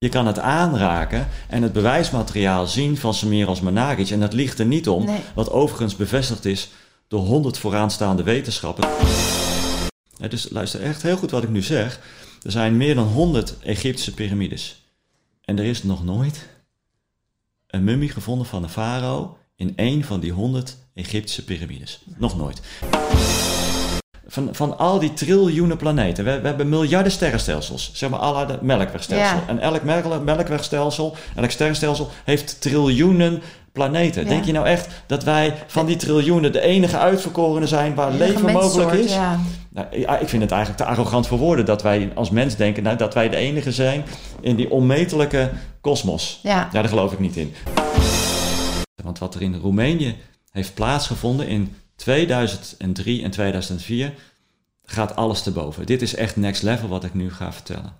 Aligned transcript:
Je 0.00 0.08
kan 0.08 0.26
het 0.26 0.38
aanraken 0.38 1.28
en 1.48 1.62
het 1.62 1.72
bewijsmateriaal 1.72 2.66
zien 2.66 2.96
van 2.96 3.14
Semiros 3.14 3.60
Managic. 3.60 4.10
En 4.10 4.20
dat 4.20 4.32
ligt 4.32 4.58
er 4.58 4.66
niet 4.66 4.88
om, 4.88 5.04
Nee. 5.04 5.20
wat 5.34 5.50
overigens 5.50 5.96
bevestigd 5.96 6.44
is 6.44 6.70
door 7.08 7.20
100 7.20 7.58
vooraanstaande 7.58 8.22
wetenschappers. 8.22 8.86
Ja, 10.16 10.28
dus 10.28 10.48
luister 10.50 10.82
echt 10.82 11.02
heel 11.02 11.16
goed 11.16 11.30
wat 11.30 11.42
ik 11.42 11.48
nu 11.48 11.62
zeg. 11.62 12.00
Er 12.42 12.50
zijn 12.50 12.76
meer 12.76 12.94
dan 12.94 13.06
100 13.06 13.58
Egyptische 13.62 14.14
piramides. 14.14 14.82
En 15.44 15.58
er 15.58 15.64
is 15.64 15.82
nog 15.82 16.04
nooit 16.04 16.46
een 17.66 17.84
mummie 17.84 18.08
gevonden 18.10 18.46
van 18.46 18.62
een 18.62 18.68
farao 18.68 19.36
in 19.56 19.72
één 19.76 20.04
van 20.04 20.20
die 20.20 20.32
100 20.32 20.76
Egyptische 20.94 21.44
piramides. 21.44 22.00
Nog 22.16 22.36
nooit. 22.36 22.60
Van, 24.30 24.48
van 24.52 24.78
al 24.78 24.98
die 24.98 25.12
triljoenen 25.12 25.76
planeten. 25.76 26.24
We, 26.24 26.40
we 26.40 26.46
hebben 26.46 26.68
miljarden 26.68 27.12
sterrenstelsels. 27.12 27.90
Zeg 27.94 28.10
maar 28.10 28.18
alle 28.18 28.46
de 28.46 28.58
melkwegstelsel. 28.62 29.36
Ja. 29.36 29.44
En 29.46 29.58
elk 29.58 29.82
melk- 29.82 30.24
melkwegstelsel, 30.24 31.16
elk 31.36 31.50
sterrenstelsel 31.50 32.10
heeft 32.24 32.60
triljoenen 32.60 33.42
planeten. 33.72 34.22
Ja. 34.22 34.28
Denk 34.28 34.44
je 34.44 34.52
nou 34.52 34.66
echt 34.66 34.88
dat 35.06 35.24
wij 35.24 35.54
van 35.66 35.86
die 35.86 35.96
triljoenen 35.96 36.52
de 36.52 36.60
enige 36.60 36.98
uitverkorenen 36.98 37.68
zijn 37.68 37.94
waar 37.94 38.08
Enige 38.08 38.26
leven 38.26 38.52
mogelijk 38.52 38.92
is? 38.92 39.12
Ja. 39.12 39.40
Nou, 39.70 39.86
ik 40.20 40.28
vind 40.28 40.42
het 40.42 40.50
eigenlijk 40.50 40.82
te 40.82 40.86
arrogant 40.86 41.26
voor 41.26 41.38
woorden 41.38 41.64
dat 41.64 41.82
wij 41.82 42.10
als 42.14 42.30
mens 42.30 42.56
denken 42.56 42.82
nou, 42.82 42.96
dat 42.96 43.14
wij 43.14 43.28
de 43.28 43.36
enige 43.36 43.72
zijn 43.72 44.04
in 44.40 44.56
die 44.56 44.70
onmetelijke 44.70 45.50
kosmos. 45.80 46.40
Ja. 46.42 46.50
Ja, 46.50 46.68
daar 46.72 46.88
geloof 46.88 47.12
ik 47.12 47.18
niet 47.18 47.36
in. 47.36 47.54
Want 49.02 49.18
wat 49.18 49.34
er 49.34 49.42
in 49.42 49.54
Roemenië 49.54 50.16
heeft 50.50 50.74
plaatsgevonden 50.74 51.48
in 51.48 51.74
2003 51.96 53.22
en 53.22 53.30
2004, 53.30 54.12
gaat 54.90 55.16
alles 55.16 55.42
te 55.42 55.50
boven. 55.50 55.86
Dit 55.86 56.02
is 56.02 56.14
echt 56.14 56.36
next 56.36 56.62
level 56.62 56.88
wat 56.88 57.04
ik 57.04 57.14
nu 57.14 57.30
ga 57.30 57.52
vertellen. 57.52 57.92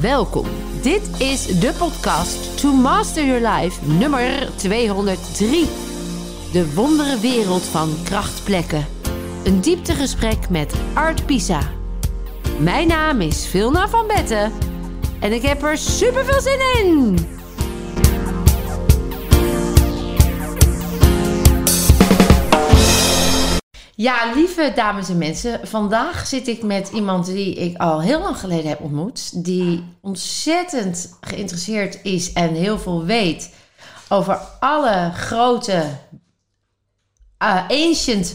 Welkom. 0.00 0.46
Dit 0.82 1.20
is 1.20 1.46
de 1.46 1.72
podcast 1.78 2.60
To 2.60 2.72
Master 2.72 3.26
Your 3.26 3.48
Life 3.48 3.86
nummer 3.86 4.48
203. 4.56 5.68
De 6.52 6.74
wondere 6.74 7.18
wereld 7.18 7.62
van 7.62 7.94
krachtplekken. 8.04 8.86
Een 9.44 9.60
dieptegesprek 9.60 10.48
met 10.48 10.74
Art 10.94 11.26
Pisa. 11.26 11.60
Mijn 12.58 12.88
naam 12.88 13.20
is 13.20 13.46
Vilna 13.46 13.88
van 13.88 14.06
Betten 14.06 14.52
en 15.20 15.32
ik 15.32 15.42
heb 15.42 15.62
er 15.62 15.78
super 15.78 16.24
veel 16.24 16.40
zin 16.40 16.60
in. 16.84 17.18
Ja, 24.02 24.32
lieve 24.34 24.72
dames 24.74 25.08
en 25.08 25.18
mensen, 25.18 25.68
vandaag 25.68 26.26
zit 26.26 26.48
ik 26.48 26.62
met 26.62 26.90
iemand 26.92 27.26
die 27.26 27.54
ik 27.54 27.76
al 27.76 28.02
heel 28.02 28.20
lang 28.20 28.38
geleden 28.38 28.68
heb 28.68 28.80
ontmoet. 28.80 29.44
Die 29.44 29.84
ontzettend 30.00 31.16
geïnteresseerd 31.20 31.98
is 32.02 32.32
en 32.32 32.54
heel 32.54 32.78
veel 32.78 33.04
weet 33.04 33.54
over 34.08 34.34
alle 34.60 35.10
grote 35.14 35.98
uh, 37.42 37.68
ancient 37.68 38.34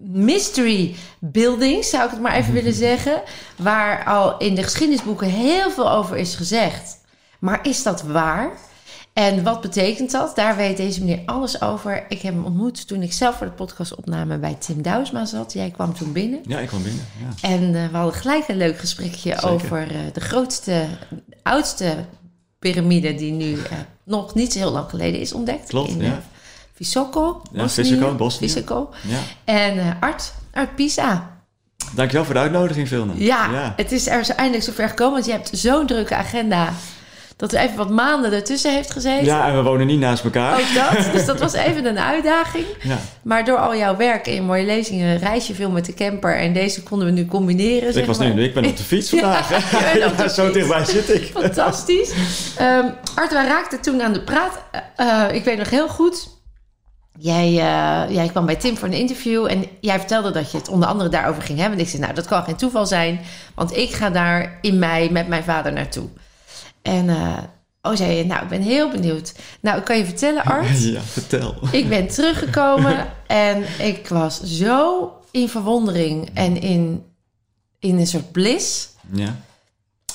mystery 0.00 0.96
buildings, 1.18 1.90
zou 1.90 2.04
ik 2.04 2.10
het 2.10 2.20
maar 2.20 2.34
even 2.34 2.52
willen 2.60 2.74
zeggen. 2.74 3.22
Waar 3.56 4.04
al 4.04 4.38
in 4.38 4.54
de 4.54 4.62
geschiedenisboeken 4.62 5.28
heel 5.28 5.70
veel 5.70 5.90
over 5.90 6.16
is 6.16 6.34
gezegd. 6.34 7.00
Maar 7.38 7.66
is 7.66 7.82
dat 7.82 8.02
waar? 8.02 8.50
En 9.16 9.42
wat 9.42 9.60
betekent 9.60 10.10
dat? 10.10 10.36
Daar 10.36 10.56
weet 10.56 10.76
deze 10.76 11.04
meneer 11.04 11.22
alles 11.26 11.60
over. 11.60 12.04
Ik 12.08 12.22
heb 12.22 12.34
hem 12.34 12.44
ontmoet 12.44 12.88
toen 12.88 13.02
ik 13.02 13.12
zelf 13.12 13.36
voor 13.36 13.46
de 13.46 13.52
podcastopname 13.52 14.38
bij 14.38 14.56
Tim 14.58 14.82
Douwsma 14.82 15.24
zat. 15.24 15.52
Jij 15.52 15.70
kwam 15.70 15.94
toen 15.94 16.12
binnen. 16.12 16.40
Ja, 16.46 16.58
ik 16.58 16.68
kwam 16.68 16.82
binnen. 16.82 17.04
Ja. 17.20 17.48
En 17.48 17.62
uh, 17.62 17.88
we 17.90 17.96
hadden 17.96 18.14
gelijk 18.14 18.48
een 18.48 18.56
leuk 18.56 18.78
gesprekje 18.78 19.30
Zeker. 19.30 19.48
over 19.48 19.92
uh, 19.92 19.98
de 20.12 20.20
grootste, 20.20 20.84
oudste 21.42 21.94
piramide 22.58 23.14
die 23.14 23.32
nu 23.32 23.50
uh, 23.52 23.60
nog 24.04 24.34
niet 24.34 24.52
zo 24.52 24.58
heel 24.58 24.70
lang 24.70 24.90
geleden 24.90 25.20
is 25.20 25.32
ontdekt. 25.32 25.68
Klopt, 25.68 25.90
in, 25.90 26.02
ja. 26.02 26.22
Visoko. 26.74 27.42
Ja, 27.52 27.68
Visoko, 27.68 28.14
Bosnië. 28.14 28.48
Visoko. 28.48 28.90
Ja. 29.02 29.18
En 29.44 29.96
Art, 30.00 30.34
Art 30.52 30.74
Pisa. 30.74 31.40
Dankjewel 31.94 32.24
voor 32.24 32.34
de 32.34 32.40
uitnodiging, 32.40 32.88
Vilna. 32.88 33.12
Ja, 33.16 33.50
ja, 33.50 33.72
het 33.76 33.92
is 33.92 34.06
er 34.06 34.28
eindelijk 34.28 34.64
zover 34.64 34.88
gekomen, 34.88 35.12
want 35.12 35.26
je 35.26 35.32
hebt 35.32 35.50
zo'n 35.52 35.86
drukke 35.86 36.14
agenda. 36.14 36.72
Dat 37.36 37.52
er 37.52 37.60
even 37.60 37.76
wat 37.76 37.90
maanden 37.90 38.32
ertussen 38.32 38.72
heeft 38.72 38.90
gezeten. 38.90 39.24
Ja, 39.24 39.48
en 39.48 39.56
we 39.56 39.62
wonen 39.62 39.86
niet 39.86 39.98
naast 39.98 40.24
elkaar. 40.24 40.60
Ook 40.60 40.74
dat. 40.74 41.12
Dus 41.12 41.26
dat 41.26 41.40
was 41.40 41.52
even 41.52 41.84
een 41.84 41.98
uitdaging. 41.98 42.64
Ja. 42.82 42.98
Maar 43.22 43.44
door 43.44 43.58
al 43.58 43.76
jouw 43.76 43.96
werk 43.96 44.26
en 44.26 44.34
je 44.34 44.42
mooie 44.42 44.64
lezingen 44.64 45.18
reis 45.18 45.46
je 45.46 45.54
veel 45.54 45.70
met 45.70 45.84
de 45.84 45.94
camper. 45.94 46.36
En 46.36 46.52
deze 46.52 46.82
konden 46.82 47.06
we 47.06 47.12
nu 47.12 47.26
combineren. 47.26 47.88
Ik, 47.88 47.94
zeg 47.94 48.06
was 48.06 48.18
maar. 48.18 48.34
nu, 48.34 48.42
ik 48.42 48.54
ben 48.54 48.64
op 48.64 48.76
de 48.76 48.82
fiets 48.82 49.10
vandaag. 49.10 49.48
Ja, 49.94 49.94
Ja, 49.94 50.28
zo 50.38 50.50
dichtbij 50.50 50.84
zit 50.84 51.14
ik. 51.14 51.30
Fantastisch. 51.34 52.12
Um, 52.60 52.94
Art, 53.14 53.32
wij 53.32 53.46
raakten 53.46 53.80
toen 53.80 54.02
aan 54.02 54.12
de 54.12 54.22
praat. 54.22 54.62
Uh, 54.96 55.24
ik 55.32 55.44
weet 55.44 55.58
nog 55.58 55.70
heel 55.70 55.88
goed. 55.88 56.28
Jij, 57.18 57.48
uh, 57.48 58.14
jij 58.14 58.28
kwam 58.28 58.46
bij 58.46 58.56
Tim 58.56 58.76
voor 58.76 58.88
een 58.88 58.94
interview 58.94 59.46
en 59.46 59.64
jij 59.80 59.98
vertelde 59.98 60.30
dat 60.30 60.50
je 60.50 60.56
het 60.56 60.68
onder 60.68 60.88
andere 60.88 61.08
daarover 61.08 61.42
ging 61.42 61.58
hebben. 61.58 61.78
En 61.78 61.84
ik 61.84 61.90
zei, 61.90 62.02
nou, 62.02 62.14
dat 62.14 62.26
kan 62.26 62.44
geen 62.44 62.56
toeval 62.56 62.86
zijn, 62.86 63.20
want 63.54 63.76
ik 63.76 63.90
ga 63.90 64.10
daar 64.10 64.58
in 64.60 64.78
mei 64.78 65.10
met 65.10 65.28
mijn 65.28 65.44
vader 65.44 65.72
naartoe. 65.72 66.08
En 66.86 67.08
uh, 67.08 67.38
oh, 67.82 67.96
zei 67.96 68.12
je, 68.12 68.24
nou, 68.24 68.42
ik 68.42 68.48
ben 68.48 68.62
heel 68.62 68.90
benieuwd. 68.90 69.32
Nou, 69.60 69.78
ik 69.78 69.84
kan 69.84 69.98
je 69.98 70.04
vertellen, 70.04 70.44
Art. 70.54 70.82
Ja, 70.82 71.00
vertel. 71.00 71.54
Ik 71.72 71.88
ben 71.88 72.06
teruggekomen 72.08 73.06
en 73.26 73.64
ik 73.78 74.08
was 74.08 74.40
zo 74.42 75.10
in 75.30 75.48
verwondering 75.48 76.30
en 76.34 76.60
in, 76.60 77.04
in 77.78 77.98
een 77.98 78.06
soort 78.06 78.32
bliss 78.32 78.88
Ja. 79.10 79.36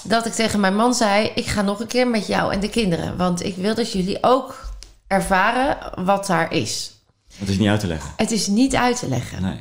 dat 0.03 0.25
ik 0.25 0.33
tegen 0.33 0.59
mijn 0.59 0.75
man 0.75 0.93
zei: 0.93 1.31
Ik 1.35 1.45
ga 1.45 1.61
nog 1.61 1.79
een 1.79 1.87
keer 1.87 2.07
met 2.07 2.27
jou 2.27 2.53
en 2.53 2.59
de 2.59 2.69
kinderen. 2.69 3.17
Want 3.17 3.43
ik 3.43 3.55
wil 3.55 3.75
dat 3.75 3.91
jullie 3.91 4.17
ook 4.21 4.69
ervaren 5.07 5.77
wat 6.05 6.27
daar 6.27 6.53
is. 6.53 6.91
Het 7.35 7.49
is 7.49 7.57
niet 7.57 7.67
uit 7.69 7.79
te 7.79 7.87
leggen. 7.87 8.11
Het 8.17 8.31
is 8.31 8.47
niet 8.47 8.75
uit 8.75 8.99
te 8.99 9.07
leggen. 9.07 9.41
Nee. 9.41 9.59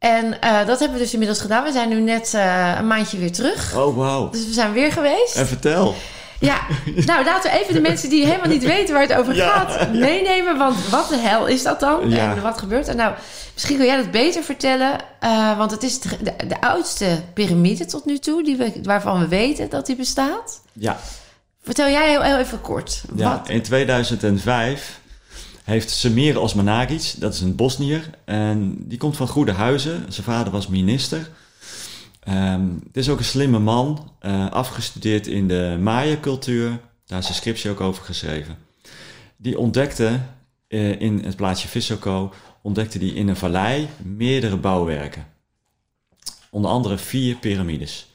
En 0.00 0.24
uh, 0.44 0.66
dat 0.66 0.78
hebben 0.78 0.98
we 0.98 1.02
dus 1.04 1.12
inmiddels 1.12 1.40
gedaan. 1.40 1.64
We 1.64 1.72
zijn 1.72 1.88
nu 1.88 2.00
net 2.00 2.32
uh, 2.34 2.74
een 2.78 2.86
maandje 2.86 3.18
weer 3.18 3.32
terug. 3.32 3.76
Oh, 3.76 3.96
wauw. 3.96 4.30
Dus 4.30 4.46
we 4.46 4.52
zijn 4.52 4.72
weer 4.72 4.92
geweest. 4.92 5.36
En 5.36 5.46
vertel. 5.46 5.94
Ja, 6.38 6.60
nou 7.06 7.24
laten 7.24 7.50
we 7.50 7.58
even 7.58 7.74
de 7.74 7.80
mensen 7.80 8.08
die 8.10 8.24
helemaal 8.26 8.48
niet 8.48 8.62
weten 8.64 8.94
waar 8.94 9.02
het 9.02 9.14
over 9.14 9.34
Ja. 9.34 9.48
gaat 9.48 9.92
meenemen. 9.92 10.58
Want 10.58 10.88
wat 10.88 11.08
de 11.08 11.16
hel 11.16 11.46
is 11.46 11.62
dat 11.62 11.80
dan? 11.80 12.10
Ja. 12.10 12.36
En 12.36 12.42
wat 12.42 12.58
gebeurt 12.58 12.88
er? 12.88 12.94
Nou, 12.94 13.14
misschien 13.54 13.76
kun 13.76 13.86
jij 13.86 13.96
dat 13.96 14.10
beter 14.10 14.42
vertellen. 14.42 14.98
Uh, 15.24 15.58
want 15.58 15.70
het 15.70 15.82
is 15.82 16.00
de, 16.00 16.08
de, 16.22 16.46
de, 16.46 16.60
oudste 16.60 17.22
piramide 17.34 17.84
tot 17.84 18.04
nu 18.04 18.18
toe, 18.18 18.44
die 18.44 18.56
we, 18.56 18.72
waarvan 18.82 19.20
we 19.20 19.28
weten 19.28 19.70
dat 19.70 19.86
die 19.86 19.96
bestaat. 19.96 20.60
Ja. 20.72 20.98
Vertel 21.62 21.88
jij 21.88 22.08
heel, 22.10 22.22
heel 22.22 22.38
even 22.38 22.60
kort. 22.60 23.02
ja. 23.14 23.30
Wat? 23.30 23.48
In 23.48 23.62
2005 23.62 25.00
heeft 25.70 25.90
Semir 25.90 26.40
Osmanagic, 26.40 27.14
dat 27.18 27.34
is 27.34 27.40
een 27.40 27.54
Bosnier, 27.54 28.10
en 28.24 28.76
die 28.88 28.98
komt 28.98 29.16
van 29.16 29.28
goede 29.28 29.52
huizen. 29.52 30.12
Zijn 30.12 30.26
vader 30.26 30.52
was 30.52 30.66
minister. 30.66 31.30
Um, 32.28 32.80
het 32.86 32.96
is 32.96 33.08
ook 33.08 33.18
een 33.18 33.24
slimme 33.24 33.58
man, 33.58 34.12
uh, 34.22 34.50
afgestudeerd 34.50 35.26
in 35.26 35.48
de 35.48 35.78
Maya-cultuur. 35.80 36.80
Daar 37.06 37.18
is 37.18 37.24
zijn 37.24 37.36
scriptie 37.36 37.70
ook 37.70 37.80
over 37.80 38.04
geschreven. 38.04 38.58
Die 39.36 39.58
ontdekte 39.58 40.20
uh, 40.68 41.00
in 41.00 41.24
het 41.24 41.36
plaatsje 41.36 41.68
Visoko, 41.68 42.32
ontdekte 42.62 42.98
die 42.98 43.14
in 43.14 43.28
een 43.28 43.36
vallei 43.36 43.88
meerdere 44.02 44.56
bouwwerken. 44.56 45.26
Onder 46.50 46.70
andere 46.70 46.98
vier 46.98 47.36
piramides. 47.36 48.06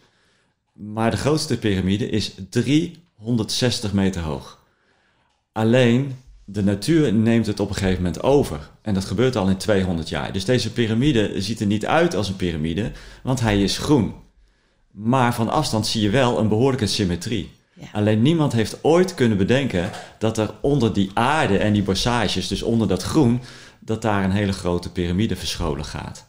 Maar 0.73 1.11
de 1.11 1.17
grootste 1.17 1.57
piramide 1.57 2.09
is 2.09 2.31
360 2.49 3.93
meter 3.93 4.21
hoog. 4.21 4.63
Alleen 5.51 6.15
de 6.45 6.63
natuur 6.63 7.13
neemt 7.13 7.45
het 7.45 7.59
op 7.59 7.69
een 7.69 7.75
gegeven 7.75 8.03
moment 8.03 8.23
over. 8.23 8.69
En 8.81 8.93
dat 8.93 9.05
gebeurt 9.05 9.35
al 9.35 9.49
in 9.49 9.57
200 9.57 10.09
jaar. 10.09 10.33
Dus 10.33 10.45
deze 10.45 10.71
piramide 10.71 11.41
ziet 11.41 11.59
er 11.59 11.65
niet 11.65 11.85
uit 11.85 12.15
als 12.15 12.29
een 12.29 12.35
piramide, 12.35 12.91
want 13.23 13.39
hij 13.39 13.63
is 13.63 13.77
groen. 13.77 14.13
Maar 14.91 15.33
van 15.33 15.49
afstand 15.49 15.87
zie 15.87 16.01
je 16.01 16.09
wel 16.09 16.39
een 16.39 16.47
behoorlijke 16.47 16.87
symmetrie. 16.87 17.51
Ja. 17.73 17.85
Alleen 17.93 18.21
niemand 18.21 18.53
heeft 18.53 18.83
ooit 18.83 19.13
kunnen 19.13 19.37
bedenken 19.37 19.89
dat 20.19 20.37
er 20.37 20.53
onder 20.61 20.93
die 20.93 21.11
aarde 21.13 21.57
en 21.57 21.73
die 21.73 21.83
bossages, 21.83 22.47
dus 22.47 22.61
onder 22.63 22.87
dat 22.87 23.03
groen, 23.03 23.41
dat 23.79 24.01
daar 24.01 24.23
een 24.23 24.31
hele 24.31 24.53
grote 24.53 24.91
piramide 24.91 25.35
verscholen 25.35 25.85
gaat. 25.85 26.25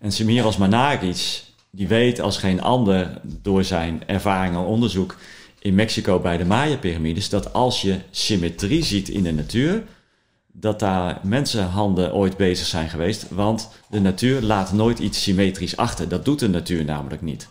En 0.00 0.12
Semiros 0.12 0.56
Managic, 0.56 1.42
die 1.70 1.88
weet 1.88 2.20
als 2.20 2.38
geen 2.38 2.62
ander 2.62 3.20
door 3.22 3.64
zijn 3.64 4.02
ervaring 4.06 4.54
en 4.54 4.60
onderzoek 4.60 5.16
in 5.64 5.74
Mexico 5.74 6.18
bij 6.18 6.36
de 6.36 6.44
Maya-pyramides, 6.44 7.28
dat 7.28 7.52
als 7.52 7.82
je 7.82 7.98
symmetrie 8.10 8.84
ziet 8.84 9.08
in 9.08 9.22
de 9.22 9.32
natuur, 9.32 9.82
dat 10.52 10.78
daar 10.78 11.18
mensenhanden 11.22 12.14
ooit 12.14 12.36
bezig 12.36 12.66
zijn 12.66 12.88
geweest, 12.88 13.26
want 13.30 13.68
de 13.88 14.00
natuur 14.00 14.42
laat 14.42 14.72
nooit 14.72 14.98
iets 14.98 15.22
symmetrisch 15.22 15.76
achter. 15.76 16.08
Dat 16.08 16.24
doet 16.24 16.38
de 16.38 16.48
natuur 16.48 16.84
namelijk 16.84 17.22
niet. 17.22 17.48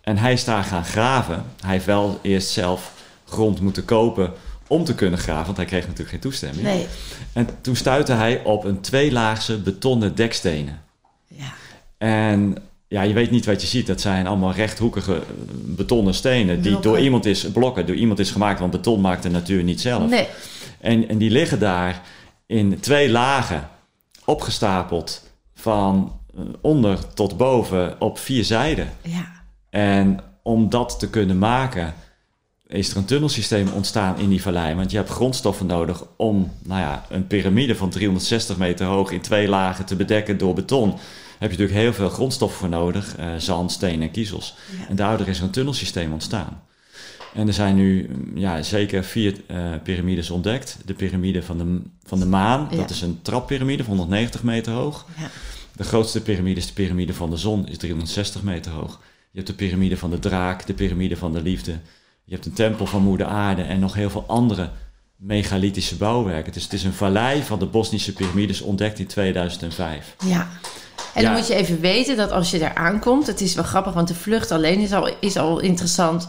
En 0.00 0.16
hij 0.16 0.32
is 0.32 0.44
daar 0.44 0.64
gaan 0.64 0.84
graven. 0.84 1.44
Hij 1.60 1.72
heeft 1.72 1.84
wel 1.84 2.18
eerst 2.22 2.48
zelf 2.48 2.92
grond 3.24 3.60
moeten 3.60 3.84
kopen 3.84 4.32
om 4.66 4.84
te 4.84 4.94
kunnen 4.94 5.18
graven, 5.18 5.44
want 5.44 5.56
hij 5.56 5.66
kreeg 5.66 5.82
natuurlijk 5.82 6.10
geen 6.10 6.20
toestemming. 6.20 6.62
Nee. 6.62 6.86
En 7.32 7.48
toen 7.60 7.76
stuitte 7.76 8.12
hij 8.12 8.44
op 8.44 8.64
een 8.64 8.80
tweelaagse 8.80 9.58
betonnen 9.58 10.14
dekstenen. 10.14 10.82
Ja. 11.26 11.52
En 11.98 12.56
ja, 12.90 13.02
je 13.02 13.12
weet 13.12 13.30
niet 13.30 13.46
wat 13.46 13.60
je 13.60 13.66
ziet. 13.66 13.86
Dat 13.86 14.00
zijn 14.00 14.26
allemaal 14.26 14.52
rechthoekige 14.52 15.14
eh, 15.14 15.22
betonnen 15.52 16.14
stenen 16.14 16.62
die 16.62 16.80
door 16.80 16.98
iemand 16.98 17.26
is, 17.26 17.50
blokken, 17.50 17.86
door 17.86 17.96
iemand 17.96 18.18
is 18.18 18.30
gemaakt. 18.30 18.60
Want 18.60 18.72
beton 18.72 19.00
maakt 19.00 19.22
de 19.22 19.30
natuur 19.30 19.62
niet 19.62 19.80
zelf. 19.80 20.10
Nee. 20.10 20.26
En, 20.80 21.08
en 21.08 21.18
die 21.18 21.30
liggen 21.30 21.58
daar 21.58 22.02
in 22.46 22.80
twee 22.80 23.10
lagen 23.10 23.68
opgestapeld 24.24 25.22
van 25.54 26.20
eh, 26.34 26.42
onder 26.60 27.14
tot 27.14 27.36
boven 27.36 28.00
op 28.00 28.18
vier 28.18 28.44
zijden. 28.44 28.88
Ja. 29.02 29.32
En 29.70 30.20
om 30.42 30.68
dat 30.68 30.98
te 30.98 31.10
kunnen 31.10 31.38
maken, 31.38 31.94
is 32.66 32.90
er 32.90 32.96
een 32.96 33.04
tunnelsysteem 33.04 33.68
ontstaan 33.68 34.18
in 34.18 34.28
die 34.28 34.42
vallei. 34.42 34.74
Want 34.74 34.90
je 34.90 34.96
hebt 34.96 35.10
grondstoffen 35.10 35.66
nodig 35.66 36.04
om 36.16 36.52
nou 36.62 36.80
ja, 36.80 37.04
een 37.08 37.26
piramide 37.26 37.74
van 37.74 37.90
360 37.90 38.56
meter 38.56 38.86
hoog 38.86 39.10
in 39.10 39.20
twee 39.20 39.48
lagen 39.48 39.84
te 39.84 39.96
bedekken 39.96 40.38
door 40.38 40.54
beton. 40.54 40.94
Heb 41.40 41.50
je 41.50 41.56
natuurlijk 41.58 41.84
heel 41.84 41.92
veel 41.92 42.08
grondstoffen 42.08 42.58
voor 42.58 42.68
nodig, 42.68 43.16
eh, 43.16 43.34
zand, 43.38 43.72
steen 43.72 44.02
en 44.02 44.10
kiezels. 44.10 44.54
Ja. 44.78 44.88
En 44.88 44.96
daardoor 44.96 45.28
is 45.28 45.38
er 45.38 45.44
een 45.44 45.50
tunnelsysteem 45.50 46.12
ontstaan. 46.12 46.62
En 47.34 47.46
er 47.46 47.52
zijn 47.52 47.74
nu 47.74 48.08
mm, 48.10 48.38
ja, 48.38 48.62
zeker 48.62 49.04
vier 49.04 49.34
eh, 49.46 49.56
piramides 49.82 50.30
ontdekt. 50.30 50.78
De 50.84 50.94
piramide 50.94 51.42
van 51.42 51.58
de, 51.58 51.80
van 52.02 52.18
de 52.18 52.26
maan, 52.26 52.68
Ja. 52.70 52.76
dat 52.76 52.90
is 52.90 53.02
een 53.02 53.18
trappyramide 53.22 53.84
van 53.84 53.96
190 53.96 54.42
meter 54.42 54.72
hoog. 54.72 55.06
Ja. 55.18 55.30
De 55.76 55.84
grootste 55.84 56.20
piramide 56.22 56.60
is 56.60 56.66
de 56.66 56.72
piramide 56.72 57.14
van 57.14 57.30
de 57.30 57.36
zon, 57.36 57.68
is 57.68 57.78
360 57.78 58.42
meter 58.42 58.72
hoog. 58.72 59.00
Je 59.30 59.36
hebt 59.38 59.46
de 59.46 59.54
piramide 59.54 59.96
van 59.96 60.10
de 60.10 60.18
draak, 60.18 60.66
de 60.66 60.74
piramide 60.74 61.16
van 61.16 61.32
de 61.32 61.42
liefde. 61.42 61.72
Je 62.24 62.32
hebt 62.34 62.46
een 62.46 62.52
tempel 62.52 62.86
van 62.86 63.02
moeder 63.02 63.26
aarde 63.26 63.62
en 63.62 63.80
nog 63.80 63.94
heel 63.94 64.10
veel 64.10 64.24
andere 64.26 64.70
megalithische 65.16 65.96
bouwwerken. 65.96 66.52
Dus 66.52 66.62
het 66.62 66.72
is 66.72 66.84
een 66.84 66.92
vallei 66.92 67.42
van 67.42 67.58
de 67.58 67.66
Bosnische 67.66 68.12
piramides 68.12 68.60
ontdekt 68.60 68.98
in 68.98 69.06
2005. 69.06 70.14
Ja. 70.26 70.48
En 71.14 71.22
dan 71.24 71.32
moet 71.32 71.46
je 71.46 71.54
even 71.54 71.80
weten 71.80 72.16
dat 72.16 72.30
als 72.32 72.50
je 72.50 72.58
daar 72.58 72.74
aankomt, 72.74 73.26
het 73.26 73.40
is 73.40 73.54
wel 73.54 73.64
grappig, 73.64 73.92
want 73.92 74.08
de 74.08 74.14
vlucht 74.14 74.50
alleen 74.50 74.78
is 74.80 74.92
al, 74.92 75.08
is 75.20 75.36
al 75.36 75.58
interessant. 75.60 76.28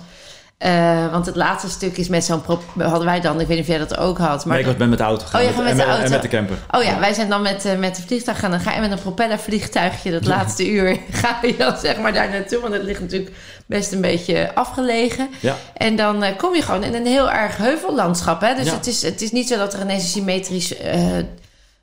Eh, 0.58 1.12
want 1.12 1.26
het 1.26 1.36
laatste 1.36 1.70
stuk 1.70 1.98
is 1.98 2.08
met 2.08 2.24
zo'n 2.24 2.42
prop. 2.42 2.64
Hadden 2.80 3.06
wij 3.06 3.22
dan, 3.22 3.40
ik 3.40 3.48
weet 3.48 3.58
niet 3.58 3.60
of 3.60 3.68
jij 3.68 3.78
dat 3.78 3.98
ook 3.98 4.18
had. 4.18 4.46
Maar 4.46 4.60
ik 4.60 4.78
ben 4.78 4.90
met 4.90 4.98
de 4.98 5.04
auto 5.04 5.26
gegaan 5.26 5.42
Oh, 5.42 5.48
gaat 5.48 5.58
met 5.58 5.68
en, 5.72 5.76
de 5.78 5.84
en 5.84 5.90
auto. 5.90 6.10
met 6.10 6.22
de 6.22 6.28
camper. 6.28 6.58
Oh 6.72 6.84
ja, 6.84 7.00
wij 7.00 7.14
zijn 7.14 7.30
dan 7.30 7.42
met, 7.42 7.66
eh, 7.66 7.78
met 7.78 7.96
de 7.96 8.02
vliegtuig 8.02 8.40
gaan. 8.40 8.52
Dan 8.52 8.60
ga 8.60 8.74
je 8.74 8.80
met 8.82 8.92
een 8.92 9.00
propellervliegtuigje 9.00 10.12
dat 10.12 10.26
laatste 10.26 10.70
uur. 10.70 10.98
Ga 11.12 11.40
je 11.42 11.56
dan 11.58 11.78
zeg 11.78 11.98
maar 11.98 12.14
daar 12.14 12.30
naartoe. 12.30 12.60
Want 12.60 12.74
het 12.74 12.84
ligt 12.84 13.00
natuurlijk 13.02 13.32
best 13.66 13.92
een 13.92 14.02
beetje 14.02 14.56
afgelegen. 14.56 15.30
Ja, 15.40 15.56
En 15.74 15.96
dan 15.96 16.24
eh, 16.24 16.38
kom 16.38 16.56
je 16.56 16.62
gewoon 16.62 16.84
in 16.84 16.94
een 16.94 17.06
heel 17.06 17.32
erg 17.32 17.58
heuvellandschap. 17.58 18.42
Hè? 18.42 18.56
Dus 18.56 18.72
het, 18.72 18.88
is, 18.88 19.02
het 19.02 19.22
is 19.22 19.32
niet 19.32 19.48
zo 19.48 19.58
dat 19.58 19.74
er 19.74 19.82
ineens 19.82 20.04
een 20.04 20.10
symmetrisch 20.10 20.74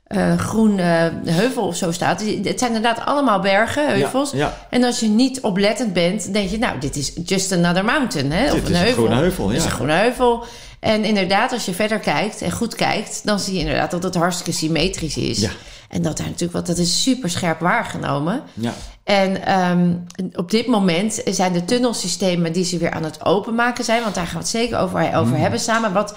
eh, 0.09 0.37
groen 0.37 0.79
eh, 0.79 1.05
heuvel 1.25 1.63
of 1.67 1.75
zo 1.75 1.91
staat. 1.91 2.21
Het 2.43 2.59
zijn 2.59 2.73
inderdaad 2.75 3.05
allemaal 3.05 3.39
bergen, 3.39 3.87
heuvels. 3.87 4.31
Ja, 4.31 4.37
ja. 4.37 4.57
En 4.69 4.83
als 4.83 4.99
je 4.99 5.07
niet 5.07 5.41
oplettend 5.41 5.93
bent, 5.93 6.33
denk 6.33 6.49
je, 6.49 6.57
nou, 6.57 6.79
dit 6.79 6.95
is 6.95 7.13
just 7.25 7.51
another 7.51 7.85
mountain. 7.85 8.31
Hè? 8.31 8.43
Dit 8.43 8.53
of 8.53 8.57
is 8.61 8.67
een 8.69 8.75
een 8.75 8.81
heuvel. 8.81 9.03
groene 9.03 9.21
heuvel, 9.21 9.47
Dit 9.47 9.57
is 9.57 9.63
ja. 9.63 9.69
een 9.69 9.75
groene 9.75 9.93
heuvel. 9.93 10.43
En 10.79 11.03
inderdaad, 11.03 11.51
als 11.51 11.65
je 11.65 11.73
verder 11.73 11.99
kijkt 11.99 12.41
en 12.41 12.51
goed 12.51 12.75
kijkt, 12.75 13.21
dan 13.23 13.39
zie 13.39 13.53
je 13.53 13.59
inderdaad 13.59 13.91
dat 13.91 14.03
het 14.03 14.15
hartstikke 14.15 14.51
symmetrisch 14.51 15.17
is. 15.17 15.39
Ja. 15.39 15.49
En 15.89 16.01
dat 16.01 16.17
daar 16.17 16.25
natuurlijk, 16.25 16.53
wat 16.53 16.67
dat 16.67 16.77
is 16.77 17.01
super 17.03 17.29
scherp 17.29 17.59
waargenomen. 17.59 18.41
ja. 18.53 18.73
En 19.03 19.45
ehm, 19.45 19.93
op 20.33 20.51
dit 20.51 20.67
moment 20.67 21.21
zijn 21.25 21.53
de 21.53 21.65
tunnelsystemen 21.65 22.53
die 22.53 22.63
ze 22.65 22.77
weer 22.77 22.91
aan 22.91 23.03
het 23.03 23.25
openmaken 23.25 23.83
zijn, 23.83 24.03
want 24.03 24.15
daar 24.15 24.23
gaan 24.25 24.33
we 24.33 24.39
het 24.39 24.47
zeker 24.47 24.77
over, 24.77 25.15
over 25.15 25.33
Mm. 25.35 25.41
hebben 25.41 25.59
samen. 25.59 25.93
Wat, 25.93 26.15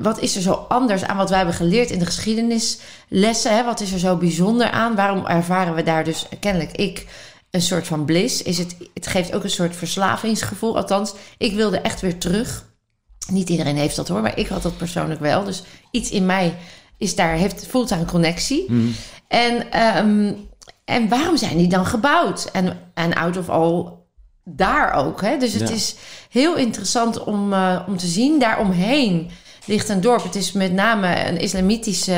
wat 0.00 0.20
is 0.20 0.36
er 0.36 0.42
zo 0.42 0.52
anders 0.68 1.04
aan 1.04 1.16
wat 1.16 1.28
wij 1.28 1.38
hebben 1.38 1.56
geleerd 1.56 1.90
in 1.90 1.98
de 1.98 2.06
geschiedenislessen? 2.06 3.56
Hè? 3.56 3.64
Wat 3.64 3.80
is 3.80 3.92
er 3.92 3.98
zo 3.98 4.16
bijzonder 4.16 4.70
aan? 4.70 4.94
Waarom 4.94 5.26
ervaren 5.26 5.74
we 5.74 5.82
daar 5.82 6.04
dus, 6.04 6.26
kennelijk 6.40 6.72
ik, 6.72 7.06
een 7.50 7.62
soort 7.62 7.86
van 7.86 8.04
bliss? 8.04 8.42
Is 8.42 8.58
het, 8.58 8.76
het 8.94 9.06
geeft 9.06 9.34
ook 9.34 9.44
een 9.44 9.50
soort 9.50 9.76
verslavingsgevoel. 9.76 10.76
Althans, 10.76 11.14
ik 11.38 11.54
wilde 11.54 11.78
echt 11.80 12.00
weer 12.00 12.18
terug. 12.18 12.72
Niet 13.30 13.48
iedereen 13.50 13.76
heeft 13.76 13.96
dat 13.96 14.08
hoor, 14.08 14.20
maar 14.22 14.38
ik 14.38 14.46
had 14.46 14.62
dat 14.62 14.76
persoonlijk 14.76 15.20
wel. 15.20 15.44
Dus 15.44 15.62
iets 15.90 16.10
in 16.10 16.26
mij 16.26 16.56
is 16.98 17.14
daar, 17.14 17.34
heeft, 17.34 17.66
voelt 17.66 17.88
daar 17.88 17.98
een 18.00 18.06
connectie. 18.06 18.66
En, 19.28 19.70
ehm, 19.72 20.32
en 20.84 21.08
waarom 21.08 21.36
zijn 21.36 21.56
die 21.56 21.68
dan 21.68 21.86
gebouwd? 21.86 22.48
En, 22.52 22.78
en 22.94 23.14
out 23.14 23.36
of 23.36 23.48
all 23.48 23.92
daar 24.44 24.92
ook. 24.92 25.20
Hè? 25.20 25.36
Dus 25.38 25.52
het 25.52 25.68
Ja. 25.68 25.74
is 25.74 25.94
heel 26.30 26.56
interessant 26.56 27.24
om, 27.24 27.52
eh, 27.52 27.80
om 27.86 27.96
te 27.96 28.06
zien. 28.06 28.38
Daaromheen 28.38 29.30
ligt 29.66 29.88
een 29.88 30.00
dorp. 30.00 30.22
Het 30.22 30.34
is 30.34 30.52
met 30.52 30.72
name 30.72 31.28
een 31.28 31.38
islamitische 31.38 32.12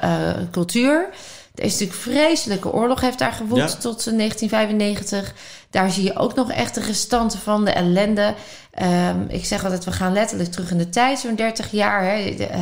eh, 0.00 0.10
cultuur. 0.50 1.08
Er 1.54 1.64
is 1.64 1.72
natuurlijk 1.72 1.98
vreselijke 2.00 2.72
oorlog 2.72 3.00
heeft 3.00 3.18
daar 3.18 3.32
gewoed 3.32 3.58
Ja. 3.58 3.66
tot 3.66 4.06
eh, 4.06 4.16
1995. 4.16 5.34
Daar 5.70 5.90
zie 5.90 6.04
je 6.04 6.16
ook 6.16 6.34
nog 6.34 6.50
echt 6.50 6.74
de 6.74 6.80
restanten 6.80 7.38
van 7.38 7.64
de 7.64 7.70
ellende. 7.70 8.34
Ehm, 8.70 9.16
ik 9.28 9.44
zeg 9.44 9.64
altijd, 9.64 9.84
we 9.84 9.92
gaan 9.92 10.12
letterlijk 10.12 10.50
terug 10.50 10.70
in 10.70 10.78
de 10.78 10.88
tijd, 10.88 11.18
zo'n 11.18 11.34
30 11.34 11.70
jaar. 11.70 12.04
Hè. 12.04 12.34
De, 12.36 12.46
eh, 12.46 12.60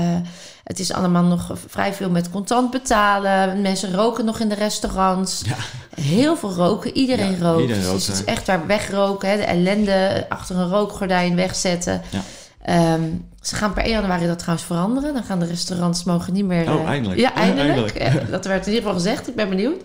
het 0.64 0.79
is 0.79 0.93
allemaal 0.93 1.23
nog 1.23 1.50
vrij 1.69 1.93
veel 1.94 2.11
met 2.11 2.31
contant 2.31 2.70
betalen. 2.70 3.62
Mensen 3.62 3.94
roken 3.94 4.25
nog 4.25 4.40
in 4.40 4.49
de 4.49 4.55
restaurants. 4.55 5.43
Ja. 5.46 5.56
Heel 6.02 6.37
veel 6.37 6.52
roken. 6.52 6.96
Iedereen 6.96 7.31
Ja, 7.38 7.38
rookt. 7.44 7.61
iedereen 7.61 7.82
dus 7.82 7.90
rookt 7.90 8.06
het 8.06 8.17
is 8.19 8.25
daar. 8.25 8.34
echt 8.34 8.46
waar 8.46 8.67
wegroken. 8.67 9.29
Hè. 9.31 9.37
De 9.37 9.43
ellende 9.44 10.26
achter 10.29 10.56
een 10.56 10.69
rookgordijn 10.69 11.37
wegzetten. 11.37 12.02
Ja. 12.11 12.20
Ehm, 12.62 13.02
ze 13.40 13.54
gaan 13.54 13.72
per 13.72 13.84
1 13.84 13.90
januari 13.90 14.26
dat 14.26 14.38
trouwens 14.38 14.66
veranderen. 14.66 15.14
Dan 15.14 15.24
gaan 15.24 15.38
de 15.38 15.46
restaurants 15.46 16.04
mogen 16.04 16.32
niet 16.32 16.44
meer... 16.44 16.72
Oh, 16.72 16.80
eh, 16.80 16.88
eindelijk. 16.88 17.20
Ja, 17.20 17.34
eindelijk. 17.34 17.68
eindelijk. 17.68 17.94
Eh, 17.94 18.30
dat 18.30 18.44
werd 18.44 18.66
in 18.66 18.72
ieder 18.72 18.88
geval 18.88 19.00
gezegd. 19.00 19.28
Ik 19.28 19.34
ben 19.34 19.48
benieuwd. 19.48 19.82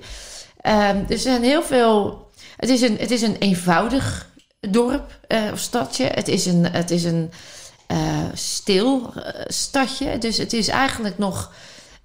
Ehm, 0.62 0.98
dus 1.06 1.16
er 1.16 1.32
zijn 1.32 1.44
heel 1.44 1.64
veel... 1.64 2.26
Het 2.58 2.70
is 2.70 2.82
een, 2.82 2.98
het 2.98 3.12
is 3.12 3.22
een 3.22 3.36
eenvoudig 3.36 4.30
dorp 4.60 5.20
eh, 5.28 5.40
of 5.52 5.60
stadje. 5.60 6.06
Het 6.06 6.28
is 6.28 6.46
een, 6.46 6.66
het 6.72 6.92
is 6.92 7.04
een 7.04 7.32
stil 8.34 9.14
stadje. 9.48 10.18
Dus 10.18 10.38
het 10.38 10.54
is 10.54 10.68
eigenlijk 10.68 11.18
nog 11.18 11.52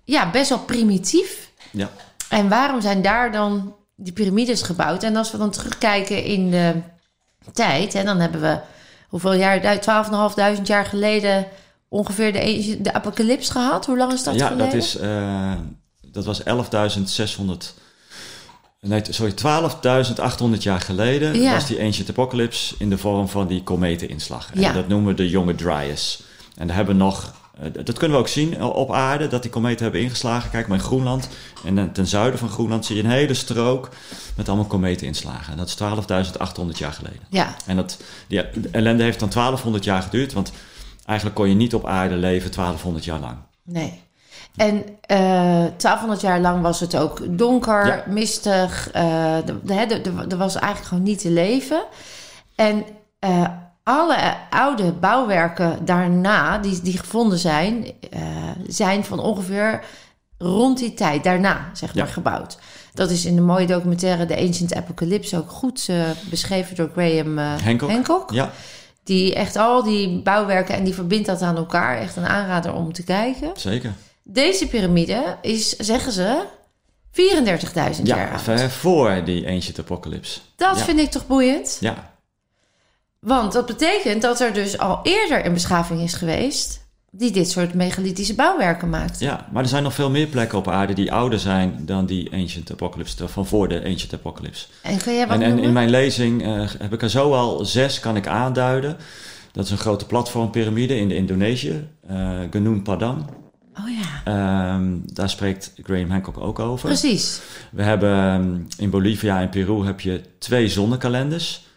ja, 0.04 0.30
best 0.30 0.48
wel 0.48 0.58
primitief. 0.58 1.50
Ja. 1.70 1.90
En 2.28 2.48
waarom 2.48 2.80
zijn 2.80 3.02
daar 3.02 3.32
dan 3.32 3.74
die 3.96 4.12
piramides 4.12 4.62
gebouwd? 4.62 5.02
En 5.02 5.16
als 5.16 5.30
we 5.32 5.38
dan 5.38 5.50
terugkijken 5.50 6.24
in 6.24 6.50
de 6.50 6.74
tijd, 7.52 7.94
en 7.94 8.04
dan 8.04 8.20
hebben 8.20 8.40
we 8.40 8.58
hoeveel 9.12 9.34
jaar, 9.34 9.78
12.500 10.56 10.62
jaar 10.62 10.84
geleden 10.84 11.46
ongeveer 11.88 12.32
de, 12.32 12.78
de 12.80 12.92
apocalyps 12.92 13.50
gehad. 13.50 13.86
Hoe 13.86 13.96
lang 13.96 14.12
is 14.12 14.22
dat 14.24 14.34
ja, 14.34 14.46
geleden? 14.46 14.66
dat, 14.70 14.74
is, 14.82 14.96
eh, 14.96 15.52
dat 16.00 16.24
was 16.24 16.42
11.600... 16.42 17.46
Nee, 18.80 19.02
sorry, 19.08 19.32
12.800 20.56 20.58
jaar 20.58 20.80
geleden 20.80 21.40
Ja. 21.40 21.52
was 21.52 21.66
die 21.66 21.80
Ancient 21.80 22.08
Apocalypse 22.08 22.74
in 22.78 22.90
de 22.90 22.98
vorm 22.98 23.28
van 23.28 23.46
die 23.46 23.62
kometeninslag. 23.62 24.50
En 24.54 24.60
Ja. 24.60 24.72
dat 24.72 24.88
noemen 24.88 25.08
we 25.08 25.14
de 25.14 25.28
jonge 25.28 25.54
Dryas. 25.54 26.22
En 26.56 26.66
daar 26.66 26.76
hebben 26.76 26.96
nog, 26.96 27.32
dat 27.84 27.98
kunnen 27.98 28.16
we 28.16 28.22
ook 28.22 28.28
zien 28.28 28.56
eh, 28.56 28.66
op 28.74 28.92
aarde, 28.92 29.28
dat 29.28 29.42
die 29.42 29.50
kometen 29.50 29.82
hebben 29.82 30.00
ingeslagen. 30.02 30.50
Kijk 30.50 30.68
maar 30.68 30.78
in 30.78 30.84
Groenland 30.84 31.28
en 31.64 31.74
dan 31.76 31.92
ten 31.92 32.06
zuiden 32.06 32.38
van 32.38 32.48
Groenland 32.48 32.84
zie 32.86 32.96
je 32.96 33.02
een 33.02 33.10
hele 33.10 33.34
strook 33.34 33.88
met 34.36 34.48
allemaal 34.48 34.66
kometeninslagen. 34.66 35.52
En 35.52 35.58
dat 35.58 35.68
is 35.68 35.74
12.800 35.74 36.78
jaar 36.78 36.92
geleden. 36.92 37.20
Ja, 37.28 37.54
En 37.66 37.76
dat, 37.76 37.96
die 38.28 38.40
ellende 38.70 39.02
heeft 39.02 39.20
dan 39.20 39.28
1200 39.30 39.84
jaar 39.84 40.02
geduurd, 40.02 40.32
want 40.32 40.52
eigenlijk 41.06 41.36
kon 41.38 41.48
je 41.48 41.54
niet 41.54 41.74
op 41.74 41.86
aarde 41.86 42.14
leven 42.14 42.52
1200 42.52 43.04
jaar 43.04 43.20
lang. 43.20 43.36
nee. 43.62 44.00
En 44.56 44.84
eh 45.00 45.16
1200 45.76 46.20
jaar 46.20 46.40
lang 46.40 46.62
was 46.62 46.80
het 46.80 46.96
ook 46.96 47.38
donker, 47.38 47.86
Ja. 47.86 48.04
mistig. 48.08 48.90
eh, 48.92 49.36
de- 49.44 50.26
Er 50.28 50.36
was 50.36 50.54
eigenlijk 50.54 50.86
gewoon 50.88 51.02
niet 51.02 51.18
te 51.18 51.30
leven. 51.30 51.84
En 52.54 52.84
eh, 53.18 53.44
alle 53.82 54.34
oude 54.50 54.92
bouwwerken 54.92 55.84
daarna, 55.84 56.58
die, 56.58 56.80
die 56.82 56.98
gevonden 56.98 57.38
zijn, 57.38 57.86
eh, 58.10 58.20
zijn 58.66 59.04
van 59.04 59.18
ongeveer 59.20 59.84
rond 60.38 60.78
die 60.78 60.94
tijd 60.94 61.24
daarna, 61.24 61.70
zeg 61.72 61.94
maar, 61.94 62.06
Ja. 62.06 62.12
gebouwd. 62.12 62.58
Dat 62.94 63.10
is 63.10 63.24
in 63.24 63.34
de 63.34 63.40
mooie 63.40 63.66
documentaire 63.66 64.26
The 64.26 64.36
Ancient 64.36 64.74
Apocalypse 64.74 65.36
ook 65.36 65.50
goed 65.50 65.86
eh, 65.88 65.96
beschreven 66.30 66.76
door 66.76 66.90
Graham 66.92 67.38
eh, 67.38 67.52
Hancock. 67.64 67.90
Hancock. 67.90 68.30
Ja, 68.32 68.50
Die 69.04 69.34
echt 69.34 69.56
al 69.56 69.82
die 69.82 70.22
bouwwerken 70.22 70.74
en 70.74 70.84
die 70.84 70.94
verbindt 70.94 71.26
dat 71.26 71.42
aan 71.42 71.56
elkaar. 71.56 71.98
Echt 71.98 72.16
een 72.16 72.26
aanrader 72.26 72.74
om 72.74 72.92
te 72.92 73.02
kijken. 73.04 73.50
zeker. 73.56 73.92
Deze 74.24 74.66
piramide 74.68 75.36
is, 75.40 75.76
zeggen 75.76 76.12
ze, 76.12 76.44
34.000 77.10 78.06
jaar 78.06 78.18
Ja, 78.46 78.54
oud. 78.62 78.72
voor 78.72 79.24
die 79.24 79.48
Ancient 79.48 79.78
Apocalypse. 79.78 80.40
Dat 80.56 80.78
Ja. 80.78 80.84
vind 80.84 80.98
ik 81.00 81.10
toch 81.10 81.26
boeiend? 81.26 81.76
Ja, 81.80 82.11
Want 83.26 83.52
dat 83.52 83.66
betekent 83.66 84.22
dat 84.22 84.40
er 84.40 84.52
dus 84.52 84.78
al 84.78 85.00
eerder 85.02 85.46
een 85.46 85.52
beschaving 85.52 86.00
is 86.00 86.14
geweest... 86.14 86.80
die 87.10 87.30
dit 87.30 87.50
soort 87.50 87.74
megalithische 87.74 88.34
bouwwerken 88.34 88.90
maakt. 88.90 89.20
ja, 89.20 89.46
maar 89.52 89.62
er 89.62 89.68
zijn 89.68 89.82
nog 89.82 89.94
veel 89.94 90.10
meer 90.10 90.26
plekken 90.26 90.58
op 90.58 90.68
aarde 90.68 90.92
die 90.92 91.12
ouder 91.12 91.38
zijn 91.38 91.78
dan 91.80 92.06
die 92.06 92.32
Ancient 92.32 92.70
Apocalypse, 92.72 93.28
van 93.28 93.46
voor 93.46 93.68
de 93.68 93.84
Ancient 93.84 94.14
Apocalypse. 94.14 94.66
En 94.82 94.98
kun 94.98 95.14
jij 95.14 95.26
wat 95.26 95.36
En, 95.36 95.42
en 95.42 95.58
in 95.58 95.72
mijn 95.72 95.90
lezing 95.90 96.42
eh, 96.42 96.68
heb 96.78 96.92
ik 96.92 97.02
er 97.02 97.10
zo 97.10 97.32
al 97.34 97.64
zes 97.64 98.00
kan 98.00 98.16
ik 98.16 98.26
aanduiden. 98.26 98.96
Dat 99.52 99.64
is 99.64 99.70
een 99.70 99.78
grote 99.78 100.06
platformpyramide 100.06 100.96
in 100.96 101.08
de 101.08 101.14
Indonesië, 101.14 101.88
eh 102.08 102.38
Gunung 102.50 102.82
Padang. 102.82 103.24
Oh 103.78 103.88
ja, 104.00 104.20
Ehm, 104.24 104.96
daar 105.04 105.30
spreekt 105.30 105.72
Graham 105.82 106.10
Hancock 106.10 106.38
ook 106.38 106.58
over. 106.58 106.88
precies. 106.88 107.40
We 107.70 107.82
hebben 107.82 108.10
ehm, 108.16 108.60
in 108.76 108.90
Bolivia 108.90 109.40
en 109.40 109.48
Peru 109.48 109.84
heb 109.84 110.00
je 110.00 110.20
twee 110.38 110.68
zonnekalenders. 110.68 111.70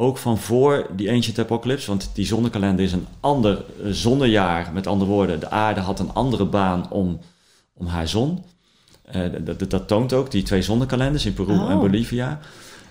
Ook 0.00 0.18
van 0.18 0.38
voor 0.38 0.86
die 0.96 1.10
Ancient 1.10 1.38
Apocalypse. 1.38 1.86
Want 1.86 2.10
die 2.14 2.26
zonnekalender 2.26 2.84
is 2.84 2.92
een 2.92 3.06
ander 3.20 3.56
eh, 3.56 3.90
zonnejaar. 3.90 4.70
Met 4.72 4.86
andere 4.86 5.10
woorden, 5.10 5.40
de 5.40 5.50
aarde 5.50 5.80
had 5.80 5.98
een 5.98 6.12
andere 6.12 6.44
baan 6.44 6.90
om, 6.90 7.20
om 7.74 7.86
haar 7.86 8.08
zon. 8.08 8.44
Eh, 9.04 9.22
dat, 9.44 9.58
dat, 9.58 9.70
dat 9.70 9.88
toont 9.88 10.12
ook, 10.12 10.30
die 10.30 10.42
twee 10.42 10.62
zonnekalenders 10.62 11.26
in 11.26 11.32
Peru 11.32 11.58
Oh. 11.58 11.70
en 11.70 11.78
Bolivia. 11.78 12.38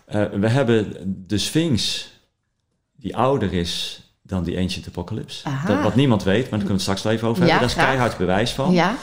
Eh, 0.06 0.24
we 0.26 0.48
hebben 0.48 0.94
de 1.28 1.38
Sphinx, 1.38 2.10
die 2.96 3.16
ouder 3.16 3.54
is 3.54 4.02
dan 4.22 4.44
die 4.44 4.58
Ancient 4.58 4.88
Apocalypse. 4.88 5.48
Aha. 5.48 5.68
Dat, 5.68 5.84
wat 5.84 5.96
niemand 5.96 6.24
weet, 6.24 6.42
maar 6.50 6.60
daar 6.60 6.68
kunnen 6.68 6.68
we 6.68 6.74
het 6.74 6.82
straks 6.82 7.02
wel 7.02 7.14
even 7.14 7.28
over 7.28 7.46
Ja, 7.46 7.50
hebben. 7.50 7.68
Daar 7.68 7.78
is 7.78 7.84
keihard 7.84 8.18
bewijs 8.18 8.52
van. 8.52 8.72
Ja, 8.72 8.96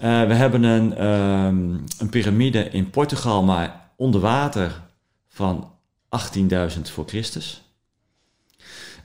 we 0.00 0.34
hebben 0.34 0.62
een, 0.62 0.96
ehm, 0.96 1.74
een 1.98 2.08
piramide 2.10 2.70
in 2.70 2.90
Portugal, 2.90 3.42
maar 3.42 3.90
onder 3.96 4.20
water 4.20 4.80
van 5.28 5.72
18.000 6.20 6.80
voor 6.92 7.04
Christus. 7.06 7.62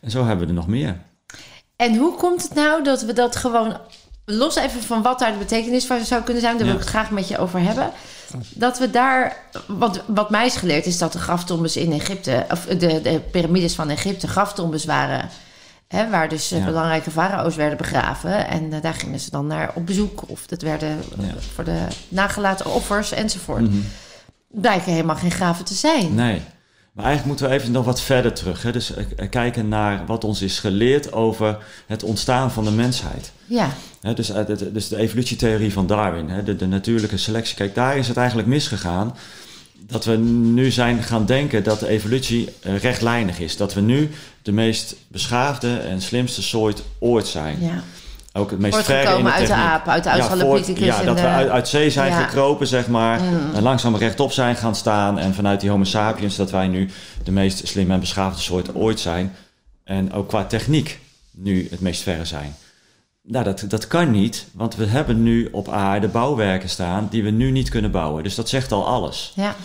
En 0.02 0.12
zo 0.12 0.26
hebben 0.26 0.46
we 0.46 0.52
er 0.52 0.58
nog 0.58 0.68
meer. 0.68 0.98
En 1.76 1.96
hoe 1.96 2.16
komt 2.16 2.44
het 2.44 2.54
nou 2.54 2.84
dat 2.84 3.02
we 3.02 3.14
dat 3.14 3.36
gewoon, 3.36 3.78
los 4.26 4.56
even 4.56 4.82
van 4.84 5.02
wat 5.02 5.20
daar 5.20 5.32
de 5.32 5.38
betekenis 5.38 5.86
van 5.86 6.06
zou 6.06 6.24
kunnen 6.24 6.42
zijn, 6.42 6.58
daar 6.58 6.66
wil 6.66 6.76
ik 6.76 6.80
het 6.82 6.90
graag 6.90 7.12
met 7.12 7.28
je 7.28 7.38
over 7.38 7.60
hebben. 7.60 7.92
Dat 8.56 8.78
we 8.80 8.90
daar, 8.90 9.38
wat, 9.68 10.04
wat 10.08 10.30
mij 10.30 10.46
is 10.46 10.56
geleerd, 10.56 10.86
is 10.86 10.98
dat 10.98 11.12
de 11.12 11.20
graftombes 11.20 11.78
in 11.78 11.92
Egypte, 11.92 12.46
of 12.52 12.66
de, 12.66 13.02
de 13.02 13.22
piramides 13.32 13.76
van 13.76 13.90
Egypte 13.90 14.28
graftombes 14.28 14.86
waren. 14.86 15.30
Hè, 15.88 16.10
waar 16.10 16.30
dus 16.30 16.50
Ja. 16.50 16.66
belangrijke 16.66 17.12
farao's 17.12 17.56
werden 17.56 17.78
begraven. 17.78 18.48
En 18.48 18.74
eh, 18.74 18.82
daar 18.82 18.94
gingen 18.94 19.20
ze 19.20 19.30
dan 19.30 19.48
naar 19.48 19.72
op 19.76 19.86
bezoek. 19.86 20.24
Of 20.30 20.48
dat 20.48 20.62
werden 20.62 21.04
eh, 21.20 21.26
voor 21.54 21.64
de 21.64 21.80
nagelaten 22.08 22.66
offers 22.74 23.12
enzovoort. 23.12 23.62
Mhm. 23.62 23.78
Blijken 24.48 24.92
helemaal 24.92 25.16
geen 25.16 25.32
graven 25.32 25.66
te 25.66 25.74
zijn. 25.74 26.16
Nee. 26.16 26.42
Maar 26.94 27.06
eigenlijk 27.06 27.26
moeten 27.26 27.58
we 27.58 27.62
even 27.64 27.72
nog 27.74 27.86
wat 27.86 28.02
verder 28.02 28.34
terug. 28.34 28.64
Hè? 28.64 28.72
Dus 28.72 28.94
eh, 28.94 29.30
kijken 29.30 29.68
naar 29.68 30.06
wat 30.06 30.24
ons 30.24 30.42
is 30.42 30.60
geleerd 30.60 31.14
over 31.14 31.58
het 31.88 32.04
ontstaan 32.04 32.52
van 32.52 32.64
de 32.64 32.72
mensheid. 32.72 33.32
Ja, 33.46 33.70
Hè, 34.02 34.14
dus, 34.14 34.30
eh, 34.30 34.46
de, 34.46 34.72
dus 34.72 34.88
de 34.88 34.98
evolutietheorie 34.98 35.74
van 35.74 35.88
Darwin, 35.88 36.30
hè, 36.30 36.44
de, 36.44 36.56
de 36.56 36.68
natuurlijke 36.68 37.18
selectie. 37.18 37.56
Kijk, 37.56 37.76
daar 37.76 37.98
is 37.98 38.08
het 38.08 38.18
eigenlijk 38.18 38.48
misgegaan. 38.48 39.16
Dat 39.80 40.06
we 40.06 40.18
nu 40.18 40.72
zijn 40.72 41.04
gaan 41.04 41.26
denken 41.26 41.64
dat 41.64 41.80
de 41.80 41.88
evolutie 41.88 42.50
eh, 42.60 42.78
rechtlijnig 42.78 43.40
is. 43.40 43.58
Dat 43.58 43.74
we 43.74 43.82
nu 43.82 44.10
de 44.42 44.52
meest 44.52 44.96
beschaafde 45.08 45.78
en 45.78 46.02
slimste 46.02 46.42
soort 46.42 46.84
ooit 47.00 47.28
zijn. 47.28 47.58
ja. 47.62 47.84
Ook 48.34 48.52
het 48.52 48.60
meest 48.60 48.78
in 48.78 48.84
de 48.84 48.92
uit 49.32 49.48
de 49.48 49.54
aap, 49.54 49.88
uit 49.88 50.04
de 50.04 50.10
Ja, 50.10 50.18
Australopithecus. 50.18 50.86
Ja, 50.86 51.00
en 51.00 51.06
dat 51.06 51.20
we 51.20 51.28
uit, 51.28 51.50
uit 51.50 51.68
zee 51.68 51.90
zijn 51.90 52.12
Ja. 52.12 52.22
gekropen, 52.24 52.68
zeg 52.68 52.88
maar. 52.88 53.22
Mm. 53.22 53.56
En 53.56 53.62
langzaam 53.62 53.96
rechtop 53.96 54.32
zijn 54.32 54.56
gaan 54.56 54.76
staan. 54.76 55.20
En 55.20 55.34
vanuit 55.34 55.62
die 55.62 55.70
homo 55.70 55.84
sapiens 55.84 56.36
dat 56.36 56.52
wij 56.52 56.68
nu 56.68 56.90
de 57.24 57.32
meest 57.32 57.68
slimme 57.68 57.94
en 57.94 58.00
beschaafde 58.00 58.42
soort 58.42 58.76
ooit 58.76 59.00
zijn. 59.00 59.36
En 59.84 60.14
ook 60.14 60.28
qua 60.28 60.46
techniek 60.46 61.00
nu 61.32 61.68
het 61.70 61.80
meest 61.80 62.02
verre 62.02 62.26
zijn. 62.26 62.56
Nou, 63.24 63.44
dat, 63.44 63.64
dat 63.68 63.88
kan 63.88 64.12
niet, 64.12 64.46
want 64.54 64.76
we 64.76 64.86
hebben 64.86 65.24
nu 65.24 65.50
op 65.52 65.70
aarde 65.70 66.08
bouwwerken 66.08 66.70
staan 66.70 67.08
die 67.10 67.24
we 67.24 67.30
nu 67.30 67.52
niet 67.52 67.70
kunnen 67.70 67.92
bouwen. 67.92 68.24
Dus 68.24 68.36
dat 68.36 68.50
zegt 68.50 68.72
al 68.72 68.88
alles. 68.88 69.32
Ja, 69.36 69.56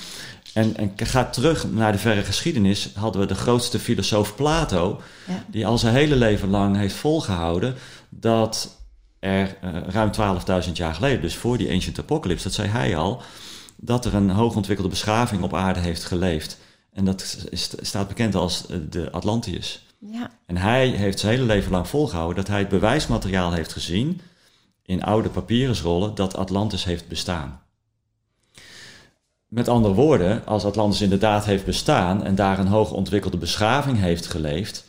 En, 0.53 0.77
en 0.77 0.93
ga 0.97 1.25
terug 1.25 1.67
naar 1.71 1.93
de 1.93 1.99
verre 1.99 2.23
geschiedenis, 2.23 2.91
hadden 2.95 3.21
we 3.21 3.27
de 3.27 3.35
grootste 3.35 3.79
filosoof 3.79 4.35
Plato, 4.35 5.01
ja. 5.27 5.45
die 5.47 5.67
al 5.67 5.79
zijn 5.79 5.95
hele 5.95 6.17
leven 6.17 6.51
lang 6.51 6.77
heeft 6.77 6.95
volgehouden 6.95 7.75
dat 8.21 8.83
er 9.19 9.57
eh, 9.61 9.83
ruim 9.89 10.11
12.000 10.67 10.73
jaar 10.73 10.95
geleden, 10.95 11.21
dus 11.21 11.37
voor 11.37 11.59
die 11.59 11.71
Ancient 11.71 11.99
Apocalypse, 11.99 12.45
dat 12.45 12.53
zei 12.53 12.69
hij 12.69 12.97
al, 12.97 13.23
dat 13.77 14.05
er 14.05 14.15
een 14.15 14.31
hoogontwikkelde 14.31 14.91
beschaving 14.91 15.43
op 15.43 15.55
aarde 15.55 15.81
heeft 15.81 16.05
geleefd. 16.05 16.59
En 16.93 17.05
dat 17.05 17.47
is, 17.51 17.71
staat 17.81 18.09
bekend 18.09 18.35
als 18.35 18.67
eh, 18.67 18.77
de 18.91 19.11
Atlantiërs. 19.11 19.83
ja. 19.99 20.31
En 20.47 20.57
hij 20.57 20.89
heeft 20.89 21.19
zijn 21.19 21.33
hele 21.33 21.47
leven 21.47 21.71
lang 21.71 21.89
volgehouden 21.89 22.37
dat 22.37 22.49
hij 22.49 22.59
het 22.59 22.69
bewijsmateriaal 22.69 23.53
heeft 23.53 23.73
gezien 23.73 24.21
in 24.83 25.03
oude 25.03 25.29
papyrusrollen 25.29 26.15
dat 26.15 26.37
Atlantis 26.37 26.85
heeft 26.85 27.09
bestaan. 27.09 27.63
Met 29.49 29.69
andere 29.69 29.95
woorden, 29.95 30.47
als 30.47 30.65
Atlantis 30.65 31.01
inderdaad 31.01 31.45
heeft 31.45 31.65
bestaan 31.65 32.25
en 32.25 32.35
daar 32.35 32.59
een 32.59 32.67
hoog 32.67 32.91
ontwikkelde 32.91 33.37
beschaving 33.37 33.99
heeft 33.99 34.27
geleefd, 34.27 34.84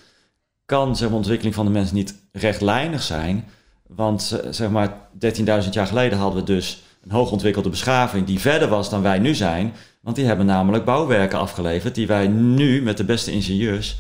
kan 0.66 0.96
zeg 0.96 1.08
maar, 1.08 1.18
ontwikkeling 1.18 1.56
van 1.56 1.66
de 1.66 1.72
mens 1.72 1.92
niet 1.92 2.16
rechtlijnig 2.32 3.04
zijn. 3.04 3.46
Want 3.88 4.32
eh, 4.32 4.52
zeg 4.52 4.70
maar 4.70 4.90
13.000 5.20 5.70
jaar 5.72 5.88
geleden 5.88 6.18
hadden 6.18 6.40
we 6.40 6.46
dus 6.46 6.84
een 7.04 7.12
hoog 7.12 7.32
ontwikkelde 7.32 7.70
beschaving 7.70 8.26
die 8.26 8.40
verder 8.40 8.68
was 8.68 8.90
dan 8.90 9.02
wij 9.02 9.20
nu 9.20 9.36
zijn. 9.36 9.74
Want 10.02 10.16
die 10.16 10.26
hebben 10.26 10.46
namelijk 10.46 10.86
bouwwerken 10.86 11.40
afgeleverd 11.40 11.96
die 11.96 12.08
wij 12.08 12.28
nu 12.28 12.82
met 12.82 12.98
de 12.98 13.04
beste 13.04 13.32
ingenieurs 13.32 13.98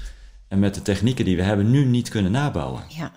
en 0.47 0.59
met 0.59 0.75
de 0.75 0.81
technieken 0.81 1.25
die 1.25 1.35
we 1.35 1.43
hebben 1.43 1.69
nu 1.69 1.85
niet 1.85 2.09
kunnen 2.09 2.31
nabouwen. 2.31 2.83
ja. 2.87 3.11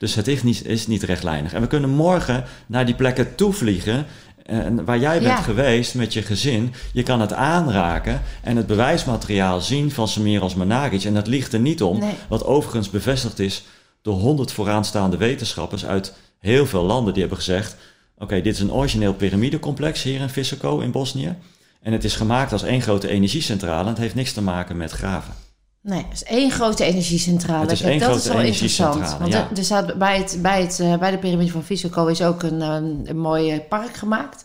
Dus 0.00 0.14
het 0.14 0.28
is 0.28 0.42
niet, 0.42 0.64
is 0.64 0.86
niet 0.86 1.02
rechtlijnig. 1.02 1.52
En 1.52 1.60
we 1.60 1.66
kunnen 1.66 1.90
morgen 1.90 2.44
naar 2.66 2.86
die 2.86 2.94
plekken 2.94 3.34
toevliegen. 3.34 4.06
En 4.42 4.84
waar 4.84 4.98
jij 4.98 5.18
bent 5.20 5.30
Ja. 5.30 5.42
geweest 5.42 5.94
met 5.94 6.12
je 6.12 6.22
gezin. 6.22 6.74
Je 6.92 7.02
kan 7.02 7.20
het 7.20 7.32
aanraken 7.32 8.22
en 8.42 8.56
het 8.56 8.66
bewijsmateriaal 8.66 9.60
zien 9.60 9.90
van 9.90 10.08
Semiros 10.08 10.54
Managic. 10.54 11.04
En 11.04 11.14
dat 11.14 11.26
ligt 11.26 11.52
er 11.52 11.60
niet 11.60 11.82
om. 11.82 11.98
Nee. 11.98 12.14
Wat 12.28 12.44
overigens 12.44 12.90
bevestigd 12.90 13.38
is 13.38 13.64
door 14.02 14.14
honderd 14.14 14.52
vooraanstaande 14.52 15.16
wetenschappers 15.16 15.84
uit 15.86 16.14
heel 16.38 16.66
veel 16.66 16.84
landen. 16.84 17.12
Die 17.12 17.22
hebben 17.22 17.38
gezegd, 17.38 17.76
oké, 18.18 18.40
dit 18.40 18.54
is 18.54 18.60
een 18.60 18.72
origineel 18.72 19.14
piramidecomplex 19.14 20.02
hier 20.02 20.20
in 20.20 20.28
Visoko 20.28 20.78
in 20.78 20.90
Bosnië. 20.90 21.34
En 21.82 21.92
het 21.92 22.04
is 22.04 22.16
gemaakt 22.16 22.52
als 22.52 22.62
één 22.62 22.82
grote 22.82 23.08
energiecentrale. 23.08 23.82
En 23.82 23.88
het 23.88 23.98
heeft 23.98 24.14
niks 24.14 24.32
te 24.32 24.42
maken 24.42 24.76
met 24.76 24.90
graven. 24.90 25.34
Nee, 25.82 26.04
het 26.08 26.12
is 26.12 26.24
één 26.24 26.50
grote 26.50 26.84
energiecentrale. 26.84 27.60
Het 27.60 27.70
is 27.70 27.80
Kijk, 27.80 27.90
één 27.90 28.00
dat 28.00 28.08
grote 28.08 28.28
is 28.28 28.34
wel 28.34 28.44
interessant. 28.44 29.16
Want 29.18 29.32
ja. 29.32 29.48
er, 29.56 29.64
staat 29.64 29.94
bij, 29.98 30.16
het, 30.18 30.38
bij, 30.42 30.62
het, 30.62 30.80
eh, 30.80 30.96
bij 30.96 31.10
de 31.10 31.18
piramide 31.18 31.50
van 31.50 31.62
Visoko 31.64 32.06
is 32.06 32.22
ook 32.22 32.42
een, 32.42 32.62
eh, 32.62 32.74
een 33.04 33.18
mooi 33.18 33.60
park 33.60 33.94
gemaakt. 33.96 34.44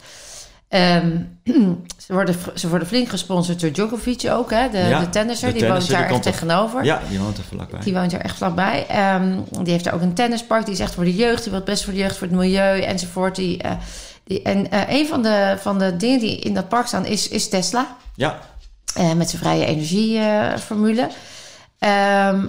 Ehm, 0.68 1.18
ze, 2.06 2.14
worden, 2.14 2.36
ze 2.54 2.70
worden 2.70 2.88
flink 2.88 3.10
gesponsord 3.10 3.60
door 3.62 3.72
Djokovic 3.72 4.30
ook, 4.30 4.52
hè? 4.52 4.70
De, 4.70 4.78
Ja, 4.78 5.00
de 5.00 5.10
tennisser. 5.10 5.54
de 5.54 5.60
die 5.60 5.68
woont 5.68 5.90
daar 5.90 6.04
echt 6.04 6.14
er- 6.14 6.22
tegenover. 6.22 6.84
Ja, 6.84 7.02
die 7.10 7.20
woont 7.20 7.38
er 7.38 7.44
vlakbij. 7.44 7.80
Die 7.80 7.94
woont 7.94 8.14
er 8.14 8.20
echt 8.22 8.38
vlakbij. 8.38 8.86
Ehm, 8.88 9.40
die 9.64 9.72
heeft 9.72 9.84
daar 9.84 9.94
ook 9.94 10.02
een 10.02 10.14
tennispark. 10.14 10.66
Die 10.66 10.74
is 10.74 10.80
echt 10.80 10.94
voor 10.94 11.04
de 11.04 11.16
jeugd. 11.16 11.42
Die 11.42 11.52
wil 11.52 11.60
het 11.62 11.70
best 11.70 11.84
voor 11.84 11.94
de 11.94 12.00
jeugd, 12.00 12.18
voor 12.18 12.28
het 12.28 12.36
milieu 12.36 12.80
enzovoort. 12.82 13.36
Die, 13.36 13.58
eh, 13.62 13.72
die, 14.24 14.42
en 14.42 14.68
een 14.94 15.08
van 15.08 15.22
de, 15.24 15.56
van 15.60 15.80
de 15.80 15.98
dingen 15.98 16.20
die 16.20 16.40
in 16.40 16.54
dat 16.54 16.70
park 16.70 16.88
staan 16.88 17.06
is, 17.06 17.28
is 17.30 17.50
Tesla. 17.50 17.96
Ja, 18.16 18.40
Eh, 18.94 19.14
met 19.14 19.30
zijn 19.30 19.42
vrije 19.42 19.66
energieformule. 19.66 21.10
Ehm 21.80 22.46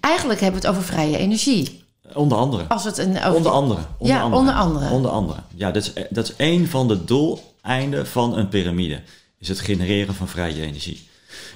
eigenlijk 0.00 0.40
hebben 0.40 0.60
we 0.60 0.66
het 0.66 0.76
over 0.76 0.88
vrije 0.92 1.16
energie. 1.18 1.84
onder 2.14 2.38
andere. 2.38 2.64
Als 2.68 2.84
het 2.84 2.98
een 2.98 3.16
over 3.22 3.36
Onder 3.36 3.52
andere. 3.52 3.80
Onder 3.98 4.16
Ja, 4.16 4.22
andere. 4.22 4.40
onder 4.40 4.54
andere. 4.54 4.90
Onder 4.90 5.10
andere. 5.10 5.40
Ja, 5.54 5.70
dat 5.70 5.82
is, 5.82 5.92
dat 6.10 6.28
is 6.28 6.36
één 6.36 6.68
van 6.68 6.88
de 6.88 7.04
doeleinden 7.04 8.06
van 8.06 8.36
een 8.38 8.48
piramide. 8.48 9.00
Is 9.38 9.48
het 9.48 9.60
genereren 9.60 10.14
van 10.14 10.28
vrije 10.28 10.62
energie. 10.62 11.08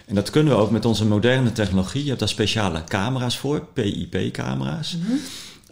En 0.06 0.14
dat 0.14 0.30
kunnen 0.30 0.52
we 0.52 0.59
ook 0.61 0.71
met 0.71 0.85
onze 0.85 1.04
moderne 1.06 1.52
technologie. 1.52 2.02
Je 2.02 2.09
hebt 2.09 2.18
daar 2.21 2.28
speciale 2.28 2.85
camera's 2.85 3.38
voor, 3.38 3.66
PIP-camera's. 3.73 4.97
Mhm. 4.97 5.12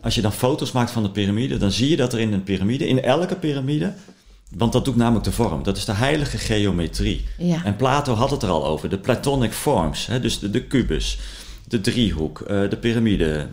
Als 0.01 0.15
je 0.15 0.21
dan 0.21 0.33
foto's 0.33 0.73
maakt 0.73 0.91
van 0.91 1.03
de 1.03 1.11
piramide, 1.11 1.57
dan 1.57 1.71
zie 1.73 1.89
je 1.91 1.97
dat 1.97 2.13
er 2.13 2.19
in 2.21 2.33
een 2.33 2.43
piramide, 2.43 2.89
in 2.89 3.03
elke 3.03 3.35
piramide, 3.37 3.95
want 4.57 4.73
dat 4.73 4.85
doet 4.85 4.97
namelijk 4.97 5.25
de 5.25 5.33
vorm, 5.33 5.63
dat 5.63 5.77
is 5.77 5.85
de 5.85 5.93
heilige 5.93 6.39
geometrie. 6.39 7.25
Ja. 7.39 7.65
En 7.65 7.77
Plato 7.77 8.15
had 8.15 8.31
het 8.31 8.43
er 8.43 8.49
al 8.49 8.67
over, 8.67 8.89
de 8.89 8.99
platonic 8.99 9.53
forms, 9.53 10.07
hè, 10.07 10.21
dus 10.21 10.39
de, 10.39 10.51
de 10.51 10.63
kubus, 10.65 11.19
de 11.69 11.81
driehoek, 11.81 12.41
eh, 12.41 12.71
de 12.71 12.77
piramide. 12.77 13.47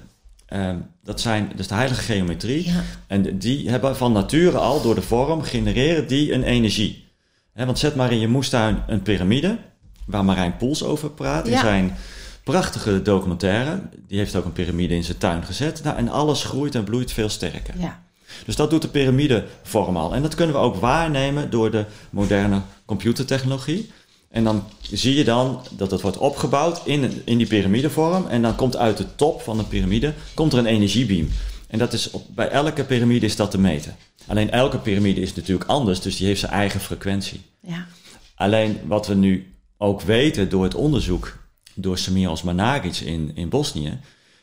Ehm, 0.45 0.75
dat 1.03 1.21
zijn 1.21 1.51
dus 1.55 1.67
de 1.67 1.73
heilige 1.73 2.01
geometrie. 2.01 2.65
Ja. 2.65 2.83
En 3.07 3.37
die 3.39 3.69
hebben 3.69 3.97
van 3.97 4.11
nature 4.11 4.57
al 4.57 4.81
door 4.81 4.95
de 4.95 5.01
vorm 5.01 5.41
genereren 5.41 6.07
die 6.07 6.33
een 6.33 6.43
energie. 6.43 7.05
Hè, 7.53 7.65
want 7.65 7.79
zet 7.79 7.95
maar 7.95 8.11
in 8.11 8.19
je 8.19 8.27
moestuin 8.27 8.83
een 8.87 9.01
piramide, 9.01 9.57
waar 10.05 10.25
Marijn 10.25 10.57
Poels 10.57 10.83
over 10.83 11.09
praat 11.09 11.47
Ja. 11.47 11.61
zijn 11.61 11.95
prachtige 12.43 13.01
documentaire. 13.01 13.81
Die 14.07 14.17
heeft 14.17 14.35
ook 14.35 14.45
een 14.45 14.53
piramide 14.53 14.95
in 14.95 15.03
zijn 15.03 15.17
tuin 15.17 15.43
gezet. 15.43 15.83
Nou, 15.83 15.97
en 15.97 16.09
alles 16.09 16.43
groeit 16.43 16.75
en 16.75 16.83
bloeit 16.83 17.11
veel 17.11 17.29
sterker. 17.29 17.73
Ja. 17.79 18.03
Dus 18.45 18.55
dat 18.55 18.69
doet 18.69 18.81
de 18.81 18.87
piramidevorm 18.87 19.97
al. 19.97 20.13
En 20.13 20.21
dat 20.21 20.35
kunnen 20.35 20.55
we 20.55 20.61
ook 20.61 20.75
waarnemen 20.75 21.49
door 21.49 21.71
de 21.71 21.85
moderne 22.09 22.61
computertechnologie. 22.85 23.91
En 24.29 24.43
dan 24.43 24.63
zie 24.81 25.15
je 25.15 25.23
dan 25.23 25.61
dat 25.71 25.91
het 25.91 26.01
wordt 26.01 26.17
opgebouwd 26.17 26.81
in, 26.85 27.21
in 27.25 27.37
die 27.37 27.47
piramidevorm. 27.47 28.27
En 28.27 28.41
dan 28.41 28.55
komt 28.55 28.77
uit 28.77 28.97
de 28.97 29.15
top 29.15 29.41
van 29.41 29.59
een 29.59 29.67
piramide 29.67 30.13
komt 30.33 30.53
er 30.53 30.59
een 30.59 30.65
energiebeam. 30.65 31.29
En 31.67 31.79
dat 31.79 31.93
is 31.93 32.11
op, 32.11 32.25
bij 32.35 32.49
elke 32.49 32.83
piramide 32.83 33.25
is 33.25 33.35
dat 33.35 33.51
te 33.51 33.59
meten. 33.59 33.95
Alleen 34.27 34.51
elke 34.51 34.77
piramide 34.77 35.21
is 35.21 35.35
natuurlijk 35.35 35.69
anders, 35.69 36.01
dus 36.01 36.17
die 36.17 36.27
heeft 36.27 36.39
zijn 36.39 36.51
eigen 36.51 36.79
frequentie. 36.79 37.41
Ja. 37.61 37.87
Alleen 38.35 38.79
wat 38.85 39.07
we 39.07 39.15
nu 39.15 39.53
ook 39.77 40.01
weten 40.01 40.49
door 40.49 40.63
het 40.63 40.75
onderzoek 40.75 41.37
door 41.73 41.97
Semiros 41.97 42.43
Managic 42.43 42.95
in, 42.95 43.31
in 43.35 43.49
Bosnië, 43.49 43.99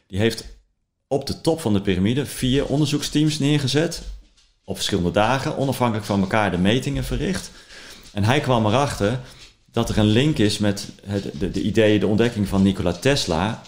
die 0.07 0.19
heeft 0.19 0.54
op 1.15 1.27
de 1.27 1.41
top 1.41 1.61
van 1.61 1.73
de 1.73 1.81
piramide 1.81 2.27
vier 2.27 2.67
onderzoeksteams 2.67 3.39
neergezet. 3.39 4.03
Op 4.65 4.75
verschillende 4.75 5.11
dagen, 5.11 5.57
onafhankelijk 5.57 6.07
van 6.07 6.21
elkaar 6.21 6.51
de 6.51 6.59
metingen 6.59 7.05
verricht. 7.05 7.51
En 8.13 8.25
hij 8.25 8.41
kwam 8.41 8.67
erachter 8.67 9.21
dat 9.73 9.89
er 9.89 9.99
een 9.99 10.07
link 10.07 10.39
is 10.39 10.59
met 10.59 10.89
het, 11.07 11.31
de, 11.39 11.51
de 11.51 11.63
ideeën, 11.63 12.01
de 12.01 12.07
ontdekking 12.07 12.49
van 12.49 12.63
Nikola 12.63 12.93
Tesla 12.93 13.63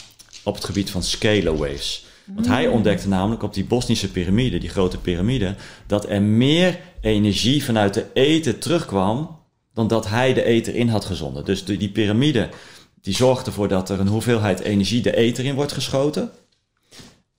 op 0.45 0.55
het 0.55 0.65
gebied 0.65 0.91
van 0.91 1.03
scalar 1.03 1.57
waves. 1.57 2.05
Want 2.25 2.47
hij 2.47 2.69
ontdekte 2.69 3.09
namelijk 3.09 3.43
op 3.43 3.55
die 3.55 3.65
Bosnische 3.65 4.11
piramide, 4.11 4.59
die 4.59 4.69
grote 4.69 4.99
piramide, 4.99 5.55
dat 5.87 6.09
er 6.09 6.23
meer 6.23 6.79
energie 7.01 7.65
vanuit 7.65 7.95
de 7.95 8.07
eten 8.13 8.59
terugkwam 8.59 9.39
dan 9.75 9.89
dat 9.89 10.09
hij 10.09 10.35
de 10.35 10.45
eten 10.45 10.75
in 10.75 10.89
had 10.89 11.05
gezonden. 11.05 11.45
Dus 11.45 11.65
die, 11.65 11.79
die 11.79 11.91
piramide 11.91 12.49
die 13.07 13.15
zorgt 13.15 13.47
ervoor 13.47 13.69
dat 13.69 13.91
er 13.91 14.01
een 14.01 14.09
hoeveelheid 14.09 14.61
energie 14.61 15.03
de 15.03 15.17
eten 15.17 15.45
in 15.45 15.55
wordt 15.55 15.73
geschoten. 15.73 16.31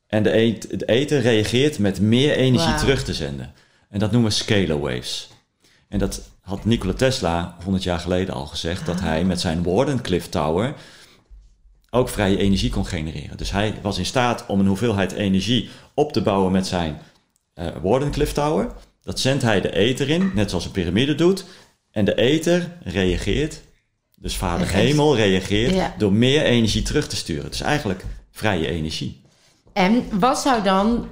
En 0.08 0.24
de, 0.24 0.36
eet, 0.38 0.80
de 0.80 0.86
eten 0.86 1.22
reageert 1.22 1.80
met 1.80 2.00
meer 2.02 2.36
energie 2.36 2.76
terug 2.76 3.04
te 3.04 3.14
zenden. 3.14 3.54
En 3.90 4.00
dat 4.00 4.12
noemen 4.12 4.30
we 4.30 4.36
scalar 4.36 4.80
waves. 4.80 5.30
En 5.90 6.00
dat 6.00 6.30
had 6.42 6.66
Nikola 6.66 6.94
Tesla 6.94 7.56
100 7.64 7.84
jaar 7.84 8.00
geleden 8.00 8.34
al 8.34 8.46
gezegd, 8.46 8.86
dat 8.86 9.00
hij 9.00 9.24
met 9.24 9.42
zijn 9.42 9.64
Wardenclyffe 9.64 10.30
Tower 10.30 10.74
ook 11.90 12.10
vrije 12.10 12.38
energie 12.38 12.70
kon 12.70 12.86
genereren. 12.86 13.38
Dus 13.38 13.52
hij 13.52 13.74
was 13.82 13.98
in 13.98 14.06
staat 14.06 14.46
om 14.48 14.60
een 14.60 14.68
hoeveelheid 14.68 15.12
energie 15.12 15.70
op 15.94 16.12
te 16.14 16.22
bouwen 16.22 16.52
met 16.52 16.68
zijn 16.68 17.02
eh 17.54 17.68
Wardenclyffe 17.82 18.34
Tower. 18.34 18.72
Dat 19.02 19.20
zendt 19.20 19.44
hij 19.44 19.62
de 19.62 19.72
ether 19.76 20.10
in, 20.10 20.32
net 20.36 20.50
zoals 20.50 20.66
een 20.66 20.72
piramide 20.72 21.16
doet. 21.16 21.46
En 21.92 22.06
de 22.06 22.16
ether 22.16 22.72
reageert, 22.84 23.62
dus 24.16 24.36
vader 24.36 24.68
hemel 24.70 25.16
reageert, 25.16 25.74
Ja. 25.74 25.96
door 25.98 26.14
meer 26.14 26.42
energie 26.44 26.82
terug 26.82 27.08
te 27.08 27.16
sturen. 27.16 27.50
Dus 27.50 27.62
eigenlijk 27.62 28.04
vrije 28.32 28.68
energie. 28.68 29.22
En 29.77 30.19
wat 30.19 30.39
zou 30.39 30.63
dan 30.63 31.07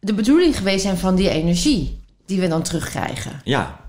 de 0.00 0.14
bedoeling 0.14 0.56
geweest 0.56 0.82
zijn 0.82 0.98
van 0.98 1.14
die 1.14 1.28
energie 1.28 2.04
die 2.26 2.40
we 2.40 2.48
dan 2.48 2.62
terugkrijgen? 2.62 3.40
Ja, 3.44 3.80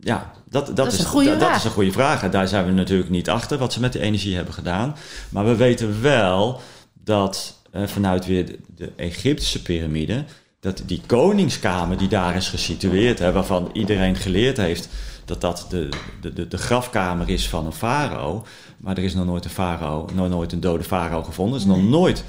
ja 0.00 0.32
dat, 0.48 0.76
dat, 0.76 0.92
is 0.92 0.98
een 0.98 1.04
goede 1.04 1.30
dat, 1.30 1.38
dat 1.38 1.48
vraag. 1.48 1.58
is 1.58 1.64
een 1.64 1.70
goede 1.70 1.92
vraag. 1.92 2.22
En 2.22 2.30
daar 2.30 2.48
zijn 2.48 2.66
we 2.66 2.72
natuurlijk 2.72 3.10
niet 3.10 3.30
achter 3.30 3.58
wat 3.58 3.72
ze 3.72 3.80
met 3.80 3.92
de 3.92 4.00
energie 4.00 4.34
hebben 4.34 4.54
gedaan. 4.54 4.96
Maar 5.28 5.44
we 5.44 5.56
weten 5.56 6.02
wel 6.02 6.60
dat 7.04 7.58
eh, 7.70 7.86
vanuit 7.86 8.26
weer 8.26 8.46
de, 8.46 8.58
de 8.76 8.92
Egyptische 8.96 9.62
piramide, 9.62 10.24
dat 10.60 10.82
die 10.86 11.00
koningskamer 11.06 11.98
die 11.98 12.08
daar 12.08 12.36
is 12.36 12.48
gesitueerd, 12.48 13.18
hè, 13.18 13.32
waarvan 13.32 13.70
iedereen 13.72 14.16
geleerd 14.16 14.56
heeft 14.56 14.88
dat 15.24 15.40
dat 15.40 15.66
de, 15.68 15.88
de, 16.20 16.32
de, 16.32 16.48
de 16.48 16.58
grafkamer 16.58 17.28
is 17.28 17.48
van 17.48 17.66
een 17.66 17.72
farao. 17.72 18.44
Maar 18.78 18.96
er 18.96 19.04
is 19.04 19.14
nog 19.14 19.26
nooit 19.26 19.44
een 19.44 19.50
farao, 19.50 20.08
nog 20.14 20.28
nooit 20.28 20.52
een 20.52 20.60
dode 20.60 20.84
farao 20.84 21.22
gevonden. 21.22 21.54
Er 21.54 21.60
is 21.60 21.66
nog 21.66 21.82
nooit. 21.82 22.24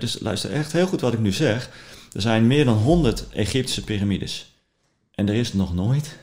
Dus 0.00 0.18
luister 0.20 0.52
echt 0.52 0.72
heel 0.72 0.86
goed 0.86 1.00
wat 1.00 1.12
ik 1.12 1.18
nu 1.18 1.32
zeg. 1.32 1.70
Er 2.12 2.20
zijn 2.20 2.46
meer 2.46 2.64
dan 2.64 2.76
100 2.76 3.28
Egyptische 3.28 3.84
piramides. 3.84 4.54
En 5.14 5.28
er 5.28 5.34
is 5.34 5.52
nog 5.52 5.74
nooit 5.74 6.18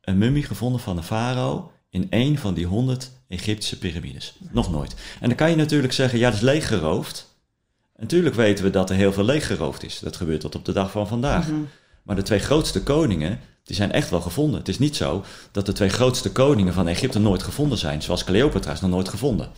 een 0.00 0.18
mummie 0.18 0.42
gevonden 0.42 0.80
van 0.80 0.96
een 0.96 1.02
farao 1.02 1.70
in 1.90 2.06
één 2.10 2.38
van 2.38 2.54
die 2.54 2.66
100 2.66 3.10
Egyptische 3.28 3.78
piramides. 3.78 4.36
Nog 4.50 4.70
nooit. 4.70 4.94
En 5.20 5.28
dan 5.28 5.36
kan 5.36 5.50
je 5.50 5.56
natuurlijk 5.56 5.92
zeggen, 5.92 6.18
ja, 6.18 6.26
dat 6.26 6.36
is 6.36 6.44
leeggeroofd. 6.44 7.34
Natuurlijk 7.96 8.34
weten 8.34 8.64
we 8.64 8.70
dat 8.70 8.90
er 8.90 8.96
heel 8.96 9.12
veel 9.12 9.24
leeggeroofd 9.24 9.82
is. 9.82 9.98
Dat 9.98 10.16
gebeurt 10.16 10.40
tot 10.40 10.54
op 10.54 10.64
de 10.64 10.72
dag 10.72 10.90
van 10.90 11.08
vandaag. 11.08 11.46
Maar 12.02 12.16
de 12.16 12.22
twee 12.22 12.38
grootste 12.38 12.82
koningen, 12.82 13.40
die 13.64 13.76
zijn 13.76 13.92
echt 13.92 14.10
wel 14.10 14.20
gevonden. 14.20 14.58
Het 14.58 14.68
is 14.68 14.78
niet 14.78 14.96
zo 14.96 15.24
dat 15.52 15.66
de 15.66 15.72
twee 15.72 15.88
grootste 15.88 16.32
koningen 16.32 16.72
van 16.72 16.88
Egypte 16.88 17.18
nooit 17.18 17.42
gevonden 17.42 17.78
zijn. 17.78 18.02
Zoals 18.02 18.24
Cleopatra 18.24 18.72
is 18.72 18.80
nog 18.80 18.90
nooit 18.90 19.08
gevonden. 19.08 19.50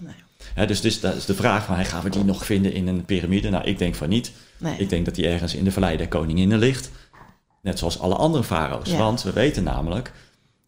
Hè, 0.54 0.66
dus, 0.66 0.80
dus 0.80 1.00
dat 1.00 1.14
is 1.14 1.24
de 1.24 1.34
vraag 1.34 1.64
van, 1.64 1.74
hey, 1.74 1.84
gaan 1.84 2.02
we 2.02 2.10
die 2.10 2.24
nog 2.24 2.44
vinden 2.44 2.72
in 2.72 2.86
een 2.86 3.04
piramide? 3.04 3.50
Nou, 3.50 3.64
ik 3.64 3.78
denk 3.78 3.94
van 3.94 4.08
niet. 4.08 4.32
Nee. 4.58 4.78
Ik 4.78 4.88
denk 4.88 5.04
dat 5.04 5.14
die 5.14 5.28
ergens 5.28 5.54
in 5.54 5.64
de 5.64 5.72
Vallei 5.72 5.96
der 5.96 6.08
Koninginnen 6.08 6.58
ligt. 6.58 6.90
Net 7.62 7.78
zoals 7.78 7.98
alle 7.98 8.14
andere 8.14 8.44
farao's. 8.44 8.90
Ja. 8.90 8.96
Want 8.96 9.22
we 9.22 9.32
weten 9.32 9.64
namelijk, 9.64 10.12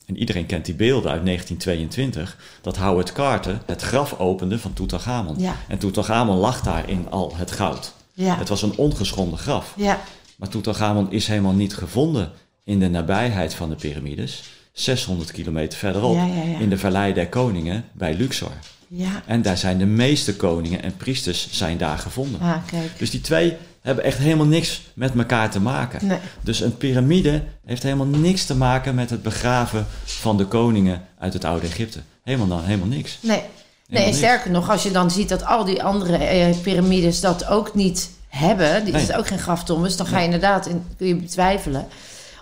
en 0.06 0.16
iedereen 0.16 0.46
kent 0.46 0.64
die 0.64 0.74
beelden 0.74 1.10
uit 1.10 1.24
1922, 1.24 2.36
dat 2.60 2.76
Howard 2.76 3.12
Carter 3.12 3.60
het 3.66 3.82
graf 3.82 4.18
opende 4.18 4.58
van 4.58 4.72
Tutankhamon. 4.72 5.38
Ja. 5.38 5.56
En 5.68 5.78
Tutankhamon 5.78 6.36
lag 6.36 6.60
daar 6.60 6.88
in 6.88 7.10
al 7.10 7.32
het 7.36 7.50
goud. 7.50 7.92
Ja. 8.12 8.36
Het 8.36 8.48
was 8.48 8.62
een 8.62 8.76
ongeschonden 8.76 9.38
graf. 9.38 9.74
Ja, 9.76 10.00
Maar 10.36 10.48
Tutankhamon 10.48 11.12
is 11.12 11.26
helemaal 11.26 11.52
niet 11.52 11.74
gevonden 11.74 12.32
in 12.64 12.80
de 12.80 12.88
nabijheid 12.88 13.54
van 13.54 13.68
de 13.68 13.74
piramides. 13.74 14.42
600 14.72 15.30
kilometer 15.30 15.78
verderop, 15.78 16.14
ja. 16.14 16.58
in 16.58 16.68
de 16.68 16.78
Vallei 16.78 17.12
der 17.12 17.28
Koningen 17.28 17.84
bij 17.92 18.14
Luxor. 18.14 18.52
Ja. 18.92 19.22
En 19.26 19.42
daar 19.42 19.56
zijn 19.56 19.78
de 19.78 19.86
meeste 19.86 20.36
koningen 20.36 20.82
en 20.82 20.96
priesters 20.96 21.48
zijn 21.50 21.78
daar 21.78 21.98
gevonden. 21.98 22.40
Ah, 22.40 22.56
kijk. 22.66 22.98
Dus 22.98 23.10
die 23.10 23.20
twee 23.20 23.56
hebben 23.80 24.04
echt 24.04 24.18
helemaal 24.18 24.46
niks 24.46 24.82
met 24.94 25.14
elkaar 25.16 25.50
te 25.50 25.60
maken. 25.60 26.06
Nee. 26.06 26.18
Dus 26.40 26.60
een 26.60 26.76
piramide 26.76 27.42
heeft 27.66 27.82
helemaal 27.82 28.06
niks 28.06 28.44
te 28.44 28.56
maken 28.56 28.94
met 28.94 29.10
het 29.10 29.22
begraven 29.22 29.86
van 30.04 30.36
de 30.36 30.44
koningen 30.46 31.02
uit 31.18 31.32
het 31.32 31.44
oude 31.44 31.66
Egypte. 31.66 31.98
Helemaal, 32.24 32.46
dan, 32.46 32.62
helemaal 32.64 32.88
niks. 32.88 33.18
Nee. 33.20 33.42
Nee, 33.86 34.00
en 34.00 34.04
niks. 34.06 34.16
sterker 34.16 34.50
nog, 34.50 34.70
als 34.70 34.82
je 34.82 34.90
dan 34.90 35.10
ziet 35.10 35.28
dat 35.28 35.44
al 35.44 35.64
die 35.64 35.82
andere 35.82 36.16
eh, 36.16 36.56
piramides 36.62 37.20
dat 37.20 37.46
ook 37.46 37.74
niet 37.74 38.10
hebben, 38.28 38.84
die 38.84 38.92
Nee. 38.92 39.02
is 39.02 39.12
ook 39.12 39.26
geen 39.26 39.38
graftombes, 39.38 39.96
dan 39.96 40.06
ga 40.06 40.18
je 40.18 40.24
inderdaad 40.24 40.66
in, 40.66 40.84
kun 40.96 41.06
je 41.06 41.14
betwijfelen. 41.16 41.86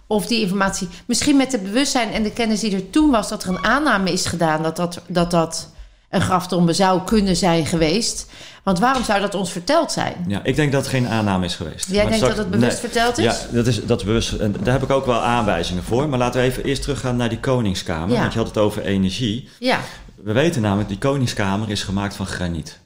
Of 0.06 0.26
die 0.26 0.40
informatie, 0.40 0.88
misschien 1.06 1.36
met 1.36 1.52
het 1.52 1.62
bewustzijn 1.62 2.12
en 2.12 2.22
de 2.22 2.32
kennis 2.32 2.60
die 2.60 2.74
er 2.74 2.90
toen 2.90 3.10
was, 3.10 3.28
dat 3.28 3.42
er 3.42 3.48
een 3.48 3.64
aanname 3.64 4.12
is 4.12 4.26
gedaan 4.26 4.62
dat 4.62 4.76
dat, 4.76 5.00
dat, 5.06 5.30
dat 5.30 5.68
een 6.10 6.20
graftombe 6.20 6.72
zou 6.72 7.02
kunnen 7.04 7.36
zijn 7.36 7.66
geweest. 7.66 8.26
Want 8.62 8.78
waarom 8.78 9.04
zou 9.04 9.20
dat 9.20 9.34
ons 9.34 9.52
verteld 9.52 9.92
zijn? 9.92 10.24
Ja, 10.28 10.40
ik 10.42 10.56
denk 10.56 10.72
dat 10.72 10.80
het 10.80 10.90
geen 10.90 11.08
aanname 11.08 11.44
is 11.44 11.54
geweest. 11.54 11.86
Jij 11.86 11.94
Maar 11.96 12.04
denkt 12.12 12.16
straks- 12.16 12.34
dat 12.36 12.44
het 12.44 12.54
bewust 12.54 12.82
nee. 12.82 12.90
verteld 12.90 13.18
is? 13.18 13.24
Ja, 13.24 13.36
dat 13.52 13.66
is, 13.66 13.84
dat 13.86 14.04
bewust. 14.04 14.32
En 14.32 14.52
daar 14.62 14.72
heb 14.72 14.82
ik 14.82 14.90
ook 14.90 15.06
wel 15.06 15.20
aanwijzingen 15.20 15.82
voor. 15.82 16.08
Maar 16.08 16.18
laten 16.18 16.40
we 16.40 16.46
even 16.46 16.64
eerst 16.64 16.82
teruggaan 16.82 17.16
naar 17.16 17.28
die 17.28 17.40
koningskamer. 17.40 18.14
Ja. 18.14 18.20
Want 18.20 18.32
je 18.32 18.38
had 18.38 18.48
het 18.48 18.58
over 18.58 18.82
energie. 18.82 19.48
Ja, 19.58 19.80
We 20.22 20.32
weten 20.32 20.62
namelijk, 20.62 20.88
die 20.88 20.98
koningskamer 20.98 21.70
is 21.70 21.82
gemaakt 21.82 22.14
van 22.16 22.26
graniet. 22.26 22.78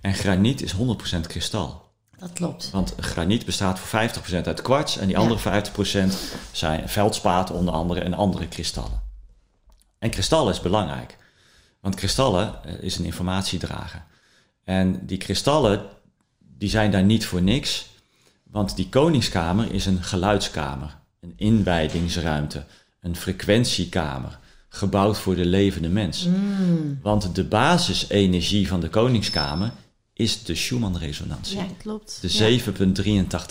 En 0.00 0.14
graniet 0.14 0.62
is 0.62 0.72
100% 0.72 1.26
kristal. 1.26 1.80
dat 2.18 2.32
klopt. 2.32 2.68
Want 2.72 2.94
graniet 2.98 3.44
bestaat 3.44 3.78
voor 3.78 3.88
50% 3.88 4.46
uit 4.46 4.62
kwarts 4.62 4.98
en 4.98 5.06
die 5.06 5.16
Ja. 5.16 5.22
andere 5.22 5.40
50% 5.40 6.14
zijn 6.52 6.88
veldspaat 6.88 7.50
onder 7.50 7.74
andere 7.74 8.00
en 8.00 8.14
andere 8.14 8.46
kristallen. 8.48 9.02
En 9.98 10.10
kristallen 10.10 10.52
is 10.52 10.60
belangrijk, 10.60 11.16
want 11.82 11.94
kristallen 11.94 12.64
eh, 12.64 12.82
is 12.82 12.98
een 12.98 13.04
informatiedrager. 13.04 14.04
En 14.64 15.06
die 15.06 15.18
kristallen 15.18 15.82
die 16.58 16.70
zijn 16.70 16.90
daar 16.90 17.02
niet 17.02 17.26
voor 17.26 17.42
niks, 17.42 17.86
want 18.42 18.76
die 18.76 18.88
koningskamer 18.88 19.72
is 19.74 19.86
een 19.86 20.02
geluidskamer, 20.02 20.98
een 21.20 21.32
inwijdingsruimte, 21.36 22.64
een 23.00 23.16
frequentiekamer, 23.16 24.38
gebouwd 24.68 25.18
voor 25.18 25.34
de 25.34 25.46
levende 25.46 25.88
mens. 25.88 26.28
Want 27.02 27.34
de 27.34 27.44
basisenergie 27.44 28.68
van 28.68 28.80
de 28.80 28.88
koningskamer 28.88 29.72
is 30.14 30.44
de 30.44 30.54
Schumann-resonantie. 30.54 31.56
Ja, 31.56 31.66
klopt. 31.78 32.18
De 32.20 32.28
Ja. 32.32 32.58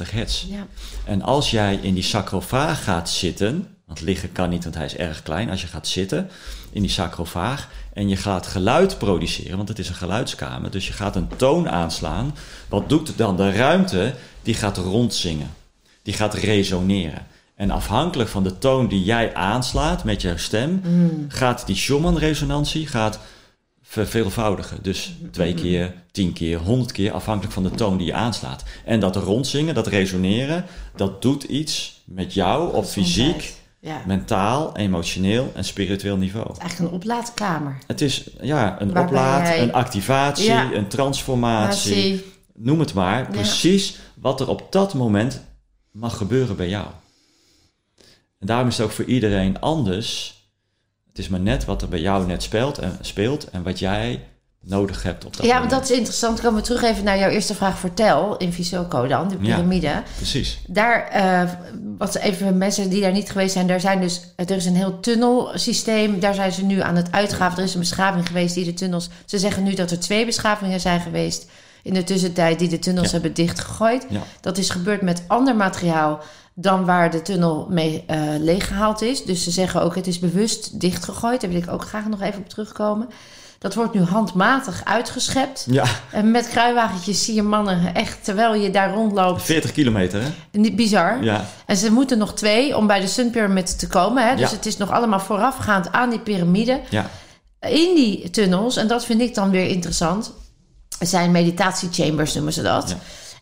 7,83 0.03 0.11
hertz. 0.11 0.45
Ja. 0.49 0.67
En 1.05 1.21
als 1.21 1.51
jij 1.51 1.75
in 1.75 1.93
die 1.93 2.03
sacrofaag 2.03 2.83
gaat 2.83 3.09
zitten, 3.09 3.77
want 3.85 4.01
liggen 4.01 4.31
kan 4.31 4.49
niet, 4.49 4.63
want 4.63 4.75
hij 4.75 4.85
is 4.85 4.95
erg 4.95 5.23
klein. 5.23 5.49
Als 5.49 5.61
je 5.61 5.67
gaat 5.67 5.87
zitten 5.87 6.29
in 6.71 6.81
die 6.81 6.91
sacrofaag 6.91 7.69
en 7.93 8.09
je 8.09 8.15
gaat 8.15 8.47
geluid 8.47 8.97
produceren, 8.97 9.57
want 9.57 9.69
het 9.69 9.79
is 9.79 9.89
een 9.89 9.95
geluidskamer, 9.95 10.71
dus 10.71 10.87
je 10.87 10.93
gaat 10.93 11.15
een 11.15 11.27
toon 11.35 11.69
aanslaan. 11.69 12.35
Wat 12.69 12.89
doet 12.89 13.17
dan 13.17 13.37
de 13.37 13.51
ruimte? 13.51 14.13
Die 14.41 14.53
gaat 14.53 14.77
rondzingen. 14.77 15.53
Die 16.03 16.13
gaat 16.13 16.33
resoneren. 16.33 17.27
En 17.55 17.71
afhankelijk 17.71 18.29
van 18.29 18.43
de 18.43 18.57
toon 18.57 18.87
die 18.87 19.03
jij 19.03 19.33
aanslaat 19.33 20.03
met 20.03 20.21
jouw 20.21 20.37
stem, 20.37 20.81
gaat 21.27 21.65
die 21.65 21.75
Schumann-resonantie 21.75 22.87
gaat 22.87 23.19
verveelvoudigen. 23.81 24.77
Dus 24.81 25.13
twee 25.31 25.53
keer, 25.53 25.93
tien 26.11 26.33
keer, 26.33 26.57
honderd 26.57 26.91
keer, 26.91 27.11
afhankelijk 27.11 27.53
van 27.53 27.63
de 27.63 27.71
toon 27.71 27.97
die 27.97 28.05
je 28.05 28.13
aanslaat. 28.13 28.63
En 28.85 28.99
dat 28.99 29.15
rondzingen, 29.15 29.75
dat 29.75 29.87
resoneren, 29.87 30.65
dat 30.95 31.21
doet 31.21 31.43
iets 31.43 32.01
met 32.05 32.33
jou 32.33 32.73
op 32.73 32.85
fysiek, 32.85 33.53
Ja. 33.81 34.01
mentaal, 34.05 34.77
emotioneel 34.77 35.51
en 35.55 35.63
spiritueel 35.63 36.17
niveau. 36.17 36.47
Eigenlijk 36.59 36.91
een 36.91 36.97
oplaadkamer. 36.99 37.77
Het 37.87 38.01
is 38.01 38.29
ja, 38.41 38.81
een 38.81 38.91
Waarbij 38.91 39.03
oplaad, 39.03 39.57
een 39.57 39.73
activatie, 39.73 40.45
Ja. 40.45 40.73
een 40.73 40.87
transformatie. 40.87 42.25
Noem 42.53 42.79
het 42.79 42.93
maar. 42.93 43.27
Precies 43.27 43.99
wat 44.15 44.39
er 44.39 44.47
op 44.47 44.67
dat 44.71 44.93
moment 44.93 45.41
mag 45.91 46.17
gebeuren 46.17 46.55
bij 46.55 46.69
jou. 46.69 46.85
En 48.39 48.47
daarom 48.47 48.67
is 48.67 48.77
het 48.77 48.85
ook 48.85 48.91
voor 48.91 49.05
iedereen 49.05 49.59
anders. 49.59 50.39
Het 51.07 51.17
is 51.19 51.29
maar 51.29 51.39
net 51.39 51.65
wat 51.65 51.81
er 51.81 51.89
bij 51.89 51.99
jou 52.01 52.25
net 52.27 52.43
speelt 52.43 52.77
en, 52.77 52.97
speelt 53.01 53.49
en 53.49 53.63
wat 53.63 53.79
jij 53.79 54.27
nodig 54.63 55.03
hebt 55.03 55.25
op 55.25 55.37
dat 55.37 55.45
Ja, 55.45 55.53
moment. 55.53 55.71
dat 55.71 55.83
is 55.89 55.91
interessant. 55.97 56.41
Komen 56.41 56.59
we 56.59 56.65
terug 56.65 56.83
even 56.83 57.03
naar 57.03 57.17
jouw 57.17 57.29
eerste 57.29 57.55
vraag. 57.55 57.77
Vertel 57.79 58.37
in 58.37 58.53
Visoco 58.53 59.07
dan, 59.07 59.27
de 59.27 59.35
Ja. 59.39 59.55
piramide. 59.55 60.03
Precies. 60.15 60.59
Daar, 60.67 61.07
eh, 61.07 61.49
wat 61.97 62.15
even 62.15 62.57
mensen 62.57 62.89
die 62.89 63.01
daar 63.01 63.11
niet 63.11 63.29
geweest 63.31 63.53
zijn, 63.53 63.67
daar 63.67 63.79
zijn 63.79 64.01
dus, 64.01 64.21
er 64.35 64.51
is 64.51 64.65
een 64.65 64.75
heel 64.75 64.99
tunnelsysteem. 64.99 66.19
Daar 66.19 66.33
zijn 66.33 66.51
ze 66.51 66.63
nu 66.65 66.81
aan 66.81 66.95
het 66.95 67.11
uitgraven. 67.11 67.57
Er 67.57 67.63
is 67.63 67.73
een 67.73 67.79
beschaving 67.79 68.27
geweest 68.27 68.55
die 68.55 68.65
de 68.65 68.73
tunnels. 68.73 69.09
Ze 69.25 69.39
zeggen 69.39 69.63
nu 69.63 69.73
dat 69.73 69.91
er 69.91 69.99
twee 69.99 70.25
beschavingen 70.25 70.79
zijn 70.79 70.99
geweest 71.01 71.45
in 71.83 71.93
de 71.93 72.03
tussentijd 72.03 72.59
die 72.59 72.69
de 72.69 72.79
tunnels 72.79 73.05
Ja. 73.07 73.11
hebben 73.13 73.33
dichtgegooid. 73.33 74.05
Ja. 74.09 74.21
Dat 74.41 74.57
is 74.57 74.69
gebeurd 74.69 75.01
met 75.01 75.23
ander 75.27 75.55
materiaal 75.55 76.19
dan 76.53 76.85
waar 76.85 77.11
de 77.11 77.21
tunnel 77.21 77.67
mee 77.69 78.03
eh, 78.07 78.19
leeggehaald 78.39 79.01
is. 79.01 79.23
Dus 79.25 79.43
ze 79.43 79.51
zeggen 79.51 79.81
ook, 79.81 79.95
het 79.95 80.07
is 80.07 80.19
bewust 80.19 80.79
dichtgegooid. 80.79 81.41
Daar 81.41 81.49
wil 81.49 81.61
ik 81.61 81.71
ook 81.71 81.83
graag 81.85 82.07
nog 82.07 82.21
even 82.21 82.39
op 82.39 82.49
terugkomen. 82.49 83.07
Dat 83.61 83.73
wordt 83.75 83.93
nu 83.93 84.01
handmatig 84.01 84.81
uitgeschept. 84.85 85.65
Ja, 85.69 85.83
En 86.11 86.31
met 86.31 86.47
kruiwagentjes 86.49 87.25
zie 87.25 87.33
je 87.35 87.43
mannen 87.43 87.93
echt, 87.95 88.23
terwijl 88.23 88.53
je 88.55 88.69
daar 88.71 88.93
rondloopt, 88.93 89.43
40 89.43 89.71
kilometer, 89.71 90.21
hè? 90.21 90.71
bizar. 90.71 91.23
Ja, 91.23 91.45
En 91.65 91.77
ze 91.77 91.91
moeten 91.91 92.17
nog 92.17 92.33
twee 92.33 92.77
om 92.77 92.87
bij 92.87 92.99
de 92.99 93.07
Sun 93.07 93.29
Pyramid 93.29 93.79
te 93.79 93.87
komen. 93.87 94.27
Hè? 94.27 94.35
Dus 94.35 94.49
Ja. 94.49 94.55
het 94.55 94.65
is 94.65 94.77
nog 94.77 94.91
allemaal 94.91 95.19
voorafgaand 95.19 95.91
aan 95.91 96.09
die 96.09 96.19
piramide. 96.19 96.79
ja, 96.89 97.09
In 97.59 97.95
die 97.95 98.29
tunnels, 98.29 98.77
en 98.77 98.87
dat 98.87 99.05
vind 99.05 99.21
ik 99.21 99.35
dan 99.35 99.49
weer 99.49 99.67
interessant, 99.67 100.33
zijn 100.99 101.31
meditatiechambers 101.31 102.33
noemen 102.33 102.53
ze 102.53 102.61
dat. 102.61 102.89
Ja. 102.89 102.95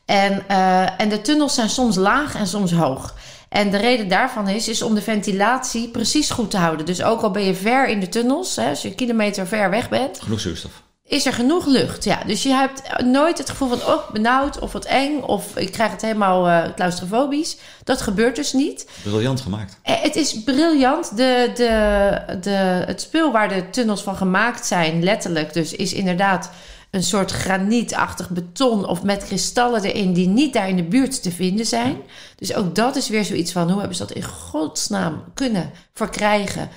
En, 0.05 0.43
eh, 0.47 1.01
en 1.01 1.09
de 1.09 1.21
tunnels 1.21 1.53
zijn 1.53 1.69
soms 1.69 1.95
laag 1.95 2.35
en 2.35 2.47
soms 2.47 2.71
hoog. 2.71 3.13
En 3.49 3.69
de 3.71 3.77
reden 3.77 4.07
daarvan 4.07 4.47
is, 4.47 4.67
is 4.67 4.81
om 4.81 4.95
de 4.95 5.01
ventilatie 5.01 5.89
precies 5.89 6.29
goed 6.29 6.51
te 6.51 6.57
houden. 6.57 6.85
Dus 6.85 7.03
ook 7.03 7.21
al 7.21 7.31
ben 7.31 7.43
je 7.43 7.53
ver 7.55 7.87
in 7.87 7.99
de 7.99 8.09
tunnels, 8.09 8.55
hè, 8.55 8.69
als 8.69 8.81
je 8.81 8.87
een 8.87 8.95
kilometer 8.95 9.47
ver 9.47 9.69
weg 9.69 9.89
bent, 9.89 10.19
genoeg 10.21 10.39
zuurstof. 10.39 10.71
is 11.05 11.25
er 11.25 11.33
genoeg 11.33 11.65
lucht. 11.65 12.03
Ja, 12.03 12.19
dus 12.25 12.43
je 12.43 12.49
hebt 12.49 13.03
nooit 13.03 13.37
het 13.37 13.49
gevoel 13.49 13.69
van, 13.69 13.93
oh, 13.93 14.09
benauwd 14.11 14.59
of 14.59 14.71
wat 14.71 14.85
eng, 14.85 15.21
of 15.21 15.55
ik 15.57 15.71
krijg 15.71 15.91
het 15.91 16.01
helemaal 16.01 16.47
eh 16.47 16.73
claustrofobisch. 16.75 17.57
Dat 17.83 18.01
gebeurt 18.01 18.35
dus 18.35 18.53
niet. 18.53 18.87
Briljant 19.03 19.41
gemaakt. 19.41 19.77
Eh, 19.83 20.01
Het 20.01 20.15
is 20.15 20.43
briljant. 20.43 21.17
De, 21.17 21.51
de, 21.55 22.37
de, 22.41 22.83
het 22.85 23.01
spul 23.01 23.31
waar 23.31 23.49
de 23.49 23.69
tunnels 23.69 24.03
van 24.03 24.15
gemaakt 24.15 24.65
zijn, 24.65 25.03
letterlijk 25.03 25.53
dus, 25.53 25.73
is 25.73 25.93
inderdaad 25.93 26.49
een 26.91 27.03
soort 27.03 27.31
granietachtig 27.31 28.29
beton 28.29 28.87
of 28.87 29.03
met 29.03 29.25
kristallen 29.25 29.83
erin 29.83 30.13
die 30.13 30.27
niet 30.27 30.53
daar 30.53 30.69
in 30.69 30.75
de 30.75 30.83
buurt 30.83 31.23
te 31.23 31.31
vinden 31.31 31.65
zijn. 31.65 31.97
Dus 32.35 32.53
ook 32.53 32.75
dat 32.75 32.95
is 32.95 33.09
weer 33.09 33.25
zoiets 33.25 33.51
van 33.51 33.69
hoe 33.69 33.79
hebben 33.79 33.97
ze 33.97 34.05
dat 34.05 34.15
in 34.15 34.23
godsnaam 34.23 35.23
kunnen 35.33 35.71
verkrijgen 35.93 36.69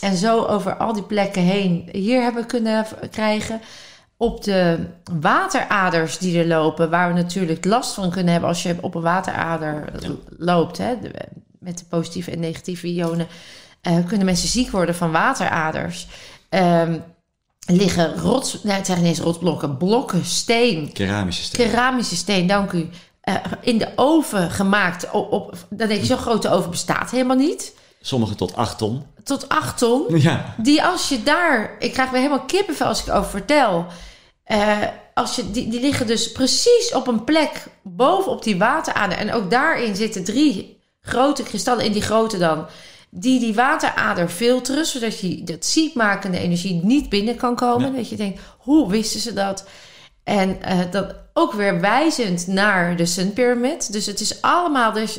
en 0.00 0.16
zo 0.16 0.44
over 0.44 0.76
al 0.76 0.92
die 0.92 1.02
plekken 1.02 1.42
heen 1.42 1.88
hier 1.92 2.22
hebben 2.22 2.46
kunnen 2.46 2.86
krijgen. 3.10 3.60
Op 4.16 4.44
de 4.44 4.86
wateraders 5.20 6.18
die 6.18 6.38
er 6.38 6.46
lopen, 6.46 6.90
waar 6.90 7.08
we 7.08 7.20
natuurlijk 7.20 7.64
last 7.64 7.94
van 7.94 8.10
kunnen 8.10 8.32
hebben 8.32 8.48
als 8.48 8.62
je 8.62 8.76
op 8.80 8.94
een 8.94 9.02
waterader 9.02 9.92
loopt, 10.38 10.78
hè, 10.78 10.94
met 11.58 11.78
de 11.78 11.84
positieve 11.84 12.30
en 12.30 12.40
negatieve 12.40 12.86
ionen, 12.86 13.26
eh, 13.80 14.06
kunnen 14.06 14.26
mensen 14.26 14.48
ziek 14.48 14.70
worden 14.70 14.94
van 14.94 15.10
wateraders. 15.12 16.06
Ehm, 16.48 16.98
liggen 17.66 18.18
rots, 18.18 18.62
nee, 18.62 18.76
het 18.76 18.86
zijn 18.86 18.98
niet 18.98 19.06
eens 19.06 19.18
rotsblokken, 19.20 19.76
blokken 19.76 20.24
steen, 20.24 20.92
Keramische 20.92 21.42
steen. 21.42 21.68
keramische 21.70 22.16
steen, 22.16 22.46
dank 22.46 22.72
u, 22.72 22.88
eh, 23.20 23.34
in 23.60 23.78
de 23.78 23.88
oven 23.96 24.50
gemaakt. 24.50 25.10
Op, 25.10 25.32
op, 25.32 25.54
dan 25.70 25.88
denk 25.88 26.00
je, 26.00 26.06
zo'n 26.06 26.18
grote 26.18 26.48
oven 26.50 26.70
bestaat 26.70 27.10
helemaal 27.10 27.36
niet. 27.36 27.74
Sommige 28.00 28.34
tot 28.34 28.56
8 28.56 28.78
ton. 28.78 29.02
Tot 29.24 29.48
8 29.48 29.78
ton. 29.78 30.04
Ja, 30.20 30.54
Die 30.58 30.82
als 30.84 31.08
je 31.08 31.22
daar, 31.22 31.76
ik 31.78 31.92
krijg 31.92 32.10
weer 32.10 32.20
helemaal 32.20 32.44
kippenvel 32.44 32.86
als 32.86 33.04
ik 33.04 33.12
over 33.14 33.30
vertel. 33.30 33.86
Eh, 34.44 34.78
als 35.14 35.36
je, 35.36 35.50
die, 35.50 35.68
die 35.68 35.80
liggen 35.80 36.06
dus 36.06 36.32
precies 36.32 36.92
op 36.94 37.06
een 37.06 37.24
plek 37.24 37.66
bovenop 37.82 38.42
die 38.42 38.58
waterader. 38.58 39.18
En 39.18 39.32
ook 39.32 39.50
daarin 39.50 39.96
zitten 39.96 40.24
drie 40.24 40.80
grote 41.00 41.42
kristallen, 41.42 41.84
in 41.84 41.92
die 41.92 42.02
grote 42.02 42.38
dan, 42.38 42.66
die 43.10 43.40
die 43.40 43.54
waterader 43.54 44.28
filteren, 44.28 44.86
zodat 44.86 45.20
je 45.20 45.44
dat 45.44 45.64
ziekmakende 45.64 46.38
energie 46.38 46.80
niet 46.84 47.08
binnen 47.08 47.36
kan 47.36 47.56
komen. 47.56 47.94
Dat 47.96 48.08
je 48.08 48.16
denkt, 48.16 48.40
hoe 48.58 48.90
wisten 48.90 49.20
ze 49.20 49.32
dat? 49.32 49.68
En 50.24 50.62
eh, 50.62 50.78
dat 50.90 51.14
ook 51.32 51.52
weer 51.52 51.80
wijzend 51.80 52.46
naar 52.46 52.96
de 52.96 53.06
Sun 53.06 53.32
Pyramid. 53.32 53.92
Dus 53.92 54.06
het 54.06 54.20
is 54.20 54.42
allemaal 54.42 54.92
dus... 54.92 55.18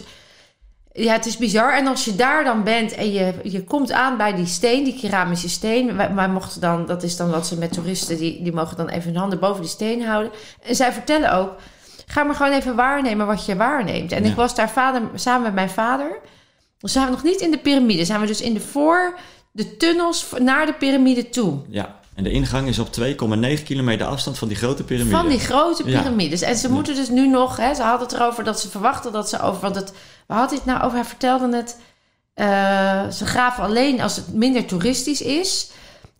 Ja, 0.91 1.13
het 1.13 1.25
is 1.25 1.37
bizar. 1.37 1.73
En 1.77 1.87
als 1.87 2.05
je 2.05 2.15
daar 2.15 2.43
dan 2.43 2.63
bent 2.63 2.93
en 2.93 3.11
je, 3.11 3.33
je 3.43 3.63
komt 3.63 3.91
aan 3.91 4.17
bij 4.17 4.35
die 4.35 4.45
steen, 4.45 4.83
die 4.83 4.99
keramische 4.99 5.49
steen. 5.49 5.95
Wij, 5.95 6.13
wij 6.13 6.29
mochten 6.29 6.61
dan, 6.61 6.85
dat 6.85 7.03
is 7.03 7.17
dan 7.17 7.29
wat 7.29 7.47
ze 7.47 7.57
met 7.57 7.73
toeristen, 7.73 8.17
die, 8.17 8.43
die 8.43 8.53
mogen 8.53 8.77
dan 8.77 8.89
even 8.89 9.11
hun 9.11 9.19
handen 9.19 9.39
boven 9.39 9.61
die 9.61 9.69
steen 9.69 10.05
houden. 10.05 10.31
En 10.63 10.75
zij 10.75 10.91
vertellen 10.91 11.33
ook, 11.33 11.51
ga 12.05 12.23
maar 12.23 12.35
gewoon 12.35 12.51
even 12.51 12.75
waarnemen 12.75 13.25
wat 13.27 13.45
je 13.45 13.55
waarneemt. 13.55 14.11
En 14.11 14.23
Ja. 14.23 14.29
ik 14.29 14.35
was 14.35 14.55
daar 14.55 14.69
vader, 14.69 15.01
samen 15.15 15.41
met 15.41 15.53
mijn 15.53 15.69
vader. 15.69 16.19
Dan 16.79 16.89
zijn 16.89 17.05
we 17.05 17.11
nog 17.11 17.23
niet 17.23 17.41
in 17.41 17.51
de 17.51 17.57
piramide. 17.57 18.05
Zijn 18.05 18.19
we 18.21 18.27
dus 18.27 18.41
in 18.41 18.53
de 18.53 18.59
voor, 18.59 19.17
de 19.51 19.77
tunnels 19.77 20.25
naar 20.39 20.65
de 20.65 20.73
piramide 20.73 21.29
toe. 21.29 21.57
ja. 21.69 21.95
En 22.15 22.23
de 22.23 22.31
ingang 22.31 22.67
is 22.67 22.79
op 22.79 22.87
2,9 22.99 23.63
kilometer 23.63 24.07
afstand 24.07 24.37
van 24.37 24.47
die 24.47 24.57
grote 24.57 24.83
piramide. 24.83 25.15
Van 25.15 25.27
die 25.29 25.39
grote 25.39 25.89
Ja. 25.89 25.99
piramides. 26.01 26.41
En 26.41 26.55
ze 26.55 26.71
moeten 26.71 26.95
dus 26.95 27.09
nu 27.09 27.27
nog, 27.27 27.57
hè, 27.57 27.73
ze 27.73 27.81
hadden 27.81 28.07
het 28.07 28.15
erover 28.17 28.43
dat 28.43 28.59
ze 28.59 28.69
verwachten 28.69 29.11
dat 29.11 29.29
ze 29.29 29.41
over. 29.41 29.61
Want 29.61 29.75
het, 29.75 29.93
waar 30.27 30.37
had 30.37 30.49
hij 30.49 30.57
het 30.57 30.67
nou 30.67 30.81
over? 30.83 30.95
Hij 30.97 31.05
vertelde 31.07 31.55
het. 31.55 31.77
eh, 32.33 33.09
ze 33.09 33.25
graven 33.25 33.63
alleen 33.63 34.01
als 34.01 34.15
het 34.15 34.33
minder 34.33 34.65
toeristisch 34.65 35.21
is. 35.21 35.69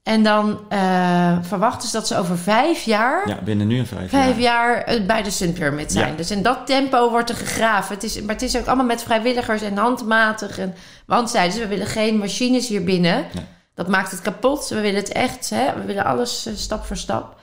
En 0.08 0.24
dan 0.24 0.60
eh, 0.70 1.38
verwachten 1.42 1.90
ze 1.90 1.96
dat 1.96 2.08
ze 2.08 2.18
over 2.18 2.38
vijf 2.38 2.84
jaar. 2.84 3.28
Ja, 3.30 3.40
binnen 3.44 3.68
nu 3.68 3.80
en 3.80 3.88
vijf, 3.88 4.10
Vijf 4.10 4.38
jaar. 4.40 4.76
jaar 4.76 4.84
eh, 4.84 5.06
bij 5.06 5.24
de 5.24 5.30
Sun 5.30 5.54
Pyramid 5.54 5.92
zijn. 5.92 6.10
Ja. 6.10 6.16
Dus 6.16 6.32
in 6.32 6.42
dat 6.42 6.66
tempo 6.66 7.10
wordt 7.10 7.30
er 7.30 7.36
gegraven. 7.36 7.96
Het 7.96 8.04
is, 8.04 8.22
maar 8.22 8.34
het 8.34 8.44
is 8.44 8.58
ook 8.58 8.66
allemaal 8.66 8.86
met 8.86 9.04
vrijwilligers 9.04 9.62
en 9.62 9.78
handmatig. 9.78 10.60
En, 10.60 10.76
want 11.06 11.30
zeiden 11.30 11.54
ze, 11.54 11.60
we 11.60 11.68
willen 11.68 11.88
geen 11.88 12.18
machines 12.18 12.68
hier 12.68 12.84
binnen. 12.84 13.26
Nee. 13.34 13.44
Dat 13.76 13.88
maakt 13.88 14.12
het 14.12 14.22
kapot. 14.22 14.68
We 14.68 14.82
willen 14.82 15.00
het 15.00 15.12
echt. 15.12 15.50
Hè? 15.50 15.74
We 15.74 15.86
willen 15.86 16.06
alles 16.06 16.46
eh, 16.46 16.54
stap 16.56 16.86
voor 16.86 16.98
stap. 16.98 17.36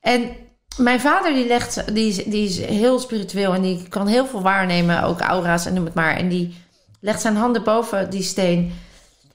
En 0.00 0.30
mijn 0.76 1.00
vader 1.00 1.34
die 1.34 1.46
legt, 1.46 1.94
die 1.94 2.08
is, 2.08 2.16
die 2.24 2.44
is 2.44 2.58
heel 2.58 2.98
spiritueel 2.98 3.54
en 3.54 3.62
die 3.62 3.88
kan 3.88 4.06
heel 4.06 4.26
veel 4.26 4.42
waarnemen, 4.42 5.02
ook 5.02 5.20
aura's 5.20 5.66
en 5.66 5.74
noem 5.74 5.84
het 5.84 5.94
maar. 5.94 6.16
En 6.16 6.28
die 6.28 6.56
legt 7.00 7.20
zijn 7.20 7.36
handen 7.36 7.62
boven 7.62 8.10
die 8.10 8.22
steen. 8.22 8.72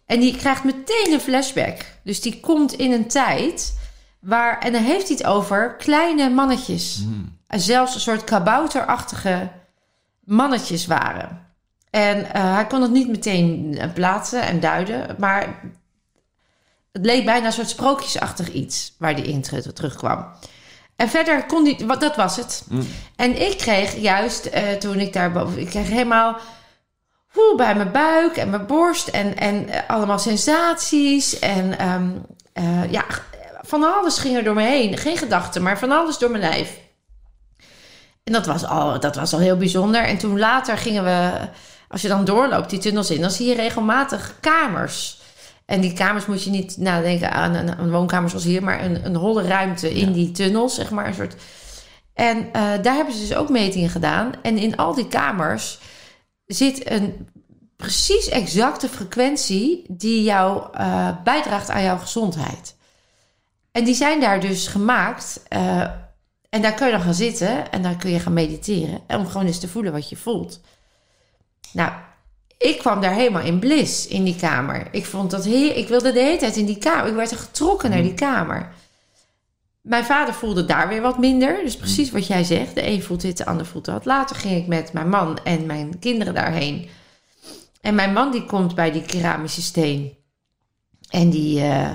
En 0.06 0.20
die 0.20 0.38
krijgt 0.38 0.64
meteen 0.64 1.08
een 1.14 1.20
flashback. 1.20 1.86
Dus 2.04 2.22
die 2.22 2.40
komt 2.40 2.74
in 2.74 2.92
een 2.92 3.08
tijd 3.08 3.78
waar, 4.20 4.60
en 4.60 4.72
dan 4.74 4.82
heeft 4.84 5.08
hij 5.08 5.18
het 5.18 5.26
over 5.26 5.76
kleine 5.76 6.30
mannetjes. 6.30 7.00
Hmm. 7.04 7.38
En 7.48 7.60
zelfs 7.60 7.96
een 7.96 8.02
soort 8.02 8.24
kabouterachtige 8.24 9.50
mannetjes 10.24 10.86
waren. 10.86 11.44
En 11.90 12.34
eh, 12.34 12.54
hij 12.54 12.68
kon 12.68 12.82
het 12.82 12.92
niet 12.92 13.08
meteen 13.10 13.78
eh, 13.78 13.94
plaatsen 13.94 14.42
en 14.42 14.60
duiden, 14.60 15.16
maar 15.20 15.60
het 16.92 17.06
leek 17.06 17.26
bijna 17.26 17.46
een 17.46 17.52
soort 17.54 17.70
sprookjesachtig 17.70 18.52
iets 18.52 18.96
waar 19.00 19.16
die 19.16 19.26
in 19.26 19.42
ter- 19.42 19.74
terugkwam. 19.74 20.26
En 20.96 21.10
verder 21.10 21.46
kon 21.46 21.64
die, 21.64 21.86
wat- 21.86 22.02
dat 22.02 22.16
was 22.16 22.36
het. 22.36 22.66
Mm. 22.70 22.88
En 23.16 23.42
ik 23.50 23.58
kreeg 23.58 23.96
juist 23.96 24.46
eh, 24.46 24.72
toen 24.74 25.00
ik 25.00 25.14
daar 25.14 25.32
boven, 25.32 25.60
ik 25.60 25.70
kreeg 25.70 25.88
helemaal 25.88 26.38
woe, 27.36 27.54
bij 27.58 27.76
mijn 27.76 27.92
buik 27.92 28.38
en 28.38 28.50
mijn 28.50 28.66
borst 28.66 29.08
en, 29.08 29.38
en 29.38 29.70
eh, 29.70 29.80
allemaal 29.88 30.20
sensaties 30.20 31.40
en 31.40 31.78
ehm, 31.80 32.10
eh, 32.54 32.92
ja, 32.92 33.06
van 33.62 33.84
alles 33.84 34.18
ging 34.18 34.36
er 34.36 34.44
door 34.44 34.56
me 34.56 34.64
heen. 34.64 34.98
Geen 34.98 35.18
gedachten, 35.18 35.62
maar 35.64 35.80
van 35.80 35.92
alles 35.92 36.18
door 36.18 36.30
mijn 36.30 36.44
lijf. 36.44 36.78
En 38.24 38.34
dat 38.34 38.46
was, 38.46 38.66
al, 38.66 39.00
dat 39.00 39.16
was 39.16 39.34
al 39.34 39.40
heel 39.40 39.58
bijzonder. 39.58 40.04
En 40.04 40.18
toen 40.18 40.40
later 40.40 40.78
gingen 40.78 41.04
we, 41.04 41.32
als 41.88 42.02
je 42.02 42.08
dan 42.08 42.26
doorloopt 42.26 42.70
die 42.70 42.80
tunnels 42.80 43.12
in, 43.12 43.22
dan 43.22 43.32
zie 43.32 43.48
je 43.48 43.56
regelmatig 43.56 44.34
kamers. 44.40 45.22
En 45.66 45.82
die 45.82 45.94
kamers 45.94 46.26
moet 46.26 46.44
je 46.44 46.50
niet 46.50 46.78
nadenken 46.78 47.32
aan 47.32 47.54
een, 47.56 47.80
een 47.80 47.92
woonkamer 47.92 48.30
zoals 48.30 48.46
hier, 48.46 48.64
maar 48.64 48.84
een, 48.84 49.06
een 49.06 49.16
holle 49.16 49.48
ruimte 49.48 49.94
in 49.94 50.08
Ja. 50.08 50.14
die 50.14 50.32
tunnels, 50.32 50.76
zeg 50.76 50.90
maar. 50.90 51.08
Een 51.08 51.14
soort. 51.14 51.36
En 52.14 52.38
eh, 52.38 52.62
daar 52.82 52.96
hebben 52.96 53.14
ze 53.14 53.20
dus 53.20 53.36
ook 53.36 53.50
metingen 53.50 53.90
gedaan. 53.90 54.32
En 54.42 54.58
in 54.58 54.78
al 54.78 54.94
die 54.94 55.08
kamers 55.08 55.80
zit 56.46 56.92
een 56.92 57.28
precies 57.76 58.30
exacte 58.30 58.90
frequentie 58.90 59.86
die 59.88 60.24
jou 60.24 60.68
eh, 60.74 61.10
bijdraagt 61.24 61.70
aan 61.70 61.84
jouw 61.84 61.98
gezondheid. 61.98 62.76
En 63.72 63.84
die 63.84 63.96
zijn 63.96 64.20
daar 64.20 64.40
dus 64.40 64.68
gemaakt. 64.68 65.44
eh, 65.48 65.90
en 66.50 66.62
daar 66.62 66.74
kun 66.74 66.86
je 66.86 66.92
dan 66.92 67.02
gaan 67.02 67.14
zitten 67.14 67.72
en 67.72 67.82
daar 67.82 67.96
kun 67.96 68.10
je 68.10 68.20
gaan 68.20 68.34
mediteren. 68.34 69.02
Om 69.08 69.28
gewoon 69.28 69.48
eens 69.48 69.60
te 69.60 69.68
voelen 69.68 69.92
wat 69.92 70.10
je 70.10 70.16
voelt. 70.16 70.62
Nou, 71.72 71.92
ik 72.58 72.78
kwam 72.78 73.02
daar 73.02 73.14
helemaal 73.14 73.42
in 73.42 73.60
bliss 73.60 74.08
in 74.08 74.24
die 74.24 74.36
kamer. 74.36 74.88
Ik 74.92 75.06
vond 75.06 75.32
dat 75.32 75.46
heer, 75.46 75.76
ik 75.76 75.88
wilde 75.88 76.12
de 76.12 76.20
hele 76.20 76.38
tijd 76.38 76.56
in 76.56 76.66
die 76.66 76.78
kamer. 76.78 77.08
Ik 77.08 77.16
werd 77.16 77.32
er 77.32 77.38
getrokken 77.38 77.90
naar 77.90 78.02
die 78.02 78.14
kamer. 78.14 78.74
Mijn 79.86 80.06
vader 80.06 80.34
voelde 80.34 80.66
daar 80.66 80.88
weer 80.88 81.02
wat 81.02 81.18
minder. 81.18 81.64
Dus 81.64 81.78
precies 81.78 82.12
wat 82.12 82.28
jij 82.28 82.44
zegt. 82.44 82.76
De 82.76 82.88
een 82.88 83.04
voelt 83.04 83.22
dit, 83.22 83.38
de 83.38 83.46
ander 83.46 83.66
voelt 83.66 83.86
dat. 83.86 84.06
Later 84.06 84.36
ging 84.36 84.62
ik 84.62 84.68
met 84.68 84.94
mijn 84.94 85.10
man 85.10 85.40
en 85.44 85.66
mijn 85.66 86.00
kinderen 86.00 86.34
daarheen. 86.34 86.90
En 87.82 87.96
mijn 87.96 88.14
man 88.14 88.32
die 88.32 88.46
komt 88.46 88.76
bij 88.76 88.92
die 88.92 89.02
keramische 89.02 89.62
steen. 89.62 90.18
En 91.10 91.30
die, 91.30 91.62
eh, 91.62 91.92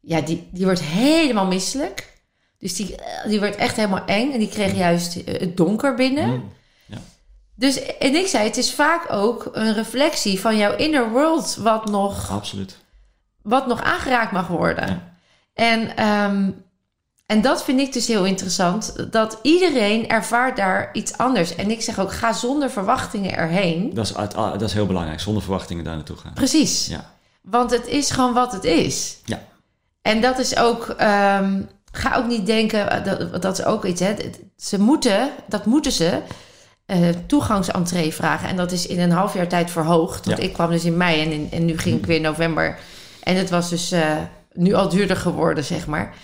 ja, 0.00 0.20
die, 0.20 0.48
die 0.52 0.64
wordt 0.64 0.82
helemaal 0.82 1.46
misselijk. 1.46 2.14
Dus 2.58 2.74
die, 2.74 2.96
eh, 2.96 3.28
die 3.28 3.38
wordt 3.38 3.56
echt 3.56 3.76
helemaal 3.76 4.04
eng. 4.04 4.32
En 4.32 4.38
die 4.38 4.48
kreeg 4.48 4.76
juist 4.76 5.16
eh, 5.16 5.40
het 5.40 5.56
donker 5.56 5.94
binnen. 5.94 6.28
Mm. 6.28 6.54
Dus, 7.58 7.96
en 7.98 8.14
ik 8.14 8.26
zei, 8.26 8.44
het 8.44 8.56
is 8.56 8.74
vaak 8.74 9.12
ook 9.12 9.48
een 9.52 9.74
reflectie 9.74 10.40
van 10.40 10.56
jouw 10.56 10.76
inner 10.76 11.10
world 11.10 11.56
wat 11.60 11.90
nog, 11.90 12.30
Absoluut. 12.30 12.76
wat 13.42 13.66
nog 13.66 13.82
aangeraakt 13.82 14.32
mag 14.32 14.48
worden. 14.48 14.86
Ja. 14.88 15.14
En, 15.54 15.96
ehm, 15.96 16.50
en 17.26 17.40
dat 17.40 17.64
vind 17.64 17.80
ik 17.80 17.92
dus 17.92 18.06
heel 18.06 18.24
interessant. 18.24 19.12
Dat 19.12 19.38
iedereen 19.42 20.08
ervaart 20.08 20.56
daar 20.56 20.90
iets 20.92 21.18
anders. 21.18 21.54
En 21.54 21.70
ik 21.70 21.82
zeg 21.82 21.98
ook, 21.98 22.12
ga 22.12 22.32
zonder 22.32 22.70
verwachtingen 22.70 23.36
erheen. 23.36 23.94
Dat 23.94 24.04
is, 24.06 24.12
dat 24.34 24.62
is 24.62 24.72
heel 24.72 24.86
belangrijk, 24.86 25.20
zonder 25.20 25.42
verwachtingen 25.42 25.84
daar 25.84 25.94
naartoe 25.94 26.16
gaan. 26.16 26.32
Precies. 26.32 26.86
Ja. 26.86 27.10
Want 27.42 27.70
het 27.70 27.86
is 27.86 28.10
gewoon 28.10 28.32
wat 28.34 28.52
het 28.52 28.64
is. 28.64 29.16
Ja. 29.24 29.42
En 30.02 30.20
dat 30.20 30.38
is 30.38 30.56
ook... 30.56 30.88
ehm, 30.88 31.62
ga 31.92 32.16
ook 32.16 32.26
niet 32.26 32.46
denken... 32.46 32.90
eh, 32.90 33.04
Dat, 33.04 33.42
dat 33.42 33.58
is 33.58 33.64
ook 33.64 33.84
iets, 33.84 34.00
hè. 34.00 34.14
Ze 34.56 34.80
moeten, 34.80 35.30
dat 35.48 35.66
moeten 35.66 35.92
ze... 35.92 36.18
eh 36.86 37.08
toegangsentree 37.26 38.14
vragen. 38.14 38.48
En 38.48 38.56
dat 38.56 38.72
is 38.72 38.86
in 38.86 39.00
een 39.00 39.10
half 39.10 39.34
jaar 39.34 39.48
tijd 39.48 39.70
verhoogd. 39.70 40.26
Want 40.26 40.38
Ja. 40.38 40.44
ik 40.44 40.52
kwam 40.52 40.70
dus 40.70 40.84
in 40.84 40.96
mei 40.96 41.20
en, 41.22 41.32
in- 41.32 41.48
en 41.50 41.64
nu 41.64 41.78
ging 41.78 41.98
ik 41.98 42.06
weer 42.06 42.16
in 42.16 42.22
november. 42.22 42.78
En 43.22 43.36
het 43.36 43.50
was 43.50 43.68
dus 43.70 43.92
eh, 43.92 44.16
nu 44.52 44.72
al 44.74 44.88
duurder 44.88 45.16
geworden, 45.16 45.64
zeg 45.64 45.86
maar. 45.86 46.14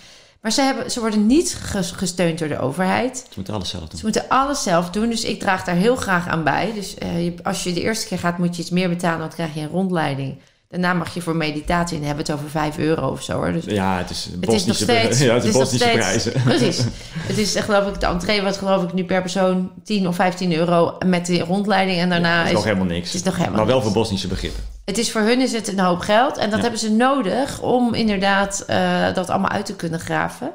Maar 0.43 0.51
ze, 0.51 0.61
hebben, 0.61 0.91
ze 0.91 0.99
worden 0.99 1.25
niet 1.27 1.57
ges- 1.61 1.91
gesteund 1.91 2.39
door 2.39 2.47
de 2.47 2.59
overheid. 2.59 3.17
Ze 3.17 3.33
moeten 3.35 3.53
alles 3.53 3.69
zelf 3.69 3.87
doen. 3.87 3.97
Ze 3.99 4.03
moeten 4.05 4.25
alles 4.27 4.63
zelf 4.63 4.89
doen, 4.89 5.09
dus 5.09 5.23
ik 5.23 5.39
draag 5.39 5.63
daar 5.63 5.75
heel 5.75 5.95
graag 5.95 6.27
aan 6.27 6.43
bij. 6.43 6.71
Dus 6.75 6.95
eh, 6.97 7.23
je- 7.23 7.33
als 7.43 7.63
je 7.63 7.73
de 7.73 7.81
eerste 7.81 8.07
keer 8.07 8.19
gaat, 8.19 8.37
moet 8.37 8.55
je 8.55 8.61
iets 8.61 8.71
meer 8.71 8.89
betalen, 8.89 9.19
want 9.19 9.35
dan 9.35 9.39
krijg 9.45 9.53
je 9.57 9.61
een 9.61 9.75
rondleiding. 9.75 10.37
Daarna 10.69 10.93
mag 10.93 11.13
je 11.13 11.21
voor 11.21 11.35
meditatie, 11.35 11.97
en 11.97 12.03
hebben 12.03 12.25
het 12.25 12.33
over 12.33 12.49
5 12.49 12.77
euro 12.77 13.07
of 13.09 13.23
zo 13.23 13.33
hoor. 13.33 13.51
Dus 13.51 13.65
Ja, 13.65 13.97
het 13.97 14.09
is 14.09 14.29
het 14.41 14.51
is 14.53 14.65
nog 14.65 14.75
steeds. 14.75 15.19
ja, 15.27 15.33
het 15.33 15.43
is 15.43 15.53
nog 15.53 15.61
Bosnische 15.61 15.87
steeds- 15.89 16.05
prijzen. 16.05 16.31
Precies. 16.57 16.83
Het 17.27 17.37
is 17.37 17.55
eh, 17.55 17.63
geloof 17.63 17.87
ik, 17.93 17.99
de 17.99 18.05
entree 18.05 18.41
was 18.41 18.57
geloof 18.57 18.83
ik 18.83 18.93
nu 18.93 19.03
per 19.03 19.21
persoon 19.21 19.71
10 19.83 20.07
of 20.07 20.15
15 20.15 20.53
euro 20.53 20.97
met 21.05 21.25
de 21.25 21.39
rondleiding. 21.39 21.99
En 21.99 22.09
daarna 22.09 22.41
is 22.43 22.47
is, 22.47 22.53
nog 22.53 22.63
helemaal 22.63 22.85
niks. 22.85 23.05
het 23.05 23.15
is 23.15 23.23
nog 23.23 23.35
helemaal 23.37 23.57
maar 23.57 23.65
wel 23.65 23.75
niks. 23.75 23.87
voor 23.87 23.97
Bosnische 24.01 24.27
begrippen. 24.27 24.63
Het 24.85 24.97
is 24.97 25.11
voor 25.11 25.21
hun 25.21 25.41
is 25.41 25.51
het 25.51 25.67
een 25.67 25.79
hoop 25.79 25.99
geld. 25.99 26.37
En 26.37 26.45
dat 26.49 26.55
Ja. 26.55 26.61
hebben 26.61 26.79
ze 26.79 26.91
nodig 26.91 27.61
om 27.61 27.93
inderdaad 27.93 28.63
eh, 28.67 29.13
dat 29.13 29.29
allemaal 29.29 29.51
uit 29.51 29.65
te 29.65 29.75
kunnen 29.75 29.99
graven. 29.99 30.51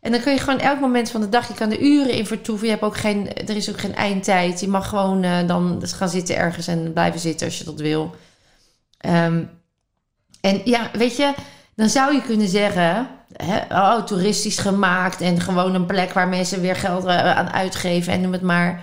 En 0.00 0.12
dan 0.12 0.20
kun 0.20 0.32
je 0.32 0.38
gewoon 0.38 0.60
elk 0.60 0.80
moment 0.80 1.10
van 1.10 1.20
de 1.20 1.28
dag, 1.28 1.48
je 1.48 1.54
kan 1.54 1.70
er 1.70 1.80
uren 1.80 2.12
in 2.12 2.26
vertoeven. 2.26 2.66
Je 2.66 2.72
hebt 2.72 2.84
ook 2.84 2.96
geen, 2.96 3.34
er 3.34 3.56
is 3.56 3.70
ook 3.70 3.80
geen 3.80 3.94
eindtijd. 3.94 4.60
Je 4.60 4.68
mag 4.68 4.88
gewoon 4.88 5.22
eh, 5.22 5.46
dan 5.46 5.82
gaan 5.86 6.08
zitten 6.08 6.36
ergens 6.36 6.66
en 6.66 6.92
blijven 6.92 7.20
zitten 7.20 7.46
als 7.46 7.58
je 7.58 7.64
dat 7.64 7.80
wil. 7.80 8.14
Ehm, 8.98 9.42
en 10.40 10.60
ja, 10.64 10.90
weet 10.92 11.16
je, 11.16 11.32
dan 11.76 11.88
zou 11.88 12.14
je 12.14 12.22
kunnen 12.22 12.48
zeggen, 12.48 13.08
hè, 13.36 13.58
oh, 13.70 14.02
toeristisch 14.04 14.58
gemaakt 14.58 15.20
en 15.20 15.40
gewoon 15.40 15.74
een 15.74 15.86
plek 15.86 16.12
waar 16.12 16.28
mensen 16.28 16.60
weer 16.60 16.76
geld 16.76 17.04
eh, 17.04 17.36
aan 17.36 17.52
uitgeven 17.52 18.12
en 18.12 18.20
noem 18.20 18.32
het 18.32 18.42
maar. 18.42 18.82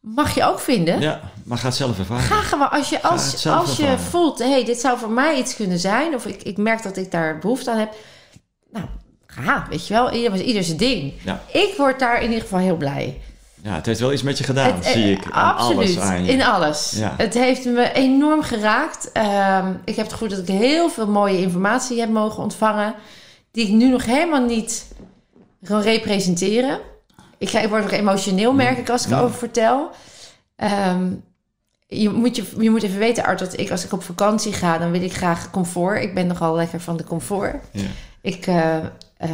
Mag 0.00 0.34
je 0.34 0.44
ook 0.44 0.60
vinden. 0.60 1.00
Ja, 1.00 1.20
maar 1.44 1.58
ga 1.58 1.66
het 1.66 1.76
zelf 1.76 1.98
ervaren. 1.98 2.22
Ga 2.24 2.40
gewoon, 2.42 2.70
als 2.70 2.88
je, 2.88 3.02
als, 3.02 3.46
als 3.46 3.76
je 3.76 3.82
ervaren. 3.82 4.00
voelt, 4.04 4.38
hé, 4.38 4.50
hey, 4.50 4.64
dit 4.64 4.80
zou 4.80 4.98
voor 4.98 5.10
mij 5.10 5.38
iets 5.38 5.56
kunnen 5.56 5.78
zijn, 5.78 6.14
of 6.14 6.26
ik, 6.26 6.42
ik 6.42 6.56
merk 6.56 6.82
dat 6.82 6.96
ik 6.96 7.10
daar 7.10 7.38
behoefte 7.38 7.70
aan 7.70 7.78
heb, 7.78 7.94
nou, 8.70 8.84
ga, 9.26 9.66
weet 9.70 9.86
je 9.86 9.94
wel, 9.94 10.12
ieder, 10.12 10.40
ieder 10.42 10.64
zijn 10.64 10.76
ding. 10.76 11.12
Ja. 11.24 11.42
Ik 11.52 11.74
word 11.76 11.98
daar 11.98 12.16
in 12.22 12.28
ieder 12.28 12.42
geval 12.42 12.58
heel 12.58 12.76
blij. 12.76 13.20
Ja, 13.62 13.74
het 13.74 13.86
heeft 13.86 14.00
wel 14.00 14.12
iets 14.12 14.22
met 14.22 14.38
je 14.38 14.44
gedaan, 14.44 14.74
Het- 14.74 14.84
eh, 14.84 14.92
zie 14.92 15.10
ik. 15.12 15.26
Absoluut, 15.30 15.76
alles 15.76 15.98
aan 15.98 16.24
je. 16.24 16.32
in 16.32 16.42
alles. 16.42 16.92
Ja. 16.96 17.14
Het 17.16 17.34
heeft 17.34 17.64
me 17.64 17.92
enorm 17.92 18.42
geraakt. 18.42 19.12
Ehm, 19.12 19.72
ik 19.84 19.96
heb 19.96 20.04
het 20.04 20.12
gevoel 20.12 20.28
dat 20.28 20.38
ik 20.38 20.48
heel 20.48 20.88
veel 20.90 21.06
mooie 21.08 21.38
informatie 21.40 22.00
heb 22.00 22.08
mogen 22.10 22.42
ontvangen, 22.42 22.94
die 23.52 23.66
ik 23.66 23.72
nu 23.72 23.88
nog 23.88 24.04
helemaal 24.04 24.44
niet 24.44 24.86
kan 25.64 25.80
representeren. 25.80 26.78
Ik, 27.38 27.48
ga, 27.48 27.60
ik 27.60 27.68
word 27.68 27.82
nog 27.82 27.90
emotioneel, 27.92 28.52
merk 28.52 28.78
ik, 28.78 28.90
als 28.90 29.04
ik 29.04 29.10
Ja. 29.10 29.18
erover 29.18 29.38
vertel. 29.38 29.90
Ehm, 30.56 31.12
je, 31.86 32.08
moet 32.10 32.36
je, 32.36 32.44
je 32.58 32.70
moet 32.70 32.82
even 32.82 32.98
weten, 32.98 33.24
Art, 33.24 33.38
dat 33.38 33.58
ik 33.58 33.70
als 33.70 33.84
ik 33.84 33.92
op 33.92 34.02
vakantie 34.02 34.52
ga, 34.52 34.78
dan 34.78 34.90
wil 34.90 35.02
ik 35.02 35.14
graag 35.14 35.50
comfort. 35.50 36.02
Ik 36.02 36.14
ben 36.14 36.26
nogal 36.26 36.54
lekker 36.54 36.80
van 36.80 36.96
de 36.96 37.04
comfort. 37.04 37.64
Ja. 37.72 37.82
Ik 38.20 38.46
eh, 38.46 38.76
eh, 39.16 39.30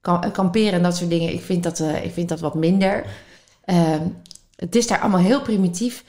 kan, 0.00 0.32
kamperen 0.32 0.72
en 0.72 0.82
dat 0.82 0.96
soort 0.96 1.10
dingen, 1.10 1.32
ik 1.32 1.42
vind 1.42 1.62
dat, 1.62 1.80
eh, 1.80 2.04
ik 2.04 2.12
vind 2.12 2.28
dat 2.28 2.40
wat 2.40 2.54
minder. 2.54 3.04
Ehm, 3.64 4.02
het 4.56 4.76
is 4.76 4.86
daar 4.86 5.00
allemaal 5.00 5.20
heel 5.20 5.42
primitief 5.42 6.04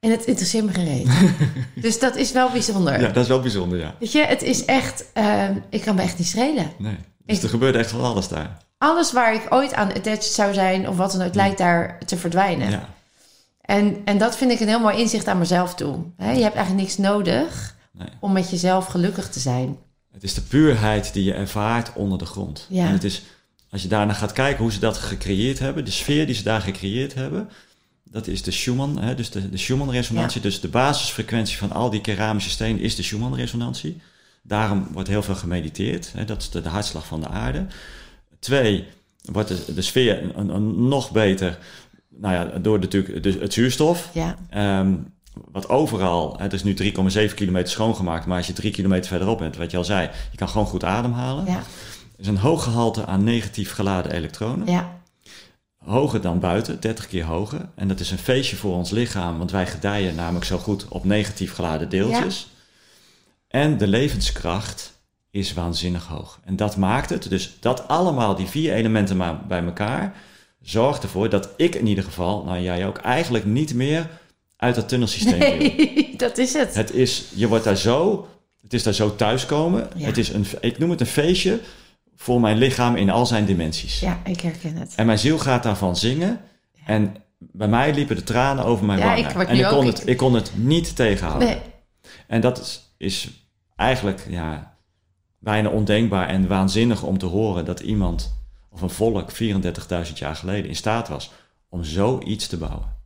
en 0.00 0.10
het 0.10 0.24
interesseert 0.24 0.64
me 0.64 0.72
geen 0.72 0.86
reet. 0.86 1.08
dus 1.84 1.98
dat 1.98 2.16
is 2.16 2.32
wel 2.32 2.50
bijzonder. 2.50 3.00
ja, 3.00 3.06
dat 3.08 3.22
is 3.22 3.28
wel 3.28 3.40
bijzonder, 3.40 3.78
ja. 3.78 3.94
Weet 4.00 4.12
je, 4.12 4.24
het 4.24 4.42
is 4.42 4.64
echt, 4.64 5.04
ehm, 5.12 5.54
ik 5.70 5.80
kan 5.80 5.94
me 5.94 6.02
echt 6.02 6.18
niet 6.18 6.26
schelen. 6.26 6.70
Nee. 6.78 6.96
Dus 7.26 7.36
Ik- 7.36 7.42
er 7.42 7.48
gebeurt 7.48 7.74
echt 7.76 7.90
van 7.90 8.00
alles 8.00 8.28
daar. 8.28 8.56
Alles 8.78 9.12
waar 9.12 9.34
ik 9.34 9.46
ooit 9.48 9.74
aan 9.74 9.88
attached 9.92 10.24
zou 10.24 10.54
zijn 10.54 10.88
of 10.88 10.96
wat 10.96 11.12
dan 11.12 11.22
ook, 11.22 11.34
lijkt 11.34 11.58
daar 11.58 11.98
te 12.06 12.16
verdwijnen. 12.16 12.70
Ja. 12.70 12.88
En, 13.60 13.96
en 14.04 14.18
dat 14.18 14.36
vind 14.36 14.50
ik 14.50 14.60
een 14.60 14.68
heel 14.68 14.80
mooi 14.80 14.98
inzicht 14.98 15.26
aan 15.26 15.38
mezelf 15.38 15.74
toe. 15.74 15.96
Je 16.18 16.24
hebt 16.24 16.38
eigenlijk 16.54 16.74
niks 16.74 16.96
nodig 16.96 17.76
Nee. 17.92 18.08
om 18.20 18.32
met 18.32 18.50
jezelf 18.50 18.86
gelukkig 18.86 19.28
te 19.28 19.40
zijn. 19.40 19.76
Het 20.12 20.22
is 20.22 20.34
de 20.34 20.40
puurheid 20.42 21.12
die 21.12 21.24
je 21.24 21.32
ervaart 21.34 21.92
onder 21.94 22.18
de 22.18 22.26
grond. 22.26 22.66
Ja. 22.68 22.86
En 22.86 22.92
het 22.92 23.04
is, 23.04 23.22
als 23.70 23.82
je 23.82 23.88
daarna 23.88 24.12
gaat 24.12 24.32
kijken 24.32 24.62
hoe 24.62 24.72
ze 24.72 24.78
dat 24.78 24.96
gecreëerd 24.96 25.58
hebben, 25.58 25.84
de 25.84 25.90
sfeer 25.90 26.26
die 26.26 26.34
ze 26.34 26.42
daar 26.42 26.60
gecreëerd 26.60 27.14
hebben, 27.14 27.48
dat 28.04 28.26
is 28.26 28.42
de 28.42 28.50
Schumann, 28.50 28.98
hè, 28.98 29.14
dus 29.14 29.30
de, 29.30 29.50
de 29.50 29.56
Schumann-resonantie. 29.56 30.40
Dus 30.40 30.60
de 30.60 30.68
basisfrequentie 30.68 31.56
van 31.56 31.72
al 31.72 31.90
die 31.90 32.00
keramische 32.00 32.50
stenen 32.50 32.80
is 32.80 32.94
de 32.94 33.02
Schumann-resonantie. 33.02 34.00
Daarom 34.42 34.88
wordt 34.92 35.08
heel 35.08 35.22
veel 35.22 35.34
gemediteerd. 35.34 36.12
Hè, 36.12 36.24
dat 36.24 36.42
is 36.42 36.50
de, 36.50 36.60
de 36.60 36.68
hartslag 36.68 37.06
van 37.06 37.20
de 37.20 37.28
aarde. 37.28 37.66
Twee, 38.38 38.86
wordt 39.32 39.48
de, 39.48 39.74
de 39.74 39.82
sfeer 39.82 40.36
een, 40.36 40.48
een- 40.48 40.88
nog 40.88 41.10
beter, 41.10 41.58
nou 42.08 42.34
ja, 42.34 42.58
door 42.58 42.78
natuurlijk 42.78 43.22
de, 43.22 43.32
het 43.40 43.52
zuurstof. 43.52 44.08
Ja, 44.12 44.36
Ehm, 44.50 44.94
wat 45.52 45.68
overal, 45.68 46.36
het 46.38 46.52
is 46.52 46.62
nu 46.62 46.74
3,7 46.74 47.34
kilometer 47.34 47.70
schoongemaakt, 47.70 48.26
maar 48.26 48.36
als 48.36 48.46
je 48.46 48.52
drie 48.52 48.70
kilometer 48.72 49.08
verderop 49.08 49.38
bent, 49.38 49.56
wat 49.56 49.70
je 49.70 49.76
al 49.76 49.84
zei, 49.84 50.10
je 50.30 50.36
kan 50.36 50.48
gewoon 50.48 50.66
goed 50.66 50.84
ademhalen. 50.84 51.44
ja, 51.46 51.56
Er 51.56 51.64
is 52.16 52.26
een 52.26 52.38
hoog 52.38 52.62
gehalte 52.62 53.06
aan 53.06 53.24
negatief 53.24 53.72
geladen 53.72 54.12
elektronen. 54.12 54.66
ja, 54.70 54.96
Hoger 55.84 56.20
dan 56.20 56.38
buiten, 56.40 56.80
30 56.80 57.06
keer 57.06 57.24
hoger. 57.24 57.68
En 57.74 57.88
dat 57.88 58.00
is 58.00 58.10
een 58.10 58.18
feestje 58.18 58.56
voor 58.56 58.74
ons 58.74 58.90
lichaam, 58.90 59.38
want 59.38 59.50
wij 59.50 59.66
gedijen 59.66 60.14
namelijk 60.14 60.44
zo 60.44 60.58
goed 60.58 60.88
op 60.88 61.04
negatief 61.04 61.54
geladen 61.54 61.88
deeltjes. 61.88 62.48
En 63.48 63.78
de 63.78 63.86
levenskracht 63.86 64.97
is 65.30 65.52
waanzinnig 65.54 66.06
hoog. 66.06 66.40
En 66.44 66.56
dat 66.56 66.76
maakt 66.76 67.10
het, 67.10 67.28
dus 67.30 67.56
dat 67.60 67.88
allemaal, 67.88 68.34
die 68.34 68.46
vier 68.46 68.72
elementen 68.74 69.16
maar 69.16 69.46
bij 69.46 69.64
elkaar, 69.64 70.14
zorgt 70.62 71.02
ervoor 71.02 71.28
dat 71.28 71.48
ik 71.56 71.74
in 71.74 71.86
ieder 71.86 72.04
geval, 72.04 72.44
nou 72.44 72.60
jij 72.60 72.86
ook, 72.86 72.98
eigenlijk 72.98 73.44
niet 73.44 73.74
meer 73.74 74.08
uit 74.56 74.74
dat 74.74 74.88
tunnelsysteem 74.88 75.38
wil. 75.38 75.56
nee, 75.56 76.14
dat 76.16 76.38
is 76.38 76.52
het. 76.52 76.74
Het 76.74 76.92
is, 76.94 77.24
je 77.34 77.48
wordt 77.48 77.64
daar 77.64 77.76
zo, 77.76 78.28
het 78.62 78.72
is 78.74 78.82
daar 78.82 78.94
zo 78.94 79.16
thuiskomen. 79.16 79.88
Ja. 79.96 80.06
Het 80.06 80.18
is 80.18 80.28
een, 80.28 80.46
ik 80.60 80.78
noem 80.78 80.90
het 80.90 81.00
een 81.00 81.06
feestje 81.06 81.60
voor 82.16 82.40
mijn 82.40 82.58
lichaam 82.58 82.96
in 82.96 83.10
al 83.10 83.26
zijn 83.26 83.44
dimensies. 83.44 84.00
Ja, 84.00 84.20
ik 84.24 84.40
herken 84.40 84.76
het. 84.76 84.92
En 84.96 85.06
mijn 85.06 85.18
ziel 85.18 85.38
gaat 85.38 85.62
daarvan 85.62 85.96
zingen. 85.96 86.40
En 86.86 87.16
bij 87.38 87.68
mij 87.68 87.94
liepen 87.94 88.16
de 88.16 88.22
tranen 88.22 88.64
over 88.64 88.84
mijn 88.84 88.98
Ja, 88.98 89.04
wangen. 89.04 89.18
ik 89.40 89.48
en 89.48 89.56
ik 89.56 89.64
kon, 89.64 89.78
ook- 89.78 89.84
het, 89.84 90.06
ik 90.08 90.16
kon 90.16 90.34
het 90.34 90.50
niet 90.54 90.96
tegenhouden. 90.96 91.48
Nee, 91.48 91.58
En 92.26 92.40
dat 92.40 92.58
is, 92.60 92.92
is 92.96 93.28
eigenlijk 93.76 94.26
ja, 94.28 94.76
bijna 95.38 95.68
ondenkbaar 95.68 96.28
en 96.28 96.46
waanzinnig 96.48 97.02
om 97.02 97.18
te 97.18 97.26
horen 97.26 97.64
dat 97.64 97.80
iemand 97.80 98.36
of 98.70 98.80
een 98.82 98.90
volk 98.90 99.30
34.000 99.32 100.12
jaar 100.14 100.36
geleden 100.36 100.68
in 100.68 100.76
staat 100.76 101.08
was 101.08 101.30
om 101.68 101.84
zoiets 101.84 102.46
te 102.46 102.56
bouwen. 102.56 102.96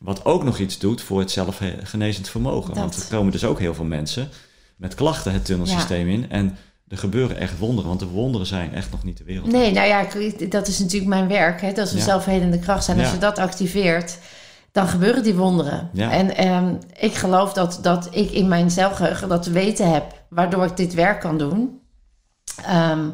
Wat 0.00 0.24
ook 0.24 0.44
nog 0.44 0.58
iets 0.58 0.78
doet 0.78 1.00
voor 1.02 1.18
het 1.18 1.30
zelfgenezend 1.30 2.28
vermogen. 2.28 2.68
Dat. 2.68 2.78
Want 2.78 2.96
er 2.96 3.16
komen 3.16 3.32
dus 3.32 3.44
ook 3.44 3.58
heel 3.58 3.74
veel 3.74 3.84
mensen 3.84 4.28
met 4.76 4.94
klachten 4.94 5.32
het 5.32 5.44
tunnelsysteem 5.44 6.08
in. 6.08 6.30
En 6.30 6.56
er 6.88 6.98
gebeuren 6.98 7.36
echt 7.36 7.58
wonderen, 7.58 7.88
want 7.88 8.00
de 8.00 8.06
wonderen 8.06 8.46
zijn 8.46 8.74
echt 8.74 8.90
nog 8.90 9.04
niet 9.04 9.16
de 9.18 9.24
wereld. 9.24 9.50
nee, 9.52 9.72
nou 9.72 9.86
ja, 9.88 10.06
dat 10.48 10.66
is 10.66 10.78
natuurlijk 10.78 11.10
mijn 11.10 11.28
werk. 11.28 11.60
Hè? 11.60 11.72
Dat 11.72 11.86
is 11.86 11.92
een 11.92 11.98
Ja. 11.98 12.04
zelfhelende 12.04 12.58
kracht 12.58 12.84
zijn. 12.84 12.98
Als 12.98 13.06
Ja. 13.08 13.12
je 13.14 13.20
dat 13.20 13.38
activeert, 13.38 14.18
dan 14.72 14.88
gebeuren 14.88 15.22
die 15.22 15.34
wonderen. 15.34 15.90
Ja. 15.92 16.10
En 16.10 16.36
ehm, 16.36 16.74
ik 16.98 17.14
geloof 17.14 17.52
dat, 17.52 17.78
dat 17.82 18.08
ik 18.10 18.30
in 18.30 18.48
mijn 18.48 18.70
zelfgeheugen 18.70 19.28
dat 19.28 19.42
te 19.42 19.50
weten 19.50 19.92
heb, 19.92 20.15
waardoor 20.28 20.64
ik 20.64 20.76
dit 20.76 20.94
werk 20.94 21.20
kan 21.20 21.38
doen. 21.38 21.80
Ehm, 22.64 23.08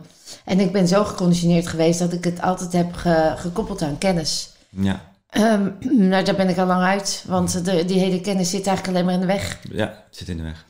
en 0.45 0.61
ik 0.61 0.73
ben 0.73 0.89
zo 0.89 1.05
geconditioneerd 1.05 1.67
geweest 1.69 1.99
dat 1.99 2.13
ik 2.13 2.25
het 2.25 2.41
altijd 2.43 2.73
heb 2.73 2.95
ge- 2.95 3.35
gekoppeld 3.37 3.83
aan 3.83 3.99
kennis. 3.99 4.51
Ja, 4.69 5.11
Ehm, 5.29 5.71
nou, 6.11 6.25
daar 6.25 6.35
ben 6.37 6.49
ik 6.49 6.59
al 6.59 6.67
lang 6.67 6.83
uit, 6.83 7.25
want 7.27 7.65
de, 7.65 7.85
die 7.85 7.99
hele 7.99 8.21
kennis 8.21 8.51
zit 8.51 8.67
eigenlijk 8.67 8.89
alleen 8.97 9.05
maar 9.05 9.15
in 9.15 9.21
de 9.21 9.27
weg. 9.27 9.59
ja, 9.71 9.87
het 9.87 10.17
zit 10.17 10.29
in 10.29 10.37
de 10.37 10.43
weg. 10.43 10.65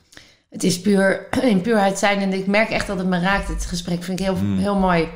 Het 0.50 0.62
is 0.64 0.80
puur 0.80 1.28
in 1.52 1.60
puurheid 1.60 1.98
zijn 1.98 2.20
en 2.20 2.32
ik 2.32 2.46
merk 2.46 2.68
echt 2.70 2.86
dat 2.86 2.98
het 2.98 3.06
me 3.06 3.20
raakt. 3.20 3.48
Het 3.48 3.64
gesprek 3.66 4.02
vind 4.02 4.18
ik 4.20 4.24
heel, 4.26 4.36
Mm. 4.36 4.58
heel 4.58 4.76
mooi. 4.78 5.08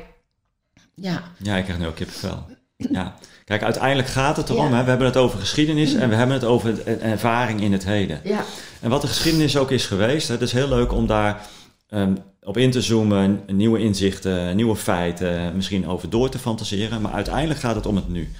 Ja, 0.95 1.21
Ja, 1.37 1.55
ik 1.55 1.63
krijg 1.63 1.79
nu 1.79 1.87
ook 1.87 1.95
kippenvel. 1.95 2.45
Ja. 2.77 3.15
Kijk, 3.47 3.63
uiteindelijk 3.63 4.07
gaat 4.07 4.37
het 4.37 4.49
erom, 4.49 4.69
Ja. 4.69 4.75
hè, 4.77 4.83
we 4.83 4.89
hebben 4.89 5.07
het 5.07 5.17
over 5.17 5.39
geschiedenis 5.39 5.93
en 5.93 6.09
we 6.09 6.15
hebben 6.15 6.35
het 6.35 6.45
over 6.45 6.87
een 6.87 7.01
ervaring 7.01 7.61
in 7.61 7.71
het 7.71 7.85
heden. 7.85 8.19
ja, 8.23 8.43
En 8.81 8.89
wat 8.89 9.01
de 9.01 9.07
geschiedenis 9.07 9.57
ook 9.57 9.71
is 9.71 9.85
geweest, 9.85 10.27
hè, 10.27 10.33
het 10.33 10.43
is 10.43 10.51
heel 10.51 10.67
leuk 10.67 10.91
om 10.91 11.07
daar 11.07 11.45
ehm, 11.89 12.15
op 12.41 12.57
in 12.57 12.71
te 12.71 12.81
zoomen, 12.81 13.41
nieuwe 13.47 13.79
inzichten, 13.79 14.55
nieuwe 14.55 14.75
feiten, 14.75 15.55
misschien 15.55 15.87
over 15.87 16.09
door 16.09 16.29
te 16.29 16.39
fantaseren. 16.39 17.01
Maar 17.01 17.11
uiteindelijk 17.11 17.59
gaat 17.59 17.75
het 17.75 17.85
om 17.85 17.95
het 17.95 18.09
nu. 18.09 18.31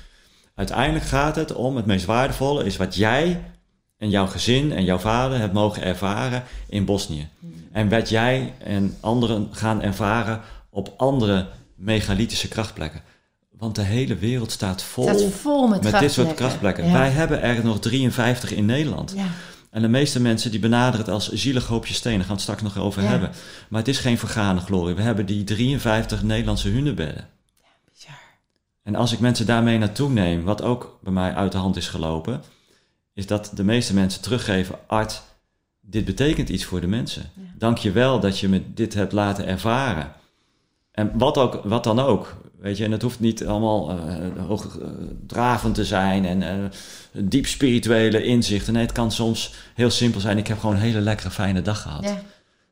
Uiteindelijk 0.56 1.06
gaat 1.06 1.36
het 1.36 1.54
om 1.54 1.76
het 1.76 1.86
meest 1.86 2.06
waardevolle 2.06 2.66
is 2.66 2.78
wat 2.78 2.96
jij 2.96 3.40
en 3.98 4.10
jouw 4.10 4.28
gezin 4.28 4.72
en 4.72 4.84
jouw 4.84 4.98
vader 4.98 5.40
hebt 5.40 5.54
mogen 5.54 5.84
ervaren 5.84 6.44
in 6.70 6.86
Bosnië. 6.86 7.28
En 7.72 7.90
wat 7.90 8.10
jij 8.10 8.54
en 8.64 8.98
anderen 9.00 9.48
gaan 9.52 9.82
ervaren 9.82 10.42
op 10.70 10.94
andere 10.98 11.48
megalithische 11.76 12.48
krachtplekken. 12.48 13.02
Want 13.58 13.76
de 13.76 13.82
hele 13.82 14.16
wereld 14.16 14.52
staat 14.52 14.84
vol, 14.84 15.08
Het 15.08 15.20
staat 15.20 15.32
vol 15.32 15.68
met, 15.68 15.84
met 15.84 16.00
dit 16.00 16.12
soort 16.12 16.34
krachtplekken. 16.34 16.86
Ja. 16.86 16.92
Wij 16.92 17.10
hebben 17.10 17.42
er 17.42 17.64
nog 17.64 17.80
53 17.80 18.52
in 18.52 18.66
Nederland. 18.66 19.14
Ja. 19.16 19.26
En 19.70 19.82
de 19.82 19.88
meeste 19.88 20.22
mensen 20.22 20.52
die 20.52 20.60
benaderen 20.60 21.06
het 21.06 21.14
als 21.14 21.32
zielig 21.32 21.66
hoopje 21.66 21.94
stenen. 21.94 22.18
Daar 22.18 22.28
gaan 22.28 22.36
we 22.38 22.42
het 22.42 22.52
straks 22.52 22.76
nog 22.76 22.86
over 22.86 23.02
Ja. 23.04 23.08
hebben. 23.10 23.32
Maar 23.70 23.80
het 23.80 23.90
is 23.90 23.98
geen 23.98 24.18
vergane 24.18 24.60
glorie. 24.60 24.96
We 24.96 25.02
hebben 25.02 25.26
die 25.26 25.44
53 25.44 26.24
Nederlandse 26.24 26.70
hunebedden. 26.70 27.28
Bizar. 27.94 28.20
En 28.84 28.96
als 28.96 29.12
ik 29.12 29.20
mensen 29.20 29.46
daarmee 29.46 29.78
naartoe 29.78 30.10
neem, 30.10 30.44
wat 30.44 30.62
ook 30.62 31.00
bij 31.04 31.14
mij 31.14 31.34
uit 31.34 31.52
de 31.52 31.58
hand 31.58 31.76
is 31.76 31.88
gelopen, 31.88 32.42
is 33.14 33.28
dat 33.28 33.52
de 33.54 33.64
meeste 33.64 33.94
mensen 33.94 34.22
teruggeven, 34.22 34.76
Art, 34.88 35.22
dit 35.82 36.06
betekent 36.06 36.50
iets 36.50 36.64
voor 36.66 36.82
de 36.82 36.88
mensen. 36.88 37.30
Ja. 37.34 37.42
Dank 37.58 37.78
je 37.78 37.92
wel 37.92 38.20
dat 38.20 38.40
je 38.40 38.50
me 38.50 38.74
dit 38.74 38.94
hebt 38.94 39.12
laten 39.12 39.46
ervaren. 39.46 40.12
En 40.92 41.12
wat, 41.14 41.38
ook, 41.38 41.62
wat 41.64 41.84
dan 41.84 42.00
ook, 42.00 42.36
weet 42.60 42.78
je, 42.78 42.84
en 42.84 42.92
het 42.92 43.02
hoeft 43.02 43.20
niet 43.20 43.46
allemaal 43.46 43.90
eh 43.90 44.46
hoogdravend 44.48 45.76
te 45.76 45.86
zijn 45.86 46.26
en 46.26 46.42
eh, 46.44 46.70
diep 47.12 47.46
spirituele 47.48 48.24
inzichten. 48.24 48.74
Nee, 48.74 48.82
het 48.84 48.92
kan 48.92 49.12
soms 49.12 49.54
heel 49.76 49.90
simpel 49.90 50.20
zijn. 50.20 50.38
Ik 50.38 50.48
heb 50.48 50.60
gewoon 50.60 50.76
een 50.76 50.82
hele 50.82 51.02
lekkere, 51.02 51.30
fijne 51.32 51.62
dag 51.62 51.82
gehad. 51.82 52.04
Ja. 52.04 52.22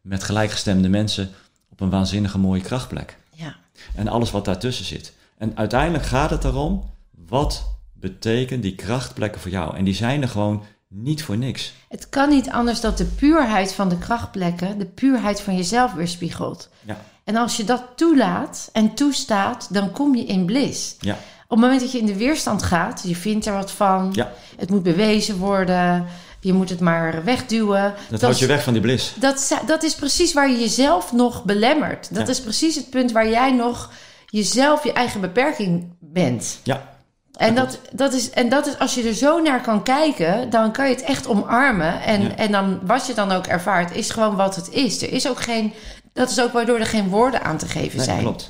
Met 0.01 0.23
gelijkgestemde 0.23 0.89
mensen 0.89 1.29
op 1.69 1.81
een 1.81 1.89
waanzinnige 1.89 2.37
mooie 2.37 2.61
krachtplek 2.61 3.17
Ja. 3.29 3.55
en 3.95 4.07
alles 4.07 4.31
wat 4.31 4.45
daartussen 4.45 4.85
zit. 4.85 5.13
En 5.37 5.57
uiteindelijk 5.57 6.05
gaat 6.05 6.29
het 6.29 6.43
erom, 6.43 6.83
wat 7.27 7.77
betekent 7.93 8.61
die 8.61 8.75
krachtplekken 8.75 9.41
voor 9.41 9.51
jou? 9.51 9.77
En 9.77 9.83
die 9.83 9.93
zijn 9.95 10.21
er 10.21 10.27
gewoon 10.27 10.63
niet 10.87 11.23
voor 11.23 11.37
niks. 11.37 11.73
Het 11.89 12.09
kan 12.09 12.29
niet 12.29 12.49
anders 12.49 12.81
dat 12.81 12.97
de 12.97 13.05
puurheid 13.05 13.73
van 13.73 13.89
de 13.89 13.97
krachtplekken 13.97 14.77
de 14.77 14.85
puurheid 14.85 15.41
van 15.41 15.55
jezelf 15.55 15.93
weerspiegelt. 15.93 16.69
Ja, 16.85 16.97
En 17.25 17.35
als 17.35 17.57
je 17.57 17.63
dat 17.63 17.83
toelaat 17.95 18.69
en 18.73 18.93
toestaat, 18.93 19.67
dan 19.73 19.91
kom 19.91 20.15
je 20.15 20.23
in 20.25 20.45
bliss. 20.45 20.95
ja, 20.99 21.13
Op 21.13 21.49
het 21.49 21.59
moment 21.59 21.79
dat 21.81 21.91
je 21.91 21.97
in 21.97 22.05
de 22.05 22.15
weerstand 22.17 22.63
gaat, 22.63 23.01
je 23.05 23.15
vindt 23.15 23.45
er 23.45 23.53
wat 23.53 23.71
van, 23.71 24.09
ja. 24.13 24.31
het 24.57 24.69
moet 24.69 24.83
bewezen 24.83 25.37
worden, 25.37 26.05
je 26.39 26.53
moet 26.53 26.69
het 26.69 26.79
maar 26.79 27.23
wegduwen. 27.23 27.93
Dat 28.09 28.21
houdt 28.21 28.39
je 28.39 28.45
weg 28.45 28.63
van 28.63 28.73
die 28.73 28.81
bliss. 28.81 29.13
Dat, 29.15 29.57
dat 29.65 29.83
is 29.83 29.95
precies 29.95 30.33
waar 30.33 30.49
je 30.49 30.59
jezelf 30.59 31.11
nog 31.11 31.43
belemmert. 31.43 32.07
Dat 32.15 32.23
Ja. 32.25 32.29
is 32.33 32.41
precies 32.41 32.75
het 32.75 32.89
punt 32.89 33.11
waar 33.11 33.29
jij 33.29 33.51
nog 33.51 33.91
jezelf, 34.25 34.83
je 34.83 34.93
eigen 34.93 35.21
beperking 35.21 35.95
bent. 35.99 36.59
Ja, 36.63 36.93
En 37.37 37.55
dat, 37.55 37.79
dat 37.91 38.13
is, 38.13 38.29
en 38.29 38.49
dat 38.49 38.67
is, 38.67 38.79
als 38.79 38.95
je 38.95 39.03
er 39.07 39.13
zo 39.13 39.41
naar 39.41 39.61
kan 39.61 39.83
kijken, 39.83 40.49
dan 40.49 40.71
kan 40.71 40.87
je 40.89 40.93
het 40.95 41.03
echt 41.03 41.27
omarmen. 41.27 42.01
En, 42.01 42.21
Ja. 42.21 42.35
en 42.35 42.51
dan, 42.51 42.79
wat 42.83 43.07
je 43.07 43.13
dan 43.13 43.31
ook 43.31 43.45
ervaart, 43.47 43.95
is 43.95 44.09
gewoon 44.09 44.35
wat 44.35 44.55
het 44.55 44.69
is. 44.71 45.01
Er 45.01 45.11
is 45.11 45.27
ook 45.29 45.41
geen, 45.41 45.73
dat 46.15 46.29
is 46.29 46.41
ook 46.41 46.51
waardoor 46.51 46.79
er 46.79 46.85
geen 46.85 47.09
woorden 47.09 47.43
aan 47.43 47.57
te 47.57 47.67
geven 47.67 47.97
nee, 47.97 48.05
zijn. 48.05 48.19
klopt. 48.19 48.49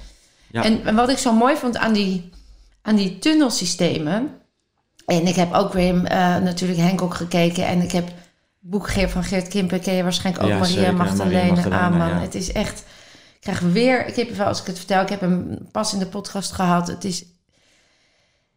Ja. 0.51 0.63
En, 0.63 0.86
en 0.86 0.95
wat 0.95 1.10
ik 1.10 1.17
zo 1.17 1.34
mooi 1.34 1.56
vond 1.56 1.78
aan 1.78 1.93
die, 1.93 2.30
aan 2.82 2.95
die 2.95 3.19
tunnelsystemen. 3.19 4.30
En 5.06 5.28
ik 5.28 5.36
heb 5.36 5.54
ook 5.54 5.73
weer 5.73 6.04
eh, 6.04 6.38
natuurlijk 6.38 6.80
Henk 6.80 7.01
ook 7.01 7.13
gekeken. 7.13 7.67
En 7.67 7.82
ik 7.82 7.91
heb 7.91 8.06
het 8.06 8.15
boek 8.60 8.89
Geer 8.89 9.10
van 9.10 9.23
Geert 9.23 9.47
Kimpen. 9.47 9.80
Ken 9.82 9.93
je 9.93 10.04
waarschijnlijk 10.04 10.43
ook 10.45 10.49
Ja, 10.51 10.58
Maria 10.58 10.91
Magdalene, 10.91 11.51
Magdalene, 11.51 11.80
Aman. 11.82 12.08
ja. 12.08 12.19
Het 12.19 12.36
is 12.36 12.51
echt... 12.51 12.80
Ik 13.36 13.41
krijg 13.41 13.60
weer... 13.60 14.08
Ik 14.08 14.15
heb 14.15 14.30
wel 14.36 14.47
als 14.47 14.60
ik 14.62 14.65
het 14.67 14.78
vertel. 14.78 15.01
Ik 15.01 15.10
heb 15.10 15.19
hem 15.21 15.58
pas 15.71 15.93
in 15.93 15.99
de 15.99 16.06
podcast 16.08 16.51
gehad. 16.51 16.88
Het 16.88 17.04
is... 17.04 17.25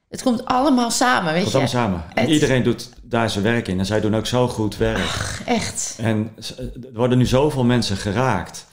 Het 0.09 0.23
komt 0.23 0.45
allemaal 0.45 0.91
samen, 0.91 1.33
weet 1.33 1.51
Komt 1.51 1.53
je. 1.53 1.59
allemaal 1.59 1.75
samen. 1.99 2.05
En 2.15 2.23
Het- 2.23 2.31
iedereen 2.33 2.63
doet 2.63 2.89
daar 3.03 3.31
zijn 3.31 3.45
werk 3.45 3.69
in. 3.69 3.79
En 3.79 3.87
zij 3.87 4.01
doen 4.01 4.15
ook 4.17 4.27
zo 4.27 4.49
goed 4.49 4.77
werk. 4.77 5.41
Echt. 5.45 5.95
En 6.01 6.31
s- 6.39 6.59
er 6.59 6.71
worden 6.95 7.19
nu 7.19 7.27
zoveel 7.27 7.65
mensen 7.65 7.97
geraakt. 7.97 8.67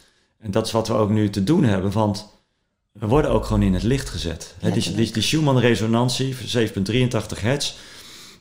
En 0.46 0.52
dat 0.52 0.66
is 0.66 0.72
wat 0.72 0.88
we 0.88 0.94
ook 0.94 1.10
nu 1.10 1.30
te 1.30 1.44
doen 1.44 1.64
hebben. 1.64 1.92
Want 1.92 2.28
we 2.92 3.08
worden 3.08 3.32
ook 3.32 3.46
gewoon 3.46 3.62
in 3.62 3.74
het 3.74 3.84
licht 3.84 4.10
gezet. 4.10 4.40
Die, 4.60 4.72
die, 4.72 4.82
Letterlijk. 4.82 5.14
die 5.14 5.24
Schumann-resonantie, 5.24 6.36
7,83 6.36 7.40
hertz, 7.40 7.74